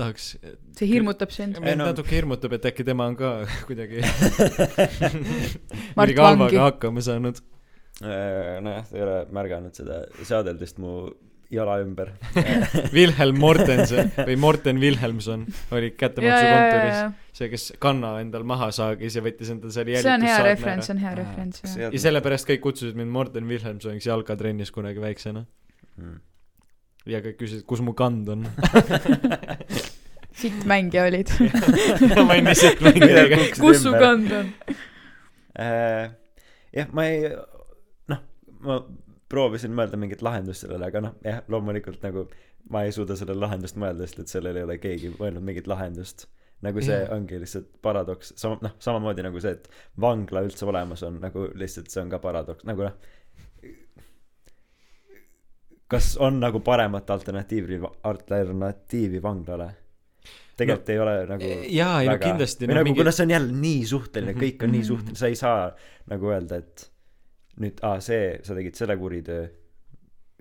tahaks, 0.00 0.32
see 0.80 0.90
hirmutab 0.90 1.34
sind. 1.34 1.60
mind 1.62 1.84
natuke 1.84 2.16
hirmutab, 2.16 2.56
et 2.58 2.72
äkki 2.72 2.86
tema 2.88 3.06
on 3.12 3.18
ka 3.20 3.36
kuidagi 3.68 4.02
midagi 6.00 6.18
halvaga 6.24 6.66
hakkama 6.70 7.04
saanud. 7.04 7.44
Äh, 7.98 8.58
nojah, 8.62 8.84
ta 8.86 8.94
ei 8.94 9.02
ole 9.02 9.16
märganud 9.34 9.74
seda 9.74 10.04
seadeldist 10.22 10.76
mu 10.78 11.08
jala 11.50 11.78
ümber. 11.80 12.12
Wilhelm 12.96 13.38
Mortensen 13.40 14.10
või 14.16 14.36
Morten 14.40 14.80
Wilhelmson 14.82 15.46
oli 15.72 15.90
kättemaksukontoris, 15.96 17.18
see, 17.38 17.48
kes 17.52 17.66
kanna 17.80 18.18
endal 18.22 18.44
maha 18.48 18.68
saagis 18.74 19.16
ja 19.16 19.24
võttis 19.24 19.52
endal 19.54 19.72
selle 19.72 20.02
see 20.02 20.12
on 20.12 20.26
hea 20.28 20.38
referents, 20.44 20.90
see 20.90 20.96
on 20.96 21.02
hea 21.06 21.14
referents, 21.16 21.62
jah. 21.64 21.94
ja 21.94 22.02
sellepärast 22.04 22.48
kõik 22.50 22.64
kutsusid 22.66 22.98
mind 23.00 23.14
Morten 23.14 23.48
Wilhelmsoniks 23.48 24.10
jalkatrennis 24.10 24.74
kunagi 24.74 25.00
väiksena. 25.02 25.46
Mm. 25.98 26.20
ja 27.08 27.22
kõik 27.24 27.40
küsisid, 27.40 27.64
kus 27.66 27.80
mu 27.82 27.96
kand 27.98 28.28
on. 28.36 28.44
sitt 30.42 30.68
mängija 30.68 31.08
olid. 31.08 31.32
ma 32.12 32.28
olin 32.28 32.52
lihtsalt 32.52 32.84
mängija. 32.84 33.24
kus 33.56 33.82
su 33.82 33.96
kand 33.96 34.36
on? 34.36 34.54
Äh, 35.58 36.12
jah, 36.76 36.92
ma 36.94 37.08
ei, 37.08 37.32
noh, 38.12 38.20
ma 38.62 38.82
proovisin 39.28 39.74
mõelda 39.76 39.96
mingit 40.00 40.22
lahendust 40.22 40.64
sellele, 40.64 40.86
aga 40.88 41.00
noh, 41.00 41.14
jah, 41.24 41.42
loomulikult 41.48 42.02
nagu 42.02 42.26
ma 42.70 42.82
ei 42.84 42.92
suuda 42.92 43.16
sellele 43.16 43.40
lahendust 43.40 43.76
mõelda, 43.76 44.06
sest 44.06 44.18
et 44.24 44.28
sellel 44.32 44.56
ei 44.56 44.62
ole 44.64 44.78
keegi 44.78 45.10
mõelnud 45.18 45.42
mingit 45.44 45.66
lahendust. 45.66 46.26
nagu 46.62 46.80
see 46.82 46.90
Jah. 46.96 47.12
ongi 47.14 47.36
lihtsalt 47.38 47.68
paradoks, 47.82 48.32
sama, 48.36 48.56
noh, 48.62 48.72
samamoodi 48.82 49.22
nagu 49.22 49.38
see, 49.40 49.52
et 49.54 49.68
vangla 50.00 50.40
üldse 50.42 50.66
olemas 50.66 51.02
on, 51.06 51.20
nagu 51.22 51.44
lihtsalt 51.54 51.86
see 51.92 52.00
on 52.02 52.08
ka 52.10 52.18
paradoks, 52.18 52.64
nagu 52.66 52.82
noh, 52.82 52.96
kas 55.88 56.16
on 56.20 56.40
nagu 56.42 56.60
paremat 56.60 57.10
alternatiivi, 57.10 57.78
alternatiivi 58.04 59.22
vanglale? 59.22 59.68
tegelikult 60.58 60.88
no, 60.88 60.92
ei 60.92 60.98
ole 60.98 61.12
nagu 61.30 61.48
jaa, 61.70 62.00
ei 62.02 62.08
no 62.10 62.16
kindlasti. 62.18 62.66
või 62.66 62.74
nagu 62.80 62.88
mingi... 62.88 62.98
kuna 62.98 63.12
see 63.14 63.24
on 63.28 63.30
jälle 63.36 63.52
nii 63.62 63.82
suhteline, 63.86 64.32
Mhm. 64.34 64.40
kõik 64.42 64.64
on 64.66 64.72
nii 64.74 64.80
Mhm. 64.82 64.88
suhteline, 64.88 65.16
sa 65.20 65.26
ei 65.30 65.36
saa 65.38 65.60
nagu 66.10 66.26
öelda, 66.34 66.56
et 66.58 66.90
nüüd, 67.62 67.82
aa, 67.86 68.00
see, 68.04 68.38
sa 68.46 68.56
tegid 68.56 68.78
selle 68.78 68.96
kuritöö, 69.00 69.46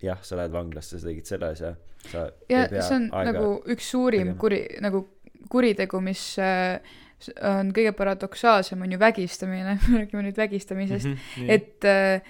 jah, 0.03 0.22
sa 0.23 0.38
lähed 0.39 0.53
vanglasse, 0.53 0.99
sa 0.99 1.10
tegid 1.10 1.30
selle 1.30 1.52
asja, 1.56 1.73
sa 2.11 2.27
ja 2.52 2.65
see 2.77 2.95
on 2.99 3.10
nagu 3.10 3.52
üks 3.73 3.91
suurim 3.91 4.31
tegema. 4.31 4.39
kuri, 4.41 4.61
nagu 4.85 5.03
kuritegu, 5.52 6.02
mis 6.03 6.23
äh, 6.41 6.80
on 7.41 7.72
kõige 7.76 7.94
paradoksaalsem, 7.98 8.81
on 8.81 8.94
ju 8.94 8.99
vägistamine, 9.02 9.77
räägime 9.95 10.27
nüüd 10.27 10.38
vägistamisest, 10.38 11.07
-hmm, 11.07 11.49
et 11.49 11.85
äh, 11.88 12.22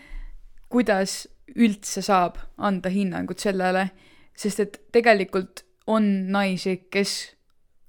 kuidas 0.69 1.25
üldse 1.55 2.01
saab 2.03 2.39
anda 2.57 2.89
hinnangut 2.91 3.39
sellele, 3.39 3.89
sest 4.35 4.59
et 4.59 4.79
tegelikult 4.91 5.63
on 5.87 6.03
naisi, 6.31 6.87
kes 6.91 7.36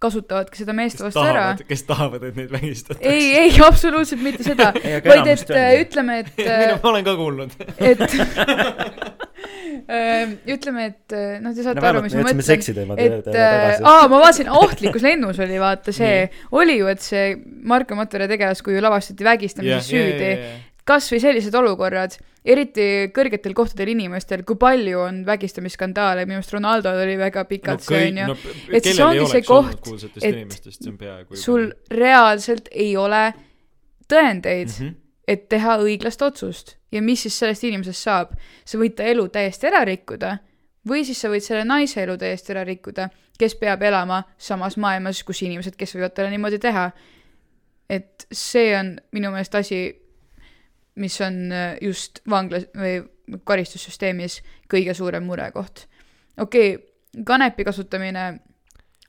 kasutavadki 0.02 0.60
seda 0.60 0.74
meeste 0.76 1.02
kes 1.02 1.08
vastu 1.08 1.24
ära 1.26 1.46
kes 1.68 1.82
tahavad, 1.88 2.22
et 2.28 2.36
neid 2.38 2.52
vägistatakse. 2.54 3.10
ei, 3.10 3.30
ei 3.42 3.60
absoluutselt 3.68 4.22
mitte 4.22 4.46
seda, 4.46 4.70
vaid 4.74 5.30
et 5.32 5.50
äh, 5.50 5.72
ju. 5.74 5.86
ütleme, 5.86 6.20
et 6.22 6.30
mina 6.44 6.76
äh,, 6.76 6.82
ma 6.82 6.92
olen 6.92 7.06
ka 7.08 7.16
kuulnud. 7.18 7.56
et 7.78 8.04
äh, 9.88 10.36
ütleme, 10.54 10.86
et 10.92 11.16
äh, 11.16 11.40
noh, 11.42 11.54
te 11.56 11.66
saate 11.66 11.82
no 11.82 11.90
aru, 11.90 12.04
mis 12.06 12.14
ma 12.14 12.26
mõtlen, 12.28 13.02
et 13.08 13.30
äh, 13.32 13.82
aa, 13.82 14.06
ma 14.06 14.22
vaatasin, 14.22 14.52
ohtlikus 14.62 15.06
lennus 15.06 15.42
oli 15.42 15.58
vaata 15.62 15.94
see, 15.96 16.28
oli 16.54 16.78
ju, 16.78 16.88
et 16.94 17.02
see 17.02 17.34
Marko 17.66 17.98
Matvere 17.98 18.30
tegelaskuju 18.30 18.82
lavastati 18.84 19.26
vägistamises 19.26 19.90
süüdi. 19.90 20.32
Kas 20.88 21.10
või 21.12 21.20
sellised 21.20 21.54
olukorrad, 21.58 22.14
eriti 22.48 22.86
kõrgetel 23.14 23.52
kohtadel 23.56 23.92
inimestel, 23.92 24.44
kui 24.48 24.56
palju 24.60 25.02
on 25.04 25.20
vägistamisskandaale, 25.26 26.24
minu 26.28 26.40
arust 26.40 26.54
Ronaldol 26.56 27.02
oli 27.02 27.18
väga 27.20 27.44
no 27.44 27.50
pikalt 27.50 27.84
see 27.84 27.98
kõik, 27.98 28.08
onju 28.12 28.28
no 28.30 28.38
Et 28.78 28.88
siis 28.88 29.02
ongi 29.04 29.26
see 29.28 29.44
koht, 29.44 29.90
et 30.24 30.56
see 30.56 31.42
sul 31.42 31.68
reaalselt 31.92 32.72
ei 32.72 32.96
ole 32.96 33.26
tõendeid 34.08 34.72
mm. 34.72 34.80
-hmm. 34.80 34.96
et 35.28 35.48
teha 35.52 35.76
õiglast 35.84 36.24
otsust 36.24 36.76
ja 36.92 37.02
mis 37.04 37.22
siis 37.22 37.38
sellest 37.38 37.64
inimesest 37.68 38.02
saab. 38.02 38.32
sa 38.64 38.78
võid 38.78 38.96
ta 38.96 39.04
elu 39.04 39.28
täiesti 39.28 39.68
ära 39.68 39.84
rikkuda 39.84 40.38
või 40.88 41.04
siis 41.04 41.20
sa 41.20 41.28
võid 41.28 41.44
selle 41.44 41.64
naise 41.64 42.02
elu 42.02 42.16
täiesti 42.16 42.52
ära 42.54 42.64
rikkuda, 42.64 43.08
kes 43.38 43.54
peab 43.60 43.82
elama 43.82 44.22
samas 44.38 44.76
maailmas, 44.76 45.22
kus 45.22 45.42
inimesed, 45.42 45.76
kes 45.76 45.94
võivad 45.94 46.14
talle 46.14 46.30
niimoodi 46.30 46.58
teha. 46.58 46.90
et 47.90 48.26
see 48.32 48.76
on 48.76 48.98
minu 49.12 49.30
meelest 49.30 49.54
asi, 49.54 50.07
mis 51.00 51.16
on 51.24 51.40
äh, 51.52 51.70
just 51.84 52.22
vanglas 52.28 52.68
või 52.76 53.00
karistussüsteemis 53.48 54.40
kõige 54.70 54.94
suurem 54.96 55.26
murekoht. 55.28 55.86
okei 56.40 56.76
okay,, 56.76 57.24
kanepi 57.24 57.66
kasutamine 57.66 58.28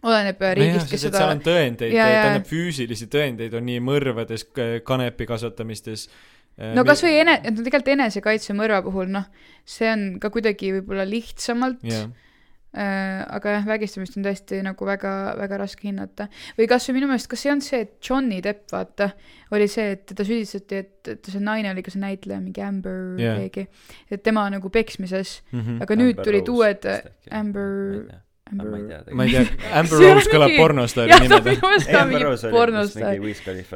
oleneb 0.04 0.42
äh, 0.42 0.56
riigist, 0.58 0.90
kes 0.92 1.06
seal 1.06 1.14
seda 1.14 1.30
on 1.34 1.44
tõendeid, 1.44 1.96
tähendab 1.96 2.48
füüsilisi 2.50 3.10
tõendeid 3.12 3.56
on 3.58 3.68
nii 3.68 3.80
mõrvades, 3.84 4.46
kanepi 4.88 5.28
kasvatamistes. 5.30 6.08
no 6.76 6.86
kasvõi 6.88 7.20
ene-, 7.24 7.42
no 7.50 7.66
tegelikult 7.66 7.94
enesekaitse 7.96 8.56
mõrva 8.58 8.82
puhul, 8.86 9.12
noh, 9.12 9.28
see 9.68 9.92
on 9.92 10.10
ka 10.24 10.32
kuidagi 10.34 10.74
võib-olla 10.78 11.08
lihtsamalt 11.08 11.84
äh,, 11.88 12.08
aga 12.74 13.56
jah, 13.56 13.66
vägistamist 13.66 14.18
on 14.20 14.24
tõesti 14.28 14.60
nagu 14.62 14.86
väga, 14.86 15.14
väga 15.40 15.58
raske 15.58 15.88
hinnata. 15.88 16.28
või 16.58 16.68
kasvõi 16.70 16.94
minu 17.00 17.08
meelest, 17.10 17.28
kas 17.32 17.42
see 17.42 17.52
on 17.52 17.62
see, 17.66 17.82
et 17.82 17.96
Johnny 18.06 18.42
Depp, 18.46 18.68
vaata, 18.72 19.10
oli 19.52 19.68
see, 19.68 19.92
et 19.96 20.06
teda 20.12 20.24
süüdistati, 20.28 20.76
et, 20.84 21.08
et 21.16 21.26
see 21.34 21.42
naine 21.42 21.72
oli 21.74 21.82
ka 21.82 21.90
see 21.92 22.04
näitleja, 22.04 22.40
mingi 22.44 22.62
Amber 22.62 23.18
yeah. 23.20 23.40
keegi, 23.42 23.68
et 24.12 24.24
tema 24.24 24.46
nagu 24.54 24.70
peksmises, 24.70 25.40
Mhm. 25.52 25.82
aga 25.82 25.96
nüüd 25.98 26.22
tulid 26.24 26.48
uued 26.54 26.86
Amber, 27.32 28.22
ma 28.50 28.64
ei 28.66 28.82
Amber, 28.82 29.04
tea 29.06 29.16
ma 29.16 29.26
ei 29.28 29.32
tea, 29.34 29.72
Amber 29.80 30.00
Rose 30.02 30.30
kõlab 30.32 30.50
mingi- 30.50 30.58
pornostaari 30.62 31.12
jah, 31.12 31.20
ta 31.30 31.40
nimega. 31.40 31.70
ei, 31.86 31.96
Amber 32.02 32.24
Rose 32.26 32.48
oli 32.50 33.20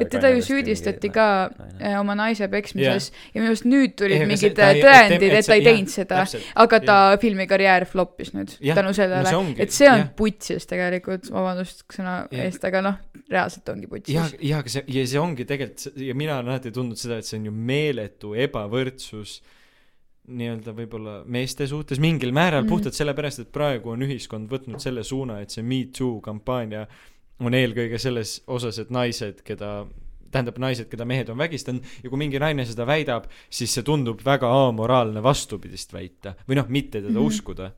et 0.02 0.10
teda 0.10 0.32
ju 0.34 0.42
süüdistati 0.48 1.12
ka 1.14 1.28
äh, 1.80 2.00
oma 2.00 2.16
naise 2.18 2.48
peksmises 2.50 3.12
ja 3.34 3.42
minu 3.42 3.52
arust 3.52 3.68
nüüd 3.70 3.94
tulid 4.00 4.18
Ei, 4.18 4.24
aga 4.26 4.38
see- 4.38 4.50
mingid 4.50 4.60
et 4.64 4.84
tõendid, 4.84 5.38
et 5.40 5.46
ta 5.46 5.54
ei 5.58 5.62
jah, 5.62 5.70
teinud 5.70 5.94
seda, 5.94 6.26
aga 6.66 6.80
ta 6.90 6.98
filmikarjäär 7.22 7.86
floppis 7.90 8.34
nüüd 8.34 8.56
Jah, 8.60 8.76
tänu 8.82 8.94
sellele. 8.98 9.36
et 9.62 9.72
see 9.72 9.90
on 9.92 10.04
jah. 10.06 10.12
putsis 10.18 10.66
tegelikult, 10.70 11.30
vabandust 11.32 11.86
sõna 11.94 12.16
Jah. 12.32 12.46
eest, 12.50 12.66
aga 12.66 12.82
noh, 12.82 12.98
reaalselt 13.30 13.70
ongi 13.70 13.86
ja 13.86 13.94
putsis., 13.94 14.36
ja 14.42 14.58
aga 14.64 14.70
see, 14.74 14.84
ja 14.88 15.06
see 15.06 15.20
ongi 15.22 15.46
tegelikult, 15.46 15.98
ja 16.02 16.14
mina 16.18 16.40
olen 16.40 16.50
alati 16.56 16.72
tundnud 16.74 16.98
seda, 16.98 17.18
et 17.22 17.30
see 17.30 17.38
on 17.38 17.46
ju 17.52 17.54
meeletu 17.54 18.34
ebavõrdsus 18.48 19.42
nii-öelda 20.28 20.72
võib-olla 20.78 21.16
meeste 21.28 21.68
suhtes 21.68 22.00
mingil 22.00 22.32
määral 22.36 22.64
mm. 22.64 22.70
puhtalt 22.72 22.96
sellepärast, 22.96 23.44
et 23.44 23.52
praegu 23.52 23.92
on 23.92 24.06
ühiskond 24.06 24.52
võtnud 24.52 24.80
selle 24.84 25.04
suuna, 25.04 25.42
et 25.44 25.52
see 25.52 25.66
Me 25.68 25.84
Too 25.92 26.22
kampaania 26.24 26.86
on 27.44 27.56
eelkõige 27.58 28.00
selles 28.00 28.38
osas, 28.48 28.80
et 28.80 28.94
naised, 28.94 29.42
keda 29.44 29.84
tähendab 30.34 30.58
naised, 30.62 30.88
keda 30.90 31.06
mehed 31.06 31.30
on 31.30 31.38
vägistanud 31.38 31.86
ja 32.04 32.10
kui 32.10 32.22
mingi 32.22 32.42
naine 32.42 32.66
seda 32.66 32.88
väidab, 32.90 33.28
siis 33.54 33.74
see 33.76 33.86
tundub 33.86 34.24
väga 34.26 34.50
amoraalne 34.68 35.22
vastupidist 35.24 35.94
väita 35.94 36.38
või 36.48 36.58
noh, 36.60 36.70
mitte 36.70 37.02
teda 37.02 37.12
mm. 37.12 37.20
-hmm. 37.20 37.34
uskuda. 37.34 37.72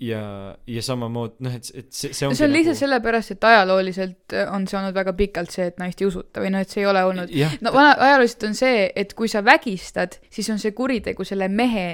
ja, 0.00 0.22
ja 0.66 0.82
samamoodi 0.82 1.44
noh, 1.46 1.54
et, 1.56 1.70
et 1.74 1.88
see, 1.92 2.12
see 2.12 2.26
ongi 2.26 2.38
see 2.38 2.46
on 2.46 2.52
lihtsalt 2.54 2.74
nagu... 2.74 2.80
sellepärast, 2.80 3.34
et 3.34 3.44
ajalooliselt 3.44 4.36
äh, 4.36 4.54
on 4.54 4.66
see 4.68 4.78
olnud 4.78 4.94
väga 4.96 5.14
pikalt 5.18 5.54
see, 5.54 5.66
et 5.72 5.80
naist 5.82 6.02
ei 6.02 6.08
usuta 6.08 6.42
või 6.44 6.52
noh, 6.54 6.64
et 6.64 6.72
see 6.72 6.82
ei 6.82 6.88
ole 6.90 7.04
olnud 7.08 7.34
no 7.64 7.72
vana, 7.74 7.94
ajalooliselt 7.98 8.46
on 8.50 8.56
see, 8.58 8.86
et 8.96 9.14
kui 9.18 9.30
sa 9.30 9.44
vägistad, 9.44 10.18
siis 10.30 10.50
on 10.54 10.60
see 10.62 10.74
kuritegu 10.76 11.26
selle 11.28 11.48
mehe, 11.48 11.86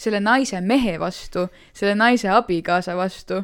selle 0.00 0.20
naise 0.24 0.60
mehe 0.64 0.96
vastu, 1.00 1.46
selle 1.76 1.94
naise 1.98 2.30
abikaasa 2.32 2.96
vastu. 2.96 3.42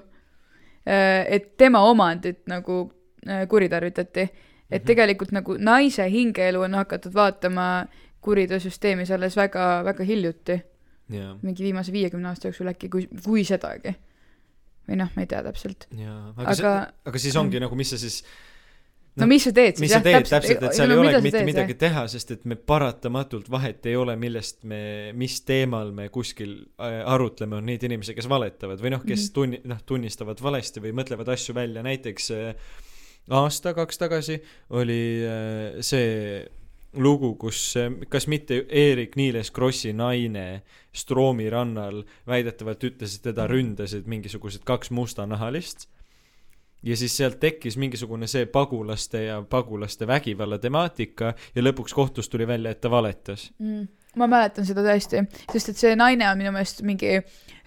et 0.87 1.57
tema 1.59 1.81
omandit 1.83 2.45
nagu 2.47 2.93
äh, 3.29 3.49
kuritarvitati. 3.49 4.29
et 4.71 4.83
Mhm. 4.83 4.87
tegelikult 4.87 5.33
nagu 5.33 5.57
naise 5.59 6.11
hingeelu 6.11 6.61
on 6.61 6.75
hakatud 6.75 7.15
vaatama 7.15 7.87
kuriteosüsteemis 8.21 9.11
alles 9.11 9.37
väga, 9.37 9.85
väga 9.85 10.05
hiljuti, 10.05 10.63
jaa 11.13 11.37
mingi 11.43 11.63
viimase 11.65 11.93
viiekümne 11.95 12.29
aasta 12.33 12.49
jooksul 12.51 12.73
äkki, 12.73 12.89
kui, 12.91 13.07
kui 13.25 13.45
sedagi. 13.47 13.95
või 14.89 14.97
noh, 15.01 15.09
ma 15.17 15.23
ei 15.23 15.27
tea 15.31 15.43
täpselt. 15.43 15.87
jaa, 15.99 16.21
aga, 16.37 16.43
Aga- 16.51 16.55
see, 16.61 16.77
aga 17.13 17.19
siis 17.25 17.37
ongi 17.37 17.61
nagu, 17.63 17.75
mis 17.79 17.91
sa 17.91 17.99
siis 17.99 18.21
no 19.17 19.25
Noh, 19.25 19.29
mis 19.33 19.45
sa 19.49 19.51
teed 19.57 19.79
siis 19.79 19.81
mis 19.87 19.93
sa 19.95 20.01
teed 20.05 20.27
täpselt, 20.29 20.63
et 20.69 20.75
seal 20.77 20.91
no 20.91 20.95
ei 20.99 21.01
olegi 21.01 21.23
mitte 21.25 21.39
teed, 21.39 21.47
midagi 21.49 21.73
jah? 21.73 21.79
teha, 21.87 22.03
sest 22.13 22.31
et 22.35 22.43
me 22.45 22.55
paratamatult 22.57 23.47
vahet 23.51 23.87
ei 23.89 23.95
ole, 23.97 24.13
millest 24.21 24.63
me, 24.69 24.81
mis 25.17 25.39
teemal 25.49 25.91
me 25.97 26.09
kuskil 26.13 26.53
äh, 26.79 26.99
arutleme, 27.15 27.57
on 27.57 27.65
neid 27.71 27.83
inimesi, 27.89 28.15
kes 28.19 28.29
valetavad 28.29 28.83
või 28.85 28.93
noh, 28.93 29.03
kes 29.07 29.29
Mhm. 29.31 29.33
tunni-, 29.39 29.63
noh, 29.65 29.81
tunnistavad 29.87 30.43
valesti 30.45 30.81
või 30.85 30.93
mõtlevad 31.01 31.29
asju 31.33 31.55
välja, 31.57 31.83
näiteks 31.87 32.31
äh, 32.37 32.55
aasta-kaks 33.31 33.99
tagasi 33.99 34.37
oli 34.77 35.01
äh, 35.25 35.81
see 35.81 36.47
lugu, 36.97 37.35
kus 37.41 37.75
kas 38.09 38.27
mitte 38.31 38.63
Eerik-Niiles 38.69 39.51
Krossi 39.55 39.93
naine 39.93 40.63
Stroomi 40.97 41.51
rannal 41.51 42.05
väidetavalt 42.27 42.85
ütles, 42.89 43.19
et 43.19 43.29
teda 43.29 43.47
ründasid 43.51 44.09
mingisugused 44.09 44.65
kaks 44.65 44.91
mustanahalist 44.91 45.89
ja 46.87 46.97
siis 46.97 47.17
sealt 47.17 47.41
tekkis 47.41 47.77
mingisugune 47.81 48.29
see 48.31 48.47
pagulaste 48.47 49.25
ja 49.25 49.43
pagulaste 49.51 50.07
vägivalla 50.07 50.59
temaatika 50.59 51.33
ja 51.55 51.63
lõpuks 51.63 51.95
kohtus 51.95 52.29
tuli 52.29 52.47
välja, 52.47 52.71
et 52.71 52.81
ta 52.81 52.91
valetas. 52.91 53.51
mm.. 53.59 53.87
ma 54.17 54.29
mäletan 54.31 54.67
seda 54.69 54.85
tõesti, 54.87 55.25
sest 55.53 55.73
et 55.73 55.81
see 55.83 55.97
naine 55.99 56.29
on 56.31 56.39
minu 56.39 56.53
meelest 56.55 56.83
mingi 56.87 57.19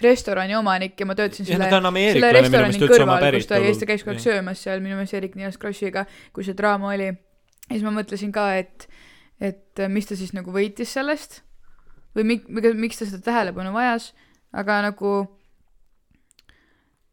restorani 0.02 0.56
omanik 0.56 1.00
ja 1.00 1.10
ma 1.10 1.18
töötasin 1.20 1.50
ja 1.50 1.60
no 1.60 1.68
selle 1.68 1.82
on 1.82 2.00
selle 2.00 2.32
restorani 2.38 2.84
kõrval, 2.86 3.28
kus 3.36 3.50
ta 3.50 3.62
käis, 3.66 3.82
ta 3.82 3.90
käis 3.90 4.06
kogu 4.06 4.16
aeg. 4.16 4.24
söömas 4.24 4.64
seal 4.64 4.84
minu 4.86 5.00
meelest 5.00 5.20
Erik-Niiles 5.20 5.60
Krossiga, 5.60 6.06
kui 6.34 6.48
see 6.48 6.58
draama 6.58 6.94
oli. 6.94 7.12
ja 7.12 7.74
siis 7.74 7.86
ma 7.86 7.96
mõtlesin 7.96 8.34
ka, 8.36 8.52
et, 8.62 8.88
et 9.40 9.84
mis 9.88 10.08
ta 10.08 10.18
siis 10.20 10.34
nagu 10.36 10.52
võitis 10.54 10.92
sellest 10.96 11.42
või 12.18 12.26
mik-, 12.34 12.50
miks 12.76 13.00
ta 13.00 13.08
seda 13.08 13.22
tähelepanu 13.24 13.72
vajas, 13.76 14.12
aga 14.56 14.82
nagu 14.90 15.14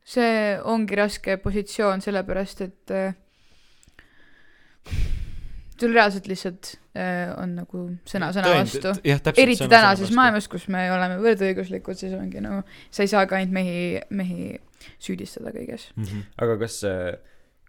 see 0.07 0.57
ongi 0.63 0.99
raske 0.99 1.37
positsioon, 1.43 2.03
sellepärast 2.05 2.63
et 2.67 2.95
äh, 2.95 3.15
sul 5.81 5.93
reaalselt 5.93 6.29
lihtsalt 6.31 6.73
äh, 6.97 7.33
on 7.37 7.57
nagu 7.59 7.83
sõna 8.09 8.31
sõna 8.35 8.55
vastu. 8.55 8.95
eriti 9.37 9.69
tänases. 9.69 10.13
maailmas, 10.15 10.49
kus 10.49 10.69
me 10.73 10.87
oleme 10.95 11.19
võrdõiguslikud, 11.25 11.99
siis 11.99 12.15
ongi 12.17 12.43
nagu, 12.45 12.63
sa 12.91 13.05
ei 13.05 13.11
saa 13.13 13.27
ka 13.27 13.41
ainult 13.41 13.57
mehi, 13.57 13.81
mehi 14.11 14.53
süüdistada 15.03 15.53
kõiges. 15.55 15.91
Mhm. 15.99 16.29
aga 16.43 16.59
kas 16.63 16.79
äh, 16.87 17.17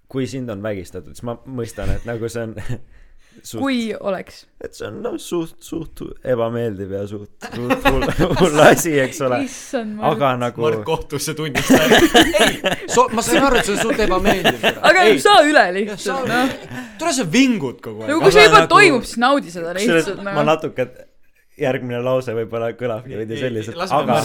kui 0.08 0.28
sind 0.30 0.50
on 0.54 0.62
vägistatud 0.64 1.18
siis 1.18 1.26
ma 1.28 1.36
mõistan 1.44 1.90
et 1.92 2.06
nagu 2.08 2.30
see 2.32 2.46
on 2.48 2.56
suht 3.44 3.62
kui 3.62 3.94
oleks. 4.00 4.46
et 4.64 4.74
see 4.74 4.88
on 4.88 5.02
noh 5.04 5.18
suht 5.22 5.56
suht 5.64 6.02
ebameeldiv 6.24 6.92
ja 6.96 7.02
suht 7.08 7.48
suht 7.54 7.88
hull 7.90 8.36
hull 8.42 8.60
asi 8.66 8.94
eks 9.04 9.22
ole 9.28 9.40
aga 10.12 10.32
nagu 10.42 10.62
Mark 10.66 10.84
kohtusse 10.88 11.34
tunnistab. 11.38 11.92
ei, 11.92 12.62
so-, 12.88 13.08
ma 13.14 13.22
sain 13.26 13.44
aru, 13.44 13.58
et 13.62 13.66
see 13.70 13.76
on 13.78 13.84
suht 13.86 14.00
ebameeldiv. 14.08 14.66
aga 14.82 15.04
ei, 15.10 15.20
saa 15.24 15.44
üle 15.46 15.66
sa- 15.68 15.76
lihtsalt, 15.80 16.28
noh. 16.32 16.56
tule 17.00 17.14
sa 17.20 17.28
vingud 17.38 17.82
kogu 17.84 18.06
nagu 18.08 18.18
aeg. 18.18 18.24
kui 18.28 18.32
see 18.40 18.48
juba 18.48 18.64
nagu- 18.64 18.74
toimub, 18.76 19.04
siis 19.06 19.18
naudi 19.26 19.52
seda 19.54 19.74
lihtsalt, 19.78 20.24
ma 20.24 20.34
noh. 20.40 20.44
natuke 20.54 20.88
järgmine 21.58 22.02
lause 22.06 22.34
võib-olla 22.38 22.72
kõlabki 22.78 23.18
veidi 23.18 23.40
selliselt 23.42 23.80
aga 23.90 24.20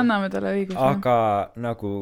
anname 0.00 0.28
talle 0.32 0.50
õiguse. 0.58 0.76
aga 0.76 1.16
nagu 1.56 1.92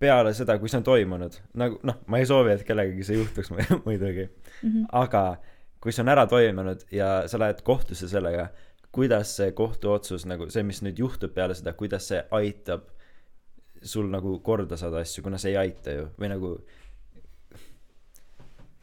peale 0.00 0.30
seda 0.32 0.54
kui 0.58 0.70
see 0.72 0.78
on 0.80 0.84
toimunud 0.86 1.34
nagu 1.60 1.76
noh 1.84 1.98
ma 2.08 2.16
ei 2.22 2.24
soovi 2.28 2.54
et 2.54 2.62
kellegagi 2.64 3.04
see 3.04 3.18
juhtuks 3.18 3.50
mu- 3.52 3.80
muidugi 3.86 4.28
Mhm. 4.62 4.86
aga 4.92 5.20
kui 5.80 5.92
see 5.92 6.04
on 6.04 6.12
ära 6.12 6.26
toimunud 6.30 6.86
ja 6.92 7.10
sa 7.30 7.40
lähed 7.40 7.62
kohtusse 7.66 8.08
sellega 8.08 8.50
kuidas 8.92 9.36
see 9.38 9.52
kohtuotsus 9.56 10.26
nagu 10.28 10.50
see 10.50 10.64
mis 10.66 10.82
nüüd 10.84 10.98
juhtub 11.00 11.34
peale 11.34 11.56
seda 11.56 11.72
kuidas 11.78 12.10
see 12.12 12.22
aitab 12.40 12.88
sul 13.82 14.10
nagu 14.12 14.38
korda 14.44 14.76
saada 14.76 15.00
asju 15.00 15.24
kuna 15.24 15.38
see 15.40 15.54
ei 15.54 15.60
aita 15.66 15.96
ju 15.96 16.08
või 16.20 16.32
nagu 16.34 16.54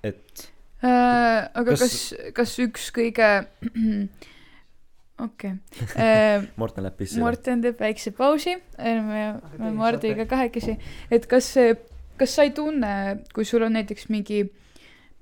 et 0.08 0.48
Äh, 0.78 1.50
aga 1.58 1.74
kas 1.74 1.82
Kas-, 1.82 2.34
kas 2.38 2.52
üks 2.62 2.92
kõige, 2.94 3.28
okei, 5.26 5.56
Äh, 5.98 6.46
Morten 6.62 6.86
läheb 6.86 7.00
pissile 7.00 7.24
Morten 7.24 7.64
teeb 7.64 7.82
väikse 7.82 8.14
pausi, 8.14 8.54
me, 8.78 9.24
me 9.58 9.72
Mardiga 9.74 10.28
kahekesi, 10.30 10.76
et 11.10 11.26
kas 11.30 11.50
see, 11.56 11.74
kas 12.22 12.38
sa 12.38 12.46
ei 12.46 12.54
tunne, 12.54 12.92
kui 13.34 13.48
sul 13.50 13.66
on 13.66 13.74
näiteks 13.74 14.06
mingi 14.14 14.44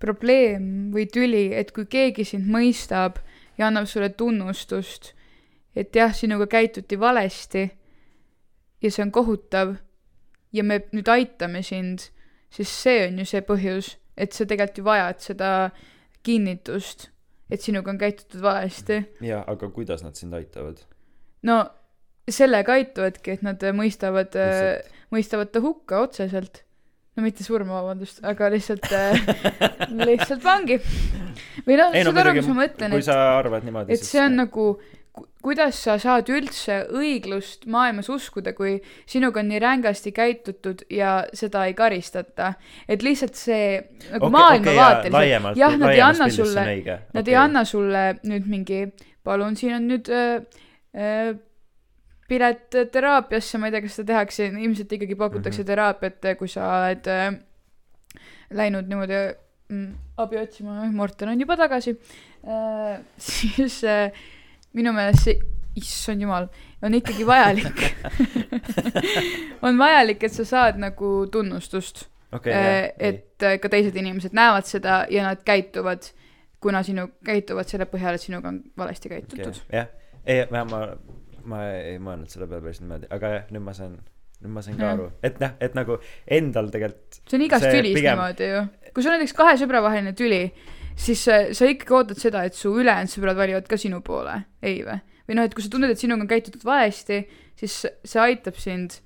probleem 0.01 0.91
või 0.93 1.07
tüli, 1.11 1.47
et 1.55 1.71
kui 1.75 1.87
keegi 1.89 2.25
sind 2.27 2.49
mõistab 2.51 3.21
ja 3.57 3.69
annab 3.69 3.87
sulle 3.89 4.09
tunnustust, 4.09 5.13
et 5.75 5.95
jah, 5.95 6.13
sinuga 6.15 6.47
käituti 6.51 6.99
valesti 6.99 7.65
ja 8.81 8.91
see 8.91 9.03
on 9.05 9.11
kohutav 9.15 9.75
ja 10.55 10.63
me 10.63 10.81
nüüd 10.93 11.09
aitame 11.11 11.63
sind, 11.65 12.09
siis 12.49 12.71
see 12.83 13.07
on 13.07 13.19
ju 13.19 13.27
see 13.29 13.43
põhjus, 13.45 13.95
et 14.17 14.35
sa 14.35 14.47
tegelikult 14.47 14.79
ju 14.79 14.87
vajad 14.87 15.23
seda 15.23 15.51
kinnitust, 16.25 17.09
et 17.51 17.61
sinuga 17.61 17.91
on 17.91 18.01
käitutud 18.01 18.43
valesti. 18.43 19.01
Jaa 19.23 19.43
aga 19.47 19.69
kuidas 19.73 20.03
nad 20.03 20.17
sind 20.19 20.33
aitavad? 20.33 20.79
No 21.45 21.63
sellega 22.31 22.79
aitavadki, 22.79 23.35
et 23.35 23.43
nad 23.45 23.61
mõistavad, 23.77 24.35
mõistavad 25.13 25.51
ta 25.53 25.61
hukka 25.63 26.01
otseselt. 26.07 26.63
No 27.15 27.23
mitte 27.23 27.45
surma, 27.45 27.79
vabandust, 27.79 28.19
aga 28.27 28.49
lihtsalt, 28.53 28.89
lihtsalt 30.03 30.43
vangi. 30.43 30.79
või 31.65 31.79
noh, 31.79 31.95
saad 31.95 32.21
aru, 32.25 32.35
mis 32.39 32.51
ma 32.51 32.59
mõtlen, 32.63 32.95
et, 32.99 33.95
et 33.95 34.03
see 34.03 34.21
on 34.23 34.35
nagu, 34.41 34.67
kuidas 35.45 35.79
sa 35.85 35.95
saad 36.01 36.29
üldse 36.33 36.81
õiglust 36.91 37.65
maailmas 37.71 38.09
uskuda, 38.11 38.55
kui 38.57 38.75
sinuga 39.07 39.39
on 39.41 39.49
nii 39.51 39.61
rängasti 39.63 40.11
käitutud 40.15 40.83
ja 40.91 41.17
seda 41.33 41.65
ei 41.69 41.75
karistata. 41.77 42.53
et 42.87 43.05
lihtsalt 43.05 43.39
see 43.39 43.79
nagu 44.11 44.27
okay, 44.27 44.35
maailmavaateliselt, 44.35 45.59
jah, 45.61 45.79
nad 45.79 45.95
ei 45.95 46.05
anna 46.09 46.29
sulle, 46.29 46.69
Nad 47.15 47.27
ei 47.31 47.39
anna 47.39 47.65
sulle 47.65 48.05
nüüd 48.27 48.49
mingi, 48.51 48.85
palun, 49.23 49.55
siin 49.55 49.79
on 49.79 49.91
nüüd 49.93 50.11
äh, 50.11 50.41
äh, 50.91 51.35
pilet 52.27 52.77
teraapiasse, 52.91 53.59
ma 53.61 53.69
ei 53.69 53.75
tea, 53.75 53.83
kas 53.85 53.99
seda 53.99 54.13
tehakse, 54.13 54.47
ilmselt 54.49 54.93
ikkagi 54.97 55.15
pakutakse 55.15 55.61
mm. 55.61 55.63
-hmm. 55.63 55.67
teraapiat, 55.67 56.29
kui 56.39 56.47
sa 56.49 56.69
oled 56.79 57.09
äh, 57.11 57.33
läinud 58.53 58.87
niimoodi 58.89 59.19
mm, 59.69 59.91
abi 60.17 60.37
otsima, 60.37 60.85
Morten 60.91 61.29
on 61.29 61.39
juba 61.39 61.57
tagasi 61.57 61.99
äh, 62.47 62.99
siis 63.17 63.83
äh, 63.83 64.11
minu 64.73 64.93
meelest 64.93 65.23
see, 65.23 65.39
issand 65.75 66.21
jumal, 66.21 66.47
on 66.81 66.93
ikkagi 66.93 67.27
vajalik 67.27 67.81
on 69.65 69.77
vajalik, 69.77 70.23
et 70.23 70.33
sa 70.33 70.45
saad 70.45 70.79
nagu 70.79 71.27
tunnustust 71.31 72.07
okay,, 72.31 72.93
et 72.99 73.43
äh, 73.43 73.59
ka 73.59 73.69
teised 73.69 73.95
inimesed 73.95 74.33
näevad 74.33 74.65
seda 74.65 75.03
ja 75.11 75.27
nad 75.27 75.43
käituvad, 75.45 76.09
kuna 76.63 76.83
sinu, 76.83 77.09
käituvad 77.25 77.69
selle 77.69 77.85
põhjal, 77.91 78.17
et 78.17 78.21
sinuga 78.21 78.49
on 78.53 78.63
valesti 78.77 79.13
käitutud. 79.13 79.61
jah 79.69 79.91
ei 80.25 80.45
ma 80.49 80.79
ma 81.49 81.63
ei 81.77 81.97
mõelnud 82.01 82.31
selle 82.31 82.47
peale 82.49 82.63
päris 82.65 82.81
niimoodi 82.83 83.09
aga 83.15 83.33
jah 83.35 83.49
nüüd 83.55 83.65
ma 83.65 83.73
saan 83.77 83.97
nüüd 84.41 84.53
ma 84.55 84.63
sain 84.65 84.77
ka 84.79 84.91
aru 84.95 85.09
et 85.25 85.39
noh 85.41 85.53
et 85.63 85.75
nagu 85.77 85.97
endal 86.37 86.71
tegelikult 86.73 87.19
see 87.21 87.37
on 87.39 87.45
igas 87.47 87.65
tülis 87.65 87.97
pigem- 87.97 88.17
niimoodi 88.17 88.49
ju. 88.51 88.63
kui 88.93 89.05
sul 89.05 89.15
näiteks 89.15 89.35
kahe 89.37 89.57
sõbra 89.59 89.81
vaheline 89.85 90.13
tüli, 90.17 90.41
siis 90.95 91.25
äh, 91.31 91.49
sa 91.57 91.67
ikkagi 91.69 91.93
ootad 91.97 92.21
seda, 92.21 92.45
et 92.47 92.55
su 92.55 92.71
ülejäänud 92.71 93.11
sõbrad 93.11 93.39
valivad 93.39 93.67
ka 93.67 93.79
sinu 93.79 94.01
poole, 94.05 94.37
ei 94.63 94.81
või? 94.87 94.99
või 95.27 95.39
noh, 95.39 95.47
et 95.47 95.55
kui 95.57 95.65
sa 95.65 95.71
tunned, 95.73 95.91
et 95.91 95.99
sinuga 95.99 96.23
on 96.23 96.29
käitutud 96.29 96.63
valesti, 96.63 97.23
siis 97.59 97.75
see 98.05 98.21
aitab 98.21 98.59
sind, 98.61 98.99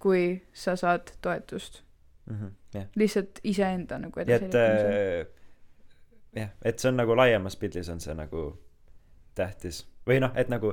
kui 0.00 0.38
sa 0.54 0.76
saad 0.80 1.12
toetust. 1.24 1.82
mhm, 2.30 2.52
jah 2.74 2.86
lihtsalt 2.98 3.40
iseenda 3.44 3.98
nagu 4.00 4.20
ja 4.20 4.24
et 4.24 4.48
edasiliikumisel. 4.48 5.24
äh, 5.24 6.40
jah 6.40 6.50
et 6.64 6.78
see 6.78 6.90
on 6.90 6.96
nagu 6.98 7.16
laiemas 7.16 7.56
pildis 7.60 7.88
on 7.92 8.00
see 8.02 8.14
nagu 8.18 8.46
tähtis 9.38 9.84
või 10.08 10.20
noh 10.24 10.32
et 10.34 10.48
nagu 10.52 10.72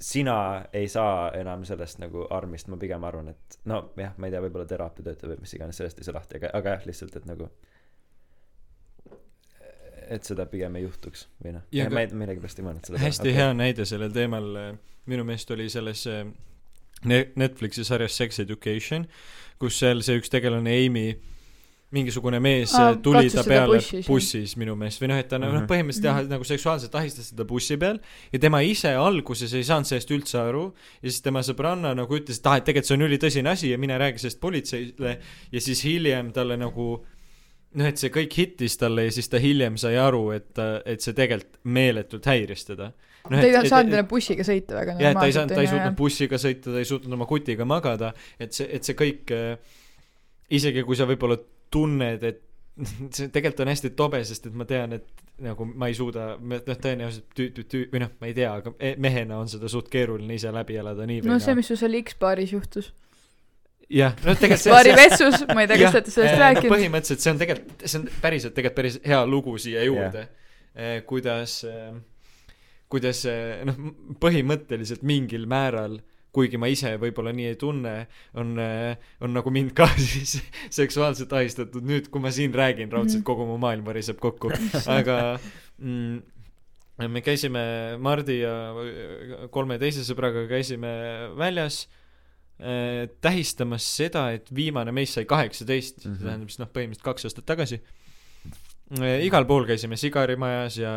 sina 0.00 0.36
ei 0.72 0.88
saa 0.88 1.30
enam 1.36 1.64
sellest 1.68 1.98
nagu 2.00 2.24
armist 2.32 2.70
ma 2.72 2.78
pigem 2.80 3.04
arvan 3.04 3.28
et 3.34 3.58
no 3.68 3.82
jah 4.00 4.14
ma 4.16 4.28
ei 4.28 4.34
tea 4.34 4.40
võib-olla 4.44 4.68
teraapia 4.68 5.04
töötab 5.10 5.34
või 5.34 5.42
mis 5.44 5.54
iganes 5.58 5.80
sellest 5.80 6.00
ei 6.00 6.08
saa 6.08 6.16
lahti 6.16 6.38
aga 6.40 6.52
aga 6.56 6.76
jah 6.76 6.86
lihtsalt 6.88 7.16
et 7.20 7.26
nagu 7.28 7.50
et 10.10 10.26
seda 10.26 10.46
pigem 10.50 10.78
ei 10.80 10.86
juhtuks 10.86 11.26
või 11.44 11.56
noh 11.58 11.90
ma 11.94 12.04
ei 12.04 12.12
millegipärast 12.22 12.62
ei 12.62 12.66
mõelnud 12.68 12.88
selle 12.88 13.02
hästi 13.02 13.34
hea 13.36 13.50
näide 13.56 13.86
sellel 13.88 14.14
teemal 14.14 14.48
minu 15.10 15.26
meelest 15.28 15.52
oli 15.56 15.68
selles 15.72 16.06
Ne- 17.00 17.30
Netflixi 17.40 17.80
sarjas 17.84 18.12
Sex 18.18 18.42
Education 18.42 19.06
kus 19.60 19.78
seal 19.80 20.02
see 20.04 20.18
üks 20.20 20.28
tegelane 20.32 20.74
Amy 20.84 21.06
mingisugune 21.90 22.38
mees 22.38 22.70
Aa, 22.78 22.92
tuli 23.02 23.26
ta 23.32 23.42
peale 23.42 23.80
bussis, 23.80 24.06
bussis 24.06 24.52
minu 24.60 24.76
meelest 24.78 25.00
või 25.02 25.08
noh 25.10 25.18
et 25.18 25.28
ta 25.28 25.38
nagu 25.42 25.50
Mhm. 25.52 25.60
noh 25.64 25.68
põhimõtteliselt 25.70 26.06
jah 26.06 26.20
nagu 26.30 26.44
seksuaalselt 26.46 26.94
ahistas 26.94 27.32
teda 27.32 27.44
bussi 27.50 27.76
peal 27.76 27.98
ja 28.32 28.38
tema 28.38 28.60
ise 28.62 28.92
alguses 28.94 29.52
ei 29.58 29.64
saanud 29.66 29.88
sellest 29.90 30.10
üldse 30.14 30.38
aru 30.38 30.68
ja 31.02 31.10
siis 31.10 31.22
tema 31.24 31.40
sõbranna 31.42 31.94
nagu 31.98 32.14
ütles 32.20 32.38
et 32.38 32.46
ah 32.46 32.56
et 32.60 32.64
tegelikult 32.68 32.86
see 32.92 32.98
on 33.00 33.06
ülitõsine 33.08 33.50
asi 33.50 33.70
ja 33.72 33.78
mine 33.78 33.98
räägi 33.98 34.22
sellest 34.22 34.40
politseile 34.40 35.16
ja 35.50 35.60
siis 35.60 35.82
hiljem 35.84 36.30
talle 36.32 36.56
nagu 36.56 37.00
noh 37.74 37.86
et 37.86 37.98
see 37.98 38.10
kõik 38.14 38.34
hittis 38.38 38.76
talle 38.78 39.04
ja 39.08 39.10
siis 39.14 39.28
ta 39.28 39.38
hiljem 39.42 39.76
sai 39.78 39.96
aru 39.98 40.30
et 40.38 40.58
et 40.86 41.00
see 41.02 41.12
tegelikult 41.14 41.58
meeletult 41.64 42.24
häiris 42.26 42.64
teda. 42.70 42.92
No, 43.30 43.36
ta 43.36 43.44
ei 43.46 43.68
saanud 43.68 43.92
enam 43.92 44.06
bussiga 44.08 44.42
sõita 44.46 44.74
väga 44.78 44.94
jah, 44.98 45.10
et 45.12 45.18
ta 45.20 45.26
ei 45.28 45.32
saanud, 45.36 45.52
ta 45.54 45.60
ei 45.60 45.68
suutnud 45.68 45.96
bussiga 45.98 46.38
sõita, 46.40 46.70
ta 46.72 46.78
ei 46.80 46.86
suutnud 46.88 47.12
oma 47.18 47.26
kutiga 47.28 47.66
magada, 47.68 48.14
et 48.40 48.54
see, 48.56 48.64
et 48.72 48.82
see 48.86 48.94
kõik 48.96 49.30
äh, 49.36 49.58
isegi 50.50 50.82
kui 50.88 50.96
sa 50.96 51.04
võib-olla 51.10 51.36
tunned, 51.72 52.24
et 52.26 52.46
see 53.16 53.28
tegelikult 53.32 53.64
on 53.66 53.72
hästi 53.72 53.92
tobe, 53.98 54.22
sest 54.24 54.48
et 54.50 54.56
ma 54.56 54.66
tean, 54.68 54.96
et 54.96 55.26
nagu 55.44 55.64
ma 55.68 55.88
ei 55.88 55.96
suuda, 55.96 56.34
noh, 56.40 56.64
tõenäoliselt 56.70 57.28
tüü-, 57.36 57.52
tüü-, 57.56 57.66
tüü-, 57.68 57.84
või 57.92 58.02
noh, 58.04 58.10
ma 58.20 58.28
ei 58.28 58.34
tea, 58.36 58.50
aga 58.60 58.72
e- 58.76 58.96
mehena 59.00 59.38
on 59.40 59.48
seda 59.52 59.70
suht 59.72 59.88
keeruline 59.92 60.36
ise 60.36 60.52
läbi 60.52 60.76
elada 60.80 61.06
nii 61.08 61.22
või 61.22 61.32
no 61.32 61.38
see, 61.42 61.56
mis 61.56 61.70
sul 61.70 61.80
seal 61.80 61.96
X-baaris 62.02 62.52
juhtus. 62.56 62.90
jah, 63.88 64.16
no 64.24 64.34
tegelikult 64.34 64.64
see 64.64 64.74
baari 64.74 64.96
vetsus, 64.98 65.46
ma 65.48 65.64
ei 65.64 65.70
tea, 65.70 65.80
kas 65.80 65.94
te 65.96 66.00
olete 66.00 66.14
sellest 66.16 66.42
rääkinud. 66.44 66.74
põhimõtteliselt 66.74 67.24
see 67.24 67.32
on 67.32 67.40
tegelikult, 67.44 67.86
see 67.86 68.02
on 68.02 68.12
päriselt 68.20 68.56
tegelikult 68.58 68.80
päris 68.82 69.00
hea 69.06 69.22
lugu 69.28 69.56
siia 69.60 69.86
juurde 69.88 70.28
kuidas, 71.06 71.64
kuidas 72.90 73.24
eh, 73.28 73.62
noh, 73.66 73.80
põhimõtteliselt 74.22 75.02
mingil 75.06 75.46
määral 75.50 75.98
kuigi 76.32 76.58
ma 76.62 76.68
ise 76.70 76.92
võib-olla 77.02 77.32
nii 77.34 77.46
ei 77.50 77.56
tunne, 77.58 77.94
on, 78.38 78.52
on 79.20 79.32
nagu 79.34 79.50
mind 79.50 79.72
ka 79.74 79.88
siis 79.98 80.36
seksuaalselt 80.70 81.32
ahistatud, 81.32 81.82
nüüd 81.86 82.10
kui 82.10 82.20
ma 82.22 82.30
siin 82.34 82.54
räägin, 82.54 82.90
raudselt 82.92 83.20
Mhm. 83.22 83.26
kogu 83.26 83.46
mu 83.48 83.56
maailm 83.58 83.84
variseb 83.84 84.20
kokku, 84.22 84.50
aga 84.98 85.16
mm, 85.78 86.20
me 87.10 87.20
käisime 87.24 87.62
Mardi 87.98 88.40
ja 88.42 88.52
kolme 89.50 89.78
teise 89.80 90.04
sõbraga 90.06 90.44
käisime 90.50 90.90
väljas 91.38 91.86
äh, 92.60 93.08
tähistamas 93.24 93.86
seda, 93.96 94.28
et 94.36 94.50
viimane 94.54 94.92
meist 94.92 95.16
sai 95.16 95.24
kaheksateist 95.24 96.04
mm, 96.04 96.10
Mhm. 96.10 96.14
-hmm. 96.14 96.18
see 96.20 96.28
tähendab 96.28 96.50
siis 96.52 96.58
noh, 96.62 96.68
põhimõtteliselt 96.74 97.08
kaks 97.10 97.24
aastat 97.24 97.46
tagasi. 97.46 97.80
Igal 98.98 99.46
pool 99.46 99.66
käisime 99.68 99.96
Sigarimajas 100.00 100.76
ja 100.80 100.92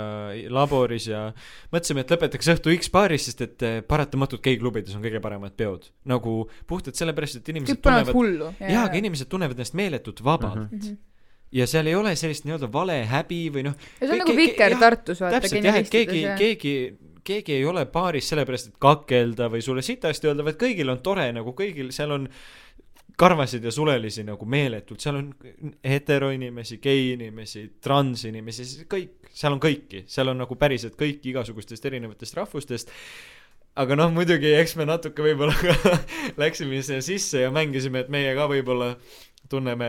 laboris 0.53 1.05
ja 1.11 1.27
mõtlesime, 1.73 2.01
et 2.01 2.13
lõpetaks 2.15 2.49
õhtu 2.55 2.73
X 2.73 2.89
baaris, 2.93 3.27
sest 3.29 3.43
et 3.45 3.65
eh, 3.67 3.79
paratamatult 3.85 4.41
geiklubides 4.45 4.95
on 4.97 5.03
kõige 5.05 5.21
paremad 5.21 5.53
peod. 5.57 5.91
nagu 6.09 6.49
puhtalt 6.67 6.97
sellepärast, 6.97 7.41
et 7.41 7.53
inimesed 7.53 7.77
kõik 7.77 7.85
tunnevad, 7.85 8.17
hullu. 8.17 8.51
jaa, 8.59 8.87
aga 8.87 8.97
inimesed 8.97 9.29
tunnevad 9.29 9.59
ennast 9.59 9.77
meeletult 9.77 10.23
vabalt 10.25 10.71
mm. 10.71 10.79
-hmm. 10.79 10.97
ja 11.59 11.67
seal 11.69 11.87
ei 11.87 11.95
ole 11.95 12.15
sellist 12.15 12.47
nii-öelda 12.47 12.71
valehäbi 12.73 13.43
või 13.53 13.67
noh, 13.69 13.77
ja 14.01 14.07
see 14.07 14.09
on 14.09 14.15
Ke- 14.15 14.23
nagu 14.23 14.31
ke- 14.31 14.37
Viker 14.41 14.77
Tartus, 14.79 15.21
vaata, 15.21 15.39
täpselt 15.39 15.69
jah, 15.69 15.77
et 15.77 15.93
keegi, 15.93 16.25
keegi, 16.37 16.75
keegi 17.23 17.59
ei 17.59 17.65
ole 17.65 17.85
baaris 17.85 18.33
sellepärast, 18.33 18.73
et 18.73 18.81
kakelda 18.81 19.51
või 19.53 19.61
sulle 19.61 19.85
sitasti 19.85 20.31
öelda, 20.31 20.43
vaid 20.49 20.57
kõigil 20.57 20.89
on 20.89 21.05
tore 21.05 21.29
nagu 21.35 21.53
kõigil, 21.53 21.93
seal 21.93 22.17
on 22.17 22.29
karvasid 23.17 23.63
ja 23.63 23.71
sulelisi 23.71 24.23
nagu 24.25 24.45
meeletult, 24.49 25.01
seal 25.03 25.19
on 25.19 25.29
heteroinimesi, 25.85 26.79
gei-inimesi, 26.83 27.67
transinimesi, 27.83 28.87
kõik, 28.89 29.29
seal 29.33 29.55
on 29.55 29.61
kõiki, 29.63 30.03
seal 30.09 30.31
on 30.33 30.41
nagu 30.43 30.57
päriselt 30.59 30.97
kõiki 30.99 31.33
igasugustest 31.33 31.85
erinevatest 31.89 32.39
rahvustest. 32.39 32.93
aga 33.75 33.95
noh, 33.97 34.11
muidugi 34.13 34.53
eks 34.53 34.75
me 34.77 34.85
natuke 34.85 35.23
võib-olla 35.25 35.53
läksime 36.41 36.81
siia 36.81 37.01
sisse 37.01 37.45
ja 37.45 37.51
mängisime, 37.51 38.03
et 38.03 38.09
meie 38.13 38.35
ka 38.37 38.49
võib-olla 38.49 38.93
tunneme, 39.49 39.87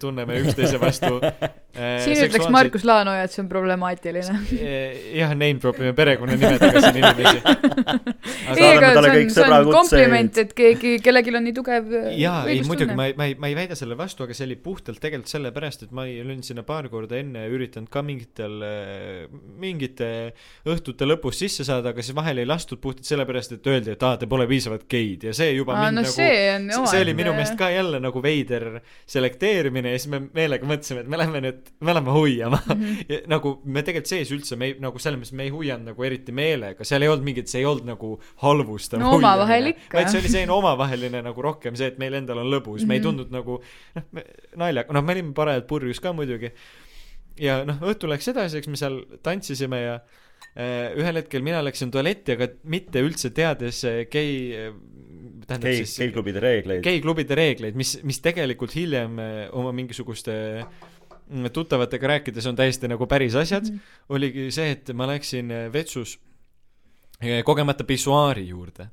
tunneme 0.00 0.38
üksteise 0.42 0.78
vastu 0.82 1.10
äh, 1.22 2.00
siin 2.02 2.18
ütleks 2.26 2.48
Markus 2.50 2.82
Laanoja, 2.88 3.26
et 3.28 3.34
see 3.34 3.42
on 3.44 3.48
problemaatiline. 3.50 4.38
Eh, 4.56 4.96
jah, 5.20 5.34
name 5.36 5.60
drop 5.62 5.78
ime 5.78 5.92
perekonnanimedega 5.94 6.82
siin 6.82 6.98
inimesi. 6.98 7.42
ei, 8.56 8.72
aga 8.74 8.90
see 8.96 9.12
on, 9.12 9.30
see 9.36 9.44
on 9.46 9.70
kompliment, 9.70 10.40
et 10.42 10.54
keegi, 10.56 10.96
kellelgi 11.04 11.34
on 11.36 11.46
nii 11.46 11.54
tugev 11.60 11.92
jaa, 12.18 12.40
ei 12.50 12.64
muidugi 12.66 12.96
ma 12.98 13.06
ei, 13.10 13.14
ma 13.18 13.28
ei, 13.30 13.36
ma 13.38 13.50
ei 13.52 13.56
väida 13.60 13.78
selle 13.78 13.94
vastu, 13.98 14.24
aga 14.26 14.34
see 14.36 14.48
oli 14.48 14.56
puhtalt 14.64 14.98
tegelikult 15.02 15.30
sellepärast, 15.30 15.86
et 15.86 15.94
ma 15.96 16.06
ei- 16.10 16.18
olin 16.24 16.42
sinna 16.46 16.64
paar 16.66 16.88
korda 16.92 17.20
enne 17.20 17.44
üritanud 17.52 17.90
ka 17.92 18.02
mingitel, 18.06 18.56
mingite 19.60 20.10
õhtute 20.68 21.06
lõpus 21.08 21.38
sisse 21.44 21.64
saada, 21.68 21.92
aga 21.94 22.02
siis 22.04 22.16
vahel 22.18 22.42
ei 22.42 22.48
lastud 22.48 22.80
puhtalt 22.82 23.06
sellepärast, 23.08 23.54
et 23.58 23.70
öeldi, 23.70 23.94
et 23.94 24.02
aa, 24.06 24.16
te 24.20 24.26
pole 24.30 24.46
piisavalt 24.50 24.88
geid 24.90 25.28
ja 25.30 25.36
see 25.36 25.52
juba 25.54 25.76
aa, 25.76 25.86
mind 25.86 26.00
no 26.00 26.04
nagu 26.04 26.14
see 26.16 26.42
on 26.56 26.68
see, 26.74 26.90
see 26.96 27.04
oli 27.06 27.14
minu 27.18 27.34
meelest 27.36 27.56
ka 27.60 27.70
jälle 27.72 28.00
nagu 28.02 28.22
veider 28.30 28.68
selekteerimine 29.10 29.92
ja 29.94 30.00
siis 30.00 30.12
me 30.14 30.22
meelega 30.32 30.68
mõtlesime, 30.70 31.04
et 31.04 31.12
me 31.12 31.20
lähme 31.20 31.44
nüüd, 31.44 31.70
me 31.84 31.96
lähme 31.98 32.16
hoiama 32.16 32.62
mm. 32.62 32.86
-hmm. 32.86 33.28
nagu 33.34 33.54
me 33.64 33.84
tegelikult 33.86 34.14
sees 34.14 34.32
üldse, 34.36 34.56
me 34.56 34.70
ei, 34.70 34.78
nagu 34.80 35.02
selles 35.02 35.20
mõttes 35.20 35.36
me 35.36 35.48
ei 35.48 35.54
hoianud 35.54 35.92
nagu 35.92 36.06
eriti 36.06 36.32
meelega, 36.32 36.86
seal 36.88 37.04
ei 37.04 37.12
olnud 37.12 37.26
mingit, 37.26 37.50
see 37.52 37.64
ei 37.64 37.68
olnud 37.68 37.90
nagu 37.90 38.14
halvustav 38.44 39.02
No 39.02 39.12
hoiamine, 39.16 39.76
vaid 39.92 40.08
see 40.12 40.22
oli 40.22 40.32
selline 40.32 40.56
omavaheline 40.56 41.22
nagu 41.26 41.42
rohkem 41.44 41.76
see, 41.76 41.90
et 41.92 42.00
meil 42.00 42.16
endal 42.22 42.40
on 42.44 42.50
lõbus 42.54 42.80
mm, 42.80 42.84
-hmm. 42.84 42.88
me 42.88 42.94
ei 42.94 43.00
Mhm. 43.00 43.08
tundnud 43.08 43.34
nagu 43.34 43.58
noh, 43.96 44.24
naljaga, 44.60 44.94
noh, 44.96 45.04
me 45.04 45.16
olime 45.16 45.34
parajalt 45.36 45.68
purjus 45.70 46.00
ka 46.00 46.12
muidugi. 46.16 46.52
ja 47.40 47.62
noh, 47.64 47.78
õhtu 47.80 48.08
läks 48.10 48.28
edasi, 48.32 48.60
eks 48.60 48.68
me 48.68 48.76
seal 48.76 48.98
tantsisime 49.24 49.80
ja 49.80 49.94
äh, 50.56 50.90
ühel 50.98 51.20
hetkel 51.22 51.44
mina 51.46 51.62
läksin 51.64 51.92
tualetti, 51.94 52.36
aga 52.36 52.50
mitte 52.64 53.02
üldse 53.06 53.30
teades 53.36 53.84
äh, 53.88 54.02
gei, 54.10 54.70
tähendab 55.50 55.70
gei, 55.70 55.82
siis 55.82 55.98
geiklubide 56.04 56.42
reegleid. 56.42 56.84
geiklubide 56.84 57.36
reegleid, 57.38 57.76
mis, 57.78 57.96
mis 58.06 58.22
tegelikult 58.22 58.74
hiljem 58.76 59.18
eh, 59.22 59.42
oma 59.56 59.72
mingisuguste 59.76 60.36
mm, 60.62 61.50
tuttavatega 61.56 62.14
rääkides 62.14 62.48
on 62.50 62.58
täiesti 62.58 62.90
nagu 62.90 63.08
päris 63.10 63.36
asjad 63.38 63.66
mm. 63.66 63.76
-hmm. 63.76 64.14
oligi 64.16 64.48
see, 64.54 64.70
et 64.76 64.94
ma 64.94 65.08
läksin 65.10 65.50
eh, 65.56 65.66
vetsus 65.72 66.16
eh, 67.20 67.42
kogemata 67.44 67.84
pissuaari 67.84 68.48
juurde. 68.48 68.88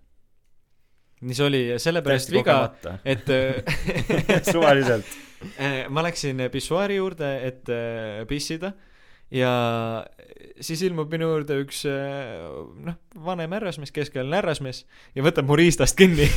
mis 1.22 1.40
oli 1.42 1.62
sellepärast 1.82 2.32
viga, 2.32 2.76
et 3.06 3.26
suvaliselt. 4.52 5.06
Ma 5.94 6.02
läksin 6.02 6.44
pissuaari 6.52 6.96
juurde, 6.96 7.28
et 7.48 7.70
pissida 8.28 8.72
ja 9.32 9.52
siis 10.62 10.82
ilmub 10.88 11.12
minu 11.14 11.30
juurde 11.32 11.60
üks 11.62 11.84
eh, 11.90 12.48
noh, 12.86 12.98
vanem 13.26 13.54
härrasmees, 13.56 13.92
keskealine 13.96 14.40
härrasmees 14.40 14.84
ja 15.16 15.26
võtab 15.26 15.48
mu 15.50 15.58
riistast 15.60 15.98
kinni. 16.00 16.28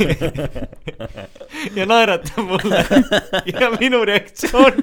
Ja 1.77 1.85
naeratab 1.85 2.47
mulle. 2.49 2.79
Ja 3.45 3.69
minu 3.75 3.99
reaktsioon 4.09 4.79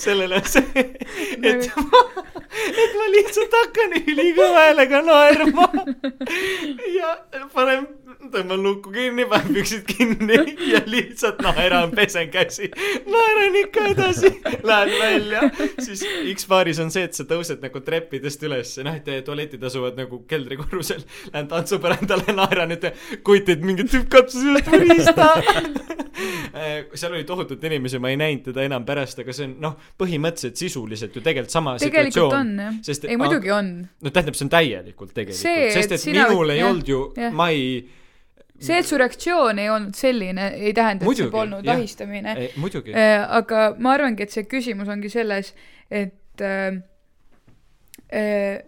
sellele 0.00 0.38
on 0.38 0.46
see, 0.48 0.84
et 1.44 1.66
ma, 1.76 2.00
et 2.56 2.94
ma 2.96 3.08
lihtsalt 3.12 3.56
hakkan 3.58 3.96
ülikõva 3.98 4.62
häälega 4.62 5.02
naerma. 5.04 5.66
Ja 6.94 7.12
panen, 7.52 7.84
tõmban 8.32 8.62
luku 8.62 8.92
kinni, 8.94 9.24
panen 9.28 9.54
püksid 9.56 9.84
kinni 9.88 10.38
ja 10.70 10.80
lihtsalt 10.86 11.42
naeran, 11.44 11.92
pesen 11.94 12.30
käsi, 12.32 12.68
naeran 13.06 13.58
ikka 13.62 13.86
edasi, 13.92 14.32
lähen 14.62 14.92
välja, 15.00 15.42
siis 15.78 16.04
X-baaris 16.34 16.80
on 16.82 16.92
see, 16.94 17.06
et 17.08 17.16
sa 17.16 17.26
tõused 17.28 17.62
nagu 17.64 17.82
treppidest 17.84 18.42
üles, 18.48 18.74
noh, 18.86 18.96
et 18.98 19.10
tualetid 19.26 19.62
asuvad 19.68 19.98
nagu 20.00 20.22
keldrikorrusel, 20.30 21.04
lähen 21.32 21.50
tantsupõrandale, 21.52 22.34
naeran, 22.38 22.74
et 22.76 22.88
kutid, 23.26 23.64
mingi 23.66 23.86
tüüp 23.88 24.08
katsus 24.12 24.46
just 24.46 24.70
mu 24.72 24.82
riista. 24.82 25.30
seal 26.94 27.14
oli 27.14 27.24
tohutult 27.28 27.64
inimesi, 27.64 28.00
ma 28.02 28.12
ei 28.12 28.18
näinud 28.20 28.44
teda 28.50 28.66
enam 28.66 28.84
pärast, 28.88 29.22
aga 29.22 29.34
see 29.36 29.48
on 29.48 29.56
noh, 29.62 29.78
põhimõtteliselt 30.00 30.60
sisuliselt 30.60 31.16
ju 31.16 31.24
tegelikult 31.24 31.54
sama 31.54 31.76
tegelikult 31.80 32.12
situatsioon. 32.12 32.52
on 32.60 32.84
jah, 32.84 33.08
ei 33.08 33.18
muidugi 33.20 33.54
on. 33.54 33.72
no 33.88 34.12
tähendab, 34.12 34.36
see 34.38 34.46
on 34.46 34.52
täielikult 34.52 35.16
tegelikult. 35.16 35.72
Sest 35.72 35.96
et 35.96 35.98
et 35.98 36.06
minul 36.12 36.52
ei 36.52 36.60
jah, 36.60 36.70
olnud 36.70 36.92
ju 36.92 37.02
ma 37.36 37.48
ei 37.54 37.82
see, 38.62 38.78
et 38.78 38.88
su 38.88 38.98
reaktsioon 39.00 39.60
ei 39.62 39.70
olnud 39.72 39.98
selline, 39.98 40.48
ei 40.58 40.72
tähenda, 40.76 41.06
et 41.06 41.22
see 41.22 41.30
polnud 41.32 41.68
ahistamine. 41.74 42.36
muidugi, 42.62 42.94
aga 42.94 43.72
ma 43.78 43.96
arvangi, 43.96 44.26
et 44.26 44.34
see 44.34 44.46
küsimus 44.50 44.90
ongi 44.92 45.10
selles, 45.12 45.52
et 45.90 46.44
äh, 46.44 46.80
äh, 48.12 48.62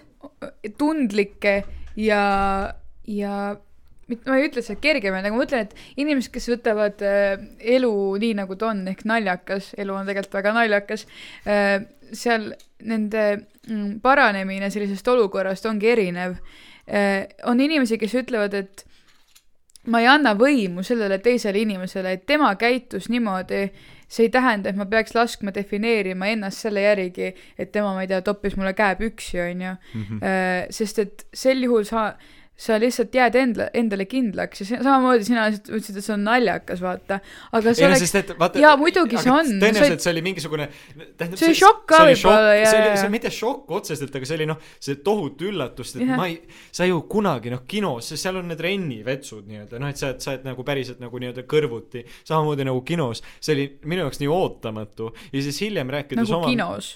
tundlikke 0.79 1.62
ja, 1.97 2.25
ja 3.07 3.37
mitte 4.11 4.29
ma 4.29 4.39
ei 4.39 4.49
ütle 4.49 4.62
seda 4.65 4.81
kergemini, 4.83 5.29
aga 5.29 5.37
ma 5.37 5.47
ütlen, 5.47 5.66
et 5.69 6.01
inimesed, 6.01 6.33
kes 6.35 6.49
võtavad 6.53 7.05
äh, 7.07 7.35
elu 7.77 7.93
nii, 8.21 8.37
nagu 8.41 8.59
ta 8.61 8.71
on, 8.73 8.85
ehk 8.91 9.05
naljakas, 9.09 9.73
elu 9.81 9.97
on 9.97 10.09
tegelikult 10.09 10.39
väga 10.41 10.55
naljakas 10.59 11.07
äh,, 11.49 11.79
seal 12.15 12.51
nende 12.85 13.25
mm, 13.35 13.99
paranemine 14.05 14.69
sellisest 14.71 15.09
olukorrast 15.15 15.65
ongi 15.71 15.89
erinev 15.95 16.37
äh,. 16.85 17.25
on 17.49 17.62
inimesi, 17.65 17.99
kes 18.01 18.19
ütlevad, 18.21 18.57
et 18.61 18.85
ma 19.86 20.01
ei 20.01 20.06
anna 20.09 20.32
võimu 20.39 20.85
sellele 20.86 21.19
teisele 21.24 21.61
inimesele, 21.65 22.15
et 22.16 22.24
tema 22.27 22.52
käitus 22.61 23.11
niimoodi, 23.12 23.66
see 24.09 24.28
ei 24.28 24.32
tähenda, 24.32 24.70
et 24.70 24.78
ma 24.78 24.86
peaks 24.89 25.15
laskma 25.16 25.52
defineerima 25.55 26.28
ennast 26.32 26.65
selle 26.65 26.85
järgi, 26.85 27.32
et 27.59 27.73
tema, 27.73 27.94
ma 27.97 28.05
ei 28.05 28.11
tea, 28.11 28.23
toppis 28.24 28.56
mulle 28.61 28.74
käepüksi, 28.78 29.40
onju. 29.44 29.74
sest 30.70 31.02
et 31.02 31.27
sel 31.35 31.65
juhul 31.66 31.85
sa, 31.89 32.12
sa 32.55 32.77
lihtsalt 32.79 33.15
jääd 33.15 33.35
enda, 33.35 33.67
endale 33.75 34.05
kindlaks 34.07 34.63
ja 34.63 34.67
see, 34.69 34.79
samamoodi 34.79 35.27
sina 35.27 35.49
lihtsalt 35.51 35.73
ütlesid, 35.75 35.97
et 35.99 36.07
see 36.07 36.15
on 36.15 36.23
naljakas, 36.29 36.83
vaata. 36.85 37.19
aga 37.51 37.73
see 37.75 37.83
ei 37.83 37.91
no 37.91 37.97
oleks, 37.97 38.15
et 38.21 38.31
vaata 38.39 38.63
jaa, 38.63 38.75
muidugi 38.79 39.19
see 39.19 39.33
on. 39.35 39.51
tõenäoliselt 39.63 40.05
see 40.05 40.13
oli 40.15 40.23
mingisugune 40.29 40.69
tähendab 41.19 41.41
See 41.41 41.51
oli 41.51 41.59
šokk 41.59 41.83
ka 41.91 42.01
võib-olla, 42.07 42.55
jaa, 42.61 42.71
see 42.71 42.81
oli 42.85 43.03
see 43.03 43.13
mitte 43.17 43.35
šokk 43.35 43.75
otseselt 43.81 44.15
aga 44.21 44.31
see 44.31 44.39
oli 44.39 44.49
noh 44.53 44.63
see 44.79 45.01
tohutu 45.11 45.51
üllatus 45.51 45.97
et 45.97 46.05
Jah. 46.05 46.15
ma 46.21 46.29
ei 46.31 46.39
sa 46.71 46.87
ju 46.87 47.03
kunagi 47.11 47.51
noh 47.55 47.65
kinos 47.67 48.15
seal 48.15 48.39
on 48.39 48.51
need 48.53 48.63
rennivetsud 48.63 49.51
nii-öelda 49.51 49.83
noh 49.83 49.91
et 49.91 49.99
sa 49.99 50.15
sa 50.23 50.37
oled 50.37 50.47
nagu 50.47 50.67
päriselt 50.67 51.03
nagu 51.03 51.23
nii-öelda 51.25 51.47
kõrvuti 51.51 52.05
samamoodi 52.23 52.71
nagu 52.71 52.85
kinos 52.87 53.25
see 53.41 53.59
oli 53.59 53.71
minu 53.83 54.07
jaoks 54.07 54.23
nii 54.23 54.31
ootamatu 54.31 55.11
ja 55.33 55.43
siis 55.43 55.59
hiljem 55.67 55.91
rääkides 55.91 56.23
nagu 56.23 56.39
oma 56.39 56.55
kinos. 56.55 56.95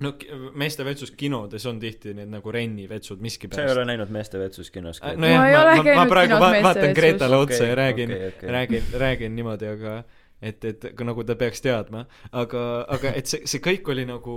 No 0.00 0.10
meeste 0.58 0.84
vetsus 0.84 1.10
kinodes 1.14 1.66
on 1.70 1.78
tihti 1.80 2.14
need 2.18 2.28
nagu 2.32 2.50
rennivetsud 2.52 3.18
sa 3.18 3.20
ei 3.20 3.22
miskipärast 3.28 3.76
ole 3.76 3.84
näinud 3.84 4.10
meeste 4.10 4.38
vetsus 4.38 4.70
kinos 4.74 4.98
ka? 5.00 5.12
nojah 5.14 5.38
Ma 5.38 5.46
ei 5.48 5.54
ma, 5.54 5.62
ole 5.62 5.70
ma, 5.70 5.76
ma 5.76 5.84
käinud 5.84 6.10
praegu 6.10 6.28
kinos 6.34 6.40
va 6.42 6.62
vaatan. 6.68 6.94
Gretale 6.94 7.36
otsa 7.36 7.54
Okei, 7.62 7.68
ja 7.68 7.74
räägin 7.74 8.10
okei, 8.12 8.28
okei. 8.28 8.50
räägin 8.50 8.82
räägin 9.00 9.36
niimoodi 9.36 9.66
aga 9.70 10.04
et 10.42 10.64
et 10.64 10.86
ka 10.96 11.04
nagu 11.04 11.24
ta 11.24 11.34
peaks 11.36 11.60
teadma 11.62 12.06
aga 12.32 12.64
aga 12.88 13.12
et 13.14 13.26
see 13.30 13.46
see 13.46 13.60
kõik 13.62 13.86
oli 13.94 14.04
nagu 14.04 14.34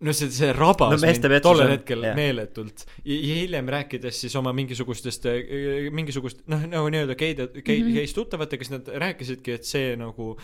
no 0.00 0.12
see 0.12 0.30
see 0.30 0.52
rabas 0.52 0.92
No 0.92 0.98
meeste 1.02 1.26
mind 1.26 1.34
vetsus 1.34 1.48
tollel 1.50 1.66
on- 1.66 1.72
hetkel 1.74 2.02
jah. 2.04 2.14
meeletult 2.16 2.84
ja, 3.04 3.14
ja 3.16 3.34
hiljem 3.42 3.68
rääkides 3.74 4.20
siis 4.20 4.36
oma 4.36 4.52
mingisugustest 4.52 5.26
äh, 5.26 5.90
mingisugust 5.90 6.42
noh 6.52 6.62
nagu 6.68 6.88
nii-öelda 6.92 7.14
geide 7.18 7.48
gei- 7.58 7.82
Mhm. 7.82 7.94
geist 7.96 8.14
tuttavatega 8.14 8.64
siis 8.64 8.70
nad 8.78 8.86
rääkisidki 9.02 9.52
et 9.56 9.64
see 9.64 9.96
nagu 9.96 10.36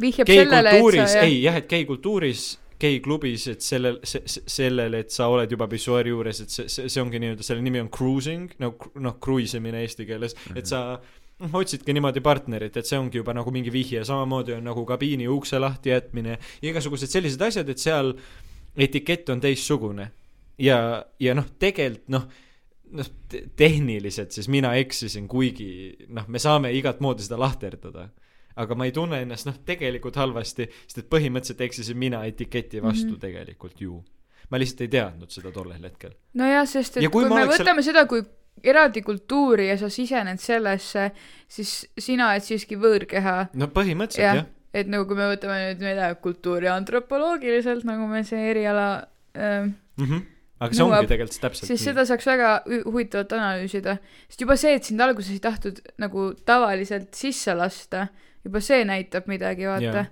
vihjab 0.00 0.26
sellele, 0.28 0.70
et 0.70 1.08
sa 1.10 1.18
jah, 1.18 1.24
ei 1.28 1.42
jah 1.42 1.56
et 1.60 1.68
geikultuuris 1.68 2.58
geiklubis, 2.82 3.46
et 3.52 3.64
sellel, 3.64 3.98
sellel, 4.04 4.98
et 4.98 5.14
sa 5.14 5.28
oled 5.32 5.50
juba 5.50 5.68
pissuaari 5.70 6.12
juures, 6.12 6.42
et 6.44 6.52
see, 6.52 6.68
see, 6.72 6.90
see 6.92 7.02
ongi 7.02 7.22
nii-öelda, 7.22 7.46
selle 7.46 7.64
nimi 7.64 7.82
on 7.82 7.90
cruising, 7.94 8.52
no 8.62 8.74
noh, 9.02 9.18
kruiisimine 9.22 9.84
eesti 9.86 10.06
keeles, 10.08 10.36
et 10.56 10.68
sa 10.68 10.82
noh, 10.98 11.58
otsidki 11.62 11.94
niimoodi 11.96 12.22
partnerit, 12.24 12.76
et 12.76 12.88
see 12.88 13.00
ongi 13.00 13.20
juba 13.22 13.34
nagu 13.36 13.54
mingi 13.54 13.72
vihje, 13.74 14.04
samamoodi 14.08 14.56
on 14.58 14.66
nagu 14.70 14.84
kabiini 14.88 15.28
ukse 15.30 15.60
lahti 15.62 15.94
jätmine, 15.94 16.38
igasugused 16.66 17.10
sellised 17.12 17.42
asjad, 17.48 17.70
et 17.72 17.82
seal 17.82 18.14
etikett 18.76 19.30
on 19.32 19.42
teistsugune. 19.42 20.10
ja, 20.58 20.78
ja 21.20 21.34
noh, 21.34 21.46
tegelikult 21.58 22.08
noh, 22.12 22.26
noh, 22.92 23.08
tehniliselt 23.56 24.34
siis 24.34 24.48
mina 24.52 24.74
eksisin, 24.80 25.28
kuigi 25.28 26.06
noh, 26.12 26.28
me 26.28 26.40
saame 26.42 26.72
igat 26.76 27.00
moodi 27.00 27.24
seda 27.24 27.38
lahterdada. 27.40 28.08
Aga 28.56 28.74
ma 28.74 28.84
ei 28.84 28.92
tunne 28.92 29.22
ennast 29.22 29.46
noh, 29.46 29.56
tegelikult 29.66 30.16
halvasti, 30.16 30.68
sest 30.86 30.98
et 30.98 31.08
põhimõtteliselt 31.10 31.60
eksisin 31.60 31.98
mina 31.98 32.24
etiketi 32.24 32.82
vastu 32.82 33.06
mm. 33.06 33.14
-hmm. 33.14 33.20
tegelikult 33.20 33.80
ju. 33.80 34.02
ma 34.50 34.58
lihtsalt 34.58 34.80
ei 34.80 34.88
teadnud 34.88 35.30
seda 35.30 35.50
tollel 35.50 35.82
hetkel. 35.82 36.12
nojah, 36.34 36.66
sest 36.68 36.96
et 36.96 37.02
Ja 37.02 37.10
kui 37.10 37.24
kui, 37.24 37.34
me 37.34 37.46
võtame 37.46 37.82
seda 37.82 38.06
kui 38.06 38.22
eraldi 38.64 39.02
kultuuri 39.02 39.68
ja 39.68 39.78
sa 39.78 39.88
sisened 39.88 40.38
sellesse, 40.38 41.10
siis 41.48 41.86
sina 41.98 42.28
oled 42.30 42.42
siiski 42.42 42.76
võõrkeha, 42.76 43.46
no 43.54 43.66
põhimõtteliselt 43.66 44.24
Jah. 44.24 44.36
jah, 44.36 44.46
et 44.74 44.86
nagu 44.88 45.06
kui 45.06 45.16
me 45.16 45.30
võtame 45.34 45.56
nüüd, 45.66 45.80
ma 45.80 45.88
ei 45.88 45.96
tea, 45.96 46.14
kultuuriantropoloogiliselt, 46.14 47.84
nagu 47.88 48.06
me 48.10 48.22
see 48.24 48.50
eriala 48.50 49.06
äh, 49.36 49.70
Mm 49.96 50.04
-hmm. 50.08 50.22
aga 50.60 50.74
see 50.74 50.84
Nõuab- 50.84 50.98
ongi 50.98 51.08
tegelikult 51.08 51.40
täpselt 51.40 51.66
siis 51.68 51.84
seda 51.84 52.04
saaks 52.08 52.26
väga 52.26 52.62
hu- 52.66 52.84
huvitavalt 52.92 53.32
analüüsida, 53.32 53.98
sest 54.28 54.40
juba 54.40 54.56
see, 54.56 54.74
et 54.74 54.84
sind 54.84 55.00
alguses 55.00 55.30
ei 55.32 55.40
tahtnud 55.40 55.80
nagu 55.98 56.32
tavaliselt 56.44 57.14
sisse 57.14 57.54
lasta, 57.54 58.06
juba 58.46 58.62
see 58.64 58.82
näitab 58.88 59.30
midagi, 59.30 59.68
vaata 59.70 60.02
Jaa. 60.02 60.10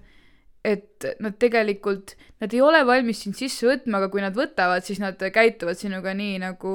et 0.64 1.06
nad 1.24 1.36
tegelikult, 1.40 2.12
nad 2.42 2.52
ei 2.52 2.60
ole 2.60 2.82
valmis 2.84 3.22
sind 3.24 3.38
sisse 3.38 3.64
võtma, 3.64 3.96
aga 3.96 4.10
kui 4.12 4.20
nad 4.20 4.36
võtavad, 4.36 4.84
siis 4.84 5.00
nad 5.00 5.16
käituvad 5.32 5.78
sinuga 5.80 6.12
nii, 6.16 6.36
nagu 6.42 6.74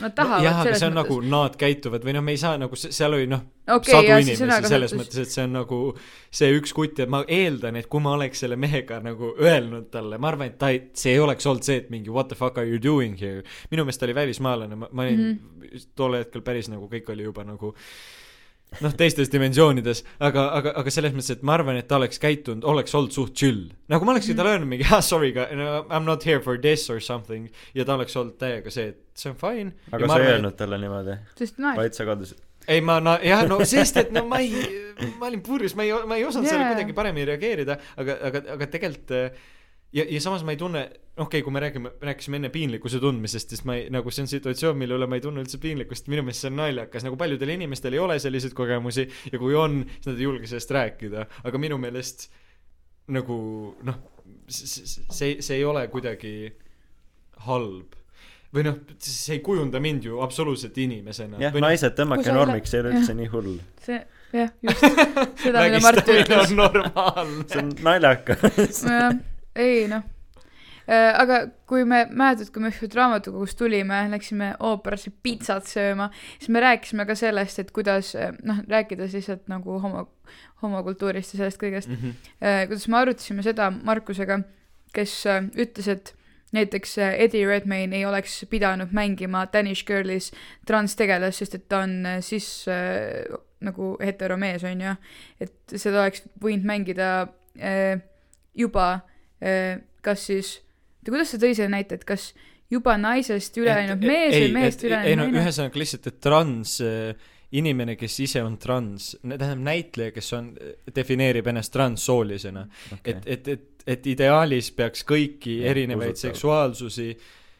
nad 0.00 0.14
tahavad 0.16 0.46
jah, 0.46 0.62
aga 0.62 0.72
see 0.72 0.88
on 0.88 0.96
mõttes. 0.96 1.10
nagu 1.12 1.34
nad 1.34 1.58
käituvad 1.60 2.06
või 2.06 2.16
noh, 2.16 2.24
me 2.24 2.32
ei 2.32 2.40
saa 2.40 2.56
nagu, 2.60 2.78
seal 2.80 3.18
oli 3.18 3.28
noh, 3.28 3.44
okei 3.76 3.92
sadu 3.92 4.10
jah, 4.10 4.24
inimesi 4.24 4.40
selles 4.40 4.64
sõnakasutus 4.64 4.96
mõttes, 5.02 5.20
et 5.22 5.36
see 5.36 5.44
on 5.44 5.56
nagu 5.58 5.80
see 6.40 6.50
üks 6.56 6.74
kutt 6.80 7.04
ja 7.04 7.08
ma 7.12 7.22
eeldan, 7.28 7.76
et 7.76 7.90
kui 7.92 8.02
ma 8.02 8.16
oleks 8.16 8.42
selle 8.46 8.56
mehega 8.60 9.02
nagu 9.04 9.34
öelnud 9.36 9.92
talle, 9.92 10.18
ma 10.18 10.32
arvan, 10.32 10.54
et 10.54 10.58
ta 10.62 10.72
ei, 10.72 10.86
see 10.96 11.14
ei 11.14 11.22
oleks 11.22 11.46
olnud 11.46 11.68
see, 11.68 11.82
et 11.84 11.92
mingi 11.92 12.12
what 12.12 12.32
the 12.32 12.38
fuck 12.40 12.56
are 12.58 12.66
you 12.66 12.80
doing 12.82 13.20
here. 13.20 13.44
minu 13.70 13.84
meelest 13.84 14.00
ta 14.00 14.08
oli 14.08 14.16
välismaalane, 14.16 14.80
ma, 14.80 14.88
ma 14.90 15.04
olin 15.04 15.20
mm. 15.20 15.40
-hmm. 15.60 15.88
tol 15.94 16.16
hetkel 16.16 16.40
päris 16.46 16.72
nagu 16.72 16.88
kõik 16.88 17.12
oli 17.12 17.28
juba 17.28 17.44
nagu 17.44 17.76
noh, 18.82 18.92
teistes 18.98 19.30
dimensioonides, 19.32 20.02
aga, 20.20 20.42
aga, 20.58 20.72
aga 20.82 20.90
selles 20.92 21.14
mõttes, 21.16 21.30
et 21.36 21.42
ma 21.46 21.54
arvan, 21.56 21.78
et 21.80 21.86
ta 21.88 21.96
oleks 22.00 22.18
käitunud, 22.20 22.64
oleks 22.68 22.92
olnud 22.98 23.14
suht 23.14 23.32
chill. 23.38 23.70
nagu 23.88 24.04
ma 24.04 24.12
olekski 24.12 24.32
Mhm. 24.34 24.36
talle 24.40 24.50
öelnud 24.56 24.68
mingi 24.68 24.84
ah 24.92 25.00
sorry, 25.00 25.30
I 25.32 25.98
m 26.00 26.04
not 26.04 26.24
here 26.24 26.40
for 26.42 26.58
this 26.58 26.90
or 26.90 27.00
something 27.00 27.48
ja 27.74 27.84
ta 27.84 27.94
oleks 27.94 28.16
olnud 28.16 28.36
täiega 28.38 28.70
see, 28.70 28.88
et 28.92 29.00
see 29.14 29.30
on 29.30 29.36
fine. 29.40 29.72
aga 29.92 30.08
sa 30.08 30.18
ei 30.20 30.32
öelnud 30.34 30.56
talle 30.58 30.78
niimoodi, 30.82 31.16
vaid 31.76 31.94
sa 31.94 32.04
kadusid. 32.04 32.36
ei 32.68 32.80
ma 32.80 32.98
na- 33.00 33.20
jah 33.22 33.46
no 33.48 33.60
sest 33.64 33.96
et 33.96 34.10
no 34.12 34.26
ma 34.26 34.40
ei 34.42 34.50
ma 35.20 35.26
olin 35.30 35.40
purjus 35.40 35.74
ma 35.76 35.82
ei 35.86 35.92
ma 36.06 36.16
ei 36.16 36.24
osanud 36.26 36.44
yeah. 36.48 36.56
sellele 36.56 36.74
kuidagi 36.74 36.92
paremini 36.96 37.26
reageerida 37.30 37.78
aga 37.96 38.16
aga 38.28 38.42
aga 38.56 38.66
tegelikult 38.66 39.10
äh, 39.14 39.30
ja 39.96 40.04
ja 40.04 40.20
samas 40.20 40.44
ma 40.44 40.52
ei 40.54 40.60
tunne 40.60 40.82
okei 41.16 41.24
okay, 41.24 41.42
kui 41.42 41.52
me 41.54 41.60
räägime 41.62 41.92
rääkisime 42.04 42.40
enne 42.40 42.50
piinlikkuse 42.52 43.00
tundmisest 43.00 43.54
siis 43.54 43.64
ma 43.68 43.76
ei 43.78 43.86
nagu 43.92 44.12
see 44.12 44.26
on 44.26 44.30
situatsioon 44.30 44.76
mille 44.78 44.98
üle 44.98 45.08
ma 45.08 45.18
ei 45.18 45.24
tunne 45.24 45.44
üldse 45.44 45.60
piinlikkust. 45.62 46.10
Minu 46.12 46.24
meelest 46.26 46.44
see 46.44 46.52
on 46.52 46.58
naljakas. 46.60 47.06
Nagu 47.06 47.16
paljudel 47.20 47.54
inimestel 47.56 47.96
ei 47.96 48.02
ole 48.02 48.18
selliseid 48.22 48.56
kogemusi 48.56 49.06
ja 49.32 49.40
kui 49.40 49.56
on 49.56 49.82
siis 49.88 50.10
nad 50.10 50.20
ei 50.20 50.28
julge 50.28 50.50
sellest 50.50 50.74
rääkida. 50.76 51.26
Aga 51.48 51.60
minu 51.62 51.78
meelest 51.80 52.28
nagu 53.16 53.38
noh 53.86 54.02
see 54.48 55.38
see 55.40 55.60
ei 55.60 55.64
ole 55.64 55.86
kuidagi 55.92 56.34
halb. 57.46 57.94
Või 58.54 58.66
noh 58.66 58.76
see 59.02 59.38
ei 59.38 59.40
kujunda 59.44 59.80
mind 59.82 60.04
ju 60.06 60.20
absoluutselt 60.24 60.76
inimesena. 60.80 61.40
Jah, 61.42 61.54
noh, 61.54 61.64
naised 61.64 61.94
Kui 61.94 62.02
tõmmake 62.02 62.34
normiks, 62.36 62.72
see 62.72 62.80
ei 62.80 62.84
ole 62.84 62.92
üldse 62.98 63.16
nii 63.16 63.30
hull. 63.32 63.56
see 63.86 64.02
jah, 64.36 64.52
just. 64.62 64.84
Seda, 65.40 65.64
mida 65.64 65.80
Mart 65.84 66.12
ütles. 66.12 66.52
see 67.48 67.62
on 67.62 67.72
naljakas. 67.86 68.82
jah, 68.84 69.16
ei 69.56 69.88
noh. 69.90 70.04
aga 70.86 71.40
kui 71.66 71.82
me, 71.82 72.04
mäletad, 72.14 72.52
kui 72.54 72.62
me 72.62 72.68
ükspäev 72.70 72.94
raamatukogust 72.94 73.58
tulime, 73.58 74.04
läksime 74.12 74.52
ooperasse 74.68 75.10
pitsat 75.22 75.66
sööma, 75.66 76.10
siis 76.38 76.52
me 76.54 76.62
rääkisime 76.62 77.06
ka 77.08 77.16
sellest, 77.18 77.58
et 77.58 77.72
kuidas 77.74 78.12
noh, 78.46 78.60
rääkides 78.70 79.16
lihtsalt 79.18 79.48
nagu 79.50 79.80
homo, 79.82 80.04
homokultuurist 80.62 81.34
ja 81.34 81.40
sellest 81.40 81.58
kõigest, 81.58 81.90
Mhm. 81.90 82.14
kuidas 82.68 82.86
me 82.88 83.00
arutasime 83.00 83.42
seda 83.42 83.70
Markusega, 83.70 84.38
kes 84.94 85.16
äh, 85.26 85.42
ütles, 85.58 85.88
et 85.88 86.14
näiteks 86.56 86.98
äh, 86.98 87.16
Eddie 87.26 87.46
Redmayne 87.46 87.96
ei 87.96 88.06
oleks 88.06 88.44
pidanud 88.50 88.94
mängima 88.96 89.46
Danish 89.52 89.84
Girlis 89.86 90.30
transtegelast, 90.66 91.42
sest 91.42 91.58
et 91.58 91.68
ta 91.68 91.82
on 91.84 91.98
äh, 92.06 92.20
siis 92.24 92.66
äh, 92.70 93.26
nagu 93.60 93.96
heteromees, 94.00 94.64
on 94.64 94.80
ju. 94.80 94.94
et 95.40 95.76
seda 95.76 96.04
oleks 96.04 96.22
võinud 96.40 96.64
mängida 96.68 97.10
äh, 97.58 98.00
juba 98.54 98.88
äh, 98.94 99.15
kas 100.06 100.26
siis, 100.30 100.52
kuidas 101.04 101.34
ta 101.34 101.40
tõi 101.42 101.54
selle 101.54 101.72
näite, 101.74 101.98
et 101.98 102.04
kas 102.08 102.30
juba 102.72 102.96
naisest 102.98 103.56
üle 103.60 103.74
läinud 103.76 104.04
mees 104.06 104.34
või 104.34 104.52
mehest 104.56 104.84
üle 104.86 104.98
ei 104.98 105.12
läinud 105.12 105.28
no 105.28 105.30
naine? 105.30 105.44
ühesõnaga 105.44 105.82
lihtsalt, 105.82 106.08
et 106.10 106.20
trans 106.24 106.76
äh, 106.84 107.32
inimene, 107.56 107.94
kes 107.98 108.18
ise 108.24 108.42
on 108.42 108.56
trans, 108.58 109.12
tähendab 109.22 109.62
näitleja, 109.68 110.14
kes 110.16 110.32
on, 110.36 110.50
defineerib 110.94 111.46
ennast 111.52 111.72
transsoolisena 111.74 112.66
okay.. 112.96 113.14
et, 113.14 113.26
et, 113.36 113.50
et, 113.54 113.86
et 113.96 114.08
ideaalis 114.14 114.72
peaks 114.76 115.06
kõiki 115.06 115.60
Jah, 115.60 115.70
erinevaid 115.74 116.16
usutav. 116.16 116.32
seksuaalsusi 116.32 117.08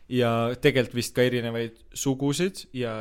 ja 0.08 0.30
tegelikult 0.62 0.94
vist 0.94 1.14
ka 1.16 1.22
erinevaid 1.26 1.80
sugusid 1.98 2.60
ja 2.78 2.92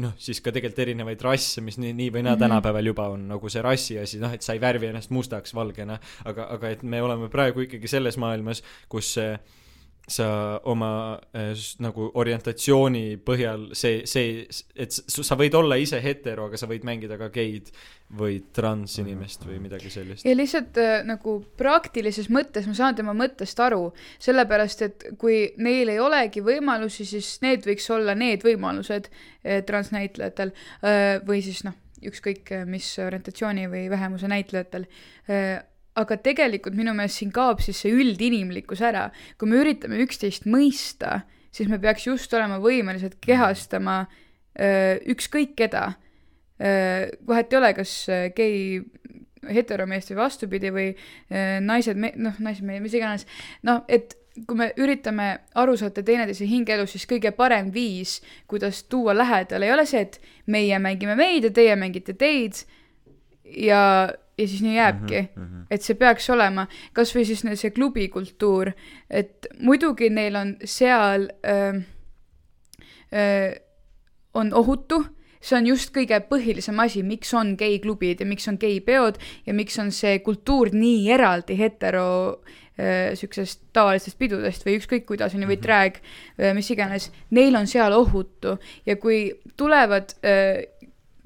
noh, 0.00 0.14
siis 0.18 0.40
ka 0.40 0.52
tegelikult 0.54 0.78
erinevaid 0.86 1.20
rasse, 1.26 1.60
mis 1.60 1.76
nii, 1.76 1.92
nii 1.92 2.10
või 2.14 2.22
naa 2.24 2.34
Mhm. 2.38 2.40
tänapäeval 2.46 2.86
juba 2.86 3.08
on 3.12 3.26
nagu 3.28 3.48
see 3.52 3.62
rassi 3.62 3.98
asi, 4.00 4.18
noh, 4.22 4.32
et 4.32 4.42
sa 4.42 4.54
ei 4.56 4.60
värvi 4.62 4.86
ennast 4.88 5.10
mustaks 5.12 5.52
valgena, 5.54 5.98
aga, 6.24 6.48
aga 6.56 6.70
et 6.70 6.82
me 6.82 7.02
oleme 7.02 7.28
praegu 7.28 7.60
ikkagi 7.66 7.88
selles 7.88 8.16
maailmas, 8.16 8.62
kus 8.88 9.18
äh, 9.18 9.38
sa 10.08 10.60
oma 10.68 11.16
äh, 11.32 11.52
nagu 11.80 12.10
orientatsiooni 12.20 13.16
põhjal 13.24 13.70
see, 13.76 14.02
see, 14.08 14.44
et 14.76 14.92
sa 14.92 15.36
võid 15.40 15.56
olla 15.56 15.78
ise 15.80 16.00
hetero, 16.04 16.48
aga 16.50 16.60
sa 16.60 16.68
võid 16.68 16.84
mängida 16.84 17.16
ka 17.20 17.30
geid 17.32 17.70
või 18.14 18.38
transinimest 18.54 19.46
või 19.48 19.58
midagi 19.64 19.90
sellist. 19.92 20.26
ja 20.28 20.34
lihtsalt 20.36 20.76
äh, 20.80 20.98
nagu 21.08 21.38
praktilises 21.58 22.28
mõttes 22.32 22.68
ma 22.68 22.76
saan 22.76 22.98
tema 22.98 23.16
mõttest 23.16 23.60
aru, 23.64 23.88
sellepärast 24.22 24.84
et 24.86 25.06
kui 25.20 25.46
neil 25.56 25.94
ei 25.94 26.00
olegi 26.02 26.44
võimalusi, 26.44 27.08
siis 27.08 27.38
need 27.44 27.64
võiks 27.66 27.88
olla 27.94 28.16
need 28.18 28.44
võimalused 28.44 29.08
äh, 29.08 29.62
transnäitlejatel 29.66 30.52
äh, 30.52 31.22
või 31.24 31.40
siis 31.46 31.64
noh, 31.64 31.76
ükskõik 32.04 32.52
mis 32.68 32.90
orientatsiooni 33.00 33.70
või 33.72 33.86
vähemuse 33.88 34.28
näitlejatel 34.28 34.84
äh, 34.84 35.62
aga 35.94 36.16
tegelikult 36.18 36.74
minu 36.76 36.94
meelest 36.96 37.20
siin 37.20 37.32
kaob 37.34 37.62
siis 37.62 37.78
see 37.84 37.92
üldinimlikkus 37.94 38.82
ära. 38.82 39.10
kui 39.38 39.48
me 39.48 39.60
üritame 39.62 40.00
üksteist 40.02 40.48
mõista, 40.50 41.22
siis 41.54 41.70
me 41.70 41.78
peaks 41.78 42.08
just 42.08 42.34
olema 42.34 42.58
võimelised 42.62 43.18
kehastama 43.22 44.04
öö, 44.58 44.98
ükskõik 45.14 45.54
keda. 45.56 45.92
vahet 47.26 47.52
ei 47.52 47.58
ole, 47.58 47.72
kas 47.74 47.92
gei 48.36 48.82
heteromeest 49.50 50.12
või 50.12 50.18
vastupidi 50.22 50.70
või 50.72 50.90
öö, 50.94 51.60
naised, 51.60 51.98
noh, 51.98 52.36
naised, 52.38 52.64
mis 52.64 52.94
iganes, 52.94 53.26
noh, 53.66 53.82
et 53.88 54.16
kui 54.34 54.58
me 54.58 54.70
üritame 54.82 55.28
aru 55.62 55.76
saada 55.78 56.02
teineteise 56.02 56.46
hingeelust, 56.50 56.96
siis 56.96 57.06
kõige 57.10 57.30
parem 57.36 57.70
viis, 57.74 58.16
kuidas 58.50 58.82
tuua 58.90 59.14
lähedale, 59.14 59.68
ei 59.68 59.74
ole 59.74 59.84
see, 59.86 60.02
et 60.02 60.18
meie 60.50 60.78
mängime 60.82 61.14
meid 61.18 61.46
ja 61.46 61.52
teie 61.54 61.76
mängite 61.78 62.16
teid 62.18 62.64
ja, 63.44 64.10
ja 64.38 64.48
siis 64.48 64.62
nii 64.62 64.76
jääbki 64.76 65.20
mm. 65.20 65.42
Mhm, 65.42 65.54
-hmm. 65.54 65.66
et 65.70 65.82
see 65.82 65.94
peaks 65.98 66.30
olema 66.30 66.66
kasvõi 66.92 67.24
siis 67.24 67.44
see 67.54 67.70
klubikultuur, 67.70 68.72
et 69.10 69.46
muidugi 69.58 70.10
neil 70.10 70.36
on 70.36 70.56
seal 70.64 71.28
öö, 71.46 71.80
öö, 73.14 73.52
on 74.34 74.54
ohutu, 74.54 75.04
see 75.40 75.58
on 75.58 75.66
just 75.66 75.94
kõige 75.94 76.18
põhilisem 76.28 76.78
asi, 76.82 77.02
miks 77.02 77.34
on 77.34 77.54
geiklubid 77.56 78.20
ja 78.20 78.26
miks 78.26 78.48
on 78.48 78.58
geipeod 78.58 79.18
ja 79.46 79.54
miks 79.54 79.78
on 79.78 79.92
see 79.92 80.18
kultuur 80.18 80.72
nii 80.72 81.10
eraldi 81.10 81.58
hetero 81.58 82.40
öö, 82.80 83.14
siuksest 83.14 83.60
tavalistest 83.72 84.18
pidudest 84.18 84.66
või 84.66 84.78
ükskõik 84.80 85.06
kuidas 85.06 85.34
on 85.34 85.42
ju, 85.42 85.48
või 85.48 85.62
drag, 85.62 86.00
mis 86.54 86.70
iganes, 86.70 87.12
neil 87.30 87.54
on 87.54 87.66
seal 87.66 87.92
ohutu 87.92 88.58
ja 88.86 88.96
kui 88.96 89.30
tulevad 89.56 90.16
öö, 90.24 90.64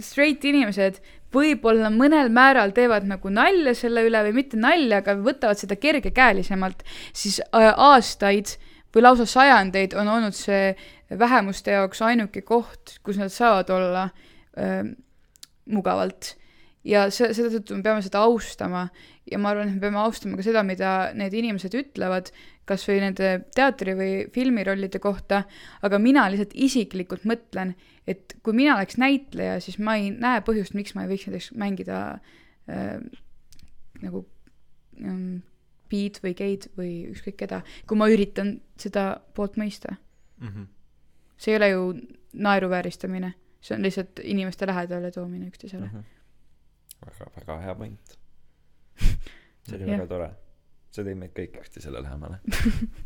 straight 0.00 0.44
inimesed 0.44 1.00
võib-olla 1.34 1.90
mõnel 1.92 2.30
määral 2.32 2.72
teevad 2.76 3.06
nagu 3.08 3.32
nalja 3.32 3.74
selle 3.76 4.04
üle 4.06 4.22
või 4.28 4.36
mitte 4.40 4.60
nalja, 4.60 5.02
aga 5.02 5.16
võtavad 5.20 5.60
seda 5.60 5.76
kergekäelisemalt, 5.80 6.84
siis 7.12 7.40
äh, 7.48 7.68
aastaid 7.72 8.56
või 8.94 9.04
lausa 9.04 9.26
sajandeid 9.28 9.96
on 9.98 10.08
olnud 10.08 10.36
see 10.36 10.72
vähemuste 11.18 11.76
jaoks 11.76 12.02
ainuke 12.04 12.42
koht, 12.46 12.98
kus 13.04 13.20
nad 13.20 13.32
saavad 13.32 13.70
olla 13.72 14.08
äh, 14.58 14.82
mugavalt. 15.68 16.34
ja 16.88 17.08
see, 17.12 17.32
selle 17.36 17.50
tõttu 17.52 17.76
me 17.76 17.84
peame 17.84 18.02
seda 18.04 18.22
austama 18.24 18.86
ja 19.28 19.38
ma 19.40 19.52
arvan, 19.52 19.68
et 19.68 19.76
me 19.76 19.82
peame 19.82 20.00
austama 20.00 20.38
ka 20.38 20.46
seda, 20.46 20.62
mida 20.64 21.10
need 21.16 21.34
inimesed 21.36 21.74
ütlevad, 21.76 22.30
kas 22.68 22.84
või 22.88 23.02
nende 23.02 23.32
teatri- 23.56 23.96
või 23.96 24.12
filmirollide 24.32 25.00
kohta, 25.02 25.42
aga 25.84 26.00
mina 26.00 26.26
lihtsalt 26.30 26.54
isiklikult 26.54 27.26
mõtlen, 27.28 27.74
et 28.08 28.36
kui 28.42 28.56
mina 28.56 28.76
oleks 28.78 28.96
näitleja, 29.00 29.58
siis 29.60 29.78
ma 29.82 29.98
ei 30.00 30.10
näe 30.14 30.40
põhjust, 30.46 30.76
miks 30.78 30.94
ma 30.96 31.04
ei 31.04 31.12
võiks 31.12 31.28
näiteks 31.28 31.50
mängida 31.60 31.98
äh, 32.70 32.96
nagu 34.04 34.24
ähm, 35.02 35.40
Beat 35.88 36.20
või 36.24 36.34
Geid 36.36 36.68
või 36.76 36.92
ükskõik 37.12 37.38
keda, 37.42 37.62
kui 37.88 37.98
ma 38.00 38.08
üritan 38.12 38.58
seda 38.80 39.10
poolt 39.36 39.56
mõista 39.60 39.94
mm. 39.94 40.48
-hmm. 40.48 40.66
see 41.36 41.54
ei 41.54 41.60
ole 41.60 41.70
ju 41.70 41.84
naeruvääristamine, 42.48 43.32
see 43.60 43.76
on 43.76 43.86
lihtsalt 43.86 44.20
inimeste 44.22 44.66
lähedale 44.68 45.10
toomine 45.10 45.48
üksteisele 45.48 45.88
mm. 45.88 46.04
väga, 47.06 47.30
väga 47.36 47.60
hea 47.64 47.74
point. 47.74 48.18
see 49.68 49.76
oli 49.76 49.90
väga 49.92 50.06
tore. 50.06 50.30
see 50.90 51.04
tõi 51.04 51.14
meid 51.14 51.32
kõik 51.36 51.56
üksteisele 51.62 52.02
lähemale. 52.02 52.40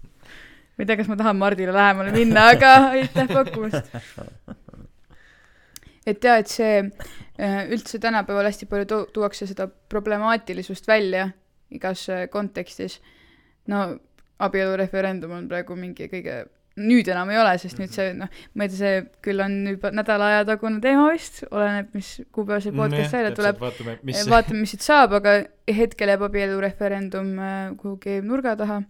ma 0.74 0.82
ei 0.82 0.86
tea, 0.86 0.96
kas 0.96 1.08
ma 1.08 1.16
tahan 1.16 1.38
Mardile 1.38 1.72
lähemale 1.72 2.12
minna, 2.12 2.48
aga 2.56 2.74
aitäh 2.90 3.30
pakkumast. 3.30 3.94
et 6.06 6.24
jaa, 6.24 6.38
et 6.42 6.50
see 6.50 6.80
äh, 6.82 7.60
üldse 7.72 8.00
tänapäeval 8.02 8.48
hästi 8.50 8.68
palju 8.70 8.88
tu-, 8.90 9.04
tuuakse 9.14 9.46
seda 9.50 9.68
problemaatilisust 9.68 10.88
välja 10.88 11.28
igas 11.72 12.08
äh, 12.12 12.26
kontekstis. 12.30 13.00
no 13.70 13.84
abielureferendum 14.42 15.36
on 15.36 15.44
praegu 15.50 15.76
mingi 15.78 16.08
kõige, 16.10 16.40
nüüd 16.82 17.08
enam 17.12 17.30
ei 17.30 17.38
ole, 17.38 17.52
sest 17.62 17.78
nüüd 17.78 17.92
see 17.94 18.08
noh, 18.16 18.30
ma 18.58 18.66
ei 18.66 18.72
tea, 18.72 18.78
see 18.80 19.02
küll 19.24 19.42
on 19.44 19.54
juba 19.68 19.92
nädala 19.94 20.30
aja 20.32 20.46
tagune 20.48 20.80
teema 20.82 21.10
vist, 21.12 21.42
oleneb, 21.50 21.92
mis 21.94 22.14
kuupäeval 22.32 22.64
see 22.64 22.74
podcast 22.74 23.14
välja 23.14 23.34
tuleb. 23.36 23.60
vaatame, 23.62 23.98
mis 24.08 24.24
vaatame, 24.32 24.64
mis 24.64 24.74
siit 24.74 24.86
saab, 24.86 25.14
aga 25.20 25.36
hetkel 25.78 26.14
jääb 26.14 26.26
abielureferendum 26.26 27.30
äh, 27.38 27.54
kuhugi 27.78 28.18
nurga 28.26 28.56
taha. 28.58 28.82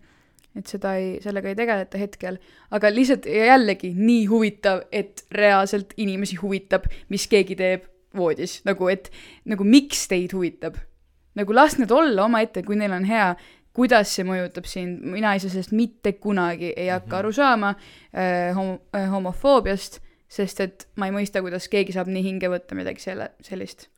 Et 0.56 0.66
seda 0.66 0.96
ei, 1.00 1.14
sellega 1.24 1.48
ei 1.48 1.56
tegeleta 1.56 1.98
hetkel, 1.98 2.36
aga 2.70 2.90
lihtsalt 2.92 3.26
jällegi 3.26 3.92
nii 3.96 4.26
huvitav, 4.28 4.82
et 4.92 5.24
reaalselt 5.32 5.94
inimesi 5.96 6.36
huvitab, 6.42 6.84
mis 7.08 7.26
keegi 7.26 7.56
teeb 7.56 7.86
voodis, 8.16 8.58
nagu 8.68 8.88
et 8.92 9.08
nagu 9.48 9.64
miks 9.64 10.06
teid 10.08 10.32
huvitab. 10.36 10.76
nagu 11.34 11.52
las 11.56 11.78
nad 11.78 11.90
olla 11.90 12.24
omaette, 12.26 12.62
kui 12.62 12.76
neil 12.76 12.92
on 12.92 13.04
hea, 13.08 13.30
kuidas 13.72 14.10
see 14.12 14.24
mõjutab 14.28 14.66
sind, 14.68 14.98
mina 15.00 15.30
saa 15.40 15.48
sellest 15.50 15.72
mitte 15.72 16.12
kunagi 16.20 16.74
ei 16.76 16.88
hakka 16.92 17.08
Mhm. 17.16 17.18
aru 17.18 17.32
saama 17.32 17.70
äh, 18.12 18.52
homo- 18.54 18.80
äh, 18.94 19.08
homofoobiast, 19.10 20.00
sest 20.28 20.60
et 20.60 20.86
ma 20.96 21.06
ei 21.06 21.12
mõista, 21.12 21.40
kuidas 21.40 21.68
keegi 21.68 21.92
saab 21.92 22.06
nii 22.12 22.22
hinge 22.22 22.48
võtta 22.52 22.74
midagi 22.76 23.00
selle, 23.00 23.30
sellist. 23.40 23.88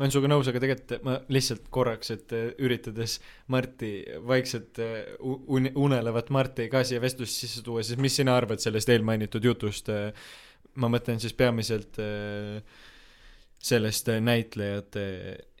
Ma 0.00 0.06
olen 0.06 0.14
sinuga 0.14 0.32
nõus, 0.32 0.48
aga 0.48 0.60
tegelikult 0.64 1.02
ma 1.04 1.18
lihtsalt 1.28 1.66
korraks, 1.68 2.14
et 2.14 2.32
eh, 2.32 2.46
üritades 2.64 3.18
Marti, 3.52 3.90
vaikselt 4.24 4.80
eh, 4.80 5.10
un- 5.20 5.68
unelevat 5.76 6.32
Marti 6.32 6.70
ka 6.72 6.80
siia 6.88 7.02
vestlusse 7.04 7.44
sisse 7.44 7.60
tuua, 7.66 7.84
siis 7.84 8.00
mis 8.00 8.16
sina 8.16 8.32
arvad 8.40 8.64
sellest 8.64 8.88
eelmainitud 8.88 9.44
jutust? 9.44 9.92
ma 10.78 10.90
mõtlen 10.90 11.20
siis 11.20 11.34
peamiselt 11.36 11.98
eh, 12.02 12.60
sellest 13.60 14.08
eh, 14.08 14.20
näitlejate 14.24 15.04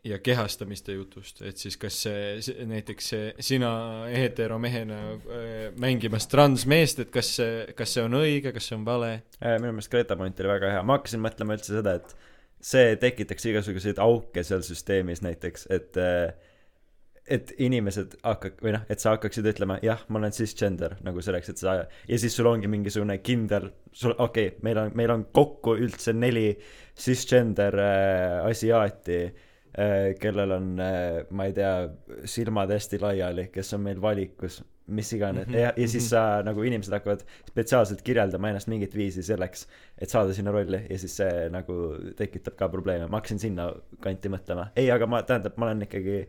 ja 0.08 0.16
kehastamiste 0.24 0.94
jutust, 0.96 1.42
et 1.44 1.60
siis 1.60 1.76
kas 1.76 1.98
see, 2.06 2.54
näiteks 2.70 3.10
sina 3.44 3.72
heteromehena 4.08 5.00
eh, 5.12 5.58
mängimas 5.80 6.28
transmeest, 6.32 7.04
et 7.04 7.12
kas 7.12 7.34
see, 7.36 7.66
kas 7.76 7.96
see 7.96 8.06
on 8.06 8.16
õige, 8.22 8.54
kas 8.56 8.70
see 8.70 8.78
on 8.78 8.86
vale? 8.88 9.12
Minu 9.42 9.74
meelest 9.74 9.92
Greta 9.92 10.16
point 10.16 10.40
oli 10.40 10.54
väga 10.54 10.74
hea, 10.76 10.86
ma 10.86 10.96
hakkasin 10.96 11.20
mõtlema 11.24 11.58
üldse 11.58 11.76
seda, 11.76 11.98
et 12.00 12.16
see 12.60 12.94
tekitaks 13.00 13.46
igasuguseid 13.50 14.00
auke 14.02 14.44
seal 14.46 14.62
süsteemis 14.66 15.24
näiteks, 15.24 15.66
et 15.72 15.98
äh, 16.00 16.30
et 17.30 17.52
inimesed 17.62 18.16
hakkak-, 18.26 18.58
või 18.64 18.72
noh, 18.74 18.82
et 18.90 19.02
sa 19.02 19.12
hakkaksid 19.14 19.46
ütlema 19.46 19.76
jah, 19.86 20.00
ma 20.10 20.18
olen 20.18 20.34
cisgender 20.34 20.96
nagu 21.06 21.22
selleks, 21.22 21.52
et 21.52 21.60
sa 21.62 21.76
ja 21.86 22.18
siis 22.18 22.34
sul 22.34 22.48
ongi 22.50 22.70
mingisugune 22.70 23.20
kindel, 23.22 23.70
sul 23.92 24.16
okei 24.16 24.50
okay,, 24.50 24.64
meil 24.66 24.80
on, 24.82 24.90
meil 24.98 25.14
on 25.14 25.28
kokku 25.36 25.76
üldse 25.78 26.14
neli 26.16 26.48
cisgender 26.98 27.78
äh, 27.84 28.40
asiaati 28.50 29.20
äh,, 29.28 29.46
kellel 30.20 30.50
on 30.56 30.68
äh,, 30.82 31.22
ma 31.30 31.46
ei 31.46 31.52
tea, 31.54 31.72
silmad 32.24 32.72
hästi 32.74 32.98
laiali, 33.00 33.48
kes 33.54 33.74
on 33.76 33.84
meil 33.84 34.00
valikus, 34.02 34.60
mis 34.90 35.12
iganes 35.14 35.46
mm, 35.46 35.52
-hmm, 35.52 35.58
ja, 35.58 35.72
ja 35.76 35.88
siis 35.88 36.04
mhm. 36.04 36.08
sa 36.08 36.42
nagu 36.42 36.62
inimesed 36.62 36.92
hakkavad 36.92 37.22
spetsiaalselt 37.48 38.02
kirjeldama 38.02 38.50
ennast 38.50 38.68
mingit 38.68 38.94
viisi 38.94 39.22
selleks, 39.22 39.68
et 39.98 40.10
saada 40.10 40.34
sinna 40.34 40.50
rolli 40.50 40.80
ja 40.90 40.98
siis 40.98 41.16
see 41.16 41.48
nagu 41.54 41.76
tekitab 42.18 42.56
ka 42.58 42.68
probleeme, 42.68 43.06
ma 43.06 43.20
hakkasin 43.20 43.38
sinna 43.38 43.70
kanti 44.00 44.32
mõtlema, 44.32 44.70
ei, 44.76 44.90
aga 44.90 45.06
ma, 45.06 45.22
tähendab, 45.22 45.54
ma 45.56 45.70
olen 45.70 45.86
ikkagi 45.86 46.24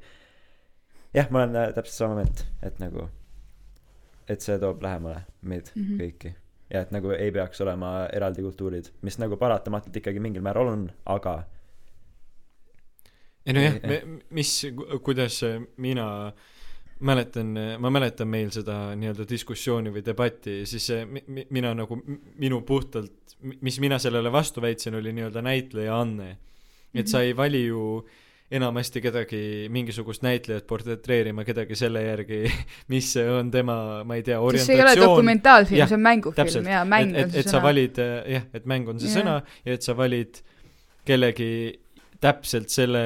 jah, 1.13 1.31
ma 1.31 1.43
olen 1.43 1.55
äh, 1.55 1.73
täpselt 1.73 1.97
sama 1.97 2.19
meelt, 2.21 2.45
et 2.63 2.79
nagu, 2.79 3.07
et 4.29 4.45
see 4.45 4.59
toob 4.61 4.83
lähemale 4.83 5.25
meid 5.41 5.71
mm. 5.75 5.81
-hmm. 5.81 6.03
kõiki. 6.03 6.33
ja 6.69 6.81
et 6.81 6.91
nagu 6.91 7.11
ei 7.11 7.31
peaks 7.31 7.61
olema 7.61 8.07
eraldi 8.13 8.41
kultuurid, 8.41 8.91
mis 9.01 9.17
nagu 9.19 9.37
paratamatult 9.37 9.95
ikkagi 9.95 10.19
mingil 10.19 10.41
määral 10.41 10.67
on, 10.67 10.91
aga 11.05 11.43
ei 13.45 13.53
nojah 13.57 13.77
mis, 14.29 14.51
kuidas 15.03 15.41
mina 15.77 16.07
mäletan, 17.01 17.55
ma 17.81 17.89
mäletan 17.89 18.29
meil 18.29 18.51
seda 18.53 18.91
nii-öelda 18.95 19.25
diskussiooni 19.29 19.89
või 19.93 20.03
debatti, 20.05 20.59
siis 20.69 20.85
see 20.91 21.05
mi- 21.05 21.47
mina 21.49 21.73
nagu, 21.73 21.97
minu 22.37 22.61
puhtalt, 22.61 23.37
mis 23.61 23.79
mina 23.81 23.97
sellele 23.99 24.31
vastu 24.31 24.61
väitsin, 24.61 24.95
oli 24.99 25.13
nii-öelda 25.17 25.41
näitleja 25.41 25.97
anne. 26.01 26.37
et 26.93 27.07
sa 27.07 27.21
ei 27.23 27.31
vali 27.37 27.65
ju 27.65 28.05
enamasti 28.51 28.99
kedagi, 29.01 29.67
mingisugust 29.71 30.21
näitlejat 30.25 30.65
portretreerima 30.67 31.45
kedagi 31.47 31.75
selle 31.75 32.01
järgi, 32.03 32.41
mis 32.93 33.13
on 33.17 33.51
tema, 33.51 34.03
ma 34.03 34.15
ei 34.19 34.23
tea, 34.27 34.37
sest 34.51 34.65
see 34.67 34.75
ei 34.75 34.81
ole 34.81 34.89
orientatsioon. 34.91 35.15
dokumentaalfilm, 35.15 35.87
see 35.87 35.95
on 35.95 36.01
mängufilm 36.01 36.67
ja 36.67 36.81
mäng 36.85 37.15
et, 37.15 37.23
on 37.23 37.29
et, 37.29 37.31
see 37.31 37.39
et 37.39 37.47
sa 37.47 37.57
sõna. 37.57 37.63
valid 37.63 38.01
jah, 38.35 38.45
et 38.53 38.65
mäng 38.65 38.89
on 38.91 38.99
see 38.99 39.07
Jah. 39.09 39.21
sõna 39.21 39.37
ja 39.65 39.73
et 39.79 39.81
sa 39.87 39.95
valid 39.97 40.41
kellegi 41.07 41.79
täpselt 42.21 42.69
selle 42.69 43.03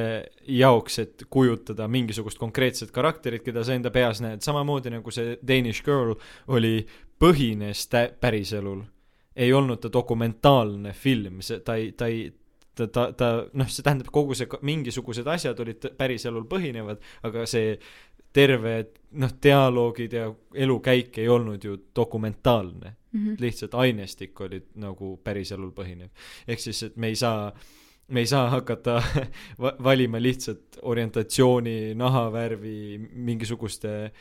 jaoks, 0.52 1.00
et 1.00 1.24
kujutada 1.32 1.88
mingisugust 1.88 2.40
konkreetset 2.42 2.92
karakterit, 2.92 3.46
keda 3.46 3.64
sa 3.64 3.76
enda 3.76 3.92
peas 3.92 4.22
näed, 4.24 4.44
samamoodi 4.44 4.92
nagu 4.92 5.12
see 5.12 5.38
Danish 5.48 5.86
Girl 5.86 6.16
oli, 6.52 6.86
põhines 7.20 7.86
tä-, 7.92 8.12
päriselul. 8.20 8.84
ei 9.36 9.54
olnud 9.54 9.82
ta 9.84 9.90
dokumentaalne 9.92 10.94
film, 10.94 11.42
see, 11.44 11.60
ta 11.60 11.76
ei, 11.76 11.92
ta 11.92 12.08
ei 12.08 12.30
ta, 12.76 12.88
ta, 12.88 13.12
ta 13.12 13.30
noh, 13.54 13.68
see 13.72 13.84
tähendab, 13.84 14.08
kogu 14.12 14.36
see, 14.36 14.48
mingisugused 14.64 15.28
asjad 15.28 15.60
olid 15.60 15.90
päriselul 15.98 16.46
põhinevad, 16.48 17.02
aga 17.28 17.44
see 17.48 17.78
terve 18.36 18.78
noh, 19.20 19.32
dialoogid 19.44 20.14
ja 20.14 20.30
elukäik 20.54 21.18
ei 21.24 21.28
olnud 21.32 21.64
ju 21.64 21.78
dokumentaalne 21.96 22.96
Mhm. 23.16 23.36
lihtsalt 23.40 23.74
ainestik 23.74 24.42
oli 24.42 24.62
nagu 24.76 25.18
päriselul 25.24 25.72
põhinev. 25.72 26.10
ehk 26.48 26.60
siis, 26.60 26.84
et 26.84 26.98
me 26.98 27.08
ei 27.08 27.16
saa, 27.16 27.54
me 28.08 28.20
ei 28.20 28.28
saa 28.30 28.50
hakata 28.50 29.02
va- 29.64 29.76
valima 29.84 30.22
lihtsalt 30.22 30.80
orientatsiooni, 30.82 31.94
nahavärvi, 31.98 33.00
mingisuguste 33.14 34.12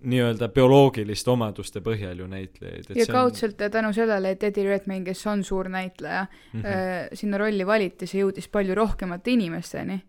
nii-öelda 0.00 0.48
bioloogiliste 0.48 1.30
omaduste 1.30 1.82
põhjal 1.84 2.22
ju 2.22 2.26
näitlejaid. 2.30 2.92
ja 2.96 3.06
kaudselt 3.06 3.60
tänu 3.70 3.92
sellele, 3.92 4.30
et 4.30 4.42
Eddie 4.48 4.64
Redmayne, 4.64 5.04
kes 5.04 5.26
on 5.26 5.44
suur 5.44 5.68
näitleja 5.68 6.26
mm. 6.52 6.60
-hmm. 6.60 7.14
sinna 7.14 7.38
rolli 7.38 7.66
valiti, 7.66 8.06
see 8.06 8.22
jõudis 8.22 8.48
palju 8.48 8.74
rohkemate 8.74 9.30
inimesteni. 9.30 10.00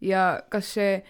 ja 0.00 0.42
kas 0.48 0.74
see, 0.74 1.02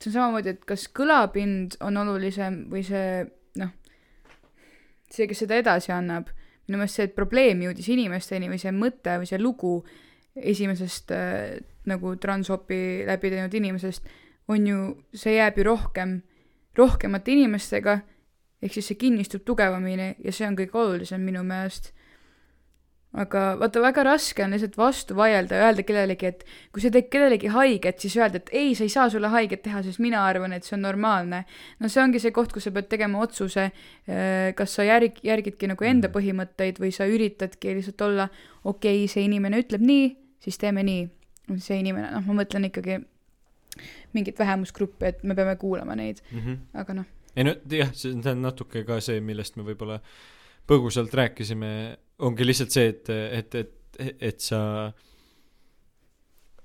see 0.00 0.10
on 0.10 0.12
samamoodi, 0.12 0.48
et 0.48 0.64
kas 0.64 0.88
kõlapind 0.88 1.78
on 1.80 1.96
olulisem 1.96 2.64
või 2.70 2.82
see 2.82 3.26
noh, 3.56 3.70
see, 5.10 5.26
kes 5.26 5.38
seda 5.38 5.54
edasi 5.54 5.92
annab, 5.92 6.28
minu 6.66 6.78
meelest 6.78 6.94
see, 6.94 7.04
et 7.04 7.14
probleem 7.14 7.62
jõudis 7.62 7.88
inimesteni 7.88 8.48
või 8.48 8.58
see 8.58 8.72
mõte 8.72 9.18
või 9.22 9.26
see 9.26 9.38
lugu 9.38 9.84
esimesest 10.42 11.12
äh, 11.14 11.58
nagu 11.88 12.16
transhopi 12.20 13.04
läbi 13.08 13.32
teinud 13.32 13.54
inimesest 13.54 14.08
on 14.48 14.66
ju, 14.66 14.78
see 15.14 15.36
jääb 15.36 15.58
ju 15.60 15.66
rohkem, 15.68 16.18
rohkemate 16.78 17.34
inimestega, 17.34 17.98
ehk 18.62 18.74
siis 18.74 18.90
see 18.90 19.00
kinnistub 19.00 19.44
tugevamini 19.46 20.14
ja 20.24 20.32
see 20.32 20.48
on 20.48 20.56
kõige 20.58 20.78
olulisem 20.78 21.24
minu 21.24 21.44
meelest 21.46 21.92
aga 23.16 23.42
vaata, 23.56 23.80
väga 23.80 24.04
raske 24.04 24.44
on 24.44 24.52
lihtsalt 24.52 24.76
vastu 24.76 25.16
vaielda 25.16 25.56
ja 25.56 25.68
öelda 25.68 25.84
kellelegi, 25.86 26.28
et 26.28 26.44
kui 26.74 26.82
see 26.84 26.92
teeb 26.92 27.08
kellelegi 27.12 27.48
haiget, 27.54 28.02
siis 28.04 28.16
öelda, 28.18 28.42
et 28.42 28.52
ei, 28.52 28.74
see 28.76 28.88
ei 28.88 28.92
saa 28.92 29.08
sulle 29.12 29.30
haiget 29.32 29.62
teha, 29.64 29.80
sest 29.86 30.02
mina 30.04 30.20
arvan, 30.28 30.52
et 30.52 30.66
see 30.66 30.76
on 30.76 30.84
normaalne. 30.84 31.44
no 31.80 31.88
see 31.88 32.02
ongi 32.02 32.20
see 32.20 32.34
koht, 32.36 32.52
kus 32.52 32.68
sa 32.68 32.74
pead 32.74 32.90
tegema 32.92 33.22
otsuse, 33.24 33.70
kas 34.58 34.76
sa 34.76 34.86
järg-, 34.86 35.22
järgidki 35.24 35.70
nagu 35.72 35.88
enda 35.88 36.12
põhimõtteid 36.12 36.82
või 36.82 36.92
sa 36.94 37.08
üritadki 37.08 37.78
lihtsalt 37.78 38.06
olla 38.10 38.28
okei 38.64 39.04
okay,, 39.04 39.08
see 39.08 39.24
inimene 39.24 39.64
ütleb 39.64 39.84
nii, 39.84 40.10
siis 40.48 40.60
teeme 40.60 40.84
nii. 40.86 41.06
see 41.64 41.78
inimene, 41.80 42.10
noh, 42.12 42.24
ma 42.28 42.42
mõtlen 42.42 42.66
ikkagi 42.68 42.98
mingit 44.12 44.36
vähemusgruppi, 44.36 45.06
et 45.08 45.22
me 45.24 45.36
peame 45.36 45.54
kuulama 45.56 45.94
neid, 45.96 46.20
mm. 46.32 46.40
-hmm. 46.40 46.58
aga 46.82 46.96
noh, 46.98 47.06
ei 47.36 47.46
no 47.46 47.54
jah, 47.72 47.92
see 47.96 48.16
on 48.16 48.42
natuke 48.42 48.84
ka 48.84 48.98
see, 49.04 49.20
millest 49.24 49.56
me 49.56 49.64
võib-olla 49.64 50.00
põgusalt 50.68 51.14
rääkisime, 51.14 51.70
ongi 52.26 52.44
lihtsalt 52.44 52.74
see, 52.74 52.88
et, 52.92 53.08
et, 53.10 53.54
et, 53.62 54.16
et 54.20 54.40
sa 54.44 54.60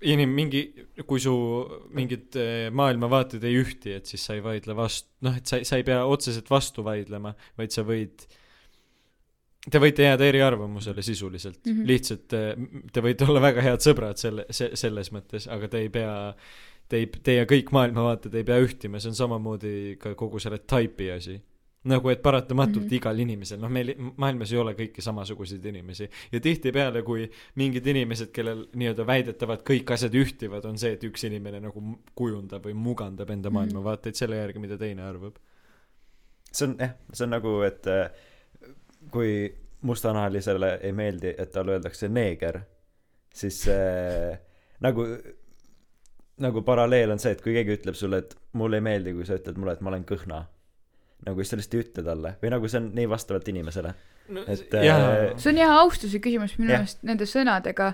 inim-, 0.03 0.33
mingi, 0.35 0.63
kui 1.07 1.21
su 1.23 1.33
mingid 1.95 2.35
eh, 2.39 2.67
maailmavaated 2.75 3.43
ei 3.47 3.59
ühti, 3.61 3.95
et 3.99 4.09
siis 4.09 4.25
sa 4.27 4.35
ei 4.37 4.43
vaidle 4.43 4.75
vastu, 4.77 5.07
noh, 5.23 5.37
et 5.39 5.47
sa, 5.47 5.61
sa 5.63 5.79
ei 5.79 5.87
pea 5.87 6.01
otseselt 6.09 6.49
vastu 6.51 6.83
vaidlema, 6.85 7.33
vaid 7.59 7.75
sa 7.75 7.85
võid, 7.87 8.25
te 9.71 9.79
võite 9.79 10.03
jääda 10.07 10.27
eriarvamusele 10.27 11.01
sisuliselt 11.01 11.59
mm. 11.65 11.71
-hmm. 11.71 11.87
lihtsalt 11.87 12.33
eh, 12.33 12.51
te 12.93 13.01
võite 13.05 13.29
olla 13.29 13.41
väga 13.41 13.63
head 13.63 13.85
sõbrad 13.85 14.19
selle, 14.19 14.45
see, 14.49 14.75
selles 14.79 15.11
mõttes, 15.15 15.47
aga 15.51 15.67
te 15.71 15.85
ei 15.85 15.89
pea, 15.93 16.13
te 16.89 17.03
ei, 17.03 17.07
teie 17.07 17.47
kõik 17.49 17.71
maailmavaated 17.71 18.35
ei 18.35 18.43
pea 18.47 18.59
ühtima, 18.63 18.99
see 18.99 19.13
on 19.13 19.19
samamoodi 19.21 19.73
ka 20.01 20.15
kogu 20.19 20.39
selle 20.43 20.59
taipi 20.67 21.11
asi 21.15 21.39
nagu 21.83 22.09
et 22.09 22.21
paratamatult 22.23 22.83
mm. 22.83 22.89
-hmm. 22.89 22.95
igal 22.95 23.19
inimesel, 23.19 23.59
noh 23.59 23.71
meil 23.71 23.91
maailmas 24.17 24.51
ei 24.53 24.59
ole 24.59 24.73
kõiki 24.73 25.03
samasuguseid 25.03 25.65
inimesi 25.65 26.09
ja 26.31 26.39
tihtipeale, 26.39 27.01
kui 27.03 27.25
mingid 27.59 27.87
inimesed, 27.87 28.31
kellel 28.31 28.65
nii-öelda 28.75 29.07
väidetavalt 29.07 29.65
kõik 29.67 29.91
asjad 29.91 30.15
ühtivad, 30.15 30.65
on 30.65 30.77
see, 30.79 30.93
et 30.95 31.03
üks 31.03 31.27
inimene 31.27 31.59
nagu 31.59 31.83
kujundab 32.15 32.63
või 32.65 32.73
mugandab 32.73 33.29
enda 33.29 33.49
Mhm. 33.49 33.57
maailmavaateid 33.57 34.15
selle 34.15 34.39
järgi, 34.39 34.59
mida 34.59 34.77
teine 34.77 35.03
arvab. 35.03 35.35
see 36.53 36.67
on 36.67 36.75
jah, 36.79 36.93
see 37.13 37.23
on 37.25 37.29
nagu, 37.29 37.61
et 37.61 37.87
äh, 37.87 38.09
kui 39.13 39.33
mustanahalisele 39.83 40.77
ei 40.81 40.93
meeldi, 40.95 41.33
et 41.37 41.51
talle 41.51 41.77
öeldakse 41.77 42.09
neeger, 42.09 42.59
siis 43.33 43.63
äh, 43.71 44.39
nagu, 44.85 45.05
nagu 46.43 46.63
paralleel 46.65 47.13
on 47.13 47.21
see, 47.21 47.35
et 47.35 47.43
kui 47.43 47.55
keegi 47.55 47.77
ütleb 47.79 47.99
sulle, 47.99 48.23
et 48.23 48.35
mulle 48.59 48.79
ei 48.79 48.85
meeldi, 48.85 49.13
kui 49.15 49.27
sa 49.27 49.37
ütled 49.39 49.59
mulle, 49.59 49.75
et 49.77 49.83
ma 49.83 49.93
olen 49.93 50.07
kõhna, 50.07 50.43
nagu 51.27 51.43
siis 51.43 51.53
sa 51.53 51.59
lihtsalt 51.59 51.77
ei 51.77 51.85
ütle 51.85 52.05
talle 52.07 52.33
või 52.41 52.53
nagu 52.55 52.71
see 52.71 52.81
on 52.81 52.89
nii 52.97 53.09
vastavalt 53.11 53.51
inimesele. 53.51 53.93
Et, 54.47 54.71
jaa 54.87 54.97
äh, 55.03 55.25
see 55.35 55.51
on 55.51 55.59
jah 55.59 55.75
austuse 55.81 56.19
küsimus 56.23 56.55
minu 56.55 56.71
Jah. 56.71 56.79
meelest 56.79 57.01
nende 57.03 57.27
sõnadega 57.27 57.89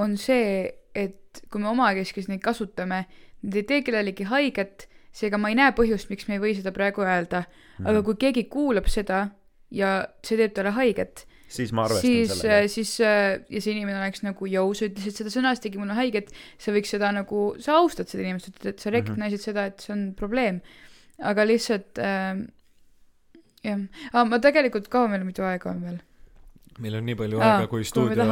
on 0.00 0.16
see, 0.20 0.64
et 0.96 1.44
kui 1.52 1.60
me 1.60 1.68
omakeskis 1.68 2.30
neid 2.30 2.40
kasutame, 2.44 3.04
need 3.44 3.60
ei 3.60 3.66
tee 3.68 3.84
kellelegi 3.84 4.24
haiget, 4.30 4.86
seega 5.14 5.36
ma 5.38 5.52
ei 5.52 5.58
näe 5.58 5.74
põhjust, 5.76 6.08
miks 6.08 6.24
me 6.28 6.38
ei 6.38 6.42
või 6.42 6.54
seda 6.56 6.72
praegu 6.74 7.04
öelda. 7.04 7.44
Aga 7.84 8.00
kui 8.06 8.16
keegi 8.20 8.46
kuulab 8.50 8.88
seda 8.90 9.26
ja 9.70 10.06
see 10.24 10.36
teeb 10.40 10.52
talle 10.56 10.72
haiget, 10.76 11.24
siis 11.54 11.70
ma 11.72 11.84
arvestan 11.86 12.08
siis, 12.10 12.32
sellega. 12.40 12.68
siis 12.68 12.94
äh, 13.00 13.40
ja 13.48 13.60
see 13.62 13.72
inimene 13.76 14.00
oleks 14.00 14.24
nagu 14.26 14.46
jõu, 14.50 14.72
sa 14.74 14.88
ütlesid 14.88 15.20
seda 15.20 15.30
sõna, 15.30 15.54
see 15.54 15.68
tegi 15.68 15.78
mulle 15.78 15.94
haiget, 15.98 16.32
sa 16.58 16.72
võiks 16.74 16.90
seda 16.96 17.12
nagu, 17.14 17.44
sa 17.62 17.78
austad 17.80 18.10
seda 18.10 18.24
inimest, 18.26 18.50
ütled, 18.52 18.74
et 18.74 18.80
sa 18.82 18.90
Mhm. 18.90 18.96
recognise'id 18.98 19.44
seda, 19.44 19.66
et 19.70 19.80
see 19.80 19.92
on 19.94 20.12
probleem. 20.18 20.60
aga 21.22 21.44
lihtsalt 21.46 21.98
äh, 22.02 22.42
jah 23.64 23.78
ah,, 24.12 24.24
ma 24.26 24.38
tegelikult, 24.42 24.88
kaua 24.92 25.08
meil 25.12 25.22
muidu 25.24 25.44
aega 25.46 25.70
on 25.70 25.80
veel? 25.84 26.00
meil 26.82 26.96
on 26.98 27.04
nii 27.06 27.14
palju 27.14 27.38
Aa, 27.38 27.52
aega, 27.60 27.68
kui 27.70 27.84
stuudio, 27.86 28.24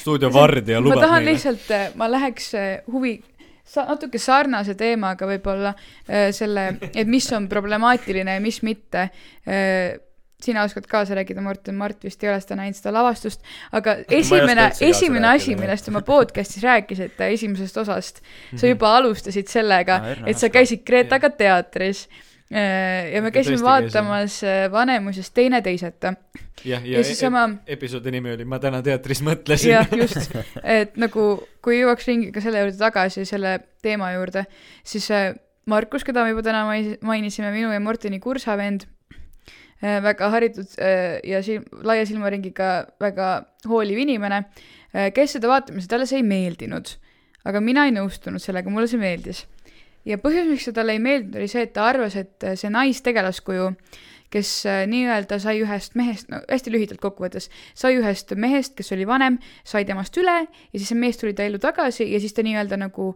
stuudio 0.00 0.30
vardja 0.34 0.80
ma 0.80 0.88
lubab 0.88 1.04
tahan 1.04 1.22
meile. 1.22 1.36
lihtsalt... 1.36 1.60
lihtsalt, 1.68 1.96
ma 2.00 2.08
läheks 2.10 2.48
äh, 2.58 2.80
huvi, 2.90 3.12
sa-, 3.62 3.86
natuke 3.86 4.18
sarnase 4.18 4.74
teemaga 4.74 5.28
võib-olla 5.30 5.70
äh, 5.76 6.32
selle, 6.34 6.66
et 6.90 7.06
mis 7.06 7.30
on 7.32 7.46
problemaatiline 7.48 8.34
ja 8.40 8.42
mis 8.42 8.58
mitte. 8.66 9.06
Sina 10.42 10.62
oskad 10.68 10.84
kaasa 10.90 11.14
rääkida, 11.16 11.40
Martin, 11.40 11.74
Mart 11.80 12.04
vist 12.04 12.22
ei 12.24 12.28
ole 12.30 12.40
seda 12.44 12.58
näinud, 12.60 12.76
seda 12.76 12.92
lavastust, 12.92 13.40
aga 13.72 13.96
esimene 14.12 14.70
esimene 14.84 15.30
asi, 15.34 15.54
millest 15.56 15.88
oma 15.88 16.02
podcast'is 16.04 16.62
rääkisite 16.62 17.30
esimesest 17.32 17.76
osast, 17.80 18.20
Mhm. 18.52 18.58
sa 18.60 18.66
juba 18.66 18.96
alustasid 18.98 19.48
sellega 19.48 19.96
Erna 20.12 20.28
et 20.28 20.38
sa 20.38 20.48
käisid 20.52 20.84
Gretaga 20.86 21.30
teatris 21.30 22.06
äh, 22.52 23.12
ja 23.14 23.22
me 23.22 23.28
Ja 23.28 23.32
käisime 23.32 23.62
vaatamas 23.64 24.42
äh, 24.44 24.70
Vanemuisest 24.72 25.34
teineteiseta. 25.34 26.14
Jah, 26.64 26.84
ja, 26.86 26.98
ja 26.98 27.04
siis 27.04 27.18
sama 27.20 27.48
e 27.66 27.72
episoodi 27.74 28.10
nimi 28.10 28.32
oli 28.32 28.44
Ma 28.44 28.58
täna 28.58 28.82
teatris 28.82 29.20
mõtlesin. 29.22 29.70
jah, 29.72 29.88
just, 30.02 30.30
et 30.64 30.96
nagu 30.96 31.46
kui 31.62 31.80
jõuaks 31.80 32.06
ringiga 32.06 32.40
selle 32.40 32.60
juurde 32.62 32.76
tagasi, 32.78 33.24
selle 33.24 33.58
teema 33.82 34.12
juurde, 34.12 34.44
siis 34.84 35.10
äh, 35.10 35.32
Markus, 35.66 36.04
keda 36.06 36.22
me 36.22 36.30
juba 36.30 36.42
täna 36.46 36.62
mainisime, 37.02 37.50
minu 37.50 37.72
ja 37.72 37.80
Morteni 37.80 38.20
kursavend, 38.22 38.84
väga 39.82 40.30
haritud 40.32 40.78
äh, 40.80 41.18
ja 41.26 41.42
silm, 41.44 41.66
laia 41.84 42.06
silmaringiga 42.08 42.70
väga 43.00 43.32
hooliv 43.68 43.98
inimene, 44.06 44.46
kes 45.12 45.36
seda 45.36 45.50
vaatamas 45.50 45.84
ja 45.84 45.92
talle 45.92 46.06
see 46.08 46.22
ei 46.22 46.26
meeldinud. 46.26 46.94
aga 47.46 47.60
mina 47.60 47.84
ei 47.86 47.92
nõustunud 47.94 48.42
sellega, 48.42 48.70
mulle 48.72 48.88
see 48.88 49.00
meeldis. 49.00 49.44
ja 50.04 50.18
põhjus, 50.18 50.48
miks 50.48 50.64
see 50.64 50.74
talle 50.76 50.96
ei 50.96 51.02
meeldinud, 51.02 51.36
oli 51.36 51.48
see, 51.48 51.66
et 51.66 51.74
ta 51.76 51.88
arvas, 51.90 52.16
et 52.16 52.44
äh, 52.44 52.56
see 52.56 52.70
naistegelaskuju, 52.72 53.68
kes 54.32 54.50
äh, 54.66 54.84
nii-öelda 54.90 55.38
sai 55.42 55.60
ühest 55.60 55.94
mehest, 55.98 56.30
no 56.32 56.40
hästi 56.48 56.72
lühidalt 56.72 57.02
kokkuvõttes, 57.02 57.50
sai 57.76 57.98
ühest 58.00 58.32
mehest, 58.34 58.74
kes 58.78 58.92
oli 58.96 59.06
vanem, 59.06 59.38
sai 59.64 59.84
temast 59.84 60.16
üle 60.16 60.38
ja 60.46 60.78
siis 60.78 60.88
see 60.88 60.98
mees 60.98 61.20
tuli 61.20 61.36
ta 61.36 61.44
ellu 61.46 61.60
tagasi 61.62 62.08
ja 62.08 62.20
siis 62.22 62.34
ta 62.34 62.46
nii-öelda 62.46 62.80
nagu 62.80 63.12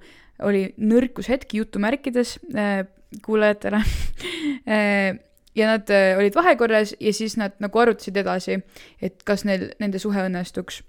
oli 0.47 0.69
nõrkushetk 0.77 1.57
jutumärkides 1.57 2.37
äh, 2.55 2.85
kuulajatele 3.25 3.83
äh, 4.77 5.19
ja 5.61 5.69
nad 5.69 5.93
äh, 5.93 6.15
olid 6.19 6.37
vahekorras 6.37 6.95
ja 7.01 7.13
siis 7.17 7.37
nad 7.41 7.59
nagu 7.63 7.83
arutasid 7.83 8.17
edasi, 8.21 8.61
et 9.03 9.23
kas 9.29 9.45
neil, 9.49 9.69
nende 9.83 10.01
suhe 10.03 10.25
õnnestuks 10.29 10.81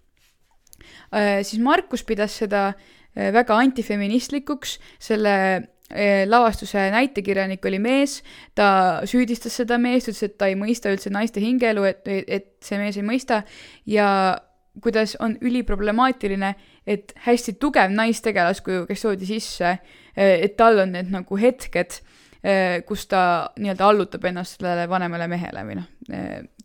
äh,. 1.12 1.42
siis 1.44 1.60
Markus 1.64 2.06
pidas 2.08 2.40
seda 2.42 2.72
äh, 2.72 3.30
väga 3.36 3.60
antifeministlikuks, 3.60 4.80
selle 5.00 5.36
lavastuse 5.92 6.86
näitekirjanik 6.94 7.66
oli 7.68 7.76
mees, 7.84 8.22
ta 8.56 9.02
süüdistas 9.04 9.58
seda 9.60 9.76
meest, 9.76 10.08
ütles, 10.08 10.22
et 10.24 10.38
ta 10.40 10.48
ei 10.48 10.56
mõista 10.56 10.88
üldse 10.88 11.12
naiste 11.12 11.44
hingeelu, 11.44 11.84
et, 11.84 12.08
et 12.08 12.46
see 12.64 12.80
mees 12.80 12.96
ei 12.96 13.04
mõista 13.04 13.42
ja 13.92 14.08
kuidas 14.80 15.18
on 15.20 15.36
üliproblemaatiline, 15.42 16.54
et 16.88 17.12
hästi 17.26 17.58
tugev 17.60 17.92
naistegelaskuju, 17.92 18.86
kes 18.88 19.04
toodi 19.04 19.28
sisse, 19.28 19.74
et 20.16 20.56
tal 20.60 20.80
on 20.86 20.96
need 20.96 21.12
nagu 21.12 21.40
hetked, 21.40 22.00
kus 22.88 23.04
ta 23.06 23.24
nii-öelda 23.62 23.86
allutab 23.86 24.24
ennast 24.26 24.58
sellele 24.58 24.88
vanemale 24.90 25.28
mehele 25.30 25.62
või 25.68 25.76
noh, 25.78 25.90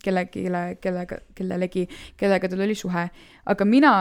kellelegi, 0.03 0.47
kellega, 0.81 1.19
kellelegi, 1.37 1.83
kellega 2.17 2.49
tal 2.49 2.63
oli 2.65 2.75
suhe. 2.75 3.03
aga 3.45 3.65
mina, 3.65 3.91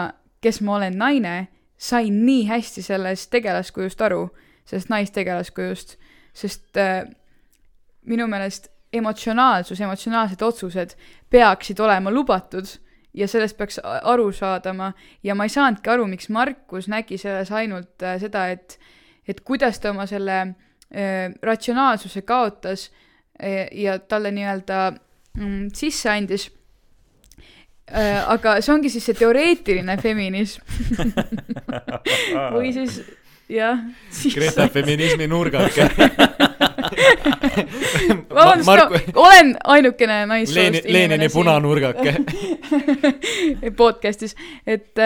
kes 0.40 0.62
ma 0.64 0.78
olen 0.78 0.96
naine, 0.98 1.34
sain 1.76 2.22
nii 2.24 2.46
hästi 2.48 2.82
sellest 2.82 3.30
tegelaskujust 3.30 4.00
aru, 4.08 4.22
sellest 4.64 4.88
naistegeelaskujust, 4.88 5.98
sest 6.32 6.80
äh, 6.80 7.04
minu 8.08 8.26
meelest 8.26 8.70
emotsionaalsus, 8.92 9.80
emotsionaalsed 9.80 10.42
otsused 10.42 10.96
peaksid 11.30 11.80
olema 11.80 12.10
lubatud 12.10 12.68
ja 13.16 13.28
sellest 13.28 13.56
peaks 13.56 13.78
aru 13.84 14.30
saadama 14.32 14.92
ja 15.24 15.34
ma 15.34 15.46
ei 15.46 15.52
saanudki 15.52 15.90
aru, 15.90 16.06
miks 16.10 16.28
Markus 16.28 16.88
nägi 16.88 17.18
selles 17.18 17.52
ainult 17.52 18.04
seda, 18.20 18.48
et 18.48 18.78
et 19.26 19.40
kuidas 19.42 19.80
ta 19.82 19.90
oma 19.90 20.04
selle 20.06 20.54
ratsionaalsuse 21.42 22.22
kaotas 22.22 22.90
äh, 23.42 23.66
ja 23.72 23.98
talle 23.98 24.30
nii-öelda 24.30 24.92
mm, 25.36 25.68
sisse 25.74 26.10
andis 26.10 26.48
äh,. 27.90 28.22
aga 28.30 28.60
see 28.60 28.74
ongi 28.74 28.90
siis 28.90 29.06
see 29.10 29.18
teoreetiline 29.18 29.98
feminism 30.02 30.62
või 32.56 32.72
siis 32.76 33.00
jah. 33.48 33.78
Greta 34.34 34.68
feminismi 34.68 35.26
nurgake. 35.26 35.88
vabandust 38.34 38.66
Marku-, 38.66 39.00
olen 39.14 39.56
ainukene 39.64 40.26
naissoost 40.26 40.56
Leeni, 40.56 40.82
Lenini. 40.84 41.28
punanurgake. 41.32 42.14
podcast'is, 43.82 44.36
et, 44.66 44.98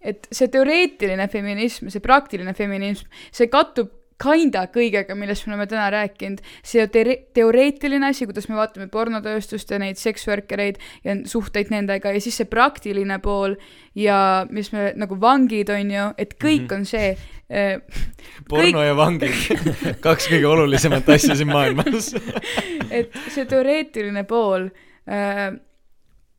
et 0.00 0.28
see 0.32 0.48
teoreetiline 0.52 1.28
feminism, 1.32 1.88
see 1.92 2.04
praktiline 2.04 2.54
feminism, 2.54 3.08
see 3.32 3.48
kattub 3.52 3.99
kinda 4.20 4.66
kõigega, 4.72 5.14
millest 5.16 5.46
me 5.46 5.54
oleme 5.54 5.66
täna 5.70 5.86
rääkinud. 5.94 6.40
see 6.62 6.86
teore- 6.92 7.18
teoreetiline 7.34 8.06
asi, 8.10 8.26
kuidas 8.26 8.48
me 8.48 8.56
vaatame 8.58 8.86
pornotööstust 8.92 9.70
ja 9.70 9.78
neid 9.78 9.96
seksworkereid 9.96 10.76
ja 11.04 11.14
suhteid 11.24 11.70
nendega 11.70 12.12
ja 12.12 12.20
siis 12.20 12.36
see 12.36 12.44
praktiline 12.50 13.18
pool 13.18 13.54
ja 13.94 14.46
mis 14.50 14.72
me 14.72 14.92
nagu 14.96 15.16
vangid 15.20 15.70
on 15.70 15.90
ju, 15.90 16.08
et 16.18 16.34
kõik 16.38 16.66
Mhm. 16.68 16.74
on 16.74 16.84
see 16.84 17.16
äh, 17.50 17.80
porno 18.48 18.82
ja 18.82 18.94
vangid, 18.96 19.32
kaks 20.06 20.28
kõige 20.28 20.46
olulisemat 20.46 21.08
asja 21.08 21.34
siin 21.34 21.48
maailmas. 21.48 22.12
et 22.90 23.12
see 23.30 23.44
teoreetiline 23.44 24.24
pool 24.24 24.68
äh, 25.08 25.50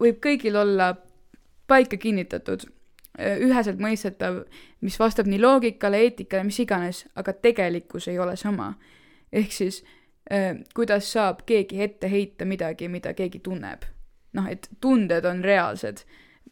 võib 0.02 0.20
kõigil 0.24 0.56
olla 0.58 0.94
paika 1.68 1.98
kinnitatud, 1.98 2.64
üheselt 3.20 3.82
mõistetav, 3.82 4.44
mis 4.82 4.98
vastab 5.00 5.28
nii 5.28 5.40
loogikale, 5.42 6.00
eetikale, 6.06 6.46
mis 6.48 6.60
iganes, 6.64 7.06
aga 7.16 7.34
tegelikkus 7.34 8.08
ei 8.08 8.20
ole 8.20 8.36
sama. 8.36 8.74
ehk 9.32 9.52
siis 9.52 9.84
äh, 10.32 10.58
kuidas 10.76 11.12
saab 11.12 11.46
keegi 11.46 11.82
ette 11.82 12.10
heita 12.12 12.46
midagi, 12.46 12.88
mida 12.88 13.14
keegi 13.14 13.40
tunneb. 13.40 13.84
noh, 14.34 14.48
et 14.48 14.70
tunded 14.82 15.26
on 15.26 15.44
reaalsed. 15.44 16.06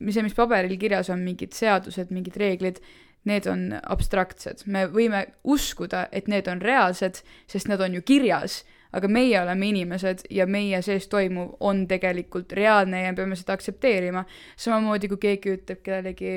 see, 0.09 0.23
mis 0.23 0.33
paberil 0.33 0.77
kirjas 0.77 1.09
on, 1.09 1.19
mingid 1.19 1.53
seadused, 1.53 2.11
mingid 2.11 2.35
reeglid, 2.37 2.79
need 3.23 3.47
on 3.47 3.79
abstraktsed, 3.83 4.63
me 4.65 4.85
võime 4.87 5.25
uskuda, 5.43 6.07
et 6.11 6.27
need 6.27 6.47
on 6.47 6.61
reaalsed, 6.61 7.21
sest 7.47 7.67
nad 7.67 7.81
on 7.81 7.93
ju 7.93 8.01
kirjas, 8.01 8.63
aga 8.93 9.07
meie 9.07 9.41
oleme 9.41 9.67
inimesed 9.69 10.23
ja 10.33 10.45
meie 10.49 10.81
sees 10.81 11.07
toimuv 11.07 11.55
on 11.59 11.83
tegelikult 11.87 12.51
reaalne 12.57 13.03
ja 13.03 13.11
me 13.11 13.15
peame 13.15 13.35
seda 13.35 13.53
aktsepteerima. 13.53 14.25
samamoodi 14.57 15.07
kui 15.07 15.17
keegi 15.17 15.53
ütleb 15.57 15.81
kellelegi, 15.85 16.31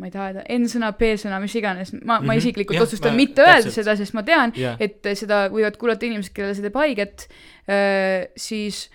ma 0.00 0.06
ei 0.08 0.10
taha 0.10 0.26
öelda 0.30 0.42
N-sõna, 0.58 0.92
P-sõna, 0.98 1.38
mis 1.40 1.54
iganes, 1.54 1.92
ma, 1.92 2.20
ma 2.20 2.32
Mhm. 2.32 2.38
isiklikult 2.38 2.74
Jah, 2.74 2.82
otsustan 2.82 3.12
ma- 3.12 3.16
mitte 3.16 3.42
öelda 3.42 3.62
täpselt. 3.68 3.74
seda, 3.84 3.96
sest 3.96 4.14
ma 4.14 4.22
tean, 4.22 4.52
jah, 4.56 4.76
et 4.80 5.02
seda 5.14 5.48
võivad 5.52 5.76
kuulata 5.76 6.06
inimesed, 6.06 6.32
kellele 6.34 6.54
see 6.54 6.62
teeb 6.62 6.74
haiget, 6.80 7.28
siis 8.36 8.88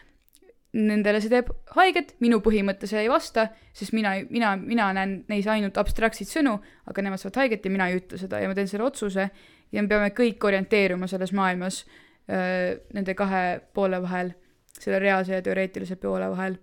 nendele 0.76 1.22
see 1.24 1.32
teeb 1.32 1.49
haiget, 1.78 2.16
minu 2.24 2.41
põhimõte 2.44 2.88
see 2.90 2.99
ei 3.06 3.10
vasta, 3.12 3.48
sest 3.76 3.94
mina, 3.95 4.16
mina, 4.30 4.56
mina 4.60 4.90
näen 4.98 5.22
neis 5.32 5.45
ainult 5.48 5.78
abstraktseid 5.80 6.28
sõnu, 6.28 6.57
aga 6.91 7.02
nemad 7.06 7.22
saavad 7.22 7.40
haiget 7.45 7.64
ja 7.66 7.72
mina 7.72 7.88
ei 7.91 8.02
ütle 8.02 8.20
seda 8.20 8.41
ja 8.44 8.49
ma 8.52 8.57
teen 8.57 8.68
selle 8.68 8.84
otsuse 8.90 9.30
ja 9.72 9.82
me 9.82 9.88
peame 9.88 10.10
kõik 10.16 10.44
orienteeruma 10.49 11.07
selles 11.07 11.32
maailmas 11.32 11.86
nende 12.27 13.14
kahe 13.14 13.60
poole 13.73 14.02
vahel, 14.02 14.31
selle 14.80 14.99
reaalse 14.99 15.35
ja 15.35 15.41
teoreetilise 15.45 15.95
poole 16.02 16.30
vahel 16.31 16.56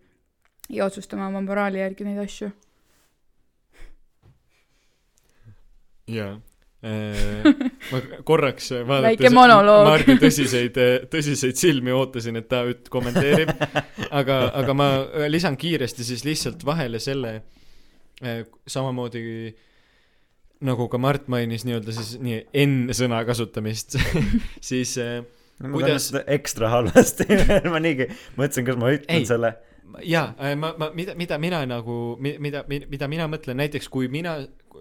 ja 0.71 0.87
otsustama 0.87 1.29
oma 1.31 1.41
moraali 1.45 1.79
järgi 1.79 2.07
neid 2.09 2.23
asju. 2.25 2.51
jaa. 6.13 6.33
ma 7.93 7.99
korraks 8.27 8.73
vaadates. 8.89 9.31
Mardi 9.87 10.17
tõsiseid, 10.19 10.79
tõsiseid 11.13 11.55
silmi 11.55 11.95
ootasin, 11.95 12.41
et 12.41 12.49
ta 12.51 12.65
üt- 12.67 12.91
kommenteerib, 12.91 13.53
aga, 14.21 14.39
aga 14.59 14.75
ma 14.75 14.89
lisan 15.31 15.55
kiiresti 15.57 16.03
siis 16.09 16.25
lihtsalt 16.27 16.67
vahele 16.67 16.99
selle 16.99 17.37
samamoodi 18.67 19.23
nagu 20.67 20.89
ka 20.91 20.99
Mart 20.99 21.29
mainis 21.33 21.65
nii-öelda 21.67 21.95
siis 21.95 22.17
nii 22.23 22.41
N-sõna 22.65 23.23
kasutamist, 23.27 23.97
siis 24.71 24.95
eh, 25.03 25.23
ma 25.63 25.77
Kuidas- 25.77 25.89
kuidas... 25.89 26.09
seda 26.11 26.25
ekstra 26.37 26.71
halvasti 26.73 27.27
ma 27.73 27.81
niigi 27.83 28.09
mõtlesin, 28.39 28.67
kas 28.67 28.81
ma 28.81 28.91
ütlen 28.97 29.23
Ei. 29.23 29.29
selle. 29.29 29.55
jaa, 30.09 30.33
ma, 30.59 30.73
ma, 30.79 30.91
mida, 30.97 31.15
mida 31.19 31.39
mina 31.39 31.63
nagu, 31.69 31.97
mida, 32.21 32.65
mida 32.69 33.09
mina 33.11 33.29
mõtlen, 33.31 33.59
näiteks 33.61 33.91
kui 33.93 34.09
mina, 34.13 34.39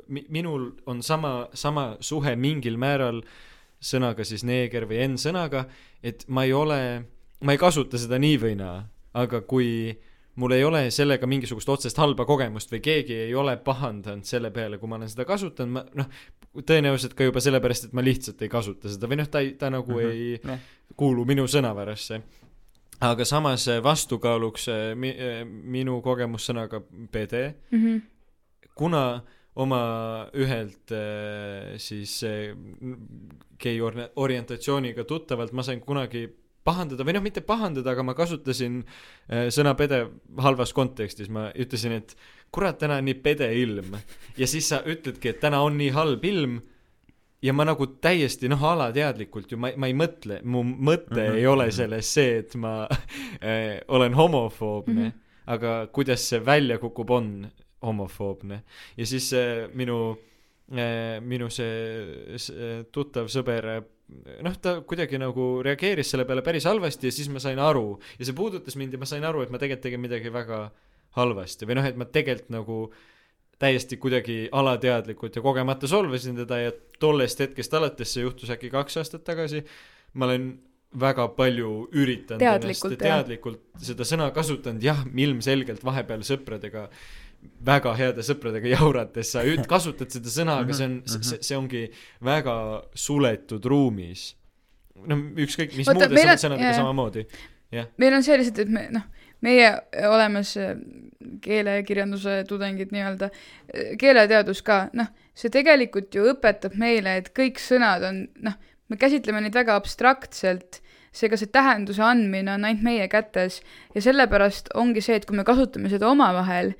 minul 0.07 0.71
on 0.89 1.01
sama, 1.03 1.49
sama 1.53 1.95
suhe 2.03 2.35
mingil 2.35 2.77
määral 2.81 3.21
sõnaga 3.81 4.25
siis 4.27 4.45
neeger 4.45 4.85
või 4.89 5.01
N-sõnaga, 5.07 5.65
et 6.05 6.23
ma 6.29 6.45
ei 6.45 6.53
ole, 6.53 6.79
ma 7.41 7.55
ei 7.55 7.61
kasuta 7.61 7.99
seda 7.99 8.19
nii 8.21 8.37
või 8.41 8.55
naa, 8.59 8.83
aga 9.17 9.41
kui 9.41 9.91
mul 10.39 10.55
ei 10.55 10.63
ole 10.63 10.85
sellega 10.93 11.27
mingisugust 11.27 11.69
otsest 11.69 11.97
halba 11.99 12.25
kogemust 12.29 12.71
või 12.71 12.81
keegi 12.85 13.17
ei 13.27 13.33
ole 13.35 13.57
pahandanud 13.61 14.27
selle 14.27 14.51
peale, 14.53 14.79
kui 14.79 14.89
ma 14.89 14.99
olen 15.01 15.11
seda 15.11 15.25
kasutanud, 15.27 15.73
ma 15.75 15.83
noh, 15.97 16.21
tõenäoliselt 16.59 17.15
ka 17.15 17.27
juba 17.27 17.41
sellepärast, 17.43 17.87
et 17.87 17.95
ma 17.95 18.03
lihtsalt 18.03 18.41
ei 18.43 18.51
kasuta 18.51 18.91
seda 18.91 19.09
või 19.09 19.21
noh, 19.21 19.29
ta 19.31 19.41
ei, 19.43 19.53
ta 19.59 19.69
nagu 19.71 19.95
mm 19.95 19.99
-hmm. 19.99 20.57
ei 20.57 20.95
kuulu 20.99 21.25
minu 21.25 21.47
sõnavarasse. 21.47 22.21
aga 23.01 23.25
samas 23.25 23.67
eh, 23.67 23.83
vastukaaluks 23.83 24.67
eh, 24.67 24.95
mi, 24.95 25.09
eh, 25.09 25.45
minu 25.45 26.01
kogemus 26.01 26.49
sõnaga 26.49 26.81
PD, 27.11 27.53
Mhm. 27.71 27.97
kuna 28.75 29.23
oma 29.55 30.29
ühelt 30.33 30.91
siis 31.77 32.23
gei 33.59 33.81
orientatsiooniga 34.15 35.03
tuttavalt 35.03 35.51
ma 35.51 35.63
sain 35.63 35.81
kunagi 35.81 36.29
pahandada 36.63 37.03
või 37.03 37.13
noh, 37.13 37.21
mitte 37.21 37.41
pahandada, 37.41 37.91
aga 37.91 38.03
ma 38.03 38.13
kasutasin 38.13 38.85
sõna 39.27 39.75
pede 39.75 40.07
halvas 40.37 40.71
kontekstis, 40.73 41.29
ma 41.29 41.51
ütlesin, 41.51 41.91
et 41.91 42.15
kurat, 42.51 42.77
täna 42.79 42.99
on 42.99 43.05
nii 43.05 43.15
pede 43.23 43.47
ilm. 43.55 43.95
ja 44.37 44.47
siis 44.47 44.69
sa 44.69 44.81
ütledki, 44.85 45.29
et 45.31 45.39
täna 45.39 45.61
on 45.61 45.77
nii 45.77 45.89
halb 45.95 46.25
ilm 46.25 46.59
ja 47.41 47.53
ma 47.53 47.65
nagu 47.65 47.87
täiesti 48.01 48.49
noh, 48.51 48.63
alateadlikult 48.71 49.51
ju 49.51 49.59
ma, 49.61 49.71
ma 49.77 49.89
ei 49.89 49.95
mõtle, 49.97 50.41
mu 50.43 50.63
mõte 50.63 51.15
mm. 51.15 51.27
-hmm. 51.27 51.39
ei 51.39 51.47
ole 51.47 51.71
selles 51.71 52.13
see, 52.13 52.37
et 52.43 52.55
ma 52.55 52.87
äh, 52.89 53.79
olen 53.87 54.13
homofoobne 54.13 55.01
mm. 55.01 55.07
-hmm. 55.07 55.47
aga 55.55 55.87
kuidas 55.91 56.29
see 56.29 56.45
välja 56.45 56.77
kukub, 56.77 57.09
on 57.09 57.47
homofoobne. 57.81 58.63
ja 58.97 59.05
siis 59.05 59.33
äh, 59.33 59.69
minu 59.73 60.17
äh,, 60.71 61.21
minu 61.21 61.49
see, 61.49 62.37
see 62.37 62.83
tuttav 62.91 63.27
sõber 63.27 63.65
äh, 63.77 63.83
noh, 64.43 64.55
ta 64.61 64.81
kuidagi 64.81 65.17
nagu 65.17 65.63
reageeris 65.63 66.11
selle 66.11 66.25
peale 66.25 66.41
päris 66.41 66.65
halvasti 66.65 67.07
ja 67.07 67.11
siis 67.11 67.29
ma 67.29 67.39
sain 67.39 67.59
aru 67.59 67.99
ja 68.19 68.25
see 68.25 68.35
puudutas 68.35 68.75
mind 68.75 68.93
ja 68.93 68.99
ma 68.99 69.05
sain 69.05 69.23
aru, 69.23 69.41
et 69.41 69.49
ma 69.49 69.57
tegelikult 69.57 69.83
tegin 69.87 70.01
midagi 70.01 70.33
väga 70.33 70.69
halvasti 71.17 71.67
või 71.69 71.75
noh, 71.79 71.87
et 71.89 71.97
ma 71.99 72.05
tegelikult 72.07 72.49
nagu 72.53 72.79
täiesti 73.61 73.97
kuidagi 74.01 74.37
alateadlikult 74.57 75.35
ja 75.37 75.41
kogemata 75.45 75.87
solvasin 75.87 76.35
teda 76.41 76.57
ja 76.63 76.71
tollest 76.99 77.39
hetkest 77.43 77.73
alates, 77.77 78.13
see 78.15 78.23
juhtus 78.25 78.49
äkki 78.49 78.71
kaks 78.73 78.97
aastat 79.01 79.23
tagasi, 79.27 79.61
ma 80.17 80.25
olen 80.29 80.47
väga 81.01 81.27
palju 81.37 81.69
üritanud 81.95 82.41
Teadlikult, 82.41 82.95
ennast 82.95 83.05
jah. 83.05 83.21
teadlikult 83.21 83.61
seda 83.85 84.07
sõna 84.07 84.31
kasutanud, 84.35 84.81
jah, 84.83 85.03
ilmselgelt 85.15 85.85
vahepeal 85.87 86.25
sõpradega 86.27 86.87
väga 87.65 87.93
heade 87.97 88.25
sõpradega 88.25 88.69
jaurates 88.75 89.31
sa 89.33 89.45
üt-, 89.47 89.63
kasutad 89.69 90.11
seda 90.13 90.29
sõna, 90.33 90.59
aga 90.65 90.75
see 90.77 90.89
on, 90.89 90.97
see, 91.09 91.39
see 91.41 91.57
ongi 91.57 91.85
väga 92.25 92.55
suletud 92.97 93.65
ruumis. 93.65 94.31
no 95.07 95.15
ükskõik 95.41 95.77
mis 95.77 95.87
Vaata, 95.87 96.09
muude 96.09 96.17
on- 96.17 96.27
sõna- 96.27 96.37
sõnadega 96.43 96.75
samamoodi. 96.81 97.25
meil 97.97 98.13
on 98.17 98.23
see 98.23 98.37
lihtsalt, 98.41 98.59
et 98.65 98.69
me 98.69 98.87
noh, 98.97 99.07
meie 99.45 99.71
olemas 100.07 100.55
äh, 100.59 100.75
keelekirjanduse 101.41 102.41
tudengid 102.49 102.91
nii-öelda, 102.93 103.29
keeleteadus 104.01 104.61
ka, 104.65 104.83
noh, 104.97 105.09
see 105.37 105.51
tegelikult 105.53 106.13
ju 106.15 106.27
õpetab 106.33 106.75
meile, 106.79 107.17
et 107.21 107.31
kõik 107.37 107.61
sõnad 107.61 108.05
on 108.07 108.23
noh, 108.45 108.57
me 108.91 108.99
käsitleme 108.99 109.41
neid 109.43 109.55
väga 109.55 109.77
abstraktselt, 109.79 110.81
seega 111.15 111.39
see 111.39 111.51
tähenduse 111.51 112.03
andmine 112.03 112.53
on 112.55 112.67
ainult 112.67 112.85
meie 112.85 113.07
kätes. 113.11 113.59
Ja 113.95 114.03
sellepärast 114.03 114.71
ongi 114.79 115.03
see, 115.03 115.17
et 115.19 115.27
kui 115.27 115.37
me 115.37 115.45
kasutame 115.47 115.91
seda 115.91 116.09
omavahel, 116.11 116.73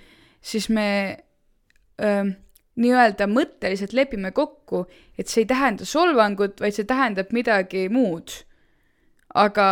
siis 0.44 0.70
me 0.72 0.88
öö, 2.02 2.32
nii-öelda 2.82 3.28
mõtteliselt 3.32 3.94
lepime 3.96 4.32
kokku, 4.36 4.86
et 5.20 5.32
see 5.32 5.44
ei 5.44 5.50
tähenda 5.50 5.88
solvangut, 5.88 6.60
vaid 6.64 6.76
see 6.76 6.88
tähendab 6.88 7.34
midagi 7.36 7.88
muud. 7.92 8.42
aga 9.32 9.66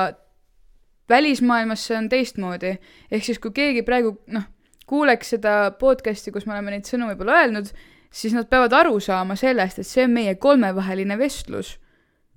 välismaailmas 1.09 1.85
see 1.87 1.97
on 1.97 2.09
teistmoodi, 2.09 2.75
ehk 3.11 3.25
siis 3.25 3.39
kui 3.39 3.51
keegi 3.55 3.83
praegu 3.87 4.15
noh, 4.33 4.47
kuuleks 4.89 5.35
seda 5.35 5.71
podcast'i, 5.79 6.33
kus 6.33 6.47
me 6.47 6.55
oleme 6.55 6.73
neid 6.75 6.89
sõnu 6.89 7.09
võib-olla 7.11 7.43
öelnud, 7.43 7.69
siis 8.11 8.33
nad 8.33 8.49
peavad 8.49 8.73
aru 8.73 8.99
saama 9.03 9.37
sellest, 9.39 9.79
et 9.79 9.87
see 9.87 10.07
on 10.07 10.15
meie 10.15 10.35
kolmevaheline 10.35 11.17
vestlus. 11.19 11.77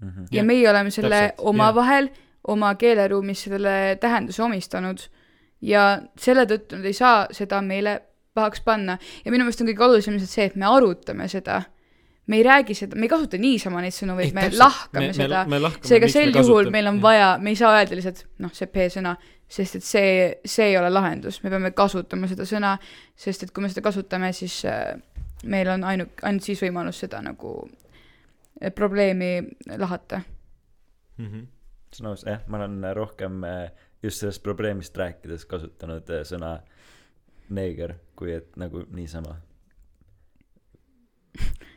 Mhm. 0.02 0.28
ja 0.30 0.40
Jah, 0.40 0.46
meie 0.46 0.70
oleme 0.70 0.90
selle 0.90 1.32
omavahel 1.38 2.08
oma 2.48 2.74
keeleruumis 2.74 3.44
sellele 3.46 3.96
tähenduse 4.00 4.42
omistanud. 4.42 4.98
Ja 5.62 6.02
selle 6.18 6.42
tõttu 6.50 6.80
nad 6.80 6.88
ei 6.90 6.96
saa 6.96 7.26
seda 7.30 7.60
meile 7.62 8.00
pahaks 8.34 8.64
panna. 8.64 8.98
Ja 9.24 9.30
minu 9.30 9.44
meelest 9.44 9.62
on 9.62 9.68
kõige 9.70 9.84
olulisem 9.86 10.16
lihtsalt 10.16 10.34
see, 10.34 10.48
et 10.50 10.56
me 10.58 10.66
arutame 10.66 11.28
seda. 11.30 11.62
Me 12.26 12.38
ei 12.38 12.42
räägi 12.46 12.74
seda, 12.74 12.96
me 12.96 13.06
ei 13.08 13.12
kasuta 13.12 13.38
niisama 13.40 13.82
neid 13.82 13.94
sõnu, 13.96 14.16
vaid 14.18 14.34
me 14.36 14.48
lahkame 14.54 15.10
me, 15.10 15.14
seda. 15.16 15.44
seega 15.82 16.08
sel 16.10 16.34
juhul 16.36 16.70
meil 16.74 16.90
on 16.90 17.00
vaja, 17.02 17.36
me 17.42 17.50
ei 17.52 17.58
saa 17.58 17.74
öelda 17.80 17.98
lihtsalt 17.98 18.24
noh, 18.44 18.52
see 18.54 18.70
P-sõna, 18.70 19.16
sest 19.52 19.80
et 19.80 19.86
see, 19.86 20.10
see 20.48 20.70
ei 20.70 20.76
ole 20.80 20.90
lahendus, 20.92 21.40
me 21.42 21.50
peame 21.52 21.72
kasutama 21.76 22.30
seda 22.30 22.46
sõna, 22.48 22.76
sest 23.18 23.46
et 23.46 23.54
kui 23.54 23.64
me 23.64 23.70
seda 23.72 23.84
kasutame, 23.84 24.30
siis 24.36 24.60
äh, 24.70 24.94
meil 25.44 25.68
on 25.74 25.84
ainu-, 25.88 26.10
ainult 26.22 26.46
siis 26.46 26.62
võimalus 26.62 27.02
seda 27.02 27.20
nagu 27.24 27.56
äh, 27.66 28.70
probleemi 28.74 29.34
lahata. 29.76 30.22
Mhm. 31.18 31.48
see 31.92 32.06
on 32.06 32.12
aus, 32.14 32.22
jah, 32.24 32.40
ma 32.48 32.56
olen 32.56 32.86
rohkem 32.96 33.42
eh, 33.44 33.88
just 34.02 34.22
sellest 34.22 34.42
probleemist 34.42 34.96
rääkides 34.96 35.44
kasutanud 35.46 36.08
eh, 36.08 36.22
sõna 36.24 36.54
neeger, 37.52 37.98
kui 38.16 38.32
et 38.32 38.56
nagu 38.56 38.86
niisama. 38.94 39.36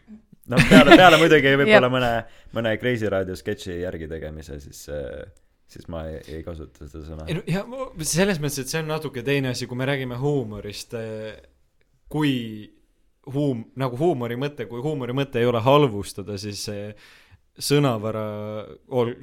noh, 0.52 0.68
peale, 0.70 0.96
peale 1.02 1.20
muidugi 1.22 1.56
võib-olla 1.62 1.90
mõne, 1.94 2.12
mõne 2.56 2.76
Kreisi 2.82 3.10
raadio 3.12 3.38
sketši 3.40 3.82
järgi 3.82 4.10
tegemise, 4.12 4.60
siis, 4.64 4.86
siis 5.72 5.90
ma 5.92 6.06
ei, 6.12 6.22
ei 6.38 6.46
kasuta 6.46 6.88
seda 6.88 7.04
sõna 7.08 7.28
ei. 7.28 7.40
no 7.40 7.44
ja 7.50 7.66
selles 8.06 8.42
mõttes, 8.44 8.64
et 8.64 8.72
see 8.72 8.84
on 8.84 8.90
natuke 8.94 9.26
teine 9.26 9.54
asi, 9.54 9.68
kui 9.70 9.80
me 9.80 9.90
räägime 9.90 10.20
huumorist, 10.22 10.96
kui 12.12 12.34
huum-, 13.34 13.68
nagu 13.80 14.00
huumori 14.00 14.38
mõte, 14.40 14.68
kui 14.70 14.82
huumori 14.84 15.16
mõte 15.18 15.42
ei 15.42 15.50
ole 15.50 15.62
halvustada, 15.66 16.38
siis 16.42 16.66
see 16.70 16.90
sõnavara 17.56 18.26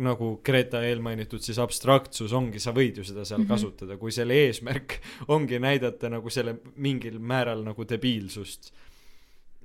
nagu 0.01 0.29
Greta 0.45 0.81
eelmainitud 0.89 1.43
siis 1.45 1.59
abstraktsus 1.61 2.33
ongi, 2.37 2.63
sa 2.63 2.73
võid 2.73 3.01
ju 3.01 3.05
seda 3.05 3.27
seal 3.29 3.43
mm. 3.43 3.45
-hmm. 3.45 3.51
kasutada, 3.53 3.99
kui 4.01 4.13
selle 4.13 4.39
eesmärk 4.47 4.97
ongi 5.35 5.61
näidata 5.61 6.09
nagu 6.13 6.31
selle 6.31 6.57
mingil 6.77 7.19
määral 7.19 7.65
nagu 7.65 7.85
debiilsust. 7.89 8.73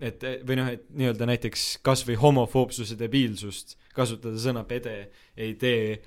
Et 0.01 0.23
või 0.47 0.59
noh, 0.59 0.69
et 0.73 0.85
nii-öelda 0.93 1.27
näiteks 1.29 1.65
kasvõi 1.85 2.17
homofoobsuse 2.21 2.97
debiilsust 2.99 3.77
kasutada 3.97 4.37
sõna 4.41 4.63
pede 4.67 5.09
ei 5.37 5.55
tee 5.59 5.97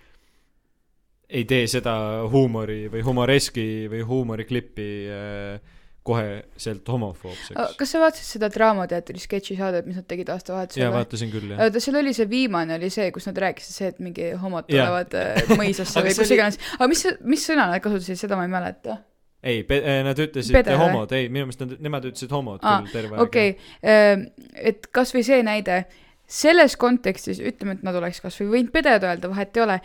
ei 1.31 1.45
tee 1.47 1.67
seda 1.71 1.95
huumori 2.31 2.89
või 2.91 3.03
humoreski 3.07 3.67
või 3.91 4.03
huumoriklippi 4.07 4.89
äh, 5.11 5.77
koheselt 6.03 6.89
homofoobseks. 6.89 7.77
kas 7.79 7.93
sa 7.93 8.01
vaatasid 8.01 8.29
seda 8.39 8.49
Draamateatri 8.53 9.21
sketšisaadet, 9.21 9.87
mis 9.89 9.99
nad 10.01 10.07
tegid 10.09 10.31
jaa, 10.31 10.39
aastavahetusel? 10.39 10.93
vaatasin 10.95 11.33
küll, 11.33 11.53
jah. 11.53 11.77
seal 11.85 12.01
oli 12.01 12.15
see 12.17 12.27
viimane 12.31 12.79
oli 12.79 12.89
see, 12.93 13.11
kus 13.15 13.29
nad 13.29 13.39
rääkisid 13.45 13.77
see, 13.77 13.91
et 13.93 14.01
mingi 14.03 14.31
homod 14.41 14.71
Jaa. 14.71 14.89
tulevad 14.89 15.17
äh, 15.21 15.53
mõisasse 15.61 16.03
või 16.03 16.15
kus 16.17 16.25
oli- 16.25 16.39
iganes. 16.39 16.59
aga 16.79 16.89
mis, 16.91 17.05
mis 17.35 17.47
sõna 17.53 17.69
nad 17.75 17.85
kasutasid, 17.85 18.19
seda 18.23 18.39
ma 18.41 18.49
ei 18.49 18.53
mäleta. 18.53 18.97
ei, 19.43 19.65
nad 20.05 20.19
ütlesid 20.21 20.55
Pede 20.57 20.75
või? 20.75 20.85
homod, 20.85 21.13
ei, 21.17 21.31
minu 21.33 21.49
meelest 21.49 21.65
nad, 21.65 21.75
nemad 21.81 22.07
ütlesid 22.11 22.33
homod 22.35 22.61
Aa, 22.63 22.83
küll 22.83 22.93
terve 22.93 23.17
aeg. 23.17 23.25
okei 23.25 23.55
okay., 23.57 24.27
et 24.71 24.91
kasvõi 24.93 25.25
see 25.27 25.41
näide, 25.47 25.83
selles 26.31 26.77
kontekstis, 26.81 27.41
ütleme, 27.43 27.79
et 27.79 27.87
nad 27.87 27.97
oleks 27.99 28.21
kasvõi 28.23 28.51
võinud 28.53 28.73
peded 28.75 29.07
öelda, 29.07 29.33
vahet 29.33 29.57
ei 29.57 29.65
ole, 29.65 29.79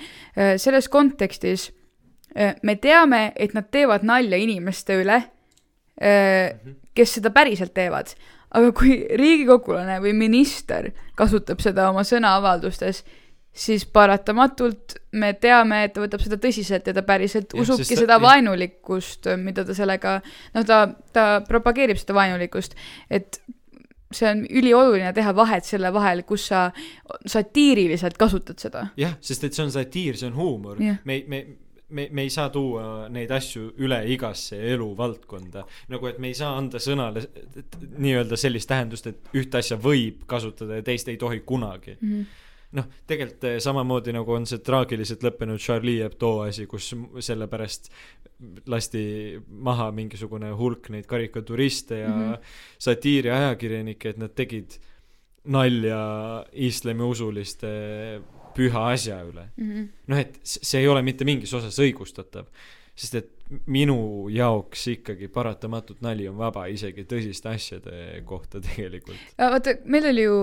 selles 0.62 0.90
kontekstis 0.92 1.70
äh, 1.70 2.56
me 2.64 2.76
teame, 2.82 3.30
et 3.36 3.56
nad 3.58 3.72
teevad 3.72 4.06
nalja 4.08 4.38
inimeste 4.42 5.00
üle, 5.02 5.22
kes 5.96 7.14
seda 7.16 7.30
päriselt 7.32 7.72
teevad. 7.72 8.10
aga 8.56 8.72
kui 8.76 8.98
riigikogulane 9.20 9.98
või 10.04 10.12
minister 10.16 10.90
kasutab 11.16 11.60
seda 11.64 11.90
oma 11.90 12.04
sõnaavaldustes, 12.08 13.04
siis 13.56 13.86
paratamatult 13.88 14.98
me 15.16 15.30
teame, 15.40 15.84
et 15.88 15.94
ta 15.96 16.02
võtab 16.04 16.24
seda 16.24 16.38
tõsiselt 16.44 16.88
ja 16.90 16.94
ta 16.98 17.04
päriselt 17.08 17.54
Jah, 17.56 17.62
usubki 17.64 17.96
ta- 17.96 18.02
seda 18.04 18.18
vaenulikkust, 18.22 19.30
mida 19.40 19.64
ta 19.66 19.76
sellega, 19.78 20.18
noh, 20.58 20.66
ta, 20.68 20.82
ta 21.16 21.28
propageerib 21.48 21.98
seda 22.02 22.18
vaenulikkust, 22.18 22.76
et 23.10 23.40
see 24.16 24.28
on 24.30 24.44
ülioluline 24.48 25.12
teha 25.16 25.32
vahet 25.36 25.66
selle 25.68 25.90
vahel, 25.96 26.22
kus 26.28 26.50
sa 26.52 26.68
satiiriliselt 27.26 28.18
kasutad 28.20 28.60
seda. 28.62 28.88
jah, 29.00 29.16
sest 29.24 29.44
et 29.48 29.54
see 29.56 29.64
on 29.66 29.72
satiir, 29.74 30.18
see 30.20 30.30
on 30.30 30.36
huumor 30.38 30.80
me, 30.80 31.24
me, 31.28 31.42
me, 31.90 32.08
me 32.12 32.22
ei 32.28 32.30
saa 32.34 32.50
tuua 32.54 33.08
neid 33.12 33.32
asju 33.32 33.72
üle 33.84 34.02
igasse 34.14 34.60
eluvaldkonda. 34.74 35.66
nagu, 35.92 36.08
et 36.12 36.20
me 36.20 36.28
ei 36.32 36.38
saa 36.38 36.54
anda 36.58 36.80
sõnale 36.80 37.26
nii-öelda 37.98 38.38
sellist 38.40 38.70
tähendust, 38.72 39.08
et 39.12 39.36
ühte 39.36 39.60
asja 39.62 39.78
võib 39.82 40.24
kasutada 40.30 40.80
ja 40.80 40.86
teist 40.86 41.08
ei 41.12 41.18
tohi 41.22 41.40
kunagi. 41.46 41.98
noh, 42.76 42.88
tegelikult 43.08 43.48
eh, 43.50 43.58
samamoodi 43.64 44.14
nagu 44.16 44.36
on 44.36 44.48
see 44.50 44.62
traagiliselt 44.66 45.24
lõppenud 45.26 45.62
Charlie 45.62 46.02
Hebdo 46.04 46.32
asi, 46.46 46.68
kus 46.70 46.92
sellepärast 47.28 47.92
lasti 48.72 49.04
maha 49.48 49.90
mingisugune 49.96 50.52
hulk 50.60 50.90
neid 50.94 51.08
karikaturiste 51.08 52.02
ja 52.02 52.12
mm. 52.12 52.24
-hmm. 52.24 52.56
satiiriajakirjanikke, 52.88 54.10
et 54.10 54.22
nad 54.22 54.36
tegid 54.36 54.78
nalja 55.46 56.00
islamiusuliste 56.52 57.72
püha 58.56 58.88
asja 58.92 59.20
üle. 59.28 59.50
noh, 60.08 60.18
et 60.18 60.40
see 60.44 60.82
ei 60.82 60.88
ole 60.88 61.02
mitte 61.06 61.26
mingis 61.28 61.54
osas 61.54 61.80
õigustatav, 61.80 62.48
sest 62.96 63.16
et 63.16 63.35
minu 63.70 64.26
jaoks 64.34 64.88
ikkagi 64.90 65.28
paratamatult 65.30 66.00
nali 66.02 66.26
on 66.30 66.38
vaba 66.40 66.64
isegi 66.72 67.04
tõsiste 67.06 67.52
asjade 67.52 68.22
kohta 68.26 68.62
tegelikult. 68.64 69.20
vaata, 69.38 69.76
meil 69.86 70.08
oli 70.10 70.24
ju, 70.26 70.38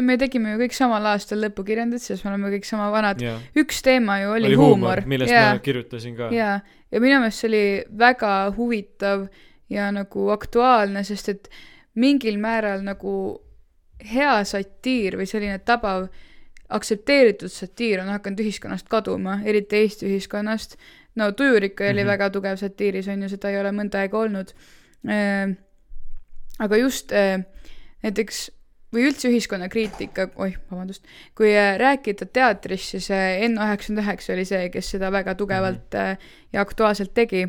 me 0.00 0.16
tegime 0.20 0.54
ju 0.54 0.62
kõik 0.62 0.76
samal 0.76 1.10
aastal 1.10 1.42
lõpukirjandit, 1.44 2.02
sest 2.02 2.24
me 2.24 2.32
oleme 2.32 2.52
kõik 2.56 2.68
sama 2.68 2.88
vanad. 2.94 3.20
üks 3.58 3.82
teema 3.84 4.20
ju 4.22 4.32
oli, 4.38 4.52
oli 4.52 4.60
huumor. 4.60 5.04
millest 5.06 5.34
jaa 5.34 5.50
ma, 5.52 5.64
kirjutasin 5.64 6.16
ka. 6.16 6.30
jaa, 6.32 6.60
ja 6.92 7.02
minu 7.04 7.20
meelest 7.20 7.44
see 7.44 7.50
oli 7.50 7.64
väga 8.00 8.32
huvitav 8.56 9.28
ja 9.68 9.90
nagu 9.92 10.30
aktuaalne, 10.32 11.04
sest 11.04 11.28
et 11.34 11.52
mingil 12.00 12.40
määral 12.40 12.80
nagu 12.86 13.12
hea 14.08 14.38
satiir 14.48 15.18
või 15.18 15.28
selline 15.28 15.58
tabav 15.66 16.08
aktsepteeritud 16.68 17.50
satiir 17.52 18.02
on 18.02 18.12
hakanud 18.12 18.40
ühiskonnast 18.44 18.88
kaduma, 18.92 19.38
eriti 19.44 19.82
Eesti 19.82 20.08
ühiskonnast. 20.08 20.76
No 21.16 21.32
Tujurikka 21.32 21.84
oli 21.84 21.92
mm. 21.92 21.98
-hmm. 21.98 22.06
väga 22.06 22.30
tugev 22.30 22.56
satiiris, 22.56 23.08
on 23.08 23.22
ju, 23.22 23.28
seda 23.28 23.50
ei 23.50 23.60
ole 23.60 23.72
mõnda 23.72 23.98
aega 23.98 24.18
olnud. 24.18 24.52
aga 26.58 26.76
just 26.76 27.12
äh, 27.12 27.44
näiteks 28.02 28.50
või 28.94 29.04
üldse 29.08 29.28
ühiskonnakriitika, 29.30 30.30
oih, 30.40 30.56
vabandust, 30.70 31.04
kui 31.36 31.52
äh, 31.56 31.74
rääkida 31.80 32.28
teatrist, 32.32 32.94
siis 32.94 33.10
äh, 33.12 33.42
N99 33.48 34.32
oli 34.34 34.46
see, 34.48 34.68
kes 34.72 34.92
seda 34.94 35.12
väga 35.12 35.34
tugevalt 35.38 35.96
äh, 35.98 36.30
ja 36.52 36.64
aktuaalselt 36.64 37.14
tegi. 37.16 37.46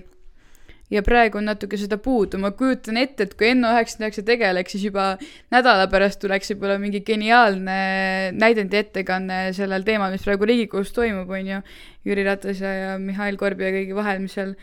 Ja 0.90 1.04
praegu 1.06 1.38
on 1.40 1.48
natuke 1.50 1.78
seda 1.80 2.00
puudu, 2.02 2.40
ma 2.42 2.52
kujutan 2.58 2.98
ette, 3.02 3.28
et 3.28 3.36
kui 3.38 3.52
N99 3.54 4.26
tegeleks, 4.26 4.74
siis 4.74 4.88
juba 4.88 5.12
nädala 5.54 5.86
pärast 5.92 6.22
tuleks 6.24 6.54
võib-olla 6.54 6.80
mingi 6.82 7.04
geniaalne 7.06 7.78
näidendi 8.38 8.82
ettekanne 8.82 9.42
sellel 9.58 9.86
teemal, 9.88 10.14
mis 10.14 10.26
praegu 10.26 10.50
Riigikogus 10.50 10.94
toimub, 10.96 11.30
on 11.30 11.54
ju, 11.54 11.62
Jüri 12.10 12.26
Ratase 12.26 12.74
ja 12.74 12.98
Mihhail 13.02 13.38
Korbi 13.40 13.68
ja 13.68 13.74
kõigi 13.76 13.98
vahel, 13.98 14.24
mis 14.26 14.38
seal, 14.38 14.56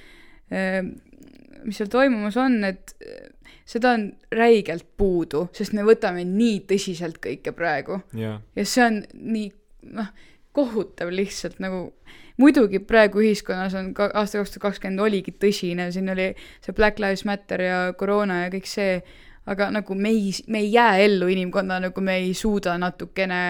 mis 1.62 1.78
seal 1.78 1.90
toimumas 1.92 2.38
on, 2.42 2.58
et 2.66 2.96
äh, 3.06 3.28
seda 3.66 3.94
on 3.96 4.08
räigelt 4.34 4.86
puudu, 4.98 5.46
sest 5.56 5.74
me 5.76 5.86
võtame 5.86 6.24
nii 6.26 6.62
tõsiselt 6.70 7.20
kõike 7.22 7.54
praegu. 7.56 8.00
Jah, 8.18 8.40
ja 8.56 8.66
see 8.66 8.84
on 8.86 9.02
nii 9.14 9.50
noh, 9.96 10.10
kohutav 10.56 11.10
lihtsalt 11.12 11.60
nagu 11.62 11.90
muidugi 12.42 12.80
praegu 12.84 13.22
ühiskonnas 13.24 13.76
on 13.78 13.92
ka 13.96 14.10
aasta 14.14 14.40
kaks 14.42 14.54
tuhat 14.54 14.68
kakskümmend 14.68 15.04
oligi 15.04 15.34
tõsine, 15.40 15.90
siin 15.92 16.10
oli 16.12 16.32
see 16.64 16.76
Black 16.76 17.00
Lives 17.02 17.24
Matter 17.28 17.62
ja 17.64 17.78
koroona 17.98 18.44
ja 18.44 18.52
kõik 18.52 18.68
see, 18.70 19.00
aga 19.46 19.70
nagu 19.74 19.94
me 19.94 20.12
ei, 20.12 20.32
me 20.52 20.62
ei 20.64 20.72
jää 20.72 21.02
ellu 21.06 21.30
inimkonnana, 21.32 21.90
kui 21.94 22.04
me 22.04 22.18
ei 22.22 22.34
suuda 22.34 22.76
natukene 22.78 23.42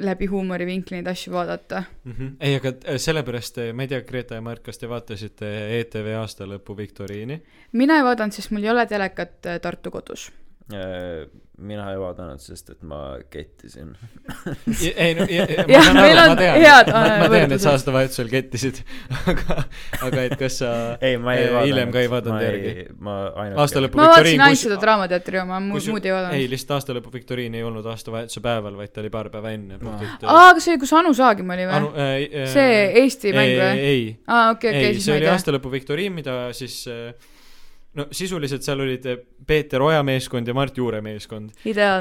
läbi 0.00 0.26
huumorivinkli 0.26 0.96
neid 0.96 1.08
asju 1.10 1.32
vaadata. 1.32 1.82
mm. 2.04 2.12
-hmm. 2.12 2.30
ei, 2.40 2.54
aga 2.56 2.68
äh, 2.68 2.96
sellepärast, 2.96 3.58
ma 3.74 3.82
ei 3.82 3.88
tea, 3.88 4.00
Greta 4.00 4.34
ja 4.34 4.40
Mart, 4.40 4.62
kas 4.62 4.78
te 4.78 4.88
vaatasite 4.88 5.50
ETV 5.80 6.14
aastalõpu 6.20 6.76
viktoriini? 6.76 7.42
mina 7.72 7.96
ei 7.96 8.04
vaadanud, 8.04 8.32
sest 8.32 8.50
mul 8.50 8.64
ei 8.64 8.70
ole 8.70 8.86
telekat 8.86 9.46
äh, 9.46 9.60
Tartu 9.60 9.90
kodus. 9.90 10.30
Mina 11.60 11.84
ei 11.92 11.98
vaadanud, 12.00 12.40
sest 12.40 12.70
et 12.72 12.78
ma 12.88 12.98
kettisin. 13.30 13.90
ei 14.96 15.12
no, 15.14 15.26
ma 15.28 15.80
saan 15.84 15.98
meil 15.98 16.20
aru, 16.22 16.22
on 16.22 16.30
ma 16.32 16.36
tean, 16.38 16.54
head, 16.62 16.88
ma, 16.94 17.02
ma 17.20 17.26
tean, 17.28 17.52
et 17.52 17.60
sa 17.60 17.74
aastavahetusel 17.76 18.30
kettisid, 18.32 18.78
aga, 19.30 19.58
aga 20.08 20.22
et 20.30 20.34
kas 20.40 20.56
sa 20.62 20.70
ei, 20.96 21.18
ma 21.20 21.34
ei 21.36 21.42
eh, 21.44 21.50
vaadanud. 21.52 21.68
hiljem 21.68 21.92
ka 21.92 22.00
ei 22.00 22.08
vaadanud 22.14 22.44
järgi? 22.46 22.86
ma 23.04 23.16
ainult. 23.44 23.60
Aastalõpu- 23.66 24.00
ma 24.00 24.06
vaatasin 24.08 24.24
viktoriin, 24.30 24.44
ainult 24.46 24.62
seda 24.62 24.78
Draamateatri 24.86 25.42
oma, 25.42 25.58
muud, 25.66 25.90
muud 25.92 26.08
ei 26.08 26.10
ei, 26.10 26.16
vaadanud. 26.16 26.46
lihtsalt 26.54 26.72
aastalõpu 26.78 27.12
viktoriin 27.18 27.58
ei 27.60 27.66
olnud 27.68 27.90
aastavahetuse 27.92 28.42
päeval, 28.48 28.80
vaid 28.80 28.94
ta 28.96 29.04
oli 29.04 29.12
paar 29.12 29.28
päeva 29.36 29.52
enne. 29.52 29.76
aa, 29.84 30.48
aga 30.48 30.64
see, 30.64 30.80
kus 30.80 30.94
Anu 31.02 31.12
Saagim 31.20 31.52
oli 31.52 31.68
või? 31.68 31.76
Anu, 31.82 31.92
äh, 31.92 32.14
äh, 32.24 32.48
see 32.54 32.80
Eesti 33.02 33.36
mäng 33.36 33.52
ei, 33.52 33.60
või? 33.60 33.84
ei, 33.92 34.08
aa, 34.24 34.48
okei, 34.56 34.72
okei, 34.72 34.88
ei, 34.88 34.96
siis 34.96 35.04
see 35.04 35.12
ma 35.12 35.20
ei 35.20 35.26
oli 35.26 35.28
tea. 35.28 35.36
aastalõpu 35.36 35.76
viktoriin, 35.76 36.16
mida 36.16 36.38
siis 36.56 36.80
äh, 36.88 37.12
no 37.98 38.06
sisuliselt 38.14 38.64
seal 38.64 38.80
olid 38.84 39.06
äh, 39.08 39.20
Peeter 39.46 39.82
Oja 39.84 40.02
meeskond 40.06 40.48
ja 40.48 40.54
Mart 40.56 40.76
Juure 40.78 41.02
meeskond. 41.04 41.52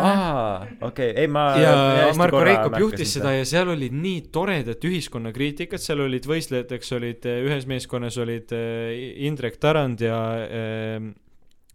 aa, 0.07 0.67
okei, 0.87 1.11
ei 1.23 1.27
ma. 1.31 1.45
ja 1.59 1.73
Marko 2.19 2.43
Reikop 2.47 2.77
juhtis 2.79 3.15
seda 3.17 3.33
ja 3.35 3.45
seal 3.47 3.73
olid 3.73 3.95
nii 3.95 4.27
toredat 4.33 4.87
ühiskonnakriitikat, 4.87 5.83
seal 5.83 6.05
olid 6.07 6.27
võistlejateks 6.31 6.95
olid 6.97 7.27
äh, 7.29 7.41
ühes 7.47 7.67
meeskonnas 7.69 8.19
olid 8.23 8.55
äh, 8.55 8.95
Indrek 9.27 9.59
Tarand 9.61 10.01
ja 10.03 10.19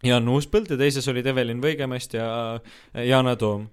Jan 0.05 0.29
Uuspõld 0.29 0.69
ja 0.71 0.77
teises 0.79 1.07
olid 1.09 1.25
Evelin 1.29 1.61
Võigemast 1.61 2.13
ja 2.17 2.27
Yana 2.93 3.35
Toom. 3.39 3.67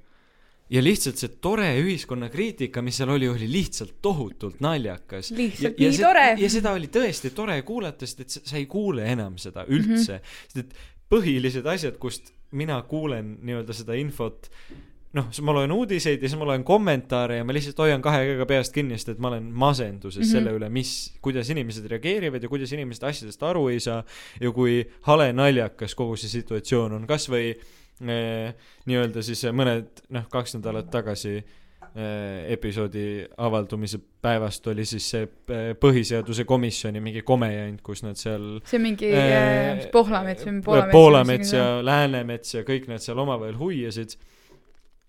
Ja 0.70 0.80
lihtsalt 0.82 1.16
see 1.20 1.28
tore 1.44 1.66
ühiskonnakriitika, 1.82 2.82
mis 2.82 2.96
seal 2.96 3.10
oli, 3.14 3.28
oli 3.28 3.48
lihtsalt 3.52 3.98
tohutult 4.02 4.60
naljakas. 4.64 5.30
lihtsalt 5.36 5.78
ja, 5.78 5.84
ja 5.86 5.90
nii 5.90 5.98
seda- 5.98 6.08
tore. 6.08 6.26
ja 6.40 6.50
seda 6.50 6.72
oli 6.72 6.86
tõesti 6.92 7.30
tore 7.36 7.58
kuulata, 7.62 8.06
sest 8.06 8.20
et 8.24 8.30
sa, 8.38 8.56
ei 8.56 8.66
kuule 8.66 9.04
enam 9.12 9.36
seda 9.38 9.66
üldse 9.68 10.18
mm, 10.18 10.24
-hmm. 10.24 10.48
sest 10.48 10.56
et 10.64 10.74
põhilised 11.12 11.66
asjad, 11.68 11.98
kust 12.00 12.32
mina 12.52 12.80
kuulen 12.88 13.36
nii-öelda 13.42 13.74
seda 13.76 13.94
infot, 13.98 14.48
noh, 15.14 15.28
ma 15.46 15.52
loen 15.54 15.72
uudiseid 15.72 16.22
ja 16.22 16.28
siis 16.28 16.38
ma 16.38 16.46
loen 16.48 16.64
kommentaare 16.64 17.36
ja 17.36 17.44
ma 17.44 17.52
lihtsalt 17.54 17.78
hoian 17.78 18.02
kahe 18.02 18.24
käega 18.26 18.46
peast 18.46 18.72
kinni, 18.74 18.96
sest 18.98 19.08
et 19.14 19.18
ma 19.22 19.28
olen 19.28 19.44
masenduses 19.52 20.18
mm 20.18 20.24
Mhm. 20.24 20.30
-hmm. 20.30 20.32
selle 20.32 20.56
üle, 20.58 20.68
mis, 20.70 21.14
kuidas 21.22 21.50
inimesed 21.50 21.86
reageerivad 21.86 22.42
ja 22.42 22.48
kuidas 22.48 22.72
inimesed 22.72 23.02
asjadest 23.04 23.42
aru 23.42 23.68
ei 23.68 23.80
saa 23.80 24.02
ja 24.40 24.50
kui 24.50 24.84
hale 25.02 25.32
naljakas 25.32 25.94
kogu 25.94 26.16
see 26.16 26.28
situatsioon 26.28 26.92
on, 26.92 27.06
kasvõi 27.06 27.54
nii-öelda 28.02 29.22
siis 29.22 29.44
mõned 29.54 30.02
noh, 30.14 30.24
kaks 30.30 30.56
nädalat 30.58 30.88
tagasi 30.90 31.36
eh, 31.38 32.52
episoodi 32.52 33.24
avaldumise 33.38 34.00
päevast 34.24 34.66
oli 34.72 34.86
siis 34.88 35.06
see 35.14 35.24
eh, 35.24 35.72
põhiseaduse 35.80 36.46
komisjoni 36.48 37.02
mingi 37.04 37.22
komejant, 37.26 37.82
kus 37.86 38.02
nad 38.06 38.18
seal 38.20 38.58
see 38.66 38.82
mingi 38.82 39.10
eh, 39.12 39.34
äh, 39.78 39.84
Pohlamets 39.94 40.46
või 40.48 40.60
Poolamets. 40.66 40.92
Poolamets 40.92 41.54
ja 41.54 41.68
Läänemets 41.86 42.56
ja 42.58 42.64
kõik 42.66 42.88
nad 42.90 43.04
seal 43.04 43.20
omavahel 43.22 43.58
huiasid. 43.60 44.16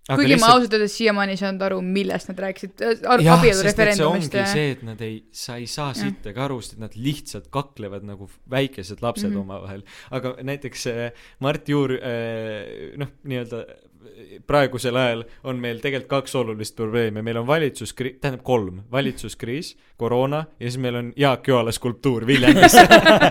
Kuigi 0.09 0.37
ma 0.41 0.51
ausalt 0.53 0.75
öeldes 0.77 0.97
siiamaani 0.99 1.33
ei 1.33 1.39
saanud 1.41 1.63
aru, 1.65 1.79
millest 1.81 2.29
nad 2.29 2.41
rääkisid, 2.45 2.75
jah, 2.81 3.31
abielu 3.37 3.57
sest 3.57 3.65
et 3.65 3.71
see 3.71 3.71
referendumist 3.71 4.37
ongi 4.37 4.51
see, 4.53 4.67
et 4.75 4.83
nad 4.85 5.01
ei, 5.05 5.15
sa 5.33 5.57
ei 5.61 5.65
saa 5.71 5.95
sittagi 5.97 6.43
aru, 6.45 6.59
sest 6.61 6.77
et 6.77 6.83
nad 6.85 6.99
lihtsalt 6.99 7.49
kaklevad 7.53 8.05
nagu 8.05 8.29
väikesed 8.51 9.01
lapsed 9.05 9.31
mm. 9.31 9.35
-hmm. 9.35 9.41
omavahel. 9.41 9.83
aga 10.11 10.35
näiteks 10.43 10.87
äh, 10.87 11.25
Mart 11.39 11.69
Juur 11.69 11.97
äh, 11.97 12.93
noh, 13.01 13.11
nii-öelda 13.23 13.65
praegusel 14.47 14.95
ajal 14.95 15.23
on 15.43 15.59
meil 15.61 15.79
tegelikult 15.83 16.09
kaks 16.09 16.35
olulist 16.39 16.75
probleemi, 16.75 17.21
meil 17.25 17.39
on 17.41 17.47
valitsuskriis, 17.47 18.17
tähendab 18.21 18.43
kolm, 18.45 18.81
valitsuskriis, 18.91 19.75
koroona 19.97 20.43
ja 20.59 20.69
siis 20.69 20.77
meil 20.81 20.99
on 20.99 21.13
Jaak 21.17 21.47
Joala 21.47 21.71
skulptuur 21.75 22.27
Viljandis 22.27 22.77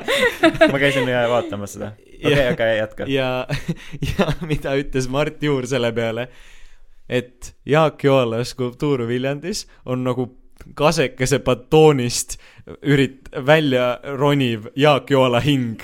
ma 0.72 0.80
käisin 0.80 1.08
äh, 1.08 1.28
vaatamas 1.30 1.76
seda. 1.78 1.92
okei, 1.94 2.34
Ja- 2.34 2.50
aga 2.50 2.66
jätka. 2.80 3.06
ja, 3.08 3.46
ja 4.10 4.32
mida 4.42 4.74
ütles 4.80 5.08
Mart 5.08 5.42
Juur 5.42 5.66
selle 5.70 5.92
peale, 5.92 6.28
et 7.08 7.54
Jaak 7.66 8.04
Joala 8.04 8.44
skulptuur 8.44 9.06
Viljandis 9.08 9.66
on 9.84 10.04
nagu 10.04 10.30
kasekese 10.74 11.38
batoonist 11.44 12.38
ürit-, 12.82 13.28
välja 13.46 13.98
roniv 14.16 14.70
Jaak 14.76 15.10
Joala 15.10 15.40
hing. 15.44 15.76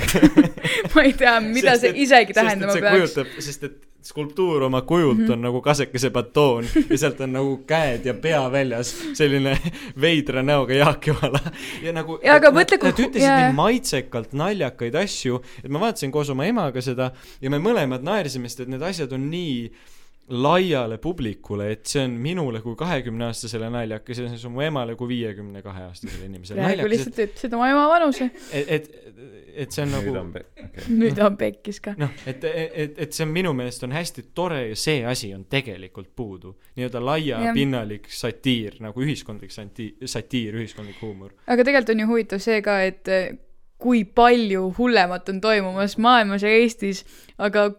ma 0.94 1.05
ei 1.05 1.12
tea, 1.12 1.36
mida 1.44 1.76
see 1.78 1.92
isegi 2.06 2.36
tähendama 2.36 2.78
peaks. 2.80 3.18
sest 3.44 3.64
et 3.68 3.78
skulptuur 4.02 4.62
oma 4.62 4.80
kujult 4.82 5.18
mm 5.18 5.26
-hmm. 5.26 5.32
on 5.32 5.42
nagu 5.42 5.60
kasekese 5.60 6.10
batoon 6.10 6.64
ja 6.90 6.98
sealt 6.98 7.20
on 7.20 7.32
nagu 7.32 7.56
käed 7.66 8.06
ja 8.06 8.14
pea 8.14 8.52
väljas, 8.52 8.94
selline 9.12 9.59
veidra 10.01 10.42
näoga 10.42 10.74
Jaak 10.74 11.06
Joala 11.06 11.40
ja 11.82 11.92
nagu 11.92 12.18
Jaa, 12.24 12.36
aga 12.36 12.48
mõtle, 12.51 12.78
kui- 12.78 12.90
Nad 12.90 12.98
ütlesid 12.98 13.28
jaa, 13.28 13.47
nii 13.47 13.55
maitsekalt 13.55 14.32
naljakaid 14.32 14.94
asju, 14.94 15.42
et 15.64 15.70
ma 15.70 15.80
vaatasin 15.80 16.12
koos 16.12 16.30
oma 16.30 16.47
emaga 16.47 16.80
seda 16.80 17.12
ja 17.40 17.51
me 17.51 17.59
mõlemad 17.59 18.02
naersime, 18.02 18.48
sest 18.48 18.60
et 18.60 18.68
need 18.68 18.82
asjad 18.82 19.12
on 19.12 19.30
nii 19.30 19.70
laiale 20.31 20.98
publikule, 21.02 21.70
et 21.74 21.86
see 21.90 22.05
on 22.05 22.15
minule 22.23 22.61
kui 22.62 22.77
kahekümneaastasele 22.78 23.70
naljakas 23.73 24.20
ja 24.23 24.28
see 24.31 24.47
on 24.47 24.55
mu 24.55 24.62
emale 24.65 24.94
kui 24.98 25.11
viiekümne 25.11 25.62
kahe 25.65 25.89
aastasele 25.89 26.28
inimesele 26.28 26.61
praegu 26.61 26.85
naljakas, 26.85 26.93
lihtsalt 26.94 27.20
ütlesid 27.27 27.57
oma 27.59 27.70
ema 27.73 27.86
vanuse. 27.90 28.31
et, 28.52 28.70
et, 28.77 28.89
et 29.65 29.74
see 29.74 29.85
on 29.85 29.93
nüüd 29.97 30.15
nagu 30.15 30.39
okei. 30.39 30.86
nüüd 31.02 31.20
on 31.27 31.36
pekkis 31.40 31.82
ka. 31.82 31.97
noh, 31.98 32.15
et, 32.31 32.47
et, 32.47 33.02
et 33.07 33.16
see 33.16 33.27
on 33.27 33.35
minu 33.35 33.55
meelest 33.59 33.86
on 33.86 33.94
hästi 33.97 34.28
tore 34.36 34.62
ja 34.69 34.78
see 34.78 35.02
asi 35.09 35.32
on 35.35 35.44
tegelikult 35.51 36.15
puudu. 36.16 36.55
nii-öelda 36.78 37.05
laiapinnalik 37.11 38.09
satiir 38.15 38.78
nagu 38.85 39.02
ühiskondlik 39.02 39.55
sati-, 39.55 39.93
satiir, 40.07 40.59
ühiskondlik 40.62 41.02
huumor. 41.02 41.35
aga 41.47 41.66
tegelikult 41.66 41.94
on 41.97 42.05
ju 42.05 42.11
huvitav 42.15 42.44
see 42.44 42.62
ka, 42.62 42.81
et 42.86 43.15
kui 43.81 44.05
palju 44.05 44.69
hullemat 44.78 45.28
on 45.32 45.40
toimumas 45.40 45.97
maailmas 45.98 46.44
ja 46.44 46.52
Eestis, 46.52 47.02
aga 47.40 47.70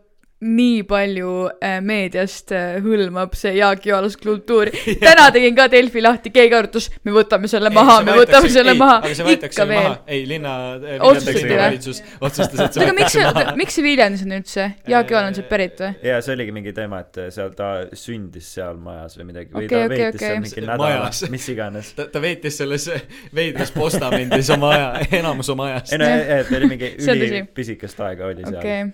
nii 0.41 0.84
palju 0.89 1.31
äh, 1.61 1.77
meediast 1.85 2.51
äh, 2.55 2.80
hõlmab 2.81 3.35
see 3.38 3.53
Jaak 3.59 3.85
Joala 3.85 4.09
skulptuuri. 4.09 4.73
täna 5.03 5.27
tegin 5.34 5.55
ka 5.57 5.68
Delfi 5.72 6.01
lahti, 6.01 6.31
keegi 6.34 6.57
arutas, 6.57 6.89
me 7.05 7.13
võtame 7.13 7.49
selle 7.51 7.69
maha, 7.73 7.99
me 8.07 8.15
võtame 8.18 8.49
selle 8.49 8.73
maha, 8.80 9.11
ikka 9.11 9.68
veel. 9.69 9.91
ei, 10.07 10.23
linna, 10.30 10.55
või? 10.81 11.26
linnavalitsus 11.38 12.01
otsustas, 12.18 12.63
et 12.65 12.77
see 12.77 12.84
aga 12.88 12.95
miks 12.97 13.13
võetakse 13.13 13.19
see 13.19 13.35
maha., 13.38 13.55
miks 13.59 13.77
see 13.77 13.85
Viljandis 13.85 14.23
on 14.26 14.35
üldse? 14.39 14.68
Jaak 14.89 15.13
Joala 15.13 15.30
on 15.30 15.38
sealt 15.38 15.49
pärit 15.51 15.84
või? 15.84 15.91
ja 16.09 16.18
see 16.26 16.34
oligi 16.34 16.55
mingi 16.55 16.73
teema, 16.77 17.03
et 17.05 17.22
seal 17.35 17.53
ta 17.57 17.69
sündis 17.97 18.49
seal 18.57 18.81
majas 18.81 19.19
või 19.19 19.30
midagi 19.30 19.53
või 19.53 19.68
Okei, 19.68 19.69
ta 19.69 19.85
okei, 19.85 19.93
veetis 19.93 20.18
okei. 20.18 20.27
seal 20.27 20.41
mingi 20.47 20.65
Majas. 20.81 21.22
nädala, 21.22 21.31
mis 21.35 21.47
iganes. 21.53 21.93
ta, 21.99 22.07
ta 22.09 22.23
veetis 22.23 22.57
selles 22.63 22.88
veidras 23.35 23.76
postamendis 23.76 24.49
oma 24.57 24.73
aja, 24.73 24.89
enamus 25.22 25.53
oma 25.53 25.69
ajast 25.69 25.93
ei. 25.93 26.01
no, 26.01 26.09
et 26.39 26.51
oli 26.57 26.73
mingi 26.73 26.91
ülipisikest 26.97 28.03
aega 28.07 28.31
oli 28.31 28.45
seal 28.47 28.59
okei, 28.63 28.89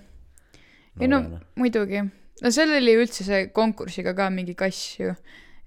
ei 1.02 1.11
no 1.11 1.22
muidugi. 1.60 2.03
no 2.44 2.53
seal 2.53 2.74
oli 2.78 2.95
üldse 3.02 3.28
see 3.28 3.49
konkursiga 3.56 4.15
ka 4.18 4.30
mingi 4.34 4.56
kass 4.57 4.98
ju. 4.99 5.14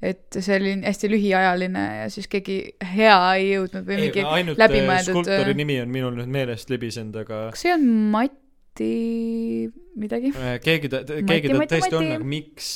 et 0.01 0.32
see 0.32 0.57
oli 0.57 0.74
hästi 0.81 1.11
lühiajaline 1.12 1.86
ja 2.01 2.11
siis 2.12 2.28
keegi 2.32 2.59
hea 2.94 3.16
ei 3.36 3.51
jõudnud 3.55 3.89
või 3.89 3.98
mingi, 4.07 4.23
ainult 4.24 4.61
läbimõeldud, 4.61 4.62
läbimõeldud 4.62 5.16
skulptori 5.16 5.55
äh, 5.55 5.59
nimi 5.61 5.81
on 5.82 5.90
minul 5.93 6.15
nüüd 6.16 6.31
meelest 6.39 6.73
libisenud, 6.73 7.19
aga 7.24 7.43
kas 7.55 7.66
see 7.66 7.74
on 7.74 7.89
Mati 8.15 8.93
midagi? 10.01 10.32
äh, 10.36 10.57
keegi 10.65 10.93
ta, 10.93 11.02
keegi 11.05 11.52
ta 11.52 11.59
Mati, 11.61 11.74
tõesti 11.74 11.98
on, 11.98 12.07
Mati. 12.07 12.16
aga 12.16 12.31
miks 12.36 12.70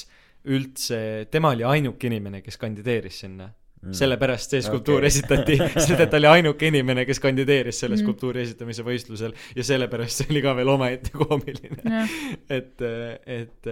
üldse, 0.45 0.99
tema 1.33 1.55
oli 1.55 1.65
ainuke 1.65 2.09
inimene, 2.09 2.43
kes 2.45 2.59
kandideeris 2.61 3.23
sinna. 3.25 3.49
Sellepärast 3.93 4.51
see 4.55 4.63
skulptuur 4.65 5.03
Okei. 5.03 5.07
esitati, 5.07 5.57
sest 5.81 6.01
et 6.01 6.11
ta 6.11 6.17
oli 6.17 6.27
ainuke 6.31 6.67
inimene, 6.71 7.05
kes 7.07 7.21
kandideeris 7.21 7.81
selle 7.85 7.97
Mhm. 7.97 8.05
skulptuuri 8.05 8.41
esitamise 8.43 8.83
võistlusel 8.87 9.35
ja 9.57 9.65
sellepärast 9.65 10.23
see 10.23 10.31
oli 10.31 10.43
ka 10.43 10.55
veel 10.57 10.69
omaette 10.69 11.11
koomiline. 11.13 11.83
jah, 11.85 12.09
et, 12.49 12.81
et, 13.27 13.69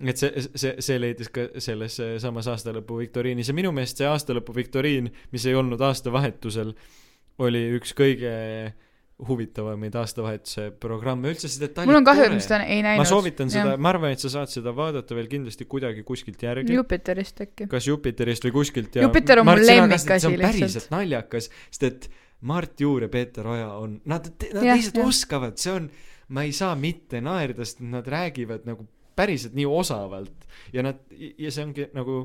et 0.00 0.16
see, 0.16 0.44
see, 0.54 0.74
see 0.78 0.98
leidis 1.00 1.28
ka 1.28 1.48
selles 1.58 1.98
samas 2.22 2.46
aastalõpu 2.48 2.98
viktoriinis 3.02 3.48
ja 3.48 3.54
minu 3.54 3.72
meelest 3.72 3.96
see 4.00 4.06
aastalõpu 4.08 4.54
viktoriin, 4.56 5.10
mis 5.32 5.46
ei 5.46 5.54
olnud 5.54 5.80
aastavahetusel, 5.80 6.72
oli 7.38 7.66
üks 7.78 7.92
kõige 7.96 8.30
huvitavamaid 9.28 9.94
aastavahetuse 10.00 10.70
programme 10.80 11.32
üldse, 11.32 11.50
et 11.64 11.74
ta 11.76 11.84
mul 11.88 11.98
on 12.00 12.06
kahju, 12.06 12.26
et 12.28 12.34
ma 12.36 12.44
seda 12.44 12.60
ei 12.64 12.80
näinud. 12.84 13.02
ma 13.02 13.08
soovitan 13.08 13.52
seda, 13.52 13.74
ma 13.76 13.92
arvan, 13.92 14.14
et 14.16 14.22
sa 14.22 14.30
saad 14.32 14.52
seda 14.52 14.72
vaadata 14.76 15.16
veel 15.18 15.28
kindlasti 15.30 15.66
kuidagi 15.70 16.04
kuskilt 16.06 16.42
järgi. 16.46 16.76
Jupiterist 16.78 17.42
äkki. 17.44 17.68
kas 17.70 17.88
Jupiterist 17.90 18.46
või 18.48 18.54
kuskilt 18.60 18.96
ja 18.96 19.04
Jupiter 19.06 19.42
on 19.42 19.50
Mart, 19.50 19.60
mu 19.62 19.68
sina 19.68 19.82
ka, 19.82 19.90
lemmikasi 19.90 20.26
see 20.26 20.36
lihtsalt. 20.36 20.46
päriselt 20.46 20.94
naljakas, 20.94 21.50
sest 21.68 21.88
et 21.90 22.08
Mart 22.48 22.80
Juur 22.80 23.04
ja 23.04 23.10
Peeter 23.12 23.46
Oja 23.52 23.68
on, 23.76 23.98
nad, 24.08 24.30
nad 24.54 24.64
Jah, 24.64 24.78
lihtsalt 24.78 25.02
jah. 25.02 25.12
oskavad, 25.12 25.60
see 25.60 25.74
on, 25.76 25.90
ma 26.32 26.46
ei 26.48 26.56
saa 26.56 26.72
mitte 26.78 27.20
naerda, 27.24 27.66
sest 27.68 27.84
nad 27.84 28.08
räägivad 28.08 28.64
nagu 28.68 28.88
päriselt 29.18 29.56
nii 29.58 29.68
osavalt 29.68 30.46
ja 30.72 30.84
nad, 30.86 31.02
ja 31.12 31.52
see 31.52 31.66
ongi 31.66 31.90
nagu 31.96 32.22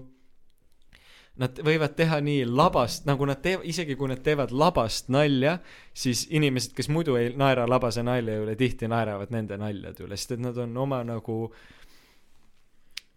Nad 1.41 1.57
võivad 1.67 1.97
teha 1.97 2.21
nii 2.23 2.45
labast, 2.47 3.03
nagu 3.09 3.25
nad 3.27 3.41
teevad, 3.43 3.65
isegi 3.67 3.97
kui 3.99 4.07
nad 4.07 4.21
teevad 4.23 4.53
labast 4.55 5.09
nalja, 5.11 5.57
siis 5.91 6.25
inimesed, 6.31 6.71
kes 6.77 6.87
muidu 6.87 7.17
ei 7.19 7.33
naera 7.35 7.65
labase 7.67 8.05
nalja 8.07 8.37
üle, 8.39 8.55
tihti 8.55 8.87
naeravad 8.87 9.33
nende 9.35 9.57
naljade 9.59 10.05
üle, 10.05 10.15
sest 10.15 10.37
et 10.37 10.45
nad 10.45 10.55
on 10.63 10.77
oma 10.79 11.01
nagu, 11.03 11.49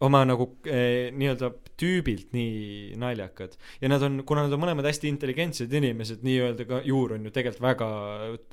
oma 0.04 0.20
nagu 0.26 0.44
eh, 0.70 1.08
nii-öelda 1.16 1.50
tüübilt 1.78 2.30
nii 2.34 2.94
naljakad. 2.98 3.56
ja 3.82 3.90
nad 3.90 4.02
on, 4.06 4.20
kuna 4.26 4.44
nad 4.46 4.54
on 4.54 4.62
mõlemad 4.62 4.86
hästi 4.86 5.10
intelligentsed 5.10 5.72
inimesed, 5.74 6.22
nii-öelda 6.26 6.66
ka 6.68 6.80
Juur 6.86 7.16
on 7.16 7.26
ju 7.26 7.32
tegelikult 7.34 7.64
väga 7.64 7.88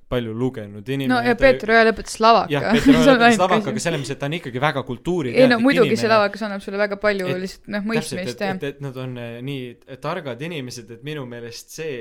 palju 0.09 0.33
lugenud 0.33 0.89
inimene. 0.89 1.13
no 1.13 1.21
ja 1.21 1.37
Peeter 1.37 1.73
Oja 1.75 1.85
lõpetas 1.89 2.17
lavaka. 2.23 2.53
jah, 2.53 2.69
Peeter 2.73 2.97
Oja 2.97 3.07
lõpetas 3.13 3.41
lavaka, 3.43 3.73
aga 3.73 3.83
selles 3.85 4.01
mõttes, 4.01 4.15
et 4.17 4.21
ta 4.23 4.29
on 4.29 4.37
ikkagi 4.39 4.63
väga 4.63 4.85
kultuuriteadlik 4.89 5.45
ei 5.45 5.53
no 5.53 5.59
muidugi 5.61 5.93
see 5.93 6.05
inimene. 6.07 6.13
lavakas 6.15 6.45
annab 6.49 6.65
sulle 6.65 6.81
väga 6.81 6.99
palju 7.01 7.29
Et- 7.29 7.43
lihtsalt 7.45 7.73
noh, 7.77 7.89
mõistmist 7.93 8.45
ja 8.45 8.53
et, 8.55 8.69
et 8.73 8.85
nad 8.85 9.01
on 9.05 9.17
eh, 9.21 9.35
nii 9.45 9.97
targad 10.01 10.41
inimesed, 10.49 10.95
et 10.97 11.05
minu 11.05 11.27
meelest 11.29 11.77
see 11.77 11.99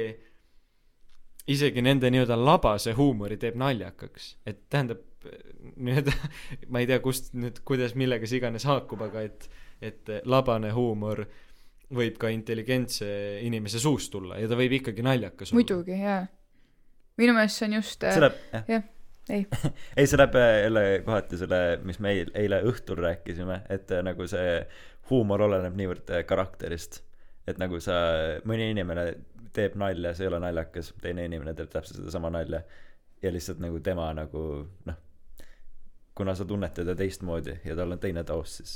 isegi 1.53 1.83
nende 1.85 2.09
nii-öelda 2.09 2.37
labase 2.41 2.95
huumori 2.97 3.37
teeb 3.41 3.59
naljakaks, 3.61 4.39
et 4.49 4.65
tähendab 4.73 5.05
nii-öelda 5.77 6.15
ma 6.73 6.83
ei 6.83 6.89
tea, 6.91 7.01
kust 7.05 7.33
nüüd, 7.39 7.61
kuidas 7.67 7.97
millega 7.99 8.29
see 8.29 8.41
iganes 8.41 8.67
haakub, 8.69 9.05
aga 9.09 9.25
et, 9.29 9.49
et 9.85 10.15
labane 10.29 10.73
huumor 10.77 11.25
võib 11.95 12.17
ka 12.21 12.31
intelligentse 12.33 13.07
inimese 13.45 13.83
suust 13.83 14.13
tulla 14.15 14.39
ja 14.41 14.49
ta 14.51 14.59
võib 14.59 14.79
ikkagi 14.81 15.05
naljakas 15.05 15.53
olla. 15.53 15.61
muidugi 15.61 16.01
jaa. 16.01 16.25
minu 17.21 17.37
meelest 17.37 17.61
see 17.61 17.69
on 17.69 17.79
just 17.79 18.01
see 18.01 18.25
läheb, 18.25 18.43
jah 18.53 18.69
jah, 18.73 18.87
ei. 19.29 19.47
ei, 19.99 20.07
see 20.07 20.19
läheb 20.21 20.39
äh, 20.41 20.51
jälle 20.65 20.85
kohati 21.07 21.39
selle, 21.41 21.61
mis 21.85 22.01
me 22.01 22.15
eil- 22.15 22.33
eile 22.39 22.63
õhtul 22.69 23.01
rääkisime, 23.05 23.63
et 23.73 23.93
äh, 23.93 24.03
nagu 24.07 24.27
see 24.31 24.59
huumor 25.11 25.45
oleneb 25.49 25.77
niivõrd 25.79 26.15
äh, 26.17 26.25
karakterist. 26.29 27.03
et 27.47 27.61
nagu 27.61 27.77
sa, 27.85 27.95
mõni 28.49 28.71
inimene 28.73 29.11
teeb 29.55 29.77
nalja, 29.79 30.15
see 30.17 30.25
ei 30.25 30.31
ole 30.33 30.41
naljakas, 30.43 30.95
teine 31.03 31.27
inimene 31.29 31.53
teeb 31.55 31.69
täpselt 31.73 32.01
sedasama 32.01 32.31
nalja 32.33 32.63
ja 33.23 33.33
lihtsalt 33.33 33.61
nagu 33.63 33.81
tema 33.85 34.09
nagu 34.17 34.45
noh, 34.89 34.97
kuna 36.15 36.35
sa 36.39 36.45
tunned 36.45 36.71
teda 36.77 36.95
teistmoodi 36.95 37.57
ja 37.65 37.75
tal 37.77 37.93
on 37.93 37.99
teine 37.99 38.25
taust, 38.25 38.61
siis, 38.61 38.75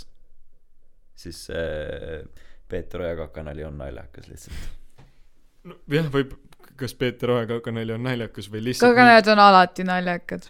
siis 1.15 1.45
äh, 1.51 2.25
Peeter 2.69 3.01
Oja 3.07 3.17
kakanali 3.17 3.65
on 3.65 3.79
naljakas 3.79 4.29
lihtsalt. 4.29 4.69
jah, 5.93 6.09
võib, 6.13 6.35
kas 6.77 6.95
Peeter 6.95 7.31
Oja 7.37 7.47
kakanali 7.47 7.93
on 7.95 8.03
naljakas 8.07 8.51
või 8.53 8.65
lihtsalt 8.71 8.93
aga 8.93 9.07
need 9.13 9.31
on 9.35 9.39
alati 9.47 9.85
naljakad. 9.89 10.49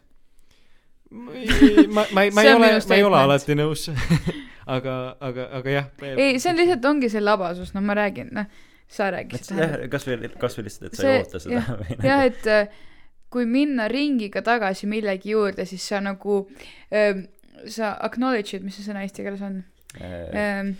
Ei, 1.34 1.86
ma, 1.88 2.04
ma 2.12 2.22
ei, 2.26 2.30
ma 2.36 2.42
ei 2.44 2.48
See 2.48 2.54
on 2.54 2.62
ole 2.62 2.72
ma 2.88 2.96
ei 2.98 3.04
ole 3.06 3.20
alati 3.24 3.54
nõus. 3.56 3.86
aga, 4.76 4.96
aga, 5.24 5.46
aga 5.60 5.70
jah. 5.76 5.86
ei, 6.04 6.34
see 6.40 6.50
on 6.52 6.58
lihtsalt 6.60 6.84
ongi 6.90 7.08
see 7.12 7.22
labasus, 7.24 7.72
noh, 7.76 7.84
ma 7.88 7.94
räägin, 7.96 8.28
noh, 8.36 8.48
sa 8.92 9.06
räägid 9.14 9.48
jah, 9.56 9.76
kasvõi, 9.92 10.28
kasvõi 10.40 10.66
lihtsalt, 10.68 10.90
et 10.90 10.98
sa 10.98 11.02
See- 11.06 11.14
ei 11.16 11.24
oota 11.24 11.40
seda 11.44 11.62
või 11.78 11.96
nagu- 11.96 12.08
jah, 12.10 12.24
et 12.28 12.50
äh, 12.52 12.84
kui 13.30 13.44
minna 13.46 13.88
ringiga 13.88 14.42
tagasi 14.42 14.86
millegi 14.86 15.34
juurde, 15.34 15.66
siis 15.68 15.84
sa 15.88 16.00
nagu 16.00 16.44
ähm,, 16.92 17.26
sa 17.66 17.96
acknowledge'id, 18.06 18.62
mis 18.64 18.78
see 18.78 18.86
sõna 18.86 19.02
eesti 19.04 19.24
keeles 19.26 19.42
on 19.44 19.58
Äh, 20.00 20.58
ähm,, 20.58 20.76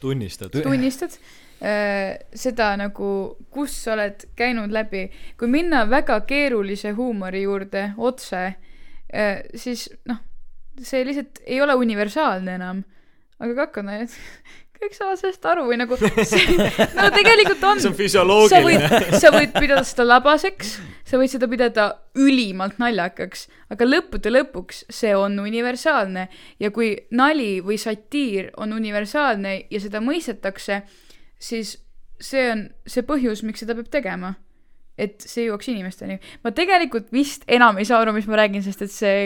tunnistad. 0.00 0.50
tunnistad 0.62 1.10
äh, 1.60 2.18
seda 2.34 2.74
nagu, 2.76 3.36
kus 3.50 3.76
sa 3.84 3.94
oled 3.94 4.26
käinud 4.36 4.72
läbi, 4.72 5.06
kui 5.40 5.48
minna 5.48 5.84
väga 5.88 6.20
keerulise 6.28 6.92
huumori 6.92 7.42
juurde 7.46 7.86
otse 7.96 8.42
äh,, 8.44 9.40
siis 9.56 9.88
noh, 10.10 10.20
see 10.76 11.06
lihtsalt 11.08 11.40
ei 11.46 11.62
ole 11.64 11.74
universaalne 11.80 12.58
enam. 12.60 12.84
aga 13.40 13.54
kakanaljad, 13.64 14.12
kõik 14.84 14.96
saavad 14.96 15.20
sellest 15.20 15.46
aru 15.48 15.64
või 15.68 15.78
nagu 15.80 15.96
see, 15.98 16.56
no 16.98 17.08
tegelikult 17.14 17.64
on 17.68 17.80
see 17.80 17.90
on 17.90 17.94
sa 17.94 17.98
füsioloogiline. 17.98 18.88
võid, 18.90 19.16
sa 19.22 19.32
võid 19.34 19.54
pidada 19.56 19.84
seda 19.88 20.06
labaseks, 20.06 20.74
sa 21.08 21.20
võid 21.20 21.32
seda 21.32 21.48
pidada 21.50 21.86
ülimalt 22.20 22.78
naljakaks, 22.82 23.46
aga 23.72 23.88
lõppude 23.88 24.32
lõpuks 24.32 24.84
see 24.92 25.14
on 25.16 25.38
universaalne 25.42 26.28
ja 26.62 26.72
kui 26.74 26.94
nali 27.16 27.58
või 27.64 27.78
satiir 27.80 28.52
on 28.60 28.76
universaalne 28.76 29.56
ja 29.72 29.82
seda 29.82 30.02
mõistetakse, 30.04 30.82
siis 31.40 31.78
see 32.22 32.46
on 32.52 32.68
see 32.88 33.04
põhjus, 33.06 33.44
miks 33.46 33.64
seda 33.64 33.76
peab 33.78 33.90
tegema. 33.92 34.36
et 34.94 35.24
see 35.26 35.48
jõuaks 35.48 35.66
inimesteni. 35.72 36.20
ma 36.44 36.52
tegelikult 36.54 37.08
vist 37.12 37.42
enam 37.50 37.80
ei 37.82 37.88
saa 37.88 37.98
aru, 38.04 38.12
mis 38.14 38.28
ma 38.30 38.38
räägin, 38.38 38.62
sest 38.62 38.84
et 38.86 38.92
see 38.94 39.16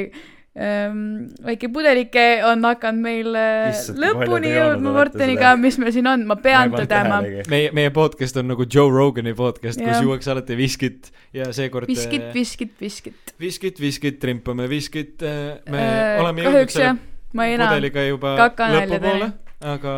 väike 0.58 1.68
pudelike 1.70 2.24
on 2.48 2.64
hakanud 2.66 3.02
meil 3.04 3.36
äh, 3.38 3.68
palju 3.70 3.98
lõpuni 4.02 4.52
jõudma 4.54 4.94
Morteniga 4.96 5.52
mis 5.60 5.78
meil 5.78 5.92
siin 5.94 6.08
on, 6.10 6.24
ma 6.28 6.38
pean 6.42 6.72
tõdema. 6.74 7.20
meie, 7.50 7.70
meie 7.76 7.92
podcast 7.94 8.40
on 8.40 8.50
nagu 8.52 8.66
Joe 8.66 8.90
Rogani 8.90 9.34
podcast, 9.38 9.82
kus 9.82 10.02
juuakse 10.02 10.32
alati 10.34 10.58
viskit 10.58 11.12
ja 11.36 11.50
seekord 11.54 11.90
viskit, 11.90 12.30
äh, 12.30 12.34
viskit, 12.34 12.74
viskit. 12.80 13.34
viskit, 13.40 13.80
viskit, 13.82 14.18
trimpame 14.22 14.68
viskit, 14.70 15.22
me 15.70 15.88
Äh, 15.88 16.20
oleme 16.22 16.44
jõudnud 16.44 16.72
selle, 16.72 16.94
ma 17.36 17.48
ei 17.48 17.56
enam. 17.56 17.72
pudeliga 17.72 18.04
juba 18.06 18.34
lõpupoole, 18.38 19.30
aga 19.74 19.94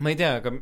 ma 0.00 0.12
ei 0.12 0.18
tea, 0.18 0.34
aga 0.40 0.54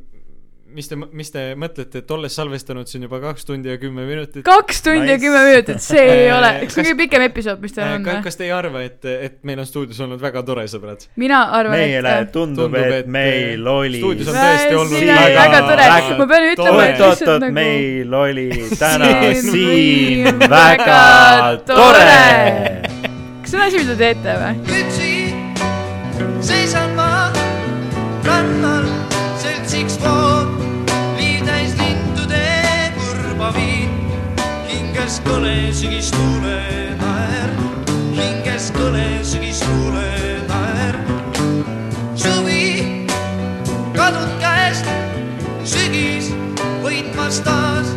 mis 0.75 0.89
te, 0.91 0.97
mis 0.97 1.31
te 1.35 1.43
mõtlete, 1.59 2.01
et 2.03 2.11
olles 2.17 2.35
salvestanud 2.39 2.89
siin 2.91 3.03
juba 3.07 3.19
kaks 3.23 3.45
tundi 3.49 3.69
ja 3.71 3.77
kümme 3.83 4.05
minutit, 4.09 4.45
kaks 4.47 4.83
tundi 4.87 5.07
ja 5.11 5.17
Nice. 5.17 5.23
kümme 5.27 5.43
minutit, 5.49 5.81
see 5.85 6.01
ei 6.03 6.27
Äh, 6.29 6.37
ole, 6.39 6.51
on 6.63 6.67
kas- 6.67 6.77
kõige 6.81 6.95
pikem 7.03 7.25
episood, 7.29 7.61
mis 7.65 7.73
teil 7.77 7.89
on 7.99 8.05
ka, 8.07 8.17
või? 8.19 8.23
kas 8.27 8.37
te 8.41 8.47
ei 8.49 8.53
arva, 8.57 8.83
et, 8.89 9.05
et 9.13 9.39
meil 9.49 9.63
on 9.63 9.69
stuudios 9.69 10.01
olnud 10.07 10.21
väga 10.23 10.43
tore, 10.49 10.65
sõbrad? 10.73 11.07
mina 11.21 11.43
arvan, 11.59 11.77
meile 11.79 12.15
et 12.23 12.33
tundub, 12.35 12.71
tundub, 12.73 12.79
et 12.81 12.99
et, 13.03 13.11
meil 13.19 13.67
oli 13.69 14.01
stuudios 14.03 14.29
on 14.33 14.35
Väga- 14.35 14.53
tõesti 14.53 14.81
olnud 14.81 15.07
väga- 15.07 15.37
väga, 15.37 15.37
väga 15.37 15.63
tore. 15.69 16.19
ma 16.19 16.27
pean 16.35 16.49
ütlema, 16.53 16.83
et 16.89 17.03
lihtsalt 17.07 17.41
nagu 17.47 17.53
meil 17.61 18.15
oli 18.23 18.49
täna 18.83 19.11
Siin 19.35 19.53
siin 19.53 20.43
väga 20.49 21.03
tore 21.67 22.09
kas 23.43 23.51
see 23.51 23.59
on 23.59 23.65
asi, 23.67 23.77
mida 23.83 23.95
te 23.95 24.01
teete 24.03 24.37
või? 24.41 24.55
üksi 24.81 25.11
seisan 26.49 26.95
ma 26.97 27.09
rannal, 28.27 28.87
seltsiks 29.43 29.99
voog, 30.03 30.32
kõle 35.27 35.73
sügistuule 35.75 36.59
naer, 37.01 37.51
hinges 38.17 38.71
kõle 38.77 39.07
sügistuule 39.27 40.07
naer. 40.49 40.99
suvi 42.15 43.07
kadunud 43.97 44.35
käest, 44.41 44.89
sügis 45.65 46.31
võitmas 46.85 47.43
taas, 47.47 47.95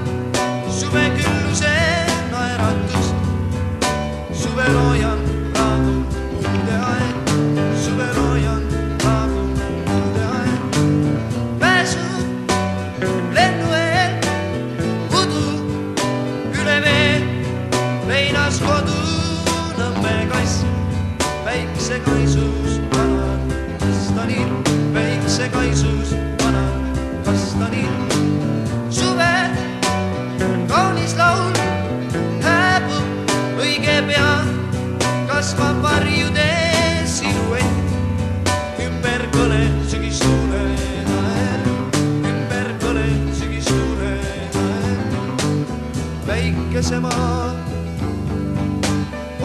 päikesemaa 46.76 47.56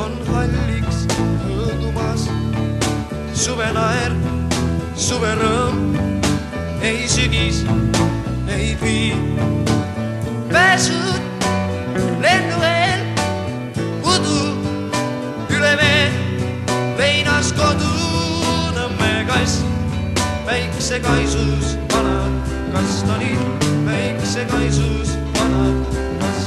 on 0.03 0.15
halliks 0.27 1.05
hõõgumas, 1.47 2.25
suvenaer, 3.39 4.17
suverõõm, 4.99 5.95
ei 6.83 7.07
sügis, 7.07 7.63
ei 8.51 8.75
vii. 8.83 9.15
pääsud 10.51 11.47
lennueel, 12.19 13.07
udu 14.03 14.43
üle 15.55 15.73
vee, 15.85 16.11
leinas 16.99 17.53
kodu 17.53 17.95
Nõmme 18.75 19.13
kass, 19.31 19.63
päiksekaisus 20.51 21.79
vanad 21.95 22.53
kastanid, 22.75 23.71
päiksekaisus 23.87 25.15
vanad 25.39 25.85
kastanid. 26.19 26.40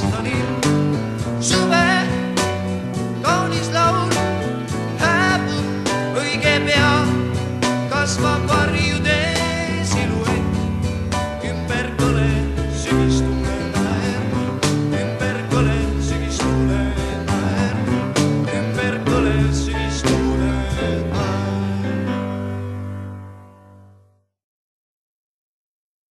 las 8.04 8.18
va. 8.22 8.93